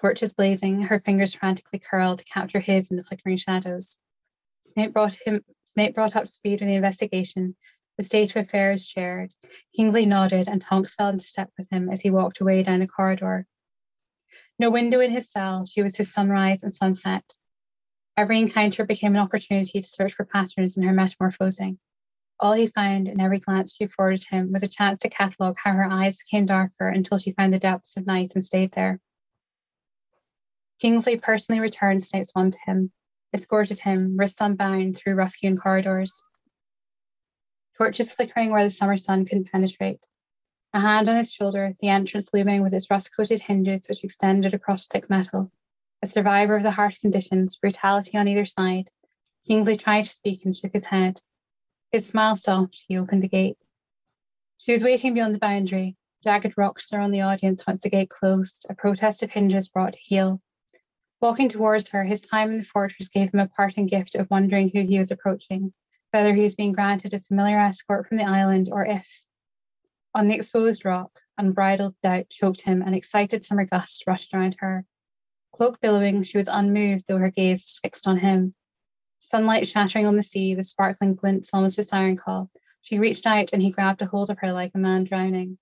Torches 0.00 0.32
blazing, 0.32 0.82
her 0.82 0.98
fingers 0.98 1.34
frantically 1.34 1.78
curled 1.78 2.20
to 2.20 2.24
capture 2.24 2.60
his 2.60 2.90
in 2.90 2.96
the 2.96 3.04
flickering 3.04 3.36
shadows. 3.36 3.98
Snape 4.62 4.92
brought 4.92 5.14
him 5.14 5.44
Snape 5.64 5.94
brought 5.94 6.16
up 6.16 6.28
speed 6.28 6.62
in 6.62 6.68
the 6.68 6.74
investigation, 6.74 7.56
the 7.98 8.04
state 8.04 8.34
of 8.34 8.42
affairs 8.42 8.86
shared. 8.86 9.34
Kingsley 9.76 10.06
nodded 10.06 10.48
and 10.48 10.62
Tonks 10.62 10.94
fell 10.94 11.10
into 11.10 11.24
step 11.24 11.50
with 11.58 11.68
him 11.70 11.90
as 11.90 12.00
he 12.00 12.10
walked 12.10 12.40
away 12.40 12.62
down 12.62 12.80
the 12.80 12.86
corridor. 12.86 13.46
No 14.58 14.70
window 14.70 15.00
in 15.00 15.10
his 15.10 15.30
cell, 15.30 15.66
she 15.66 15.82
was 15.82 15.96
his 15.96 16.12
sunrise 16.12 16.62
and 16.62 16.74
sunset. 16.74 17.24
Every 18.16 18.38
encounter 18.38 18.84
became 18.84 19.14
an 19.14 19.22
opportunity 19.22 19.80
to 19.80 19.86
search 19.86 20.12
for 20.12 20.26
patterns 20.26 20.76
in 20.76 20.82
her 20.82 20.92
metamorphosing. 20.92 21.78
All 22.38 22.52
he 22.52 22.66
found 22.66 23.08
in 23.08 23.20
every 23.20 23.38
glance 23.38 23.74
she 23.74 23.84
afforded 23.84 24.24
him 24.24 24.52
was 24.52 24.62
a 24.62 24.68
chance 24.68 25.00
to 25.00 25.08
catalogue 25.08 25.56
how 25.62 25.72
her 25.72 25.90
eyes 25.90 26.18
became 26.18 26.44
darker 26.44 26.88
until 26.88 27.16
she 27.16 27.30
found 27.30 27.52
the 27.52 27.58
depths 27.58 27.96
of 27.96 28.06
night 28.06 28.32
and 28.34 28.44
stayed 28.44 28.72
there. 28.72 29.00
Kingsley 30.78 31.16
personally 31.16 31.60
returned 31.60 32.02
Snape's 32.02 32.32
wand 32.34 32.52
to 32.52 32.58
him, 32.66 32.92
escorted 33.32 33.80
him, 33.80 34.16
wrists 34.16 34.40
unbound, 34.40 34.96
through 34.96 35.14
rough 35.14 35.34
hewn 35.34 35.56
corridors. 35.56 36.24
Torches 37.78 38.12
flickering 38.12 38.50
where 38.50 38.64
the 38.64 38.70
summer 38.70 38.96
sun 38.96 39.24
couldn't 39.24 39.50
penetrate. 39.50 40.04
A 40.74 40.80
hand 40.80 41.08
on 41.08 41.16
his 41.16 41.32
shoulder, 41.32 41.74
the 41.80 41.88
entrance 41.88 42.34
looming 42.34 42.62
with 42.62 42.74
its 42.74 42.90
rust 42.90 43.14
coated 43.16 43.40
hinges 43.40 43.88
which 43.88 44.04
extended 44.04 44.52
across 44.52 44.86
thick 44.86 45.08
metal. 45.08 45.50
A 46.02 46.06
survivor 46.08 46.56
of 46.56 46.64
the 46.64 46.72
harsh 46.72 46.98
conditions, 46.98 47.54
brutality 47.54 48.18
on 48.18 48.26
either 48.26 48.44
side, 48.44 48.90
Kingsley 49.46 49.76
tried 49.76 50.02
to 50.02 50.08
speak 50.08 50.44
and 50.44 50.56
shook 50.56 50.72
his 50.72 50.86
head. 50.86 51.20
His 51.92 52.08
smile 52.08 52.34
soft, 52.34 52.84
he 52.88 52.98
opened 52.98 53.22
the 53.22 53.28
gate. 53.28 53.68
She 54.58 54.72
was 54.72 54.82
waiting 54.82 55.14
beyond 55.14 55.34
the 55.34 55.38
boundary. 55.38 55.96
Jagged 56.24 56.54
rocks 56.56 56.88
surround 56.88 57.14
the 57.14 57.20
audience 57.20 57.66
once 57.66 57.82
the 57.82 57.90
gate 57.90 58.10
closed, 58.10 58.66
a 58.68 58.74
protest 58.74 59.22
of 59.22 59.32
hinges 59.32 59.68
brought 59.68 59.92
to 59.92 59.98
heel. 60.00 60.42
Walking 61.20 61.48
towards 61.48 61.90
her, 61.90 62.02
his 62.02 62.20
time 62.20 62.50
in 62.50 62.58
the 62.58 62.64
fortress 62.64 63.08
gave 63.08 63.32
him 63.32 63.38
a 63.38 63.46
parting 63.46 63.86
gift 63.86 64.16
of 64.16 64.28
wondering 64.28 64.70
who 64.70 64.82
he 64.82 64.98
was 64.98 65.12
approaching, 65.12 65.72
whether 66.10 66.34
he 66.34 66.42
was 66.42 66.56
being 66.56 66.72
granted 66.72 67.14
a 67.14 67.20
familiar 67.20 67.58
escort 67.58 68.08
from 68.08 68.16
the 68.16 68.24
island 68.24 68.68
or 68.72 68.84
if. 68.84 69.08
On 70.16 70.26
the 70.26 70.34
exposed 70.34 70.84
rock, 70.84 71.20
unbridled 71.38 71.94
doubt 72.02 72.28
choked 72.28 72.62
him, 72.62 72.82
and 72.82 72.96
excited 72.96 73.44
summer 73.44 73.64
gusts 73.64 74.04
rushed 74.04 74.34
around 74.34 74.56
her. 74.58 74.84
Cloak 75.52 75.80
billowing, 75.80 76.22
she 76.22 76.38
was 76.38 76.48
unmoved, 76.48 77.04
though 77.06 77.18
her 77.18 77.30
gaze 77.30 77.62
was 77.62 77.78
fixed 77.82 78.08
on 78.08 78.18
him. 78.18 78.54
Sunlight 79.20 79.68
shattering 79.68 80.06
on 80.06 80.16
the 80.16 80.22
sea, 80.22 80.54
the 80.54 80.62
sparkling 80.62 81.14
glints 81.14 81.50
almost 81.52 81.78
a 81.78 81.82
siren 81.82 82.16
call. 82.16 82.50
She 82.80 82.98
reached 82.98 83.26
out 83.26 83.50
and 83.52 83.62
he 83.62 83.70
grabbed 83.70 84.02
a 84.02 84.06
hold 84.06 84.30
of 84.30 84.38
her 84.38 84.52
like 84.52 84.72
a 84.74 84.78
man 84.78 85.04
drowning. 85.04 85.58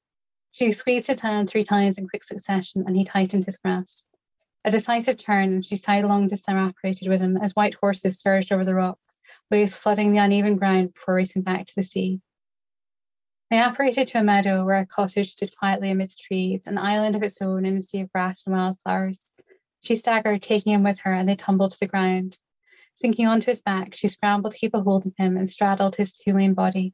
She 0.53 0.73
squeezed 0.73 1.09
his 1.09 1.21
hand 1.21 1.51
three 1.51 1.65
times 1.65 1.99
in 1.99 2.09
quick 2.09 2.25
succession 2.25 2.85
and 2.87 2.97
he 2.97 3.05
tightened 3.05 3.45
his 3.45 3.59
grasp. 3.59 4.07
A 4.65 4.71
decisive 4.71 5.17
turn, 5.17 5.55
and 5.55 5.65
she 5.65 5.77
sidelong 5.77 6.29
disapparated 6.29 7.09
with 7.09 7.21
him 7.21 7.37
as 7.37 7.57
white 7.57 7.75
horses 7.75 8.21
surged 8.21 8.53
over 8.53 8.65
the 8.65 8.75
rocks, 8.75 9.21
waves 9.51 9.77
flooding 9.77 10.13
the 10.13 10.19
uneven 10.19 10.57
ground 10.57 10.93
before 10.93 11.15
racing 11.15 11.43
back 11.43 11.67
to 11.67 11.75
the 11.75 11.83
sea. 11.83 12.21
They 13.51 13.59
apparated 13.59 14.07
to 14.09 14.21
a 14.21 14.23
meadow 14.23 14.65
where 14.65 14.79
a 14.79 14.87
cottage 14.87 15.33
stood 15.33 15.57
quietly 15.57 15.91
amidst 15.91 16.21
trees, 16.21 16.67
an 16.67 16.79
island 16.79 17.17
of 17.17 17.23
its 17.23 17.43
own 17.43 17.65
in 17.65 17.79
a 17.79 17.83
sea 17.83 18.01
of 18.01 18.13
grass 18.13 18.45
and 18.47 18.55
wildflowers. 18.55 19.33
She 19.81 19.97
staggered, 19.97 20.43
taking 20.43 20.73
him 20.73 20.83
with 20.83 21.01
her, 21.01 21.13
and 21.13 21.29
they 21.29 21.37
tumbled 21.37 21.73
to 21.73 21.81
the 21.81 21.87
ground. 21.87 22.39
Sinking 22.95 23.27
onto 23.27 23.51
his 23.51 23.63
back, 23.63 23.95
she 23.95 24.09
scrambled 24.09 24.53
to 24.53 24.59
keep 24.59 24.75
a 24.75 24.83
hold 24.83 25.07
of 25.07 25.15
him 25.17 25.37
and 25.37 25.49
straddled 25.49 25.97
his 25.97 26.13
too 26.13 26.55
body. 26.55 26.93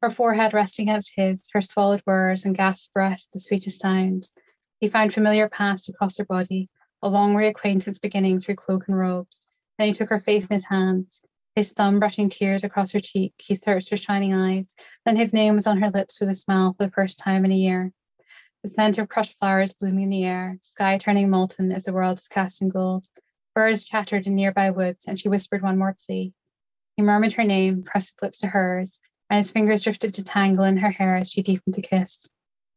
Her 0.00 0.08
forehead 0.08 0.54
resting 0.54 0.88
against 0.88 1.12
his, 1.14 1.48
her 1.52 1.60
swallowed 1.60 2.02
words 2.06 2.44
and 2.44 2.56
gasped 2.56 2.94
breath 2.94 3.26
the 3.32 3.38
sweetest 3.38 3.78
sounds. 3.78 4.32
He 4.80 4.88
found 4.88 5.12
familiar 5.12 5.48
paths 5.48 5.88
across 5.88 6.16
her 6.16 6.24
body, 6.24 6.70
a 7.02 7.08
long 7.08 7.34
reacquaintance 7.34 8.00
beginning 8.00 8.38
through 8.38 8.56
cloak 8.56 8.88
and 8.88 8.98
robes. 8.98 9.46
Then 9.78 9.88
he 9.88 9.92
took 9.92 10.08
her 10.08 10.20
face 10.20 10.46
in 10.46 10.54
his 10.54 10.64
hands, 10.64 11.20
his 11.54 11.72
thumb 11.72 12.00
brushing 12.00 12.28
tears 12.28 12.64
across 12.64 12.92
her 12.92 13.00
cheek. 13.00 13.34
He 13.38 13.54
searched 13.54 13.90
her 13.90 13.96
shining 13.96 14.34
eyes. 14.34 14.74
Then 15.04 15.16
his 15.16 15.32
name 15.32 15.54
was 15.54 15.66
on 15.66 15.80
her 15.82 15.90
lips 15.90 16.20
with 16.20 16.30
a 16.30 16.34
smile 16.34 16.72
for 16.72 16.84
the 16.84 16.90
first 16.90 17.18
time 17.18 17.44
in 17.44 17.52
a 17.52 17.56
year. 17.56 17.92
The 18.64 18.70
scent 18.70 18.96
of 18.96 19.10
crushed 19.10 19.38
flowers 19.38 19.74
blooming 19.74 20.04
in 20.04 20.08
the 20.08 20.24
air, 20.24 20.56
sky 20.62 20.96
turning 20.96 21.28
molten 21.28 21.70
as 21.70 21.82
the 21.82 21.92
world 21.92 22.16
was 22.16 22.28
cast 22.28 22.62
in 22.62 22.70
gold. 22.70 23.04
Birds 23.54 23.84
chattered 23.84 24.26
in 24.26 24.34
nearby 24.34 24.70
woods, 24.70 25.04
and 25.06 25.20
she 25.20 25.28
whispered 25.28 25.60
one 25.60 25.76
more 25.76 25.94
plea. 26.06 26.32
He 26.96 27.02
murmured 27.02 27.34
her 27.34 27.44
name, 27.44 27.82
pressed 27.82 28.14
his 28.16 28.22
lips 28.22 28.38
to 28.38 28.46
hers, 28.46 29.02
and 29.28 29.36
his 29.36 29.50
fingers 29.50 29.82
drifted 29.82 30.14
to 30.14 30.24
tangle 30.24 30.64
in 30.64 30.78
her 30.78 30.90
hair 30.90 31.14
as 31.14 31.30
she 31.30 31.42
deepened 31.42 31.74
the 31.74 31.82
kiss. 31.82 32.26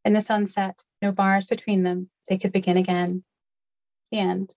In 0.04 0.12
the 0.12 0.20
sunset, 0.20 0.84
no 1.02 1.14
bars 1.14 1.48
between 1.48 1.84
them, 1.84 2.10
they 2.28 2.38
could 2.38 2.52
begin 2.52 2.76
again. 2.76 3.24
The 4.12 4.20
end. 4.20 4.54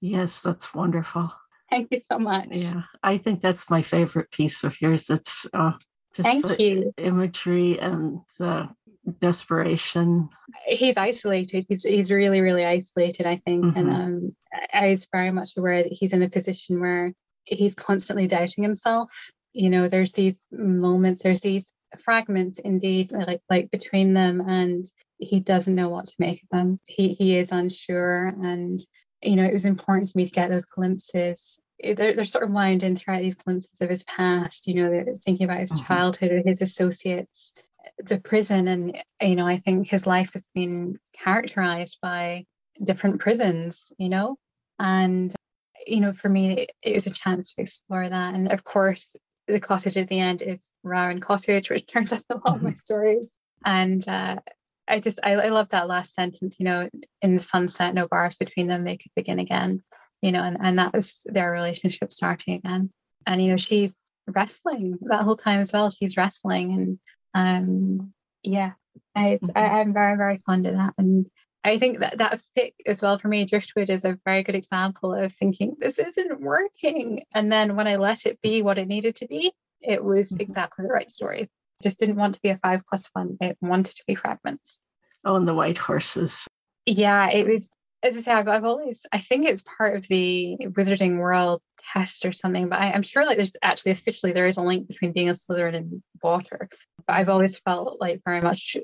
Yes, 0.00 0.40
that's 0.40 0.72
wonderful. 0.72 1.30
Thank 1.68 1.88
you 1.90 1.98
so 1.98 2.18
much. 2.18 2.48
Yeah, 2.52 2.84
I 3.02 3.18
think 3.18 3.42
that's 3.42 3.68
my 3.68 3.82
favorite 3.82 4.30
piece 4.30 4.64
of 4.64 4.80
yours. 4.80 5.10
It's 5.10 5.46
uh, 5.52 5.72
just 6.14 6.24
Thank 6.26 6.46
the 6.46 6.58
you. 6.58 6.94
imagery 6.96 7.78
and 7.78 8.20
the 8.38 8.70
desperation. 9.20 10.28
He's 10.66 10.96
isolated. 10.96 11.64
He's 11.68 11.82
he's 11.84 12.10
really 12.10 12.40
really 12.40 12.64
isolated. 12.64 13.26
I 13.26 13.36
think, 13.36 13.64
and 13.76 13.88
Mhm. 13.88 13.94
um, 13.94 14.30
I 14.72 14.90
was 14.90 15.06
very 15.12 15.30
much 15.30 15.56
aware 15.56 15.82
that 15.82 15.92
he's 15.92 16.12
in 16.12 16.22
a 16.22 16.30
position 16.30 16.80
where 16.80 17.12
he's 17.44 17.74
constantly 17.74 18.26
doubting 18.26 18.62
himself. 18.64 19.30
You 19.52 19.70
know, 19.70 19.88
there's 19.88 20.12
these 20.12 20.46
moments, 20.52 21.22
there's 21.22 21.40
these 21.40 21.72
fragments, 21.98 22.58
indeed, 22.58 23.10
like 23.12 23.40
like 23.50 23.70
between 23.70 24.14
them, 24.14 24.40
and 24.40 24.84
he 25.18 25.40
doesn't 25.40 25.74
know 25.74 25.88
what 25.88 26.06
to 26.06 26.14
make 26.18 26.42
of 26.42 26.48
them. 26.50 26.78
He 26.86 27.14
he 27.14 27.36
is 27.36 27.52
unsure, 27.52 28.28
and 28.42 28.78
you 29.22 29.34
know, 29.36 29.44
it 29.44 29.52
was 29.52 29.66
important 29.66 30.08
to 30.10 30.16
me 30.16 30.26
to 30.26 30.30
get 30.30 30.50
those 30.50 30.66
glimpses. 30.66 31.58
They're, 31.82 32.14
they're 32.14 32.24
sort 32.24 32.44
of 32.44 32.50
wound 32.52 32.82
in 32.82 32.96
throughout 32.96 33.20
these 33.20 33.34
glimpses 33.34 33.80
of 33.82 33.90
his 33.90 34.02
past, 34.04 34.66
you 34.66 34.74
know, 34.74 35.04
thinking 35.24 35.44
about 35.44 35.60
his 35.60 35.72
Mhm. 35.72 35.86
childhood 35.86 36.32
or 36.32 36.42
his 36.46 36.62
associates, 36.62 37.52
the 37.98 38.18
prison. 38.18 38.68
And, 38.68 39.02
you 39.20 39.36
know, 39.36 39.46
I 39.46 39.58
think 39.58 39.88
his 39.88 40.06
life 40.06 40.32
has 40.34 40.48
been 40.54 40.98
characterized 41.24 41.98
by 42.02 42.44
different 42.82 43.20
prisons, 43.20 43.92
you 43.98 44.08
know, 44.08 44.36
and, 44.78 45.34
you 45.86 46.00
know, 46.00 46.12
for 46.12 46.28
me, 46.28 46.52
it, 46.52 46.70
it 46.82 46.94
was 46.94 47.06
a 47.06 47.10
chance 47.10 47.52
to 47.52 47.62
explore 47.62 48.08
that. 48.08 48.34
And 48.34 48.52
of 48.52 48.64
course, 48.64 49.16
the 49.46 49.60
cottage 49.60 49.96
at 49.96 50.08
the 50.08 50.20
end 50.20 50.42
is 50.42 50.70
Rowan 50.82 51.20
Cottage, 51.20 51.70
which 51.70 51.86
turns 51.86 52.12
up 52.12 52.22
in 52.30 52.36
a 52.36 52.48
lot 52.48 52.56
of 52.56 52.62
my 52.62 52.72
stories. 52.72 53.38
And 53.64 54.06
uh, 54.08 54.36
I 54.88 55.00
just 55.00 55.20
I, 55.22 55.32
I 55.32 55.48
love 55.48 55.70
that 55.70 55.88
last 55.88 56.14
sentence, 56.14 56.56
you 56.58 56.64
know, 56.64 56.88
in 57.22 57.34
the 57.34 57.42
sunset, 57.42 57.94
no 57.94 58.06
bars 58.06 58.36
between 58.36 58.68
them, 58.68 58.84
they 58.84 58.96
could 58.96 59.12
begin 59.16 59.38
again, 59.38 59.82
you 60.22 60.32
know, 60.32 60.42
and, 60.42 60.58
and 60.60 60.78
that 60.78 60.92
was 60.92 61.22
their 61.24 61.50
relationship 61.50 62.12
starting 62.12 62.54
again. 62.54 62.90
And 63.26 63.42
you 63.42 63.50
know, 63.50 63.56
she's 63.56 63.96
wrestling 64.28 64.98
that 65.02 65.22
whole 65.22 65.36
time 65.36 65.60
as 65.60 65.72
well. 65.72 65.90
She's 65.90 66.16
wrestling 66.16 66.72
and 66.72 66.98
um 67.36 68.12
yeah, 68.42 68.72
I, 69.14 69.28
it's, 69.30 69.50
I 69.54 69.80
I'm 69.80 69.92
very, 69.92 70.16
very 70.16 70.38
fond 70.38 70.66
of 70.66 70.74
that. 70.74 70.94
And 70.98 71.26
I 71.64 71.78
think 71.78 71.98
that 71.98 72.18
that 72.18 72.40
fic 72.56 72.74
as 72.86 73.02
well 73.02 73.18
for 73.18 73.28
me, 73.28 73.44
Driftwood 73.44 73.90
is 73.90 74.04
a 74.04 74.18
very 74.24 74.42
good 74.44 74.54
example 74.54 75.12
of 75.14 75.32
thinking 75.32 75.74
this 75.78 75.98
isn't 75.98 76.40
working. 76.40 77.24
And 77.34 77.50
then 77.50 77.76
when 77.76 77.88
I 77.88 77.96
let 77.96 78.24
it 78.24 78.40
be 78.40 78.62
what 78.62 78.78
it 78.78 78.86
needed 78.88 79.16
to 79.16 79.26
be, 79.26 79.52
it 79.80 80.02
was 80.02 80.30
Mhm. 80.30 80.40
exactly 80.40 80.84
the 80.84 80.92
right 80.92 81.10
story. 81.10 81.50
Just 81.82 81.98
didn't 81.98 82.16
want 82.16 82.34
to 82.36 82.40
be 82.40 82.50
a 82.50 82.58
five 82.58 82.86
plus 82.86 83.08
one. 83.12 83.36
It 83.40 83.58
wanted 83.60 83.96
to 83.96 84.04
be 84.06 84.14
fragments. 84.14 84.82
Oh, 85.24 85.34
and 85.34 85.46
the 85.46 85.54
white 85.54 85.78
horses. 85.78 86.46
Yeah, 86.86 87.30
it 87.30 87.46
was. 87.48 87.74
As 88.02 88.16
I 88.16 88.20
say, 88.20 88.32
I've, 88.32 88.48
I've 88.48 88.64
always. 88.64 89.06
I 89.12 89.18
think 89.18 89.46
it's 89.46 89.62
part 89.62 89.96
of 89.96 90.06
the 90.08 90.56
Wizarding 90.60 91.18
World 91.18 91.62
test 91.92 92.24
or 92.24 92.32
something. 92.32 92.68
But 92.68 92.80
I, 92.80 92.92
I'm 92.92 93.02
sure 93.02 93.24
like 93.24 93.36
there's 93.36 93.56
actually 93.62 93.92
officially 93.92 94.32
there 94.32 94.46
is 94.46 94.58
a 94.58 94.62
link 94.62 94.86
between 94.86 95.12
being 95.12 95.28
a 95.28 95.32
Slytherin 95.32 95.76
and 95.76 96.02
water. 96.22 96.68
But 97.06 97.14
I've 97.14 97.28
always 97.28 97.58
felt 97.58 98.00
like 98.00 98.22
very 98.24 98.40
much. 98.40 98.76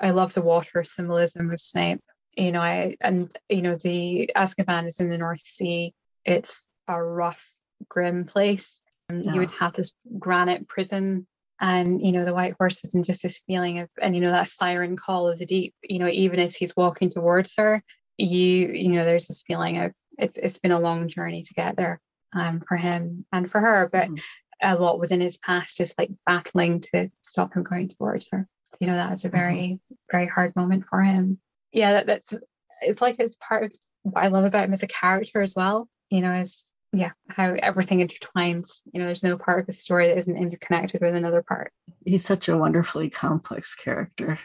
I 0.00 0.10
love 0.10 0.32
the 0.34 0.42
water 0.42 0.84
symbolism 0.84 1.48
with 1.48 1.60
Snape. 1.60 2.00
You 2.36 2.52
know, 2.52 2.60
I 2.60 2.96
and 3.00 3.30
you 3.48 3.62
know 3.62 3.76
the 3.76 4.30
Azkaban 4.34 4.86
is 4.86 5.00
in 5.00 5.10
the 5.10 5.18
North 5.18 5.40
Sea. 5.40 5.92
It's 6.24 6.68
a 6.88 7.02
rough, 7.02 7.44
grim 7.88 8.24
place. 8.24 8.82
And 9.08 9.24
Yeah. 9.24 9.34
You 9.34 9.40
would 9.40 9.50
have 9.52 9.74
this 9.74 9.92
granite 10.18 10.68
prison 10.68 11.26
and 11.60 12.04
you 12.04 12.12
know 12.12 12.24
the 12.24 12.34
white 12.34 12.54
horses 12.58 12.94
and 12.94 13.04
just 13.04 13.22
this 13.22 13.42
feeling 13.46 13.78
of 13.78 13.90
and 14.00 14.14
you 14.14 14.20
know 14.20 14.32
that 14.32 14.48
siren 14.48 14.96
call 14.96 15.28
of 15.28 15.38
the 15.38 15.46
deep 15.46 15.74
you 15.82 15.98
know 15.98 16.08
even 16.08 16.40
as 16.40 16.56
he's 16.56 16.76
walking 16.76 17.08
towards 17.08 17.54
her 17.56 17.82
you 18.18 18.68
you 18.68 18.88
know 18.90 19.04
there's 19.04 19.26
this 19.28 19.42
feeling 19.46 19.78
of 19.78 19.94
it's 20.18 20.38
it's 20.38 20.58
been 20.58 20.72
a 20.72 20.78
long 20.80 21.08
journey 21.08 21.42
to 21.42 21.54
get 21.54 21.76
there 21.76 22.00
um 22.34 22.60
for 22.66 22.76
him 22.76 23.24
and 23.32 23.50
for 23.50 23.60
her 23.60 23.88
but 23.90 24.08
Mhm. 24.08 24.20
a 24.62 24.76
lot 24.76 25.00
within 25.00 25.20
his 25.20 25.38
past 25.38 25.80
is 25.80 25.94
like 25.98 26.10
battling 26.26 26.80
to 26.80 27.10
stop 27.24 27.54
him 27.54 27.62
going 27.64 27.88
towards 27.88 28.28
her. 28.30 28.46
So, 28.72 28.78
you 28.80 28.86
know 28.86 28.94
that 28.94 29.12
is 29.12 29.24
a 29.24 29.28
very 29.28 29.80
very 30.10 30.26
hard 30.26 30.54
moment 30.56 30.84
for 30.88 31.00
him. 31.02 31.38
Yeah 31.72 31.92
that, 31.94 32.06
that's 32.06 32.38
it's 32.82 33.00
like 33.00 33.16
it's 33.18 33.36
part 33.36 33.64
of 33.64 33.72
what 34.02 34.24
i 34.24 34.28
love 34.28 34.44
about 34.44 34.64
him 34.64 34.72
as 34.72 34.82
a 34.82 34.88
character 34.88 35.40
as 35.40 35.54
well 35.54 35.88
you 36.10 36.20
know 36.20 36.32
is 36.32 36.64
yeah 36.92 37.12
how 37.28 37.54
everything 37.62 38.00
intertwines. 38.06 38.82
You 38.92 39.00
know 39.00 39.06
there's 39.06 39.24
no 39.24 39.36
part 39.38 39.60
of 39.60 39.66
the 39.66 39.72
story 39.72 40.08
that 40.08 40.18
isn't 40.18 40.36
interconnected 40.36 41.00
with 41.00 41.14
another 41.14 41.42
part. 41.42 41.72
He's 42.04 42.24
such 42.24 42.48
a 42.48 42.56
wonderfully 42.58 43.08
complex 43.08 43.74
character. 43.74 44.38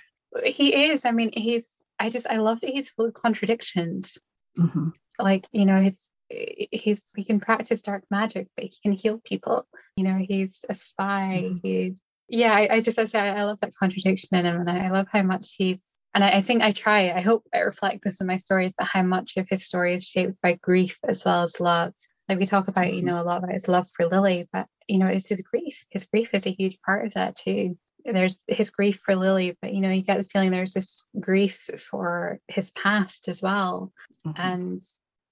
he 0.45 0.85
is. 0.91 1.03
I 1.06 1.11
mean 1.11 1.31
he's 1.34 1.84
i 1.99 2.09
just 2.09 2.27
i 2.29 2.37
love 2.37 2.59
that 2.61 2.69
he's 2.69 2.89
full 2.89 3.05
of 3.05 3.13
contradictions 3.13 4.17
Mhm. 4.57 4.93
like 5.19 5.47
you 5.51 5.65
know 5.65 5.79
he's 5.81 6.09
he's 6.29 7.11
he 7.15 7.23
can 7.23 7.39
practice 7.39 7.81
dark 7.81 8.03
magic 8.09 8.47
but 8.55 8.65
he 8.65 8.73
can 8.83 8.91
heal 8.91 9.21
people 9.23 9.67
you 9.95 10.03
know 10.03 10.17
he's 10.17 10.65
a 10.67 10.73
spy 10.73 11.51
Mhm. 11.51 11.59
he's 11.63 12.01
yeah, 12.29 12.53
I, 12.53 12.75
I 12.75 12.79
just 12.81 12.99
I 12.99 13.05
say 13.05 13.19
I 13.19 13.43
love 13.45 13.59
that 13.61 13.73
contradiction 13.79 14.37
in 14.37 14.45
him, 14.45 14.59
and 14.59 14.69
I, 14.69 14.87
I 14.87 14.89
love 14.89 15.07
how 15.11 15.23
much 15.23 15.55
he's. 15.57 15.97
And 16.13 16.23
I, 16.23 16.37
I 16.37 16.41
think 16.41 16.61
I 16.61 16.71
try. 16.71 17.11
I 17.11 17.21
hope 17.21 17.43
I 17.53 17.59
reflect 17.59 18.03
this 18.03 18.21
in 18.21 18.27
my 18.27 18.37
stories, 18.37 18.73
but 18.77 18.87
how 18.87 19.03
much 19.03 19.37
of 19.37 19.47
his 19.49 19.65
story 19.65 19.93
is 19.93 20.05
shaped 20.05 20.41
by 20.41 20.53
grief 20.61 20.97
as 21.07 21.23
well 21.25 21.43
as 21.43 21.59
love. 21.59 21.93
Like 22.27 22.39
we 22.39 22.45
talk 22.45 22.67
about, 22.67 22.91
you 22.91 22.97
mm-hmm. 22.99 23.07
know, 23.07 23.21
a 23.21 23.23
lot 23.23 23.37
about 23.37 23.53
his 23.53 23.67
love 23.67 23.87
for 23.95 24.07
Lily, 24.07 24.47
but 24.51 24.67
you 24.87 24.99
know, 24.99 25.07
it's 25.07 25.27
his 25.29 25.41
grief. 25.41 25.85
His 25.89 26.05
grief 26.05 26.29
is 26.33 26.45
a 26.45 26.51
huge 26.51 26.79
part 26.85 27.05
of 27.05 27.13
that 27.13 27.35
too. 27.35 27.77
There's 28.13 28.39
his 28.47 28.69
grief 28.69 29.01
for 29.03 29.15
Lily, 29.15 29.57
but 29.61 29.73
you 29.73 29.81
know, 29.81 29.91
you 29.91 30.01
get 30.01 30.17
the 30.17 30.23
feeling 30.23 30.51
there's 30.51 30.73
this 30.73 31.05
grief 31.19 31.69
for 31.79 32.39
his 32.47 32.71
past 32.71 33.27
as 33.27 33.41
well. 33.41 33.91
Mm-hmm. 34.25 34.41
And 34.41 34.81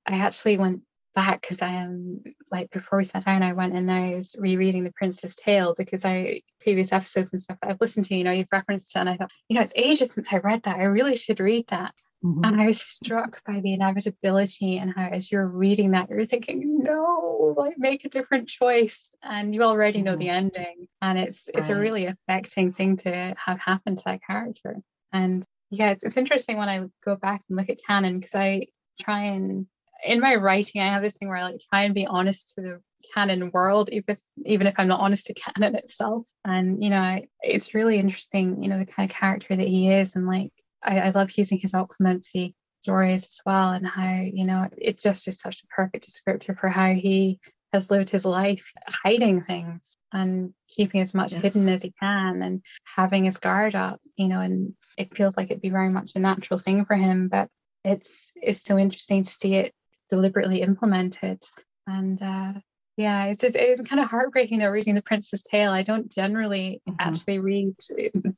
I 0.05 0.17
actually 0.17 0.57
went 0.57 0.81
back 1.15 1.41
because 1.41 1.61
I 1.61 1.69
am 1.69 2.21
like 2.51 2.69
before 2.71 2.97
we 2.97 3.05
sat 3.05 3.25
down, 3.25 3.41
I 3.41 3.53
went 3.53 3.73
and 3.73 3.89
I 3.89 4.15
was 4.15 4.35
rereading 4.37 4.83
The 4.83 4.91
Prince's 4.91 5.35
Tale 5.35 5.73
because 5.77 6.03
I 6.03 6.41
previous 6.59 6.91
episodes 6.91 7.31
and 7.31 7.41
stuff 7.41 7.57
that 7.61 7.71
I've 7.71 7.81
listened 7.81 8.05
to, 8.07 8.15
you 8.15 8.23
know, 8.23 8.31
you've 8.31 8.47
referenced 8.51 8.95
it, 8.95 8.99
and 8.99 9.09
I 9.09 9.15
thought, 9.15 9.31
you 9.47 9.55
know, 9.55 9.61
it's 9.61 9.73
ages 9.75 10.11
since 10.11 10.27
I 10.31 10.37
read 10.37 10.63
that. 10.63 10.77
I 10.77 10.83
really 10.83 11.15
should 11.15 11.39
read 11.39 11.67
that. 11.69 11.93
Mm-hmm. 12.25 12.43
And 12.43 12.59
I 12.59 12.65
was 12.65 12.81
struck 12.81 13.43
by 13.45 13.59
the 13.59 13.73
inevitability 13.73 14.79
and 14.79 14.91
how, 14.95 15.09
as 15.09 15.31
you're 15.31 15.45
reading 15.45 15.91
that, 15.91 16.09
you're 16.09 16.25
thinking, 16.25 16.79
no, 16.79 17.53
like 17.55 17.75
make 17.77 18.03
a 18.03 18.09
different 18.09 18.47
choice, 18.47 19.13
and 19.21 19.53
you 19.53 19.61
already 19.61 20.01
know 20.01 20.13
mm-hmm. 20.13 20.19
the 20.19 20.29
ending, 20.29 20.87
and 21.03 21.19
it's 21.19 21.49
it's 21.53 21.69
a 21.69 21.75
really 21.75 22.07
affecting 22.07 22.71
thing 22.71 22.97
to 22.97 23.35
have 23.37 23.59
happen 23.59 23.95
to 23.95 24.03
that 24.05 24.21
character. 24.25 24.77
And 25.13 25.45
yeah, 25.69 25.91
it's, 25.91 26.03
it's 26.03 26.17
interesting 26.17 26.57
when 26.57 26.67
I 26.67 26.87
go 27.03 27.15
back 27.15 27.41
and 27.47 27.57
look 27.57 27.69
at 27.69 27.77
canon 27.85 28.17
because 28.17 28.33
I 28.33 28.67
try 28.99 29.25
and 29.25 29.67
in 30.03 30.19
my 30.19 30.35
writing, 30.35 30.81
I 30.81 30.93
have 30.93 31.03
this 31.03 31.17
thing 31.17 31.27
where 31.27 31.37
I 31.37 31.43
like 31.43 31.61
try 31.69 31.83
and 31.83 31.93
be 31.93 32.07
honest 32.07 32.55
to 32.55 32.61
the 32.61 32.81
canon 33.13 33.51
world, 33.53 33.89
even 33.91 34.05
if, 34.07 34.19
even 34.45 34.67
if 34.67 34.73
I'm 34.79 34.87
not 34.87 34.99
honest 34.99 35.27
to 35.27 35.35
canon 35.35 35.75
itself. 35.75 36.27
And 36.43 36.83
you 36.83 36.89
know, 36.89 36.99
I, 36.99 37.27
it's 37.41 37.75
really 37.75 37.99
interesting, 37.99 38.63
you 38.63 38.69
know, 38.69 38.79
the 38.79 38.85
kind 38.87 39.07
of 39.09 39.15
character 39.15 39.55
that 39.55 39.67
he 39.67 39.91
is, 39.91 40.15
and 40.15 40.25
like 40.25 40.51
I, 40.85 40.99
I 40.99 41.09
love 41.09 41.31
using 41.35 41.57
his 41.57 41.73
occlumency 41.73 42.53
stories 42.81 43.25
as 43.25 43.41
well, 43.45 43.71
and 43.71 43.85
how 43.85 44.21
you 44.21 44.45
know 44.45 44.69
it 44.77 44.99
just 44.99 45.27
is 45.27 45.39
such 45.39 45.61
a 45.63 45.67
perfect 45.67 46.07
descriptor 46.07 46.57
for 46.57 46.69
how 46.69 46.93
he 46.93 47.39
has 47.73 47.91
lived 47.91 48.09
his 48.09 48.25
life 48.25 48.71
hiding 48.87 49.41
things 49.41 49.97
and 50.13 50.53
keeping 50.69 51.01
as 51.01 51.13
much 51.13 51.33
yes. 51.33 51.41
hidden 51.41 51.67
as 51.67 51.81
he 51.81 51.93
can 51.99 52.41
and 52.41 52.61
having 52.95 53.25
his 53.25 53.37
guard 53.37 53.75
up, 53.75 53.99
you 54.15 54.29
know, 54.29 54.39
and 54.39 54.73
it 54.97 55.13
feels 55.13 55.35
like 55.35 55.51
it'd 55.51 55.61
be 55.61 55.69
very 55.69 55.89
much 55.89 56.11
a 56.15 56.19
natural 56.19 56.57
thing 56.57 56.85
for 56.85 56.95
him, 56.95 57.27
but 57.27 57.49
it's 57.83 58.31
it's 58.41 58.63
so 58.63 58.77
interesting 58.77 59.23
to 59.23 59.29
see 59.29 59.55
it 59.55 59.73
deliberately 60.09 60.61
implemented. 60.61 61.43
And 61.85 62.21
uh, 62.21 62.53
yeah, 62.97 63.25
it's 63.25 63.41
just 63.41 63.55
it's 63.55 63.81
kind 63.81 64.01
of 64.01 64.09
heartbreaking 64.09 64.59
though 64.59 64.69
reading 64.69 64.95
The 64.95 65.01
Prince's 65.01 65.43
Tale. 65.43 65.71
I 65.71 65.83
don't 65.83 66.09
generally 66.09 66.81
mm-hmm. 66.87 66.95
actually 66.99 67.39
read 67.39 67.75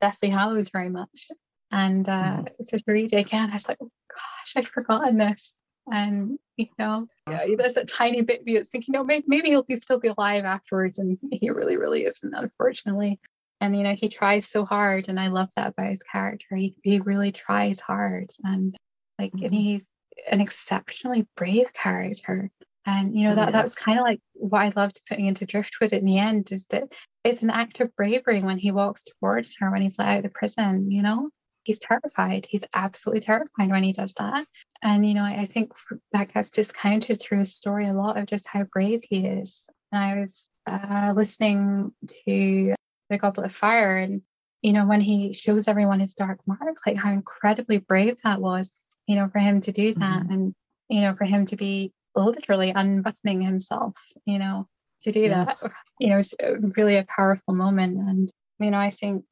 Deathly 0.00 0.30
Hallows 0.30 0.70
very 0.70 0.88
much. 0.88 1.28
And 1.70 2.08
uh, 2.08 2.42
mm-hmm. 2.42 2.64
to 2.64 2.82
read 2.86 3.12
it 3.12 3.26
again, 3.26 3.50
I 3.50 3.54
was 3.54 3.68
like, 3.68 3.78
oh, 3.80 3.90
gosh, 4.10 4.52
I'd 4.56 4.68
forgotten 4.68 5.18
this. 5.18 5.60
And 5.90 6.38
you 6.56 6.66
know, 6.78 7.06
yeah, 7.28 7.46
there's 7.56 7.74
that 7.74 7.88
tiny 7.88 8.22
bit 8.22 8.40
of 8.40 8.46
me 8.46 8.54
that's 8.54 8.70
thinking, 8.70 8.92
no, 8.92 9.04
maybe, 9.04 9.24
maybe 9.26 9.48
he'll 9.48 9.62
be 9.62 9.76
still 9.76 9.98
be 9.98 10.08
alive 10.08 10.44
afterwards, 10.44 10.98
and 10.98 11.16
he 11.30 11.50
really, 11.50 11.76
really 11.76 12.04
isn't, 12.04 12.34
unfortunately. 12.34 13.20
And 13.60 13.76
you 13.76 13.82
know, 13.82 13.94
he 13.94 14.08
tries 14.08 14.46
so 14.46 14.64
hard, 14.64 15.08
and 15.08 15.18
I 15.18 15.28
love 15.28 15.50
that 15.56 15.68
about 15.68 15.90
his 15.90 16.02
character. 16.02 16.56
He 16.56 16.74
he 16.82 17.00
really 17.00 17.32
tries 17.32 17.80
hard, 17.80 18.30
and 18.44 18.76
like, 19.18 19.32
mm-hmm. 19.32 19.46
and 19.46 19.54
he's 19.54 19.88
an 20.30 20.40
exceptionally 20.40 21.26
brave 21.36 21.72
character. 21.72 22.50
And 22.86 23.12
you 23.12 23.28
know 23.28 23.34
that 23.34 23.48
yes. 23.48 23.52
that's 23.52 23.74
kind 23.74 23.98
of 23.98 24.04
like 24.04 24.20
what 24.34 24.60
I 24.60 24.72
loved 24.74 25.00
putting 25.08 25.26
into 25.26 25.46
Driftwood 25.46 25.92
in 25.92 26.04
the 26.04 26.18
end 26.18 26.52
is 26.52 26.64
that 26.70 26.84
it's 27.24 27.42
an 27.42 27.50
act 27.50 27.80
of 27.80 27.94
bravery 27.96 28.42
when 28.42 28.58
he 28.58 28.72
walks 28.72 29.04
towards 29.20 29.56
her 29.58 29.70
when 29.70 29.82
he's 29.82 29.98
let 29.98 30.08
out 30.08 30.16
of 30.18 30.22
the 30.24 30.30
prison. 30.30 30.90
You 30.90 31.02
know, 31.02 31.28
he's 31.68 31.78
terrified. 31.78 32.46
He's 32.48 32.64
absolutely 32.74 33.20
terrified 33.20 33.70
when 33.70 33.84
he 33.84 33.92
does 33.92 34.14
that. 34.14 34.46
And 34.82 35.06
you 35.06 35.14
know, 35.14 35.22
I, 35.22 35.42
I 35.42 35.46
think 35.46 35.72
that 36.12 36.32
gets 36.32 36.50
discounted 36.50 37.20
through 37.20 37.38
his 37.38 37.54
story 37.54 37.86
a 37.86 37.92
lot 37.92 38.18
of 38.18 38.26
just 38.26 38.48
how 38.48 38.64
brave 38.64 39.00
he 39.08 39.24
is. 39.24 39.68
And 39.92 40.02
I 40.02 40.20
was 40.20 40.50
uh, 40.66 41.12
listening 41.16 41.92
to 42.24 42.74
the 43.10 43.18
Goblet 43.18 43.46
of 43.46 43.54
Fire, 43.54 43.96
and 43.98 44.22
you 44.62 44.72
know, 44.72 44.86
when 44.86 45.00
he 45.00 45.32
shows 45.32 45.68
everyone 45.68 46.00
his 46.00 46.14
dark 46.14 46.40
mark, 46.46 46.78
like 46.86 46.96
how 46.96 47.12
incredibly 47.12 47.78
brave 47.78 48.16
that 48.24 48.40
was 48.40 48.88
you 49.08 49.16
know, 49.16 49.28
for 49.28 49.40
him 49.40 49.60
to 49.62 49.72
do 49.72 49.94
that 49.94 50.22
mm-hmm. 50.22 50.32
and, 50.32 50.54
you 50.88 51.00
know, 51.00 51.16
for 51.16 51.24
him 51.24 51.46
to 51.46 51.56
be 51.56 51.92
literally 52.14 52.70
unbuttoning 52.70 53.40
himself, 53.40 53.96
you 54.26 54.38
know, 54.38 54.68
to 55.02 55.10
do 55.10 55.20
yes. 55.20 55.60
that, 55.60 55.72
you 55.98 56.10
know, 56.10 56.18
it's 56.18 56.34
really 56.76 56.96
a 56.96 57.06
powerful 57.08 57.54
moment. 57.54 57.96
And, 57.96 58.30
you 58.60 58.70
know, 58.70 58.78
I 58.78 58.90
think, 58.90 59.24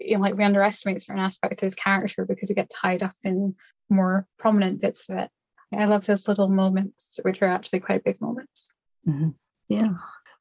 you 0.00 0.16
know, 0.16 0.22
like 0.22 0.36
we 0.36 0.44
underestimate 0.44 1.00
certain 1.00 1.22
aspects 1.22 1.62
of 1.62 1.66
his 1.66 1.74
character 1.74 2.24
because 2.24 2.48
we 2.48 2.54
get 2.54 2.70
tied 2.70 3.02
up 3.02 3.14
in 3.24 3.54
more 3.88 4.26
prominent 4.38 4.80
bits 4.80 5.08
of 5.08 5.18
it. 5.18 5.30
I 5.76 5.84
love 5.84 6.06
those 6.06 6.28
little 6.28 6.48
moments, 6.48 7.20
which 7.22 7.42
are 7.42 7.46
actually 7.46 7.80
quite 7.80 8.04
big 8.04 8.20
moments. 8.20 8.72
Mm-hmm. 9.06 9.30
Yeah. 9.68 9.90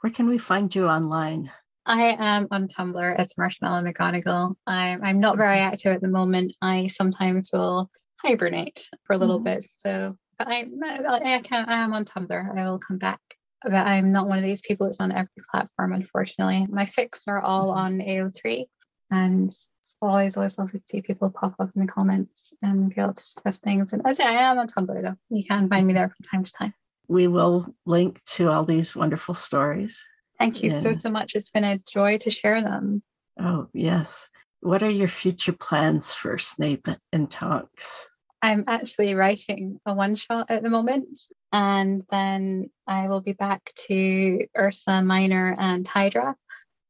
Where 0.01 0.13
can 0.13 0.29
we 0.29 0.37
find 0.37 0.73
you 0.73 0.87
online? 0.87 1.51
I 1.85 2.15
am 2.19 2.47
on 2.51 2.67
Tumblr 2.67 3.15
as 3.17 3.37
Marshmallow 3.37 3.81
McGonagall. 3.81 4.55
I'm, 4.65 5.03
I'm 5.03 5.19
not 5.19 5.37
very 5.37 5.57
mm-hmm. 5.57 5.73
active 5.73 5.95
at 5.95 6.01
the 6.01 6.07
moment. 6.07 6.55
I 6.61 6.87
sometimes 6.87 7.49
will 7.51 7.89
hibernate 8.21 8.89
for 9.05 9.13
a 9.13 9.17
little 9.17 9.39
mm. 9.39 9.45
bit. 9.45 9.65
So 9.69 10.15
but 10.37 10.47
I, 10.47 10.67
I, 10.83 11.41
can, 11.41 11.65
I 11.65 11.83
am 11.83 11.93
on 11.93 12.05
Tumblr. 12.05 12.57
I 12.57 12.69
will 12.69 12.79
come 12.79 12.97
back. 12.97 13.19
But 13.63 13.73
I'm 13.73 14.11
not 14.11 14.27
one 14.27 14.37
of 14.37 14.43
these 14.43 14.61
people 14.61 14.85
that's 14.85 14.99
on 14.99 15.11
every 15.11 15.29
platform, 15.49 15.93
unfortunately. 15.93 16.67
My 16.69 16.85
fics 16.85 17.23
are 17.27 17.41
all 17.41 17.73
mm. 17.73 17.75
on 17.75 17.99
AO3. 17.99 18.65
And 19.09 19.49
it's 19.49 19.69
always, 20.01 20.35
always 20.37 20.57
love 20.57 20.71
to 20.71 20.81
see 20.85 21.01
people 21.01 21.29
pop 21.29 21.55
up 21.59 21.69
in 21.75 21.81
the 21.81 21.91
comments 21.91 22.53
and 22.61 22.93
be 22.93 23.01
able 23.01 23.13
to 23.13 23.23
discuss 23.23 23.59
things. 23.59 23.93
And 23.93 24.05
as 24.05 24.19
I 24.19 24.31
am 24.31 24.57
on 24.57 24.67
Tumblr, 24.67 25.01
though. 25.01 25.15
You 25.29 25.45
can 25.45 25.69
find 25.69 25.87
me 25.87 25.93
there 25.93 26.09
from 26.09 26.25
time 26.29 26.43
to 26.43 26.51
time. 26.51 26.73
We 27.07 27.27
will 27.27 27.73
link 27.85 28.21
to 28.35 28.49
all 28.51 28.65
these 28.65 28.95
wonderful 28.95 29.35
stories. 29.35 30.03
Thank 30.37 30.61
you 30.61 30.69
so, 30.69 30.93
so 30.93 31.09
much. 31.09 31.35
It's 31.35 31.49
been 31.49 31.63
a 31.63 31.79
joy 31.79 32.17
to 32.19 32.29
share 32.29 32.61
them. 32.61 33.01
Oh, 33.39 33.67
yes. 33.73 34.29
What 34.59 34.83
are 34.83 34.89
your 34.89 35.07
future 35.07 35.53
plans 35.53 36.13
for 36.13 36.37
Snape 36.37 36.87
and 37.13 37.29
Tonks? 37.31 38.07
I'm 38.41 38.65
actually 38.67 39.15
writing 39.15 39.79
a 39.85 39.93
one 39.93 40.15
shot 40.15 40.51
at 40.51 40.61
the 40.61 40.69
moment, 40.69 41.17
and 41.51 42.03
then 42.11 42.69
I 42.85 43.07
will 43.07 43.21
be 43.21 43.33
back 43.33 43.71
to 43.87 44.45
Ursa 44.55 45.01
Minor 45.01 45.55
and 45.57 45.87
Hydra, 45.87 46.35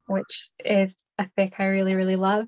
which 0.07 0.49
is 0.63 1.03
a 1.17 1.29
fic 1.37 1.53
I 1.59 1.65
really, 1.65 1.95
really 1.95 2.15
love. 2.15 2.47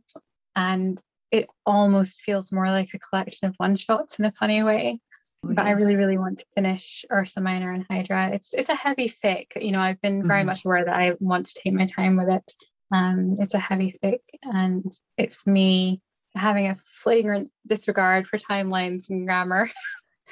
And 0.56 0.99
it 1.31 1.48
almost 1.65 2.22
feels 2.22 2.52
more 2.52 2.69
like 2.69 2.90
a 2.94 2.99
collection 2.99 3.48
of 3.48 3.56
one 3.57 3.76
shots 3.76 4.19
in 4.19 4.26
a 4.26 4.31
funny 4.31 4.64
way. 4.64 4.99
Oh, 5.45 5.53
but 5.53 5.65
yes. 5.65 5.68
I 5.68 5.72
really, 5.81 5.95
really 5.95 6.18
want 6.18 6.40
to 6.40 6.45
finish 6.56 7.06
Ursa 7.11 7.41
Minor 7.41 7.72
and 7.72 7.86
Hydra. 7.90 8.31
It's 8.34 8.53
it's 8.53 8.69
a 8.69 8.76
heavy 8.76 9.10
fic. 9.10 9.48
You 9.56 9.72
know, 9.72 9.80
I've 9.80 10.02
been 10.02 10.27
very 10.27 10.41
mm-hmm. 10.41 10.48
much 10.48 10.65
aware 10.65 10.84
that 10.84 10.95
I 10.95 11.14
want 11.19 11.45
to 11.48 11.60
take 11.64 11.73
my 11.73 11.86
time 11.86 12.18
with 12.18 12.30
it. 12.30 12.53
Um, 12.91 13.36
it's 13.40 13.53
a 13.53 13.60
heavy 13.60 13.95
fic, 14.03 14.19
and 14.44 14.91
it's 15.18 15.45
me 15.45 16.02
having 16.36 16.68
a 16.68 16.76
flagrant 16.76 17.52
disregard 17.68 18.27
for 18.27 18.38
timelines 18.38 19.10
and 19.10 19.26
grammar. 19.26 19.69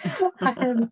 um, 0.41 0.91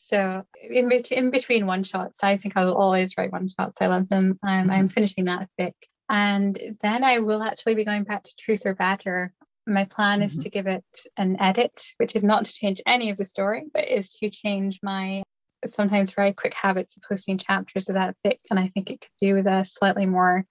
so 0.00 0.42
in, 0.62 0.90
in 1.10 1.30
between 1.30 1.66
one 1.66 1.84
shots, 1.84 2.22
I 2.22 2.36
think 2.36 2.56
I 2.56 2.64
will 2.64 2.76
always 2.76 3.14
write 3.16 3.32
one 3.32 3.48
shots. 3.48 3.80
I 3.80 3.86
love 3.86 4.08
them. 4.08 4.38
Um, 4.42 4.70
I'm 4.70 4.88
finishing 4.88 5.26
that 5.26 5.48
fic, 5.58 5.74
and 6.08 6.58
then 6.80 7.04
I 7.04 7.18
will 7.18 7.42
actually 7.42 7.74
be 7.74 7.84
going 7.84 8.04
back 8.04 8.24
to 8.24 8.36
Truth 8.38 8.66
or 8.66 8.74
Badger. 8.74 9.32
My 9.66 9.84
plan 9.84 10.18
mm-hmm. 10.18 10.26
is 10.26 10.38
to 10.38 10.50
give 10.50 10.66
it 10.66 10.86
an 11.16 11.40
edit, 11.40 11.80
which 11.98 12.16
is 12.16 12.24
not 12.24 12.46
to 12.46 12.52
change 12.52 12.80
any 12.86 13.10
of 13.10 13.16
the 13.16 13.24
story, 13.24 13.64
but 13.72 13.88
is 13.88 14.10
to 14.14 14.30
change 14.30 14.80
my 14.82 15.22
sometimes 15.66 16.12
very 16.12 16.32
quick 16.32 16.54
habits 16.54 16.96
of 16.96 17.02
posting 17.08 17.36
chapters 17.36 17.88
of 17.88 17.94
that 17.94 18.16
fic. 18.24 18.38
And 18.50 18.58
I 18.58 18.68
think 18.68 18.90
it 18.90 19.00
could 19.00 19.10
do 19.20 19.34
with 19.34 19.46
a 19.46 19.64
slightly 19.64 20.06
more 20.06 20.44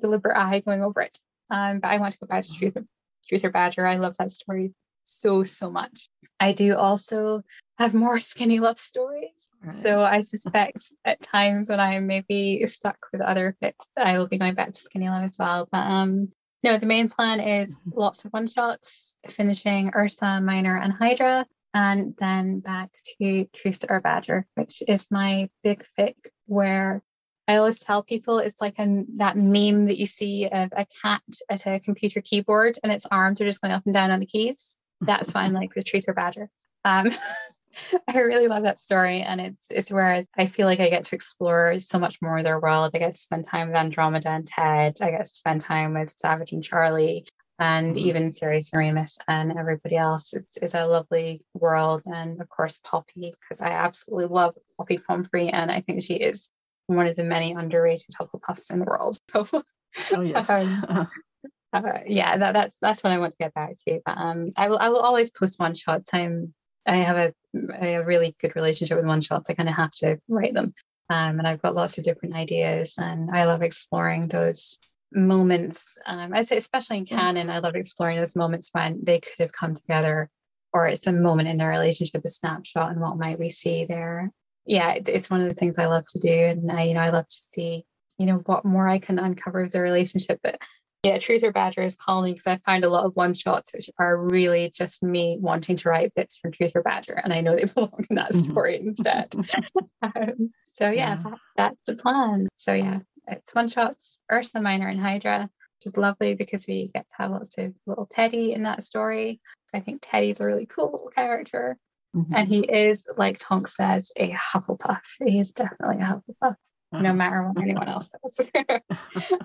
deliberate 0.00 0.36
eye 0.36 0.60
going 0.60 0.82
over 0.82 1.00
it. 1.02 1.18
Um, 1.50 1.80
but 1.80 1.88
I 1.88 1.98
want 1.98 2.12
to 2.12 2.18
go 2.18 2.26
back 2.26 2.44
to 2.44 2.52
Truth 2.52 2.76
or, 2.76 2.84
Truth 3.28 3.44
or 3.44 3.50
Badger. 3.50 3.86
I 3.86 3.96
love 3.96 4.16
that 4.18 4.30
story 4.30 4.72
so, 5.10 5.44
so 5.44 5.70
much. 5.70 6.08
I 6.38 6.52
do 6.52 6.76
also 6.76 7.42
have 7.78 7.94
more 7.94 8.20
skinny 8.32 8.60
love 8.60 8.78
stories. 8.78 9.48
Right. 9.62 9.72
So 9.72 10.02
I 10.02 10.20
suspect 10.20 10.92
at 11.04 11.20
times 11.20 11.68
when 11.68 11.80
I 11.80 11.98
may 12.00 12.24
be 12.28 12.64
stuck 12.66 12.98
with 13.12 13.20
other 13.20 13.56
fics, 13.62 13.98
I 13.98 14.18
will 14.18 14.28
be 14.28 14.38
going 14.38 14.54
back 14.54 14.72
to 14.72 14.78
skinny 14.78 15.08
love 15.08 15.24
as 15.24 15.36
well. 15.38 15.68
But 15.70 15.78
um, 15.78 16.28
no, 16.62 16.78
the 16.78 16.86
main 16.86 17.08
plan 17.08 17.40
is 17.40 17.80
mm-hmm. 17.80 17.98
lots 17.98 18.24
of 18.24 18.32
one 18.32 18.46
shots, 18.46 19.16
finishing 19.28 19.92
Ursa, 19.94 20.40
Minor, 20.40 20.78
and 20.78 20.92
Hydra, 20.92 21.46
and 21.72 22.14
then 22.18 22.60
back 22.60 22.90
to 23.20 23.46
Truth 23.54 23.84
or 23.88 24.00
Badger, 24.00 24.46
which 24.54 24.82
is 24.86 25.08
my 25.10 25.48
big 25.62 25.84
fic 25.98 26.14
where 26.46 27.02
I 27.50 27.56
always 27.56 27.78
tell 27.80 28.02
people 28.02 28.38
it's 28.38 28.60
like 28.60 28.78
a, 28.78 29.04
that 29.16 29.36
meme 29.36 29.86
that 29.86 29.98
you 29.98 30.06
see 30.06 30.46
of 30.46 30.72
a 30.72 30.86
cat 31.02 31.22
at 31.48 31.66
a 31.66 31.80
computer 31.80 32.20
keyboard 32.20 32.78
and 32.82 32.92
its 32.92 33.06
arms 33.10 33.40
are 33.40 33.44
just 33.44 33.60
going 33.60 33.72
up 33.72 33.84
and 33.86 33.94
down 33.94 34.12
on 34.12 34.20
the 34.20 34.26
keys. 34.26 34.78
That's 35.00 35.32
why 35.32 35.42
I'm 35.42 35.52
like 35.52 35.72
the 35.74 36.04
or 36.06 36.14
Badger. 36.14 36.48
Um, 36.84 37.10
I 38.08 38.18
really 38.18 38.48
love 38.48 38.64
that 38.64 38.80
story, 38.80 39.22
and 39.22 39.40
it's 39.40 39.66
it's 39.70 39.92
where 39.92 40.24
I 40.36 40.46
feel 40.46 40.66
like 40.66 40.80
I 40.80 40.90
get 40.90 41.04
to 41.04 41.14
explore 41.14 41.78
so 41.78 41.98
much 41.98 42.18
more 42.20 42.38
of 42.38 42.44
their 42.44 42.60
world. 42.60 42.90
I 42.94 42.98
get 42.98 43.12
to 43.12 43.16
spend 43.16 43.44
time 43.44 43.68
with 43.68 43.76
Andromeda 43.76 44.28
and 44.28 44.46
Ted. 44.46 44.98
I 45.00 45.10
get 45.10 45.24
to 45.24 45.30
spend 45.30 45.60
time 45.60 45.94
with 45.94 46.12
Savage 46.16 46.52
and 46.52 46.64
Charlie, 46.64 47.26
and 47.60 47.94
mm-hmm. 47.94 48.08
even 48.08 48.32
Sirius 48.32 48.72
and 48.72 48.80
Remus 48.80 49.18
and 49.28 49.56
everybody 49.56 49.96
else. 49.96 50.32
It's, 50.32 50.56
it's 50.60 50.74
a 50.74 50.86
lovely 50.86 51.44
world, 51.54 52.02
and 52.06 52.40
of 52.40 52.48
course 52.48 52.80
Poppy, 52.82 53.34
because 53.40 53.60
I 53.60 53.68
absolutely 53.68 54.26
love 54.26 54.54
Poppy 54.78 54.98
Pomfrey, 54.98 55.50
and 55.50 55.70
I 55.70 55.82
think 55.82 56.02
she 56.02 56.14
is 56.14 56.48
one 56.86 57.06
of 57.06 57.14
the 57.14 57.24
many 57.24 57.52
underrated 57.52 58.14
Hufflepuffs 58.18 58.72
in 58.72 58.80
the 58.80 58.86
world. 58.86 59.16
So, 59.30 59.46
oh 60.12 60.20
yes. 60.22 60.50
um, 60.50 61.08
uh, 61.72 62.00
yeah, 62.06 62.36
that, 62.36 62.52
that's 62.52 62.78
that's 62.80 63.02
what 63.02 63.12
I 63.12 63.18
want 63.18 63.32
to 63.32 63.38
get 63.38 63.54
back 63.54 63.76
to. 63.86 64.00
But 64.04 64.18
um, 64.18 64.50
I 64.56 64.68
will 64.68 64.78
I 64.78 64.88
will 64.88 65.00
always 65.00 65.30
post 65.30 65.58
one 65.58 65.74
shots. 65.74 66.10
I'm 66.12 66.54
I 66.86 66.96
have 66.96 67.16
a, 67.16 67.34
a 67.80 68.04
really 68.04 68.34
good 68.40 68.56
relationship 68.56 68.96
with 68.96 69.06
one 69.06 69.20
shots. 69.20 69.50
I 69.50 69.54
kind 69.54 69.68
of 69.68 69.76
have 69.76 69.92
to 69.96 70.18
write 70.28 70.54
them. 70.54 70.74
Um, 71.08 71.38
and 71.38 71.46
I've 71.46 71.62
got 71.62 71.74
lots 71.74 71.98
of 71.98 72.04
different 72.04 72.34
ideas, 72.36 72.94
and 72.96 73.30
I 73.30 73.44
love 73.44 73.62
exploring 73.62 74.28
those 74.28 74.78
moments. 75.12 75.98
Um, 76.06 76.32
I 76.32 76.42
say, 76.42 76.56
especially 76.56 76.98
in 76.98 77.06
canon, 77.06 77.50
I 77.50 77.58
love 77.58 77.74
exploring 77.74 78.16
those 78.18 78.36
moments 78.36 78.70
when 78.72 79.00
they 79.02 79.18
could 79.20 79.38
have 79.40 79.52
come 79.52 79.74
together, 79.74 80.30
or 80.72 80.86
it's 80.86 81.06
a 81.08 81.12
moment 81.12 81.48
in 81.48 81.56
their 81.56 81.70
relationship, 81.70 82.24
a 82.24 82.28
snapshot, 82.28 82.92
and 82.92 83.00
what 83.00 83.18
might 83.18 83.40
we 83.40 83.50
see 83.50 83.84
there. 83.84 84.30
Yeah, 84.66 84.92
it, 84.92 85.08
it's 85.08 85.30
one 85.30 85.40
of 85.40 85.48
the 85.48 85.54
things 85.54 85.78
I 85.78 85.86
love 85.86 86.04
to 86.12 86.20
do, 86.20 86.32
and 86.32 86.70
I, 86.70 86.84
you 86.84 86.94
know, 86.94 87.00
I 87.00 87.10
love 87.10 87.26
to 87.26 87.34
see, 87.34 87.84
you 88.18 88.26
know, 88.26 88.36
what 88.46 88.64
more 88.64 88.88
I 88.88 89.00
can 89.00 89.18
uncover 89.18 89.62
of 89.62 89.72
their 89.72 89.82
relationship. 89.82 90.38
But 90.44 90.60
yeah, 91.02 91.18
Truth 91.18 91.44
or 91.44 91.52
Badger 91.52 91.82
is 91.82 91.96
calling 91.96 92.34
because 92.34 92.46
I 92.46 92.56
find 92.58 92.84
a 92.84 92.90
lot 92.90 93.04
of 93.04 93.16
one 93.16 93.32
shots 93.32 93.72
which 93.72 93.88
are 93.98 94.16
really 94.16 94.70
just 94.74 95.02
me 95.02 95.38
wanting 95.40 95.76
to 95.76 95.88
write 95.88 96.14
bits 96.14 96.36
from 96.36 96.52
Truth 96.52 96.72
or 96.74 96.82
Badger, 96.82 97.14
and 97.14 97.32
I 97.32 97.40
know 97.40 97.56
they 97.56 97.64
belong 97.74 98.04
in 98.10 98.16
that 98.16 98.32
mm-hmm. 98.32 98.50
story 98.50 98.76
instead. 98.78 99.34
um, 100.02 100.52
so 100.64 100.90
yeah, 100.90 100.92
yeah. 100.92 101.16
That, 101.16 101.38
that's 101.56 101.86
the 101.86 101.96
plan. 101.96 102.48
So 102.56 102.74
yeah, 102.74 103.00
it's 103.26 103.54
one 103.54 103.68
shots 103.68 104.20
Ursa 104.30 104.60
Minor 104.60 104.88
and 104.88 105.00
Hydra, 105.00 105.48
which 105.78 105.86
is 105.86 105.96
lovely 105.96 106.34
because 106.34 106.66
we 106.66 106.90
get 106.92 107.08
to 107.08 107.14
have 107.16 107.30
lots 107.30 107.56
of 107.56 107.74
little 107.86 108.06
Teddy 108.06 108.52
in 108.52 108.64
that 108.64 108.84
story. 108.84 109.40
I 109.74 109.80
think 109.80 110.00
Teddy's 110.02 110.40
a 110.40 110.44
really 110.44 110.66
cool 110.66 111.10
character. 111.14 111.78
Mm-hmm. 112.14 112.34
And 112.34 112.48
he 112.48 112.60
is, 112.60 113.06
like 113.16 113.38
Tonk 113.38 113.68
says, 113.68 114.10
a 114.16 114.32
Hufflepuff. 114.32 115.00
He 115.24 115.38
is 115.38 115.52
definitely 115.52 116.02
a 116.02 116.06
Hufflepuff, 116.06 116.56
uh-huh. 116.92 117.02
no 117.02 117.12
matter 117.12 117.44
what 117.44 117.62
anyone 117.62 117.88
else 117.88 118.12
says. 118.24 118.48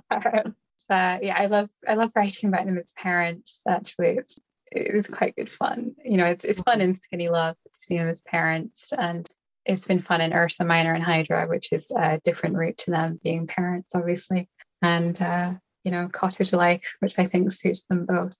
um, 0.10 0.56
so 0.88 1.20
yeah, 1.22 1.36
I 1.38 1.48
love 1.48 1.70
I 1.88 1.95
love 1.95 2.12
writing 2.16 2.49
about 2.49 2.66
them 2.66 2.78
as 2.78 2.94
parents. 2.98 3.62
Actually, 3.68 4.18
it's 4.18 4.40
it 4.72 4.94
was 4.94 5.07
quite 5.07 5.36
good 5.36 5.49
fun. 5.49 5.95
You 6.03 6.18
know, 6.18 6.26
it's 6.26 6.44
it's 6.44 6.62
fun 6.62 6.82
in 6.82 6.94
Skinny 6.94 7.30
Love 7.30 7.56
to 7.56 7.80
see 7.80 7.98
them 7.98 8.07
as 8.07 8.22
parents, 8.22 8.94
and 8.94 9.28
it's 9.66 9.86
been 9.86 9.99
fun 9.99 10.22
in 10.22 10.34
Ursa 10.34 10.64
Minor 10.64 10.94
and 10.94 11.03
Hydra, 11.03 11.48
which 11.48 11.72
is 11.72 11.91
a 11.91 12.20
different 12.24 12.56
route 12.56 12.78
to 12.80 12.91
them 12.91 13.20
being 13.24 13.48
parents, 13.48 13.95
obviously, 13.95 14.48
and 14.82 15.20
uh, 15.22 15.53
you 15.84 15.91
know, 15.91 16.07
cottage 16.12 16.53
life, 16.53 16.95
which 16.99 17.16
I 17.18 17.26
think 17.26 17.52
suits 17.52 17.84
them 17.84 18.06
both 18.06 18.36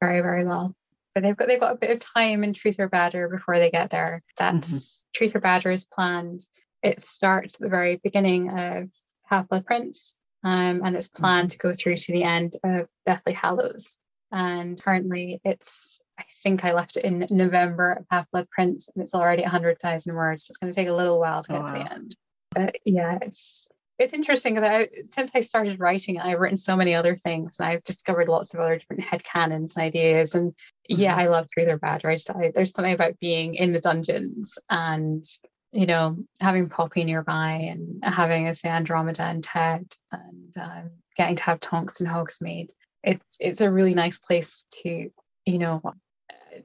very 0.00 0.22
very 0.22 0.44
well. 0.44 0.74
But 1.14 1.24
they've 1.24 1.36
got 1.36 1.48
they've 1.48 1.60
got 1.60 1.74
a 1.74 1.78
bit 1.78 1.90
of 1.90 2.00
time 2.00 2.44
in 2.44 2.54
Truth 2.54 2.78
or 2.78 2.88
Badger 2.88 3.28
before 3.28 3.58
they 3.58 3.70
get 3.70 3.90
there. 3.90 4.22
That's 4.38 4.72
mm-hmm. 4.72 5.18
Truth 5.18 5.36
or 5.36 5.40
Badger 5.40 5.70
is 5.70 5.84
planned. 5.84 6.40
It 6.82 7.00
starts 7.00 7.56
at 7.56 7.60
the 7.60 7.68
very 7.68 8.00
beginning 8.02 8.56
of 8.58 8.90
Half 9.24 9.48
Blood 9.48 9.66
Prince, 9.66 10.19
um, 10.42 10.82
and 10.84 10.96
it's 10.96 11.08
planned 11.08 11.50
mm-hmm. 11.50 11.58
to 11.58 11.68
go 11.68 11.72
through 11.72 11.96
to 11.96 12.12
the 12.12 12.24
end 12.24 12.56
of 12.64 12.88
Deathly 13.06 13.32
Hallows. 13.32 13.98
And 14.32 14.80
currently, 14.80 15.40
it's 15.44 16.00
I 16.18 16.24
think 16.42 16.64
I 16.64 16.72
left 16.72 16.96
it 16.96 17.04
in 17.04 17.26
November 17.30 17.92
of 17.92 18.06
Half 18.10 18.30
Blood 18.30 18.48
Prince, 18.50 18.88
and 18.94 19.02
it's 19.02 19.14
already 19.14 19.42
100,000 19.42 20.14
words. 20.14 20.44
So 20.44 20.52
it's 20.52 20.58
going 20.58 20.72
to 20.72 20.76
take 20.76 20.88
a 20.88 20.94
little 20.94 21.18
while 21.18 21.42
to 21.42 21.52
oh, 21.52 21.56
get 21.56 21.62
wow. 21.62 21.68
to 21.68 21.74
the 21.74 21.92
end. 21.92 22.16
But 22.52 22.76
yeah, 22.84 23.18
it's 23.22 23.68
it's 23.98 24.12
interesting 24.12 24.54
because 24.54 24.86
since 25.10 25.30
I 25.34 25.42
started 25.42 25.78
writing, 25.78 26.18
I've 26.18 26.40
written 26.40 26.56
so 26.56 26.76
many 26.76 26.94
other 26.94 27.16
things, 27.16 27.58
and 27.58 27.68
I've 27.68 27.84
discovered 27.84 28.28
lots 28.28 28.54
of 28.54 28.60
other 28.60 28.76
different 28.76 29.02
head 29.02 29.24
canons 29.24 29.76
and 29.76 29.84
ideas. 29.84 30.34
And 30.34 30.54
yeah, 30.88 31.12
mm-hmm. 31.12 31.20
I 31.20 31.26
love 31.26 31.48
Truth 31.50 31.68
or 31.68 31.78
Bad. 31.78 32.04
Right, 32.04 32.20
so 32.20 32.34
I, 32.34 32.52
there's 32.54 32.70
something 32.70 32.94
about 32.94 33.18
being 33.18 33.54
in 33.54 33.72
the 33.72 33.80
dungeons 33.80 34.58
and 34.70 35.24
you 35.72 35.86
know, 35.86 36.16
having 36.40 36.68
Poppy 36.68 37.04
nearby 37.04 37.52
and 37.70 38.02
having, 38.04 38.48
a 38.48 38.54
say, 38.54 38.68
Andromeda 38.68 39.22
and 39.22 39.42
Ted 39.42 39.86
and 40.10 40.56
um, 40.60 40.90
getting 41.16 41.36
to 41.36 41.42
have 41.44 41.60
Tonks 41.60 42.00
and 42.00 42.08
Hogsmeade, 42.08 42.72
it's 43.02 43.36
it's 43.40 43.60
a 43.60 43.70
really 43.70 43.94
nice 43.94 44.18
place 44.18 44.66
to, 44.82 45.10
you 45.46 45.58
know, 45.58 45.80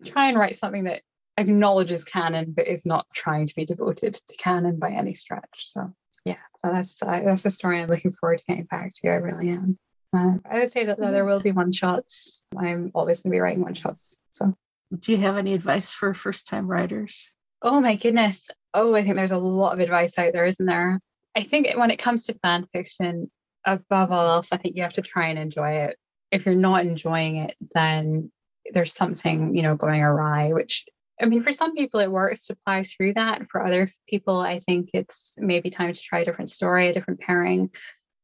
try 0.03 0.27
and 0.27 0.37
write 0.37 0.55
something 0.55 0.85
that 0.85 1.01
acknowledges 1.37 2.03
canon 2.03 2.53
but 2.55 2.67
is 2.67 2.85
not 2.85 3.05
trying 3.13 3.45
to 3.45 3.55
be 3.55 3.65
devoted 3.65 4.13
to 4.13 4.37
canon 4.37 4.79
by 4.79 4.91
any 4.91 5.13
stretch. 5.13 5.43
So 5.59 5.93
yeah, 6.23 6.37
that's 6.63 7.01
uh, 7.03 7.21
that's 7.23 7.45
a 7.45 7.51
story 7.51 7.81
I'm 7.81 7.89
looking 7.89 8.11
forward 8.11 8.39
to 8.39 8.45
getting 8.47 8.65
back 8.65 8.93
to. 8.95 9.09
I 9.09 9.15
really 9.15 9.49
am. 9.49 9.77
Uh, 10.15 10.37
I 10.49 10.59
would 10.59 10.71
say 10.71 10.85
that, 10.85 10.99
that 10.99 11.11
there 11.11 11.25
will 11.25 11.41
be 11.41 11.51
one 11.51 11.71
shots. 11.71 12.43
I'm 12.57 12.91
always 12.95 13.19
going 13.19 13.31
to 13.31 13.35
be 13.35 13.39
writing 13.39 13.63
one 13.63 13.73
shots. 13.73 14.19
So, 14.31 14.53
do 14.97 15.11
you 15.11 15.17
have 15.19 15.37
any 15.37 15.53
advice 15.53 15.93
for 15.93 16.13
first 16.13 16.47
time 16.47 16.67
writers? 16.67 17.29
Oh 17.61 17.81
my 17.81 17.95
goodness. 17.95 18.49
Oh, 18.73 18.93
I 18.93 19.03
think 19.03 19.15
there's 19.15 19.31
a 19.31 19.39
lot 19.39 19.73
of 19.73 19.79
advice 19.79 20.17
out 20.17 20.33
there, 20.33 20.45
isn't 20.45 20.65
there? 20.65 20.99
I 21.35 21.43
think 21.43 21.67
when 21.77 21.91
it 21.91 21.97
comes 21.97 22.25
to 22.25 22.39
fan 22.39 22.67
fiction, 22.73 23.29
above 23.65 24.11
all 24.11 24.29
else, 24.29 24.49
I 24.51 24.57
think 24.57 24.75
you 24.75 24.83
have 24.83 24.93
to 24.93 25.01
try 25.01 25.27
and 25.27 25.39
enjoy 25.39 25.71
it. 25.71 25.97
If 26.31 26.45
you're 26.45 26.55
not 26.55 26.85
enjoying 26.85 27.37
it, 27.37 27.55
then 27.73 28.31
there's 28.73 28.93
something, 28.93 29.55
you 29.55 29.61
know, 29.63 29.75
going 29.75 30.01
awry, 30.01 30.53
which 30.53 30.85
I 31.21 31.25
mean, 31.25 31.41
for 31.41 31.51
some 31.51 31.75
people 31.75 31.99
it 32.01 32.11
works 32.11 32.47
to 32.47 32.57
plow 32.65 32.83
through 32.83 33.13
that. 33.13 33.47
For 33.49 33.65
other 33.65 33.87
people, 34.07 34.39
I 34.39 34.59
think 34.59 34.89
it's 34.93 35.35
maybe 35.37 35.69
time 35.69 35.93
to 35.93 36.01
try 36.01 36.19
a 36.19 36.25
different 36.25 36.49
story, 36.49 36.89
a 36.89 36.93
different 36.93 37.21
pairing. 37.21 37.69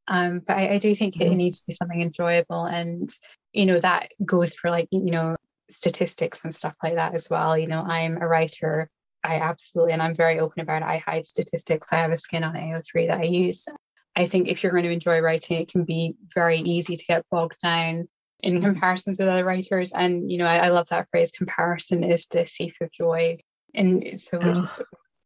Um, 0.08 0.42
but 0.46 0.58
I, 0.58 0.74
I 0.74 0.78
do 0.78 0.94
think 0.94 1.16
mm-hmm. 1.16 1.32
it 1.32 1.36
needs 1.36 1.62
to 1.62 1.68
be 1.68 1.74
something 1.74 2.02
enjoyable. 2.02 2.66
And, 2.66 3.10
you 3.54 3.66
know, 3.66 3.80
that 3.80 4.10
goes 4.26 4.54
for 4.54 4.70
like, 4.70 4.90
you 4.92 5.12
know, 5.12 5.38
statistics 5.70 6.44
and 6.44 6.54
stuff 6.54 6.76
like 6.84 6.96
that 6.96 7.14
as 7.14 7.30
well. 7.30 7.58
You 7.58 7.68
know, 7.68 7.82
I'm 7.82 8.18
a 8.18 8.28
writer 8.28 8.90
I 9.24 9.36
absolutely, 9.36 9.94
and 9.94 10.02
I'm 10.02 10.16
very 10.16 10.40
open 10.40 10.62
about 10.62 10.82
it. 10.82 10.86
I 10.86 10.98
hide 10.98 11.26
statistics. 11.26 11.94
I 11.94 11.98
have 11.98 12.12
a 12.12 12.18
skin 12.18 12.44
on 12.44 12.56
AO3 12.56 13.08
that 13.08 13.20
I 13.20 13.24
use. 13.24 13.68
I 14.16 14.26
think 14.26 14.48
if 14.48 14.64
you're 14.64 14.72
going 14.72 14.84
to 14.84 14.92
enjoy 14.92 15.20
writing, 15.20 15.62
it 15.62 15.72
can 15.72 15.84
be 15.84 16.16
very 16.34 16.60
easy 16.60 16.96
to 16.96 17.06
get 17.06 17.26
bogged 17.30 17.58
down 17.62 18.08
in 18.42 18.56
mm-hmm. 18.56 18.66
comparisons 18.66 19.20
with 19.20 19.28
other 19.28 19.46
writers. 19.46 19.94
And, 19.94 20.32
you 20.32 20.38
know, 20.38 20.46
I, 20.46 20.58
I 20.58 20.70
love 20.70 20.90
that 20.90 21.08
phrase 21.12 21.32
comparison 21.32 22.04
is 22.04 22.28
the 22.28 22.46
thief 22.46 22.78
of 22.82 22.92
joy. 22.92 23.38
And 23.74 24.20
so 24.20 24.40
oh. 24.42 24.54
just 24.56 24.82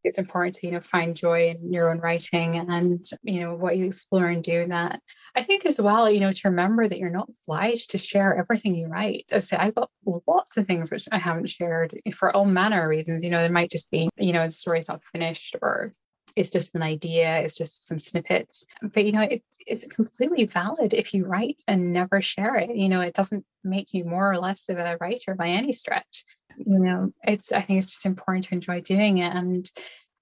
it's 0.05 0.17
important 0.17 0.55
to 0.55 0.67
you 0.67 0.73
know 0.73 0.79
find 0.79 1.15
joy 1.15 1.49
in 1.49 1.73
your 1.73 1.89
own 1.89 1.99
writing 1.99 2.57
and 2.57 3.03
you 3.23 3.41
know 3.41 3.55
what 3.55 3.77
you 3.77 3.85
explore 3.85 4.27
and 4.27 4.43
do 4.43 4.67
that. 4.67 5.01
I 5.35 5.43
think 5.43 5.65
as 5.65 5.81
well 5.81 6.09
you 6.09 6.19
know 6.19 6.31
to 6.31 6.49
remember 6.49 6.87
that 6.87 6.99
you're 6.99 7.09
not 7.09 7.29
obliged 7.43 7.91
to 7.91 7.97
share 7.97 8.37
everything 8.37 8.75
you 8.75 8.87
write. 8.87 9.25
I 9.31 9.39
say 9.39 9.57
i've 9.57 9.75
got 9.75 9.89
lots 10.27 10.57
of 10.57 10.65
things 10.65 10.91
which 10.91 11.07
i 11.11 11.17
haven't 11.17 11.49
shared 11.49 11.99
for 12.13 12.35
all 12.35 12.45
manner 12.45 12.83
of 12.83 12.89
reasons. 12.89 13.23
You 13.23 13.31
know 13.31 13.41
there 13.41 13.51
might 13.51 13.71
just 13.71 13.91
be 13.91 14.09
you 14.17 14.33
know 14.33 14.45
the 14.45 14.51
story's 14.51 14.87
not 14.87 15.03
finished 15.03 15.55
or 15.61 15.93
it's 16.35 16.49
just 16.49 16.75
an 16.75 16.81
idea 16.81 17.39
it's 17.41 17.57
just 17.57 17.87
some 17.87 17.99
snippets. 17.99 18.65
But 18.81 19.05
you 19.05 19.11
know 19.11 19.27
it's, 19.29 19.45
it's 19.65 19.85
completely 19.87 20.45
valid 20.45 20.93
if 20.93 21.13
you 21.13 21.25
write 21.25 21.61
and 21.67 21.93
never 21.93 22.21
share 22.21 22.57
it. 22.57 22.75
You 22.75 22.89
know 22.89 23.01
it 23.01 23.13
doesn't 23.13 23.45
make 23.63 23.93
you 23.93 24.05
more 24.05 24.31
or 24.31 24.37
less 24.37 24.69
of 24.69 24.77
a 24.77 24.97
writer 25.01 25.33
by 25.33 25.47
any 25.49 25.73
stretch 25.73 26.23
you 26.57 26.79
know 26.79 27.11
it's 27.23 27.51
i 27.51 27.61
think 27.61 27.79
it's 27.79 27.91
just 27.91 28.05
important 28.05 28.45
to 28.45 28.53
enjoy 28.53 28.81
doing 28.81 29.19
it 29.19 29.33
and 29.33 29.69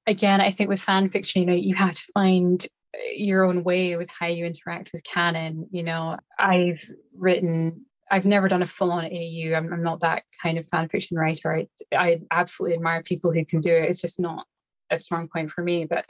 again 0.08 0.42
i 0.42 0.50
think 0.50 0.70
with 0.70 0.82
fan 0.82 1.10
fiction 1.10 1.42
you 1.42 1.48
know 1.48 1.54
you 1.54 1.76
have 1.76 1.94
to 1.94 2.04
find 2.14 2.66
uh, 2.96 3.00
your 3.16 3.44
own 3.44 3.64
way 3.64 3.96
with 3.96 4.10
how 4.10 4.28
you 4.28 4.46
interact 4.46 4.92
with 4.94 5.04
canon 5.04 5.68
you 5.72 5.84
know 5.84 6.18
i've 6.40 6.84
written 7.16 7.86
I've 8.12 8.26
never 8.26 8.48
done 8.48 8.62
a 8.62 8.68
full 8.68 8.92
on 8.92 9.06
AU. 9.06 9.56
I'm, 9.56 9.74
I'm, 9.74 9.82
not 9.82 10.02
that 10.02 10.22
kind 10.44 10.60
of 10.60 10.68
fan 10.68 10.88
fiction 10.88 11.18
writer. 11.18 11.52
I, 11.52 11.68
I 11.96 12.22
absolutely 12.30 12.76
admire 12.76 13.02
people 13.02 13.32
who 13.32 13.44
can 13.44 13.60
do 13.60 13.74
it. 13.74 13.90
It's 13.90 14.02
just 14.02 14.20
not 14.20 14.46
a 14.92 15.00
strong 15.00 15.28
point 15.28 15.50
for 15.50 15.64
me. 15.64 15.86
But 15.86 16.06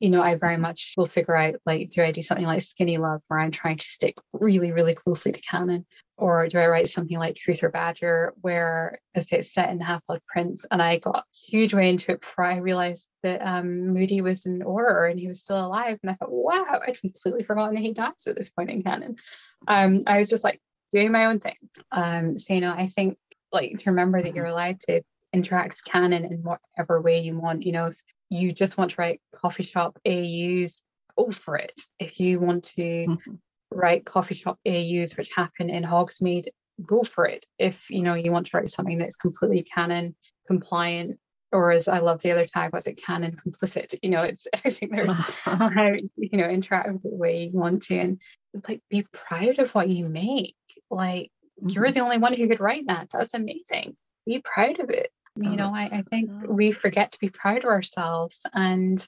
you 0.00 0.10
know, 0.10 0.22
I 0.22 0.36
very 0.36 0.56
much 0.56 0.94
will 0.96 1.06
figure 1.06 1.36
out 1.36 1.56
like, 1.66 1.90
do 1.90 2.02
I 2.02 2.12
do 2.12 2.22
something 2.22 2.46
like 2.46 2.62
Skinny 2.62 2.98
Love 2.98 3.20
where 3.28 3.40
I'm 3.40 3.50
trying 3.50 3.78
to 3.78 3.84
stick 3.84 4.14
really, 4.32 4.70
really 4.70 4.94
closely 4.94 5.32
to 5.32 5.40
canon? 5.40 5.86
Or 6.16 6.46
do 6.48 6.58
I 6.58 6.66
write 6.66 6.88
something 6.88 7.18
like 7.18 7.36
Truth 7.36 7.62
or 7.62 7.70
Badger 7.70 8.34
where 8.40 9.00
I 9.16 9.20
say 9.20 9.38
it's 9.38 9.52
set 9.52 9.70
in 9.70 9.80
Half 9.80 10.06
Blood 10.06 10.20
Prince 10.26 10.64
and 10.70 10.80
I 10.80 10.98
got 10.98 11.24
huge 11.32 11.74
way 11.74 11.88
into 11.88 12.12
it 12.12 12.20
before 12.20 12.44
I 12.44 12.56
realized 12.58 13.08
that 13.22 13.40
um, 13.40 13.88
Moody 13.88 14.20
was 14.20 14.46
in 14.46 14.60
Auror 14.60 15.10
and 15.10 15.18
he 15.18 15.28
was 15.28 15.40
still 15.40 15.64
alive. 15.64 15.98
And 16.02 16.10
I 16.10 16.14
thought, 16.14 16.30
wow, 16.32 16.80
I'd 16.86 17.00
completely 17.00 17.42
forgotten 17.42 17.74
that 17.74 17.82
he 17.82 17.92
dies 17.92 18.26
at 18.26 18.36
this 18.36 18.50
point 18.50 18.70
in 18.70 18.82
canon. 18.82 19.16
Um, 19.66 20.02
I 20.06 20.18
was 20.18 20.28
just 20.28 20.44
like 20.44 20.60
doing 20.92 21.12
my 21.12 21.26
own 21.26 21.40
thing. 21.40 21.56
Um, 21.92 22.38
so, 22.38 22.54
you 22.54 22.60
know, 22.60 22.74
I 22.76 22.86
think 22.86 23.18
like 23.52 23.78
to 23.78 23.90
remember 23.90 24.22
that 24.22 24.34
you're 24.34 24.46
allowed 24.46 24.80
to 24.80 25.02
interact 25.32 25.70
with 25.70 25.84
canon 25.84 26.24
in 26.24 26.42
whatever 26.42 27.00
way 27.00 27.20
you 27.20 27.38
want. 27.38 27.64
You 27.64 27.72
know, 27.72 27.86
if 27.86 28.02
you 28.30 28.52
just 28.52 28.78
want 28.78 28.92
to 28.92 28.96
write 28.98 29.20
coffee 29.34 29.62
shop 29.62 29.98
AUs, 30.06 30.82
go 31.16 31.30
for 31.30 31.56
it. 31.56 31.80
If 31.98 32.20
you 32.20 32.40
want 32.40 32.64
to 32.76 32.82
mm-hmm. 32.82 33.34
write 33.70 34.04
coffee 34.04 34.34
shop 34.34 34.58
AUs 34.66 35.16
which 35.16 35.30
happen 35.34 35.70
in 35.70 35.84
Hogsmeade, 35.84 36.48
go 36.84 37.02
for 37.02 37.26
it. 37.26 37.44
If 37.58 37.90
you 37.90 38.02
know 38.02 38.14
you 38.14 38.32
want 38.32 38.46
to 38.48 38.56
write 38.56 38.68
something 38.68 38.98
that's 38.98 39.16
completely 39.16 39.62
canon 39.62 40.14
compliant, 40.46 41.18
or 41.52 41.70
as 41.70 41.88
I 41.88 41.98
love 41.98 42.20
the 42.22 42.32
other 42.32 42.44
tag, 42.44 42.72
was 42.72 42.86
it 42.86 43.02
canon 43.02 43.34
complicit? 43.34 43.94
You 44.02 44.10
know, 44.10 44.22
it's 44.22 44.46
I 44.64 44.70
think 44.70 44.92
there's 44.92 45.18
how 45.44 45.70
you 46.16 46.38
know 46.38 46.48
interact 46.48 46.92
with 46.92 47.04
it 47.04 47.10
the 47.10 47.16
way 47.16 47.44
you 47.44 47.58
want 47.58 47.82
to, 47.84 47.98
and 47.98 48.20
like 48.68 48.82
be 48.90 49.06
proud 49.12 49.58
of 49.58 49.74
what 49.74 49.88
you 49.88 50.08
make. 50.08 50.56
Like 50.90 51.30
mm-hmm. 51.60 51.70
you're 51.70 51.90
the 51.90 52.00
only 52.00 52.18
one 52.18 52.34
who 52.34 52.48
could 52.48 52.60
write 52.60 52.86
that. 52.88 53.08
That's 53.12 53.34
amazing. 53.34 53.96
Be 54.26 54.42
proud 54.44 54.78
of 54.78 54.90
it. 54.90 55.10
You 55.40 55.52
oh, 55.52 55.54
know, 55.54 55.72
I, 55.74 55.88
I 55.92 56.02
think 56.02 56.30
we 56.46 56.72
forget 56.72 57.12
to 57.12 57.18
be 57.20 57.28
proud 57.28 57.58
of 57.58 57.66
ourselves, 57.66 58.44
and 58.52 59.06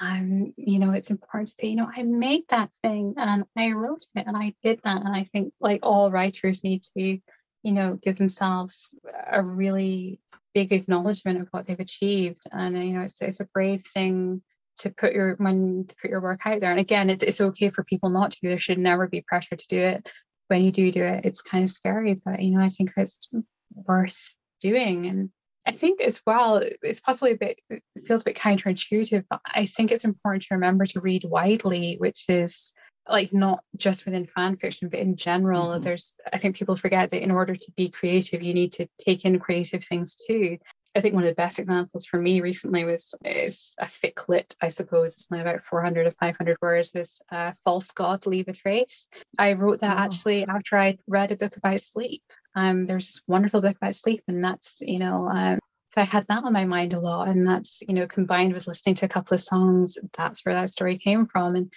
um, 0.00 0.52
you 0.56 0.78
know, 0.78 0.92
it's 0.92 1.10
important 1.10 1.48
to 1.48 1.54
say, 1.58 1.68
you 1.68 1.76
know, 1.76 1.90
I 1.94 2.02
made 2.02 2.42
that 2.48 2.72
thing 2.82 3.14
and 3.16 3.44
I 3.56 3.72
wrote 3.72 4.02
it 4.14 4.26
and 4.26 4.36
I 4.36 4.54
did 4.62 4.80
that. 4.84 5.02
And 5.02 5.16
I 5.16 5.24
think 5.24 5.54
like 5.60 5.80
all 5.86 6.10
writers 6.10 6.62
need 6.62 6.82
to, 6.96 7.00
you 7.00 7.72
know, 7.72 7.98
give 8.02 8.18
themselves 8.18 8.94
a 9.30 9.42
really 9.42 10.20
big 10.52 10.72
acknowledgement 10.72 11.40
of 11.40 11.48
what 11.50 11.66
they've 11.66 11.80
achieved. 11.80 12.42
And 12.52 12.76
you 12.82 12.94
know, 12.94 13.02
it's 13.02 13.20
it's 13.22 13.40
a 13.40 13.46
brave 13.46 13.82
thing 13.82 14.42
to 14.78 14.90
put 14.90 15.14
your 15.14 15.36
when 15.36 15.86
to 15.88 15.96
put 16.00 16.10
your 16.10 16.20
work 16.20 16.40
out 16.44 16.60
there. 16.60 16.70
And 16.70 16.80
again, 16.80 17.08
it's 17.08 17.22
it's 17.22 17.40
okay 17.40 17.70
for 17.70 17.84
people 17.84 18.10
not 18.10 18.32
to. 18.32 18.38
There 18.42 18.58
should 18.58 18.78
never 18.78 19.08
be 19.08 19.22
pressure 19.22 19.56
to 19.56 19.66
do 19.68 19.78
it. 19.78 20.12
When 20.48 20.62
you 20.62 20.72
do 20.72 20.92
do 20.92 21.02
it, 21.02 21.24
it's 21.24 21.40
kind 21.40 21.64
of 21.64 21.70
scary, 21.70 22.16
but 22.24 22.40
you 22.40 22.56
know, 22.56 22.62
I 22.62 22.68
think 22.68 22.92
it's 22.96 23.28
worth 23.72 24.34
doing. 24.60 25.06
And 25.06 25.30
I 25.66 25.72
think 25.72 26.00
as 26.00 26.22
well, 26.26 26.62
it's 26.82 27.00
possibly 27.00 27.32
a 27.32 27.36
bit, 27.36 27.60
it 27.68 27.82
feels 28.06 28.22
a 28.22 28.26
bit 28.26 28.36
counterintuitive, 28.36 29.24
but 29.28 29.40
I 29.44 29.66
think 29.66 29.90
it's 29.90 30.04
important 30.04 30.44
to 30.44 30.54
remember 30.54 30.86
to 30.86 31.00
read 31.00 31.24
widely, 31.24 31.96
which 31.98 32.24
is 32.28 32.72
like 33.08 33.32
not 33.32 33.62
just 33.76 34.04
within 34.04 34.26
fan 34.26 34.56
fiction, 34.56 34.88
but 34.88 35.00
in 35.00 35.16
general. 35.16 35.68
Mm-hmm. 35.68 35.82
There's, 35.82 36.16
I 36.32 36.38
think 36.38 36.56
people 36.56 36.76
forget 36.76 37.10
that 37.10 37.22
in 37.22 37.30
order 37.30 37.54
to 37.54 37.72
be 37.76 37.88
creative, 37.88 38.42
you 38.42 38.54
need 38.54 38.72
to 38.74 38.86
take 39.04 39.24
in 39.24 39.38
creative 39.38 39.84
things 39.84 40.16
too. 40.28 40.58
I 40.96 41.00
think 41.00 41.14
one 41.14 41.24
of 41.24 41.28
the 41.28 41.34
best 41.34 41.58
examples 41.58 42.06
for 42.06 42.18
me 42.18 42.40
recently 42.40 42.84
was 42.84 43.14
is 43.22 43.74
a 43.78 43.84
ficlet, 43.86 44.56
I 44.62 44.70
suppose. 44.70 45.12
It's 45.12 45.28
only 45.30 45.42
about 45.42 45.62
400 45.62 46.06
or 46.06 46.10
500 46.10 46.56
words. 46.62 46.94
Is 46.94 47.20
uh, 47.30 47.52
False 47.64 47.90
God 47.90 48.24
Leave 48.26 48.48
a 48.48 48.54
Trace. 48.54 49.08
I 49.38 49.52
wrote 49.52 49.80
that 49.80 49.98
oh. 49.98 50.00
actually 50.00 50.46
after 50.46 50.78
I 50.78 50.96
read 51.06 51.32
a 51.32 51.36
book 51.36 51.56
about 51.58 51.82
sleep. 51.82 52.22
Um, 52.54 52.86
there's 52.86 53.22
wonderful 53.26 53.60
book 53.60 53.76
about 53.76 53.94
sleep, 53.94 54.22
and 54.26 54.42
that's 54.42 54.78
you 54.80 54.98
know. 54.98 55.28
Um, 55.28 55.58
so 55.90 56.00
I 56.00 56.04
had 56.04 56.26
that 56.28 56.44
on 56.44 56.52
my 56.54 56.64
mind 56.64 56.94
a 56.94 57.00
lot, 57.00 57.28
and 57.28 57.46
that's 57.46 57.82
you 57.86 57.94
know 57.94 58.06
combined 58.06 58.54
with 58.54 58.66
listening 58.66 58.94
to 58.96 59.04
a 59.04 59.10
couple 59.10 59.34
of 59.34 59.40
songs. 59.40 59.98
That's 60.16 60.46
where 60.46 60.54
that 60.54 60.70
story 60.70 60.96
came 60.96 61.26
from, 61.26 61.56
and 61.56 61.72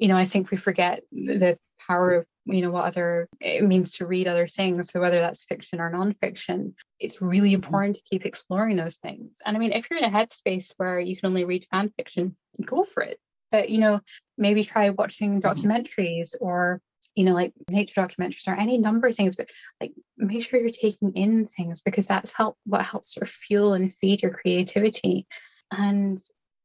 you 0.00 0.08
know 0.08 0.16
I 0.16 0.24
think 0.24 0.50
we 0.50 0.56
forget 0.56 1.02
the 1.12 1.56
power 1.86 2.14
of 2.14 2.26
you 2.46 2.62
know 2.62 2.70
what 2.70 2.84
other 2.84 3.28
it 3.40 3.64
means 3.64 3.92
to 3.92 4.06
read 4.06 4.28
other 4.28 4.46
things 4.46 4.90
so 4.90 5.00
whether 5.00 5.20
that's 5.20 5.44
fiction 5.44 5.80
or 5.80 5.90
nonfiction 5.90 6.74
it's 6.98 7.22
really 7.22 7.48
mm-hmm. 7.48 7.56
important 7.56 7.96
to 7.96 8.02
keep 8.10 8.26
exploring 8.26 8.76
those 8.76 8.96
things 8.96 9.38
and 9.44 9.56
i 9.56 9.60
mean 9.60 9.72
if 9.72 9.88
you're 9.90 9.98
in 9.98 10.04
a 10.04 10.10
headspace 10.10 10.72
where 10.76 11.00
you 11.00 11.16
can 11.16 11.28
only 11.28 11.44
read 11.44 11.66
fan 11.70 11.90
fiction 11.96 12.36
go 12.64 12.84
for 12.84 13.02
it 13.02 13.18
but 13.50 13.70
you 13.70 13.78
know 13.78 14.00
maybe 14.36 14.62
try 14.62 14.90
watching 14.90 15.40
mm-hmm. 15.40 15.48
documentaries 15.48 16.34
or 16.40 16.80
you 17.14 17.24
know 17.24 17.32
like 17.32 17.52
nature 17.70 18.00
documentaries 18.00 18.48
or 18.48 18.54
any 18.54 18.78
number 18.78 19.08
of 19.08 19.14
things 19.14 19.36
but 19.36 19.50
like 19.80 19.92
make 20.18 20.42
sure 20.42 20.60
you're 20.60 20.68
taking 20.68 21.12
in 21.12 21.46
things 21.46 21.80
because 21.82 22.06
that's 22.06 22.32
help 22.32 22.56
what 22.64 22.82
helps 22.82 23.14
sort 23.14 23.22
of 23.22 23.30
fuel 23.30 23.74
and 23.74 23.92
feed 23.92 24.22
your 24.22 24.32
creativity 24.32 25.26
and 25.70 26.20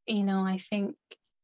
you 0.07 0.23
know 0.23 0.41
i 0.41 0.57
think 0.57 0.95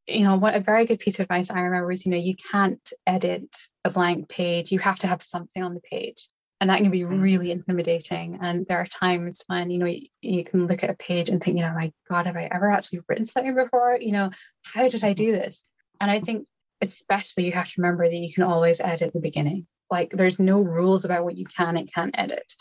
you 0.07 0.23
know 0.23 0.37
what 0.37 0.55
a 0.55 0.59
very 0.59 0.85
good 0.85 0.99
piece 0.99 1.19
of 1.19 1.23
advice 1.23 1.49
i 1.49 1.59
remember 1.59 1.91
is 1.91 2.05
you 2.05 2.11
know 2.11 2.17
you 2.17 2.35
can't 2.51 2.93
edit 3.07 3.55
a 3.85 3.89
blank 3.89 4.27
page. 4.27 4.71
You 4.71 4.79
have 4.79 4.99
to 4.99 5.07
have 5.07 5.21
something 5.21 5.63
on 5.63 5.73
the 5.73 5.81
page. 5.81 6.27
And 6.61 6.69
that 6.69 6.79
can 6.79 6.89
be 6.89 7.01
mm. 7.01 7.21
really 7.21 7.51
intimidating. 7.51 8.39
And 8.41 8.65
there 8.65 8.79
are 8.79 8.85
times 8.85 9.43
when 9.47 9.69
you 9.69 9.77
know 9.77 9.85
you, 9.85 10.07
you, 10.21 10.43
can 10.43 10.67
look 10.67 10.83
at 10.83 10.89
a 10.89 10.95
page 10.95 11.29
and 11.29 11.41
think 11.41 11.57
you 11.57 11.65
know 11.65 11.73
my 11.73 11.91
god 12.09 12.25
have 12.25 12.37
i 12.37 12.49
ever 12.51 12.71
actually 12.71 13.01
written 13.07 13.25
something 13.25 13.55
before? 13.55 13.97
You 13.99 14.13
know 14.13 14.31
how 14.63 14.87
did 14.87 15.03
i 15.03 15.13
do 15.13 15.31
this? 15.31 15.67
And 16.01 16.09
i 16.09 16.19
think 16.19 16.47
especially 16.81 17.45
you 17.45 17.51
have 17.51 17.67
to 17.67 17.81
remember 17.81 18.05
that 18.05 18.15
you 18.15 18.33
can 18.33 18.43
always 18.43 18.81
edit 18.81 19.13
the 19.13 19.19
beginning. 19.19 19.67
Like 19.91 20.11
there's 20.11 20.39
no 20.39 20.61
rules 20.61 21.05
about 21.05 21.23
what 21.23 21.37
you 21.37 21.45
can 21.45 21.77
and 21.77 21.91
can't 21.93 22.15
edit 22.17 22.53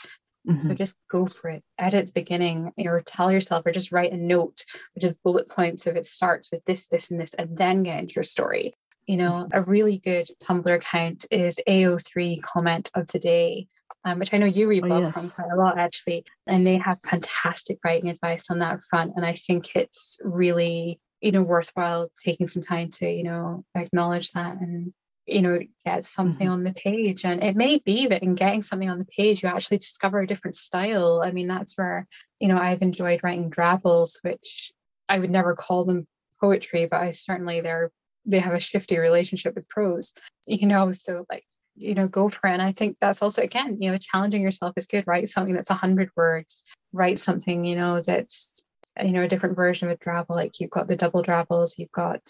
Mm-hmm. 0.46 0.60
So 0.60 0.74
just 0.74 0.96
go 1.10 1.26
for 1.26 1.48
it. 1.48 1.62
Edit 1.78 2.06
the 2.06 2.12
beginning 2.12 2.72
or 2.78 3.02
tell 3.04 3.32
yourself 3.32 3.64
or 3.64 3.72
just 3.72 3.92
write 3.92 4.12
a 4.12 4.16
note, 4.16 4.64
which 4.94 5.04
is 5.04 5.14
bullet 5.14 5.48
points 5.48 5.86
if 5.86 5.96
it 5.96 6.06
starts 6.06 6.50
with 6.50 6.64
this, 6.64 6.88
this, 6.88 7.10
and 7.10 7.20
this, 7.20 7.34
and 7.34 7.56
then 7.56 7.82
get 7.82 8.00
into 8.00 8.14
your 8.14 8.24
story. 8.24 8.74
You 9.06 9.16
know, 9.18 9.32
mm-hmm. 9.32 9.58
a 9.58 9.62
really 9.62 9.98
good 9.98 10.28
Tumblr 10.42 10.74
account 10.74 11.26
is 11.30 11.60
AO3 11.68 12.42
comment 12.42 12.90
of 12.94 13.06
the 13.08 13.18
day, 13.18 13.68
um, 14.04 14.18
which 14.18 14.32
I 14.32 14.38
know 14.38 14.46
you 14.46 14.68
read 14.68 14.84
oh, 14.84 14.98
yes. 14.98 15.14
from 15.14 15.30
quite 15.30 15.52
a 15.52 15.56
lot 15.56 15.78
actually. 15.78 16.24
And 16.46 16.66
they 16.66 16.76
have 16.76 16.98
fantastic 17.02 17.78
writing 17.84 18.10
advice 18.10 18.50
on 18.50 18.58
that 18.58 18.80
front. 18.82 19.12
And 19.16 19.24
I 19.24 19.34
think 19.34 19.74
it's 19.74 20.20
really, 20.22 21.00
you 21.20 21.32
know, 21.32 21.42
worthwhile 21.42 22.10
taking 22.22 22.46
some 22.46 22.62
time 22.62 22.90
to, 22.92 23.08
you 23.08 23.24
know, 23.24 23.64
acknowledge 23.74 24.32
that 24.32 24.60
and 24.60 24.92
you 25.26 25.42
know 25.42 25.58
get 25.86 26.04
something 26.04 26.46
mm-hmm. 26.46 26.52
on 26.52 26.64
the 26.64 26.72
page. 26.72 27.24
And 27.24 27.42
it 27.42 27.56
may 27.56 27.78
be 27.78 28.08
that 28.08 28.22
in 28.22 28.34
getting 28.34 28.62
something 28.62 28.90
on 28.90 28.98
the 28.98 29.06
page 29.06 29.42
you 29.42 29.48
actually 29.48 29.78
discover 29.78 30.20
a 30.20 30.26
different 30.26 30.56
style. 30.56 31.22
I 31.24 31.32
mean 31.32 31.48
that's 31.48 31.76
where 31.76 32.06
you 32.40 32.48
know 32.48 32.58
i've 32.58 32.82
enjoyed 32.82 33.20
writing 33.22 33.48
drabbles 33.48 34.18
which 34.22 34.72
i 35.08 35.18
would 35.18 35.30
never 35.30 35.54
call 35.54 35.84
them 35.84 36.06
poetry 36.40 36.86
but 36.90 37.00
i 37.00 37.10
certainly 37.10 37.60
they're 37.60 37.90
they 38.26 38.38
have 38.38 38.52
a 38.52 38.60
shifty 38.60 38.98
relationship 38.98 39.54
with 39.54 39.68
prose 39.68 40.12
you 40.46 40.66
know 40.66 40.92
so 40.92 41.24
like 41.30 41.44
you 41.76 41.94
know 41.94 42.08
go 42.08 42.28
for 42.28 42.48
it. 42.48 42.52
And 42.52 42.62
i 42.62 42.72
think 42.72 42.96
that's 43.00 43.22
also 43.22 43.42
again 43.42 43.78
you 43.80 43.90
know 43.90 43.98
challenging 43.98 44.42
yourself 44.42 44.74
is 44.76 44.86
good. 44.86 45.06
Write 45.06 45.28
something 45.28 45.54
that's 45.54 45.70
100 45.70 46.10
words. 46.16 46.64
Write 46.92 47.18
something 47.18 47.64
you 47.64 47.76
know 47.76 48.00
that's 48.00 48.62
you 49.02 49.12
know 49.12 49.22
a 49.22 49.28
different 49.28 49.56
version 49.56 49.88
of 49.88 49.94
a 49.94 49.98
drabble 49.98 50.30
like 50.30 50.60
you've 50.60 50.70
got 50.70 50.86
the 50.86 50.96
double 50.96 51.22
drabbles 51.22 51.78
you've 51.78 51.90
got 51.90 52.20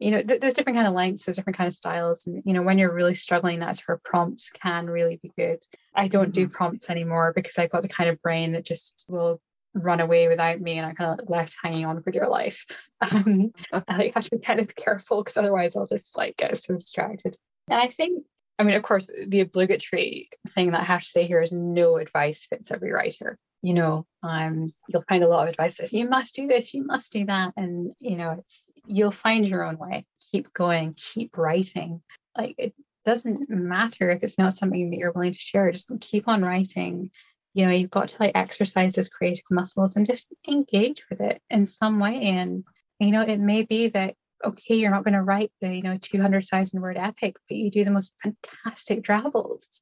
you 0.00 0.10
know 0.10 0.22
th- 0.22 0.40
there's 0.40 0.54
different 0.54 0.76
kind 0.76 0.88
of 0.88 0.94
lengths 0.94 1.24
there's 1.24 1.36
different 1.36 1.56
kind 1.56 1.68
of 1.68 1.74
styles 1.74 2.26
and 2.26 2.42
you 2.44 2.52
know 2.52 2.62
when 2.62 2.78
you're 2.78 2.92
really 2.92 3.14
struggling 3.14 3.58
that's 3.58 3.86
where 3.86 4.00
prompts 4.04 4.50
can 4.50 4.86
really 4.86 5.18
be 5.22 5.32
good. 5.36 5.58
I 5.94 6.08
don't 6.08 6.26
mm-hmm. 6.26 6.32
do 6.32 6.48
prompts 6.48 6.90
anymore 6.90 7.32
because 7.34 7.58
i've 7.58 7.70
got 7.70 7.82
the 7.82 7.88
kind 7.88 8.10
of 8.10 8.20
brain 8.22 8.52
that 8.52 8.64
just 8.64 9.06
will 9.08 9.40
run 9.74 10.00
away 10.00 10.28
without 10.28 10.60
me 10.60 10.78
and 10.78 10.86
i'm 10.86 10.94
kind 10.94 11.20
of 11.20 11.28
left 11.28 11.56
hanging 11.62 11.84
on 11.84 12.02
for 12.02 12.10
dear 12.10 12.28
life. 12.28 12.64
Um, 13.02 13.52
i 13.88 14.10
have 14.14 14.24
to 14.24 14.36
be 14.36 14.42
kind 14.42 14.58
of 14.58 14.74
careful 14.74 15.22
because 15.22 15.36
otherwise 15.36 15.76
i'll 15.76 15.86
just 15.86 16.16
like 16.16 16.38
get 16.38 16.56
so 16.56 16.74
distracted. 16.76 17.36
And 17.68 17.78
i 17.78 17.88
think 17.88 18.24
I 18.58 18.62
mean, 18.62 18.76
of 18.76 18.82
course, 18.82 19.10
the 19.26 19.40
obligatory 19.40 20.30
thing 20.48 20.70
that 20.70 20.80
I 20.80 20.84
have 20.84 21.02
to 21.02 21.08
say 21.08 21.24
here 21.24 21.42
is 21.42 21.52
no 21.52 21.96
advice 21.96 22.46
fits 22.46 22.70
every 22.70 22.90
writer. 22.90 23.38
You 23.62 23.74
know, 23.74 24.06
um, 24.22 24.70
you'll 24.88 25.04
find 25.08 25.24
a 25.24 25.28
lot 25.28 25.44
of 25.44 25.48
advice 25.50 25.76
says 25.76 25.92
you 25.92 26.08
must 26.08 26.34
do 26.34 26.46
this, 26.46 26.72
you 26.72 26.84
must 26.84 27.12
do 27.12 27.24
that, 27.26 27.52
and 27.56 27.92
you 27.98 28.16
know, 28.16 28.32
it's 28.38 28.70
you'll 28.86 29.10
find 29.10 29.46
your 29.46 29.64
own 29.64 29.76
way. 29.76 30.06
Keep 30.32 30.52
going, 30.52 30.94
keep 30.94 31.36
writing. 31.36 32.02
Like 32.36 32.54
it 32.58 32.74
doesn't 33.04 33.48
matter 33.50 34.10
if 34.10 34.22
it's 34.22 34.38
not 34.38 34.56
something 34.56 34.90
that 34.90 34.96
you're 34.96 35.12
willing 35.12 35.32
to 35.32 35.38
share. 35.38 35.70
Just 35.70 35.92
keep 36.00 36.28
on 36.28 36.42
writing. 36.42 37.10
You 37.54 37.66
know, 37.66 37.72
you've 37.72 37.90
got 37.90 38.10
to 38.10 38.16
like 38.20 38.32
exercise 38.34 38.94
those 38.94 39.08
creative 39.08 39.44
muscles 39.50 39.96
and 39.96 40.06
just 40.06 40.26
engage 40.46 41.04
with 41.10 41.20
it 41.20 41.40
in 41.50 41.66
some 41.66 41.98
way. 41.98 42.22
And 42.22 42.64
you 43.00 43.10
know, 43.10 43.22
it 43.22 43.38
may 43.38 43.62
be 43.62 43.88
that 43.88 44.14
okay, 44.44 44.74
you're 44.74 44.90
not 44.90 45.04
going 45.04 45.14
to 45.14 45.22
write 45.22 45.50
the, 45.60 45.74
you 45.74 45.82
know, 45.82 45.94
200,000 46.00 46.80
word 46.80 46.96
epic, 46.96 47.36
but 47.48 47.56
you 47.56 47.70
do 47.70 47.84
the 47.84 47.90
most 47.90 48.12
fantastic 48.22 49.02
drabbles, 49.02 49.80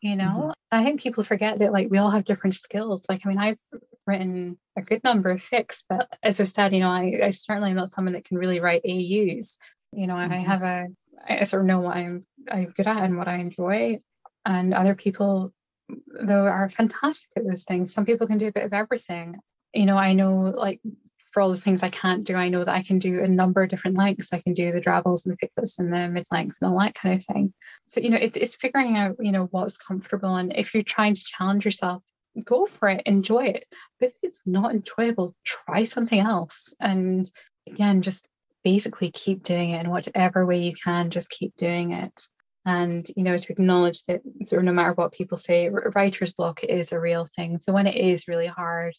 you 0.00 0.16
know? 0.16 0.24
Mm-hmm. 0.24 0.50
I 0.70 0.84
think 0.84 1.00
people 1.00 1.24
forget 1.24 1.58
that 1.58 1.72
like 1.72 1.90
we 1.90 1.98
all 1.98 2.10
have 2.10 2.24
different 2.24 2.54
skills. 2.54 3.04
Like, 3.08 3.22
I 3.24 3.28
mean, 3.28 3.38
I've 3.38 3.58
written 4.06 4.58
a 4.76 4.82
good 4.82 5.02
number 5.04 5.30
of 5.30 5.42
fics, 5.42 5.84
but 5.88 6.08
as 6.22 6.40
I've 6.40 6.48
said, 6.48 6.72
you 6.72 6.80
know, 6.80 6.90
I, 6.90 7.12
I 7.24 7.30
certainly 7.30 7.70
am 7.70 7.76
not 7.76 7.90
someone 7.90 8.14
that 8.14 8.24
can 8.24 8.38
really 8.38 8.60
write 8.60 8.82
AUs. 8.84 9.58
You 9.92 10.06
know, 10.06 10.14
mm-hmm. 10.14 10.32
I 10.32 10.36
have 10.38 10.62
a, 10.62 10.86
I 11.28 11.44
sort 11.44 11.62
of 11.62 11.66
know 11.66 11.80
what 11.80 11.96
I'm, 11.96 12.26
I'm 12.50 12.66
good 12.66 12.86
at 12.86 13.02
and 13.02 13.16
what 13.16 13.28
I 13.28 13.36
enjoy. 13.36 13.98
And 14.44 14.74
other 14.74 14.94
people, 14.94 15.52
though, 15.88 16.46
are 16.46 16.68
fantastic 16.68 17.30
at 17.36 17.46
those 17.48 17.64
things. 17.64 17.92
Some 17.92 18.04
people 18.04 18.26
can 18.26 18.38
do 18.38 18.48
a 18.48 18.52
bit 18.52 18.64
of 18.64 18.72
everything. 18.72 19.36
You 19.74 19.86
know, 19.86 19.96
I 19.96 20.12
know 20.12 20.52
like 20.56 20.80
for 21.36 21.42
all 21.42 21.50
the 21.50 21.56
things 21.58 21.82
I 21.82 21.90
can't 21.90 22.24
do, 22.24 22.34
I 22.34 22.48
know 22.48 22.64
that 22.64 22.74
I 22.74 22.80
can 22.80 22.98
do 22.98 23.22
a 23.22 23.28
number 23.28 23.62
of 23.62 23.68
different 23.68 23.98
lengths. 23.98 24.32
I 24.32 24.38
can 24.38 24.54
do 24.54 24.72
the 24.72 24.80
drabbles 24.80 25.26
and 25.26 25.34
the 25.34 25.46
ficlets 25.46 25.78
and 25.78 25.92
the 25.92 26.08
mid 26.08 26.24
length 26.32 26.56
and 26.62 26.70
all 26.72 26.80
that 26.80 26.94
kind 26.94 27.14
of 27.14 27.22
thing. 27.26 27.52
So, 27.88 28.00
you 28.00 28.08
know, 28.08 28.16
it's, 28.16 28.38
it's 28.38 28.56
figuring 28.56 28.96
out, 28.96 29.16
you 29.20 29.32
know, 29.32 29.44
what's 29.50 29.76
comfortable. 29.76 30.36
And 30.36 30.56
if 30.56 30.72
you're 30.72 30.82
trying 30.82 31.12
to 31.12 31.22
challenge 31.22 31.66
yourself, 31.66 32.02
go 32.46 32.64
for 32.64 32.88
it, 32.88 33.02
enjoy 33.04 33.48
it. 33.48 33.66
But 34.00 34.06
if 34.06 34.14
it's 34.22 34.40
not 34.46 34.72
enjoyable, 34.72 35.34
try 35.44 35.84
something 35.84 36.18
else. 36.18 36.74
And 36.80 37.30
again, 37.70 38.00
just 38.00 38.26
basically 38.64 39.10
keep 39.10 39.42
doing 39.42 39.72
it 39.72 39.84
in 39.84 39.90
whatever 39.90 40.46
way 40.46 40.60
you 40.60 40.72
can, 40.82 41.10
just 41.10 41.28
keep 41.28 41.54
doing 41.58 41.92
it. 41.92 42.18
And, 42.64 43.06
you 43.14 43.24
know, 43.24 43.36
to 43.36 43.52
acknowledge 43.52 44.04
that 44.04 44.22
sort 44.44 44.60
of 44.60 44.64
no 44.64 44.72
matter 44.72 44.94
what 44.94 45.12
people 45.12 45.36
say, 45.36 45.68
writer's 45.68 46.32
block 46.32 46.64
is 46.64 46.92
a 46.92 46.98
real 46.98 47.26
thing. 47.26 47.58
So 47.58 47.74
when 47.74 47.86
it 47.86 47.96
is 47.96 48.26
really 48.26 48.46
hard, 48.46 48.94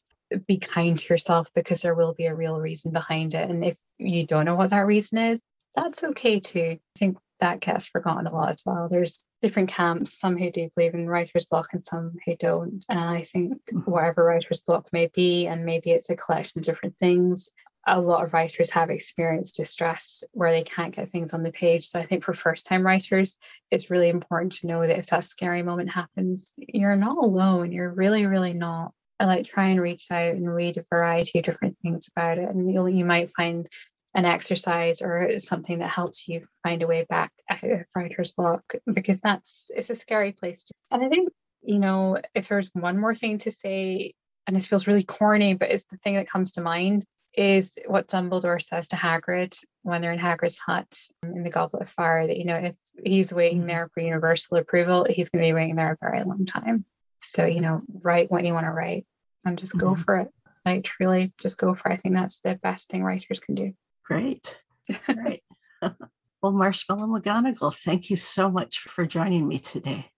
be 0.48 0.58
kind 0.58 0.98
to 0.98 1.14
yourself 1.14 1.50
because 1.54 1.82
there 1.82 1.96
will 1.96 2.14
be 2.14 2.26
a 2.26 2.36
real 2.36 2.60
reason 2.60 2.92
behind 2.92 3.34
it. 3.34 3.50
And 3.50 3.64
if 3.64 3.76
you 3.98 4.26
don't 4.26 4.46
know 4.46 4.56
what 4.56 4.72
that 4.72 4.86
reason 4.86 5.18
is, 5.18 5.40
that's 5.76 6.04
okay 6.04 6.40
too. 6.40 6.80
I 6.80 7.00
think 7.00 7.18
that 7.40 7.60
gets 7.60 7.86
forgotten 7.86 8.26
a 8.26 8.34
lot 8.34 8.50
as 8.50 8.64
well. 8.66 8.90
There's 8.90 9.28
different 9.44 9.70
camps, 9.70 10.20
some 10.20 10.38
who 10.38 10.50
do 10.50 10.70
believe 10.76 10.96
in 10.96 11.08
writer's 11.08 11.46
block 11.46 11.68
and 11.72 11.84
some 11.84 12.14
who 12.26 12.36
don't. 12.36 12.84
And 12.90 13.00
I 13.00 13.24
think 13.24 13.54
Mm-hmm. 13.72 13.92
whatever 13.92 14.24
writer's 14.24 14.62
block 14.62 14.92
may 14.94 15.08
be, 15.14 15.46
and 15.48 15.66
maybe 15.66 15.92
it's 15.92 16.10
a 16.10 16.16
collection 16.16 16.60
of 16.60 16.66
different 16.66 16.98
things, 16.98 17.50
a 17.86 18.00
lot 18.00 18.24
of 18.24 18.34
writers 18.34 18.72
have 18.72 18.90
experienced 18.90 19.56
distress 19.56 20.24
where 20.32 20.52
they 20.52 20.64
can't 20.64 20.96
get 20.96 21.10
things 21.10 21.34
on 21.34 21.44
the 21.44 21.52
page. 21.52 21.86
So 21.86 22.00
I 22.00 22.06
think 22.06 22.24
for 22.24 22.34
first 22.34 22.66
time 22.66 22.86
writers, 22.86 23.38
it's 23.72 23.90
really 23.90 24.10
important 24.10 24.54
to 24.54 24.68
know 24.68 24.86
that 24.86 24.98
if 24.98 25.08
that 25.08 25.24
scary 25.24 25.64
moment 25.64 25.90
happens, 25.90 26.54
you're 26.58 26.96
not 26.96 27.18
alone. 27.18 27.72
You're 27.72 27.94
really, 27.94 28.26
really 28.26 28.54
not. 28.54 28.94
I 29.20 29.26
like 29.26 29.46
try 29.46 29.68
and 29.68 29.82
reach 29.82 30.06
out 30.12 30.34
and 30.36 30.54
read 30.54 30.78
a 30.78 30.86
variety 30.90 31.40
of 31.40 31.46
different 31.46 31.78
things 31.80 32.08
about 32.16 32.38
it. 32.38 32.50
And 32.50 32.72
you'll, 32.72 32.90
you 32.90 33.06
might 33.06 33.32
find 33.32 33.68
an 34.16 34.26
exercise 34.26 35.02
or 35.02 35.38
something 35.38 35.80
that 35.80 35.90
helps 35.90 36.28
you 36.28 36.42
find 36.64 36.82
a 36.82 36.88
way 36.88 37.06
back 37.10 37.32
out 37.50 37.64
of 37.64 37.86
writer's 37.96 38.34
block 38.34 38.64
because 38.92 39.20
that's 39.20 39.70
it's 39.76 39.90
a 39.90 39.96
scary 39.96 40.32
place 40.32 40.64
to 40.66 40.74
and 40.92 41.04
I 41.04 41.10
think, 41.10 41.30
you 41.62 41.80
know, 41.80 42.18
if 42.34 42.48
there's 42.48 42.70
one 42.74 42.98
more 42.98 43.14
thing 43.14 43.38
to 43.40 43.52
say, 43.52 44.14
and 44.48 44.56
this 44.56 44.66
feels 44.68 44.88
really 44.88 45.04
corny, 45.04 45.54
but 45.54 45.70
it's 45.70 45.86
the 45.86 45.98
thing 45.98 46.16
that 46.16 46.30
comes 46.30 46.54
to 46.54 46.62
mind 46.62 47.04
is 47.34 47.78
what 47.86 48.08
Dumbledore 48.08 48.62
says 48.62 48.88
to 48.88 48.96
Hagrid 48.96 49.56
when 49.84 50.02
they're 50.02 50.14
in 50.14 50.20
Hagrid's 50.20 50.58
hut 50.58 50.88
in 51.22 51.44
the 51.44 51.52
Goblet 51.52 51.84
of 51.84 51.90
Fire 51.90 52.26
that, 52.26 52.38
you 52.38 52.46
know, 52.46 52.56
if 52.56 52.76
he's 53.04 53.34
waiting 53.34 53.64
Mhm. 53.64 53.68
there 53.68 53.90
for 53.94 54.00
universal 54.00 54.58
approval, 54.58 55.06
he's 55.08 55.30
going 55.30 55.44
to 55.44 55.50
be 55.50 55.54
waiting 55.54 55.76
there 55.76 55.92
a 55.92 55.98
very 56.02 56.24
long 56.24 56.46
time. 56.46 56.86
So, 57.20 57.46
you 57.46 57.62
know, 57.62 57.82
write 58.04 58.32
what 58.32 58.44
you 58.46 58.54
want 58.54 58.66
to 58.66 58.72
write 58.72 59.06
and 59.46 59.58
just 59.58 59.78
go 59.78 59.96
Mhm. 59.96 60.00
for 60.04 60.18
it. 60.18 60.30
Like, 60.66 60.84
truly, 60.84 61.34
just 61.40 61.58
go 61.58 61.74
for 61.74 61.90
it. 61.90 61.94
I 61.94 61.98
think 61.98 62.16
that's 62.16 62.40
the 62.40 62.56
best 62.56 62.90
thing 62.90 63.04
writers 63.04 63.40
can 63.40 63.56
do. 63.56 63.74
Great. 64.04 64.62
Great. 65.06 65.44
well, 65.82 66.52
Marshmallow 66.52 67.08
McGonagall, 67.08 67.76
thank 67.76 68.10
you 68.10 68.16
so 68.16 68.50
much 68.52 68.80
for 68.80 69.06
joining 69.06 69.48
me 69.48 69.60
today. 69.60 70.12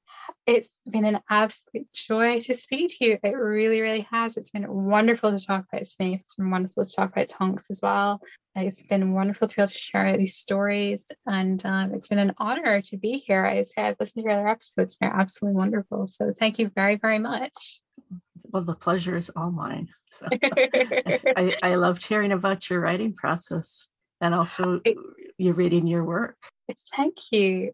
It's 0.49 0.81
been 0.87 1.05
an 1.05 1.19
absolute 1.29 1.93
joy 1.93 2.39
to 2.39 2.55
speak 2.55 2.97
to 2.97 3.05
you. 3.05 3.19
It 3.21 3.37
really, 3.37 3.81
really 3.81 4.07
has. 4.09 4.35
It's 4.35 4.49
been 4.49 4.65
wonderful 4.67 5.29
to 5.29 5.45
talk 5.45 5.65
about 5.71 5.85
Snape. 5.85 6.21
It's 6.21 6.33
been 6.33 6.49
wonderful 6.49 6.83
to 6.83 6.91
talk 6.91 7.11
about 7.11 7.29
Tonks 7.29 7.67
as 7.69 7.81
well. 7.83 8.19
It's 8.55 8.81
been 8.81 9.13
wonderful 9.13 9.47
to 9.47 9.55
be 9.55 9.61
able 9.61 9.69
to 9.69 9.77
share 9.77 10.17
these 10.17 10.37
stories. 10.37 11.05
And 11.27 11.63
um, 11.67 11.93
it's 11.93 12.07
been 12.07 12.17
an 12.17 12.33
honor 12.39 12.81
to 12.81 12.97
be 12.97 13.19
here. 13.19 13.45
I 13.45 13.61
say 13.61 13.83
I've 13.83 13.97
listened 13.99 14.23
to 14.23 14.31
your 14.31 14.39
other 14.39 14.47
episodes. 14.47 14.97
They're 14.99 15.13
absolutely 15.13 15.55
wonderful. 15.55 16.07
So 16.07 16.33
thank 16.35 16.57
you 16.57 16.71
very, 16.73 16.95
very 16.95 17.19
much. 17.19 17.81
Well, 18.45 18.63
the 18.63 18.73
pleasure 18.73 19.17
is 19.17 19.29
all 19.35 19.51
mine. 19.51 19.89
So 20.09 20.29
I, 20.33 21.57
I 21.61 21.75
loved 21.75 22.07
hearing 22.07 22.31
about 22.31 22.71
your 22.71 22.79
writing 22.79 23.13
process 23.13 23.87
and 24.19 24.33
also 24.33 24.81
you 25.37 25.53
reading 25.53 25.85
your 25.85 26.03
work. 26.03 26.37
Thank 26.95 27.17
you. 27.31 27.71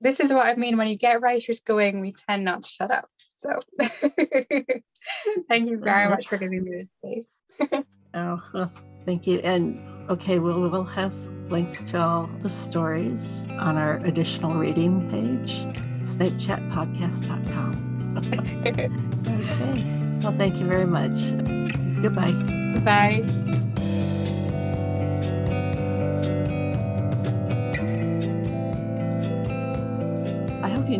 This 0.00 0.20
is 0.20 0.32
what 0.32 0.46
I 0.46 0.54
mean. 0.56 0.76
When 0.76 0.88
you 0.88 0.96
get 0.96 1.20
writers 1.20 1.60
going, 1.60 2.00
we 2.00 2.12
tend 2.12 2.44
not 2.44 2.64
to 2.64 2.68
shut 2.68 2.90
up. 2.90 3.08
So 3.28 3.50
thank 5.48 5.68
you 5.68 5.78
very 5.78 6.08
much 6.08 6.28
for 6.28 6.38
giving 6.38 6.64
me 6.64 6.70
this 6.70 6.92
space. 6.92 7.28
Oh, 8.14 8.40
well, 8.54 8.70
thank 9.04 9.26
you. 9.26 9.40
And 9.40 9.78
okay, 10.08 10.38
we'll, 10.38 10.70
we'll 10.70 10.84
have 10.84 11.12
links 11.50 11.82
to 11.82 12.00
all 12.00 12.30
the 12.40 12.48
stories 12.48 13.42
on 13.58 13.76
our 13.76 13.98
additional 13.98 14.54
reading 14.54 15.10
page, 15.10 15.66
snapechatpodcast.com. 16.00 18.16
okay. 18.32 18.88
Well, 20.22 20.32
thank 20.38 20.58
you 20.58 20.64
very 20.64 20.86
much. 20.86 21.18
Goodbye. 22.00 22.32
Bye. 22.80 23.22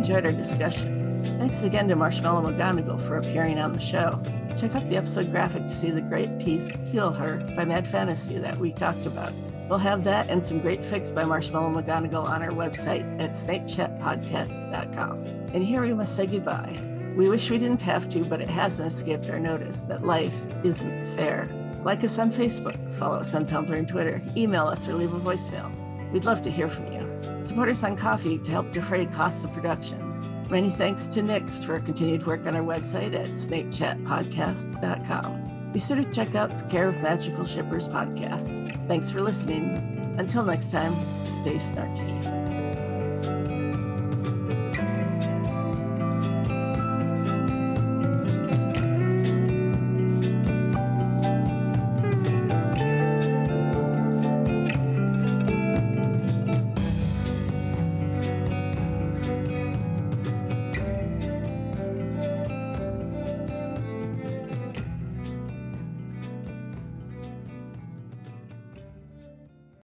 Enjoyed 0.07 0.27
our 0.27 0.31
discussion. 0.31 1.25
Thanks 1.37 1.65
again 1.65 1.89
to 1.89 1.97
Marshmallow 1.97 2.49
McGonagall 2.49 3.01
for 3.09 3.17
appearing 3.17 3.59
on 3.59 3.73
the 3.73 3.81
show. 3.81 4.23
Check 4.57 4.77
out 4.77 4.87
the 4.87 4.97
episode 4.97 5.33
graphic 5.33 5.65
to 5.65 5.69
see 5.69 5.91
the 5.91 6.01
great 6.01 6.39
piece 6.39 6.69
Heal 6.93 7.11
Her 7.11 7.39
by 7.57 7.65
Mad 7.65 7.89
Fantasy 7.89 8.39
that 8.39 8.57
we 8.57 8.71
talked 8.71 9.05
about. 9.05 9.33
We'll 9.69 9.81
have 9.81 10.05
that 10.05 10.31
and 10.31 10.47
some 10.47 10.61
great 10.61 10.83
fics 10.83 11.13
by 11.13 11.25
Marshmallow 11.25 11.83
McGonagall 11.83 12.23
on 12.23 12.41
our 12.41 12.53
website 12.53 13.21
at 13.21 13.33
snapechatpodcast.com. 13.33 15.25
And 15.53 15.65
here 15.65 15.83
we 15.83 15.93
must 15.93 16.15
say 16.15 16.29
goodbye. 16.29 16.81
We 17.17 17.29
wish 17.29 17.51
we 17.51 17.59
didn't 17.59 17.83
have 17.83 18.09
to, 18.11 18.25
but 18.27 18.41
it 18.41 18.49
hasn't 18.49 18.93
escaped 18.93 19.29
our 19.29 19.41
notice 19.41 19.81
that 19.83 20.05
life 20.05 20.41
isn't 20.63 21.07
fair. 21.17 21.49
Like 21.83 22.05
us 22.05 22.17
on 22.21 22.31
Facebook, 22.31 22.95
follow 22.95 23.17
us 23.17 23.35
on 23.35 23.45
Tumblr 23.45 23.77
and 23.77 23.89
Twitter, 23.89 24.23
email 24.37 24.69
us, 24.69 24.87
or 24.87 24.93
leave 24.93 25.13
a 25.13 25.19
voicemail. 25.19 25.69
We'd 26.13 26.27
love 26.27 26.43
to 26.43 26.51
hear 26.53 26.69
from 26.69 26.93
you. 26.93 26.96
Support 27.43 27.71
us 27.71 27.83
on 27.85 27.97
Ko-fi 27.97 28.39
to 28.39 28.51
help 28.51 28.73
defray 28.73 29.07
costs 29.07 29.45
of 29.45 29.53
production. 29.53 30.03
Many 30.51 30.71
thanks 30.71 31.07
to 31.09 31.23
Nix 31.23 31.65
for 31.65 31.81
continued 31.81 32.27
work 32.27 32.47
on 32.47 32.55
our 32.55 32.63
website 32.63 33.15
at 33.15 33.27
snapechatpodcast.com. 33.27 35.73
Be 35.73 35.81
sure 35.81 35.97
to 35.97 36.05
check 36.13 36.35
out 36.35 36.57
the 36.57 36.65
Care 36.65 36.89
of 36.89 37.01
Magical 37.03 37.45
Shippers 37.45 37.89
podcast. 37.89 38.89
Thanks 38.89 39.11
for 39.11 39.21
listening. 39.21 40.15
Until 40.19 40.45
next 40.45 40.71
time, 40.71 40.95
stay 41.25 41.57
snarky. 41.57 42.56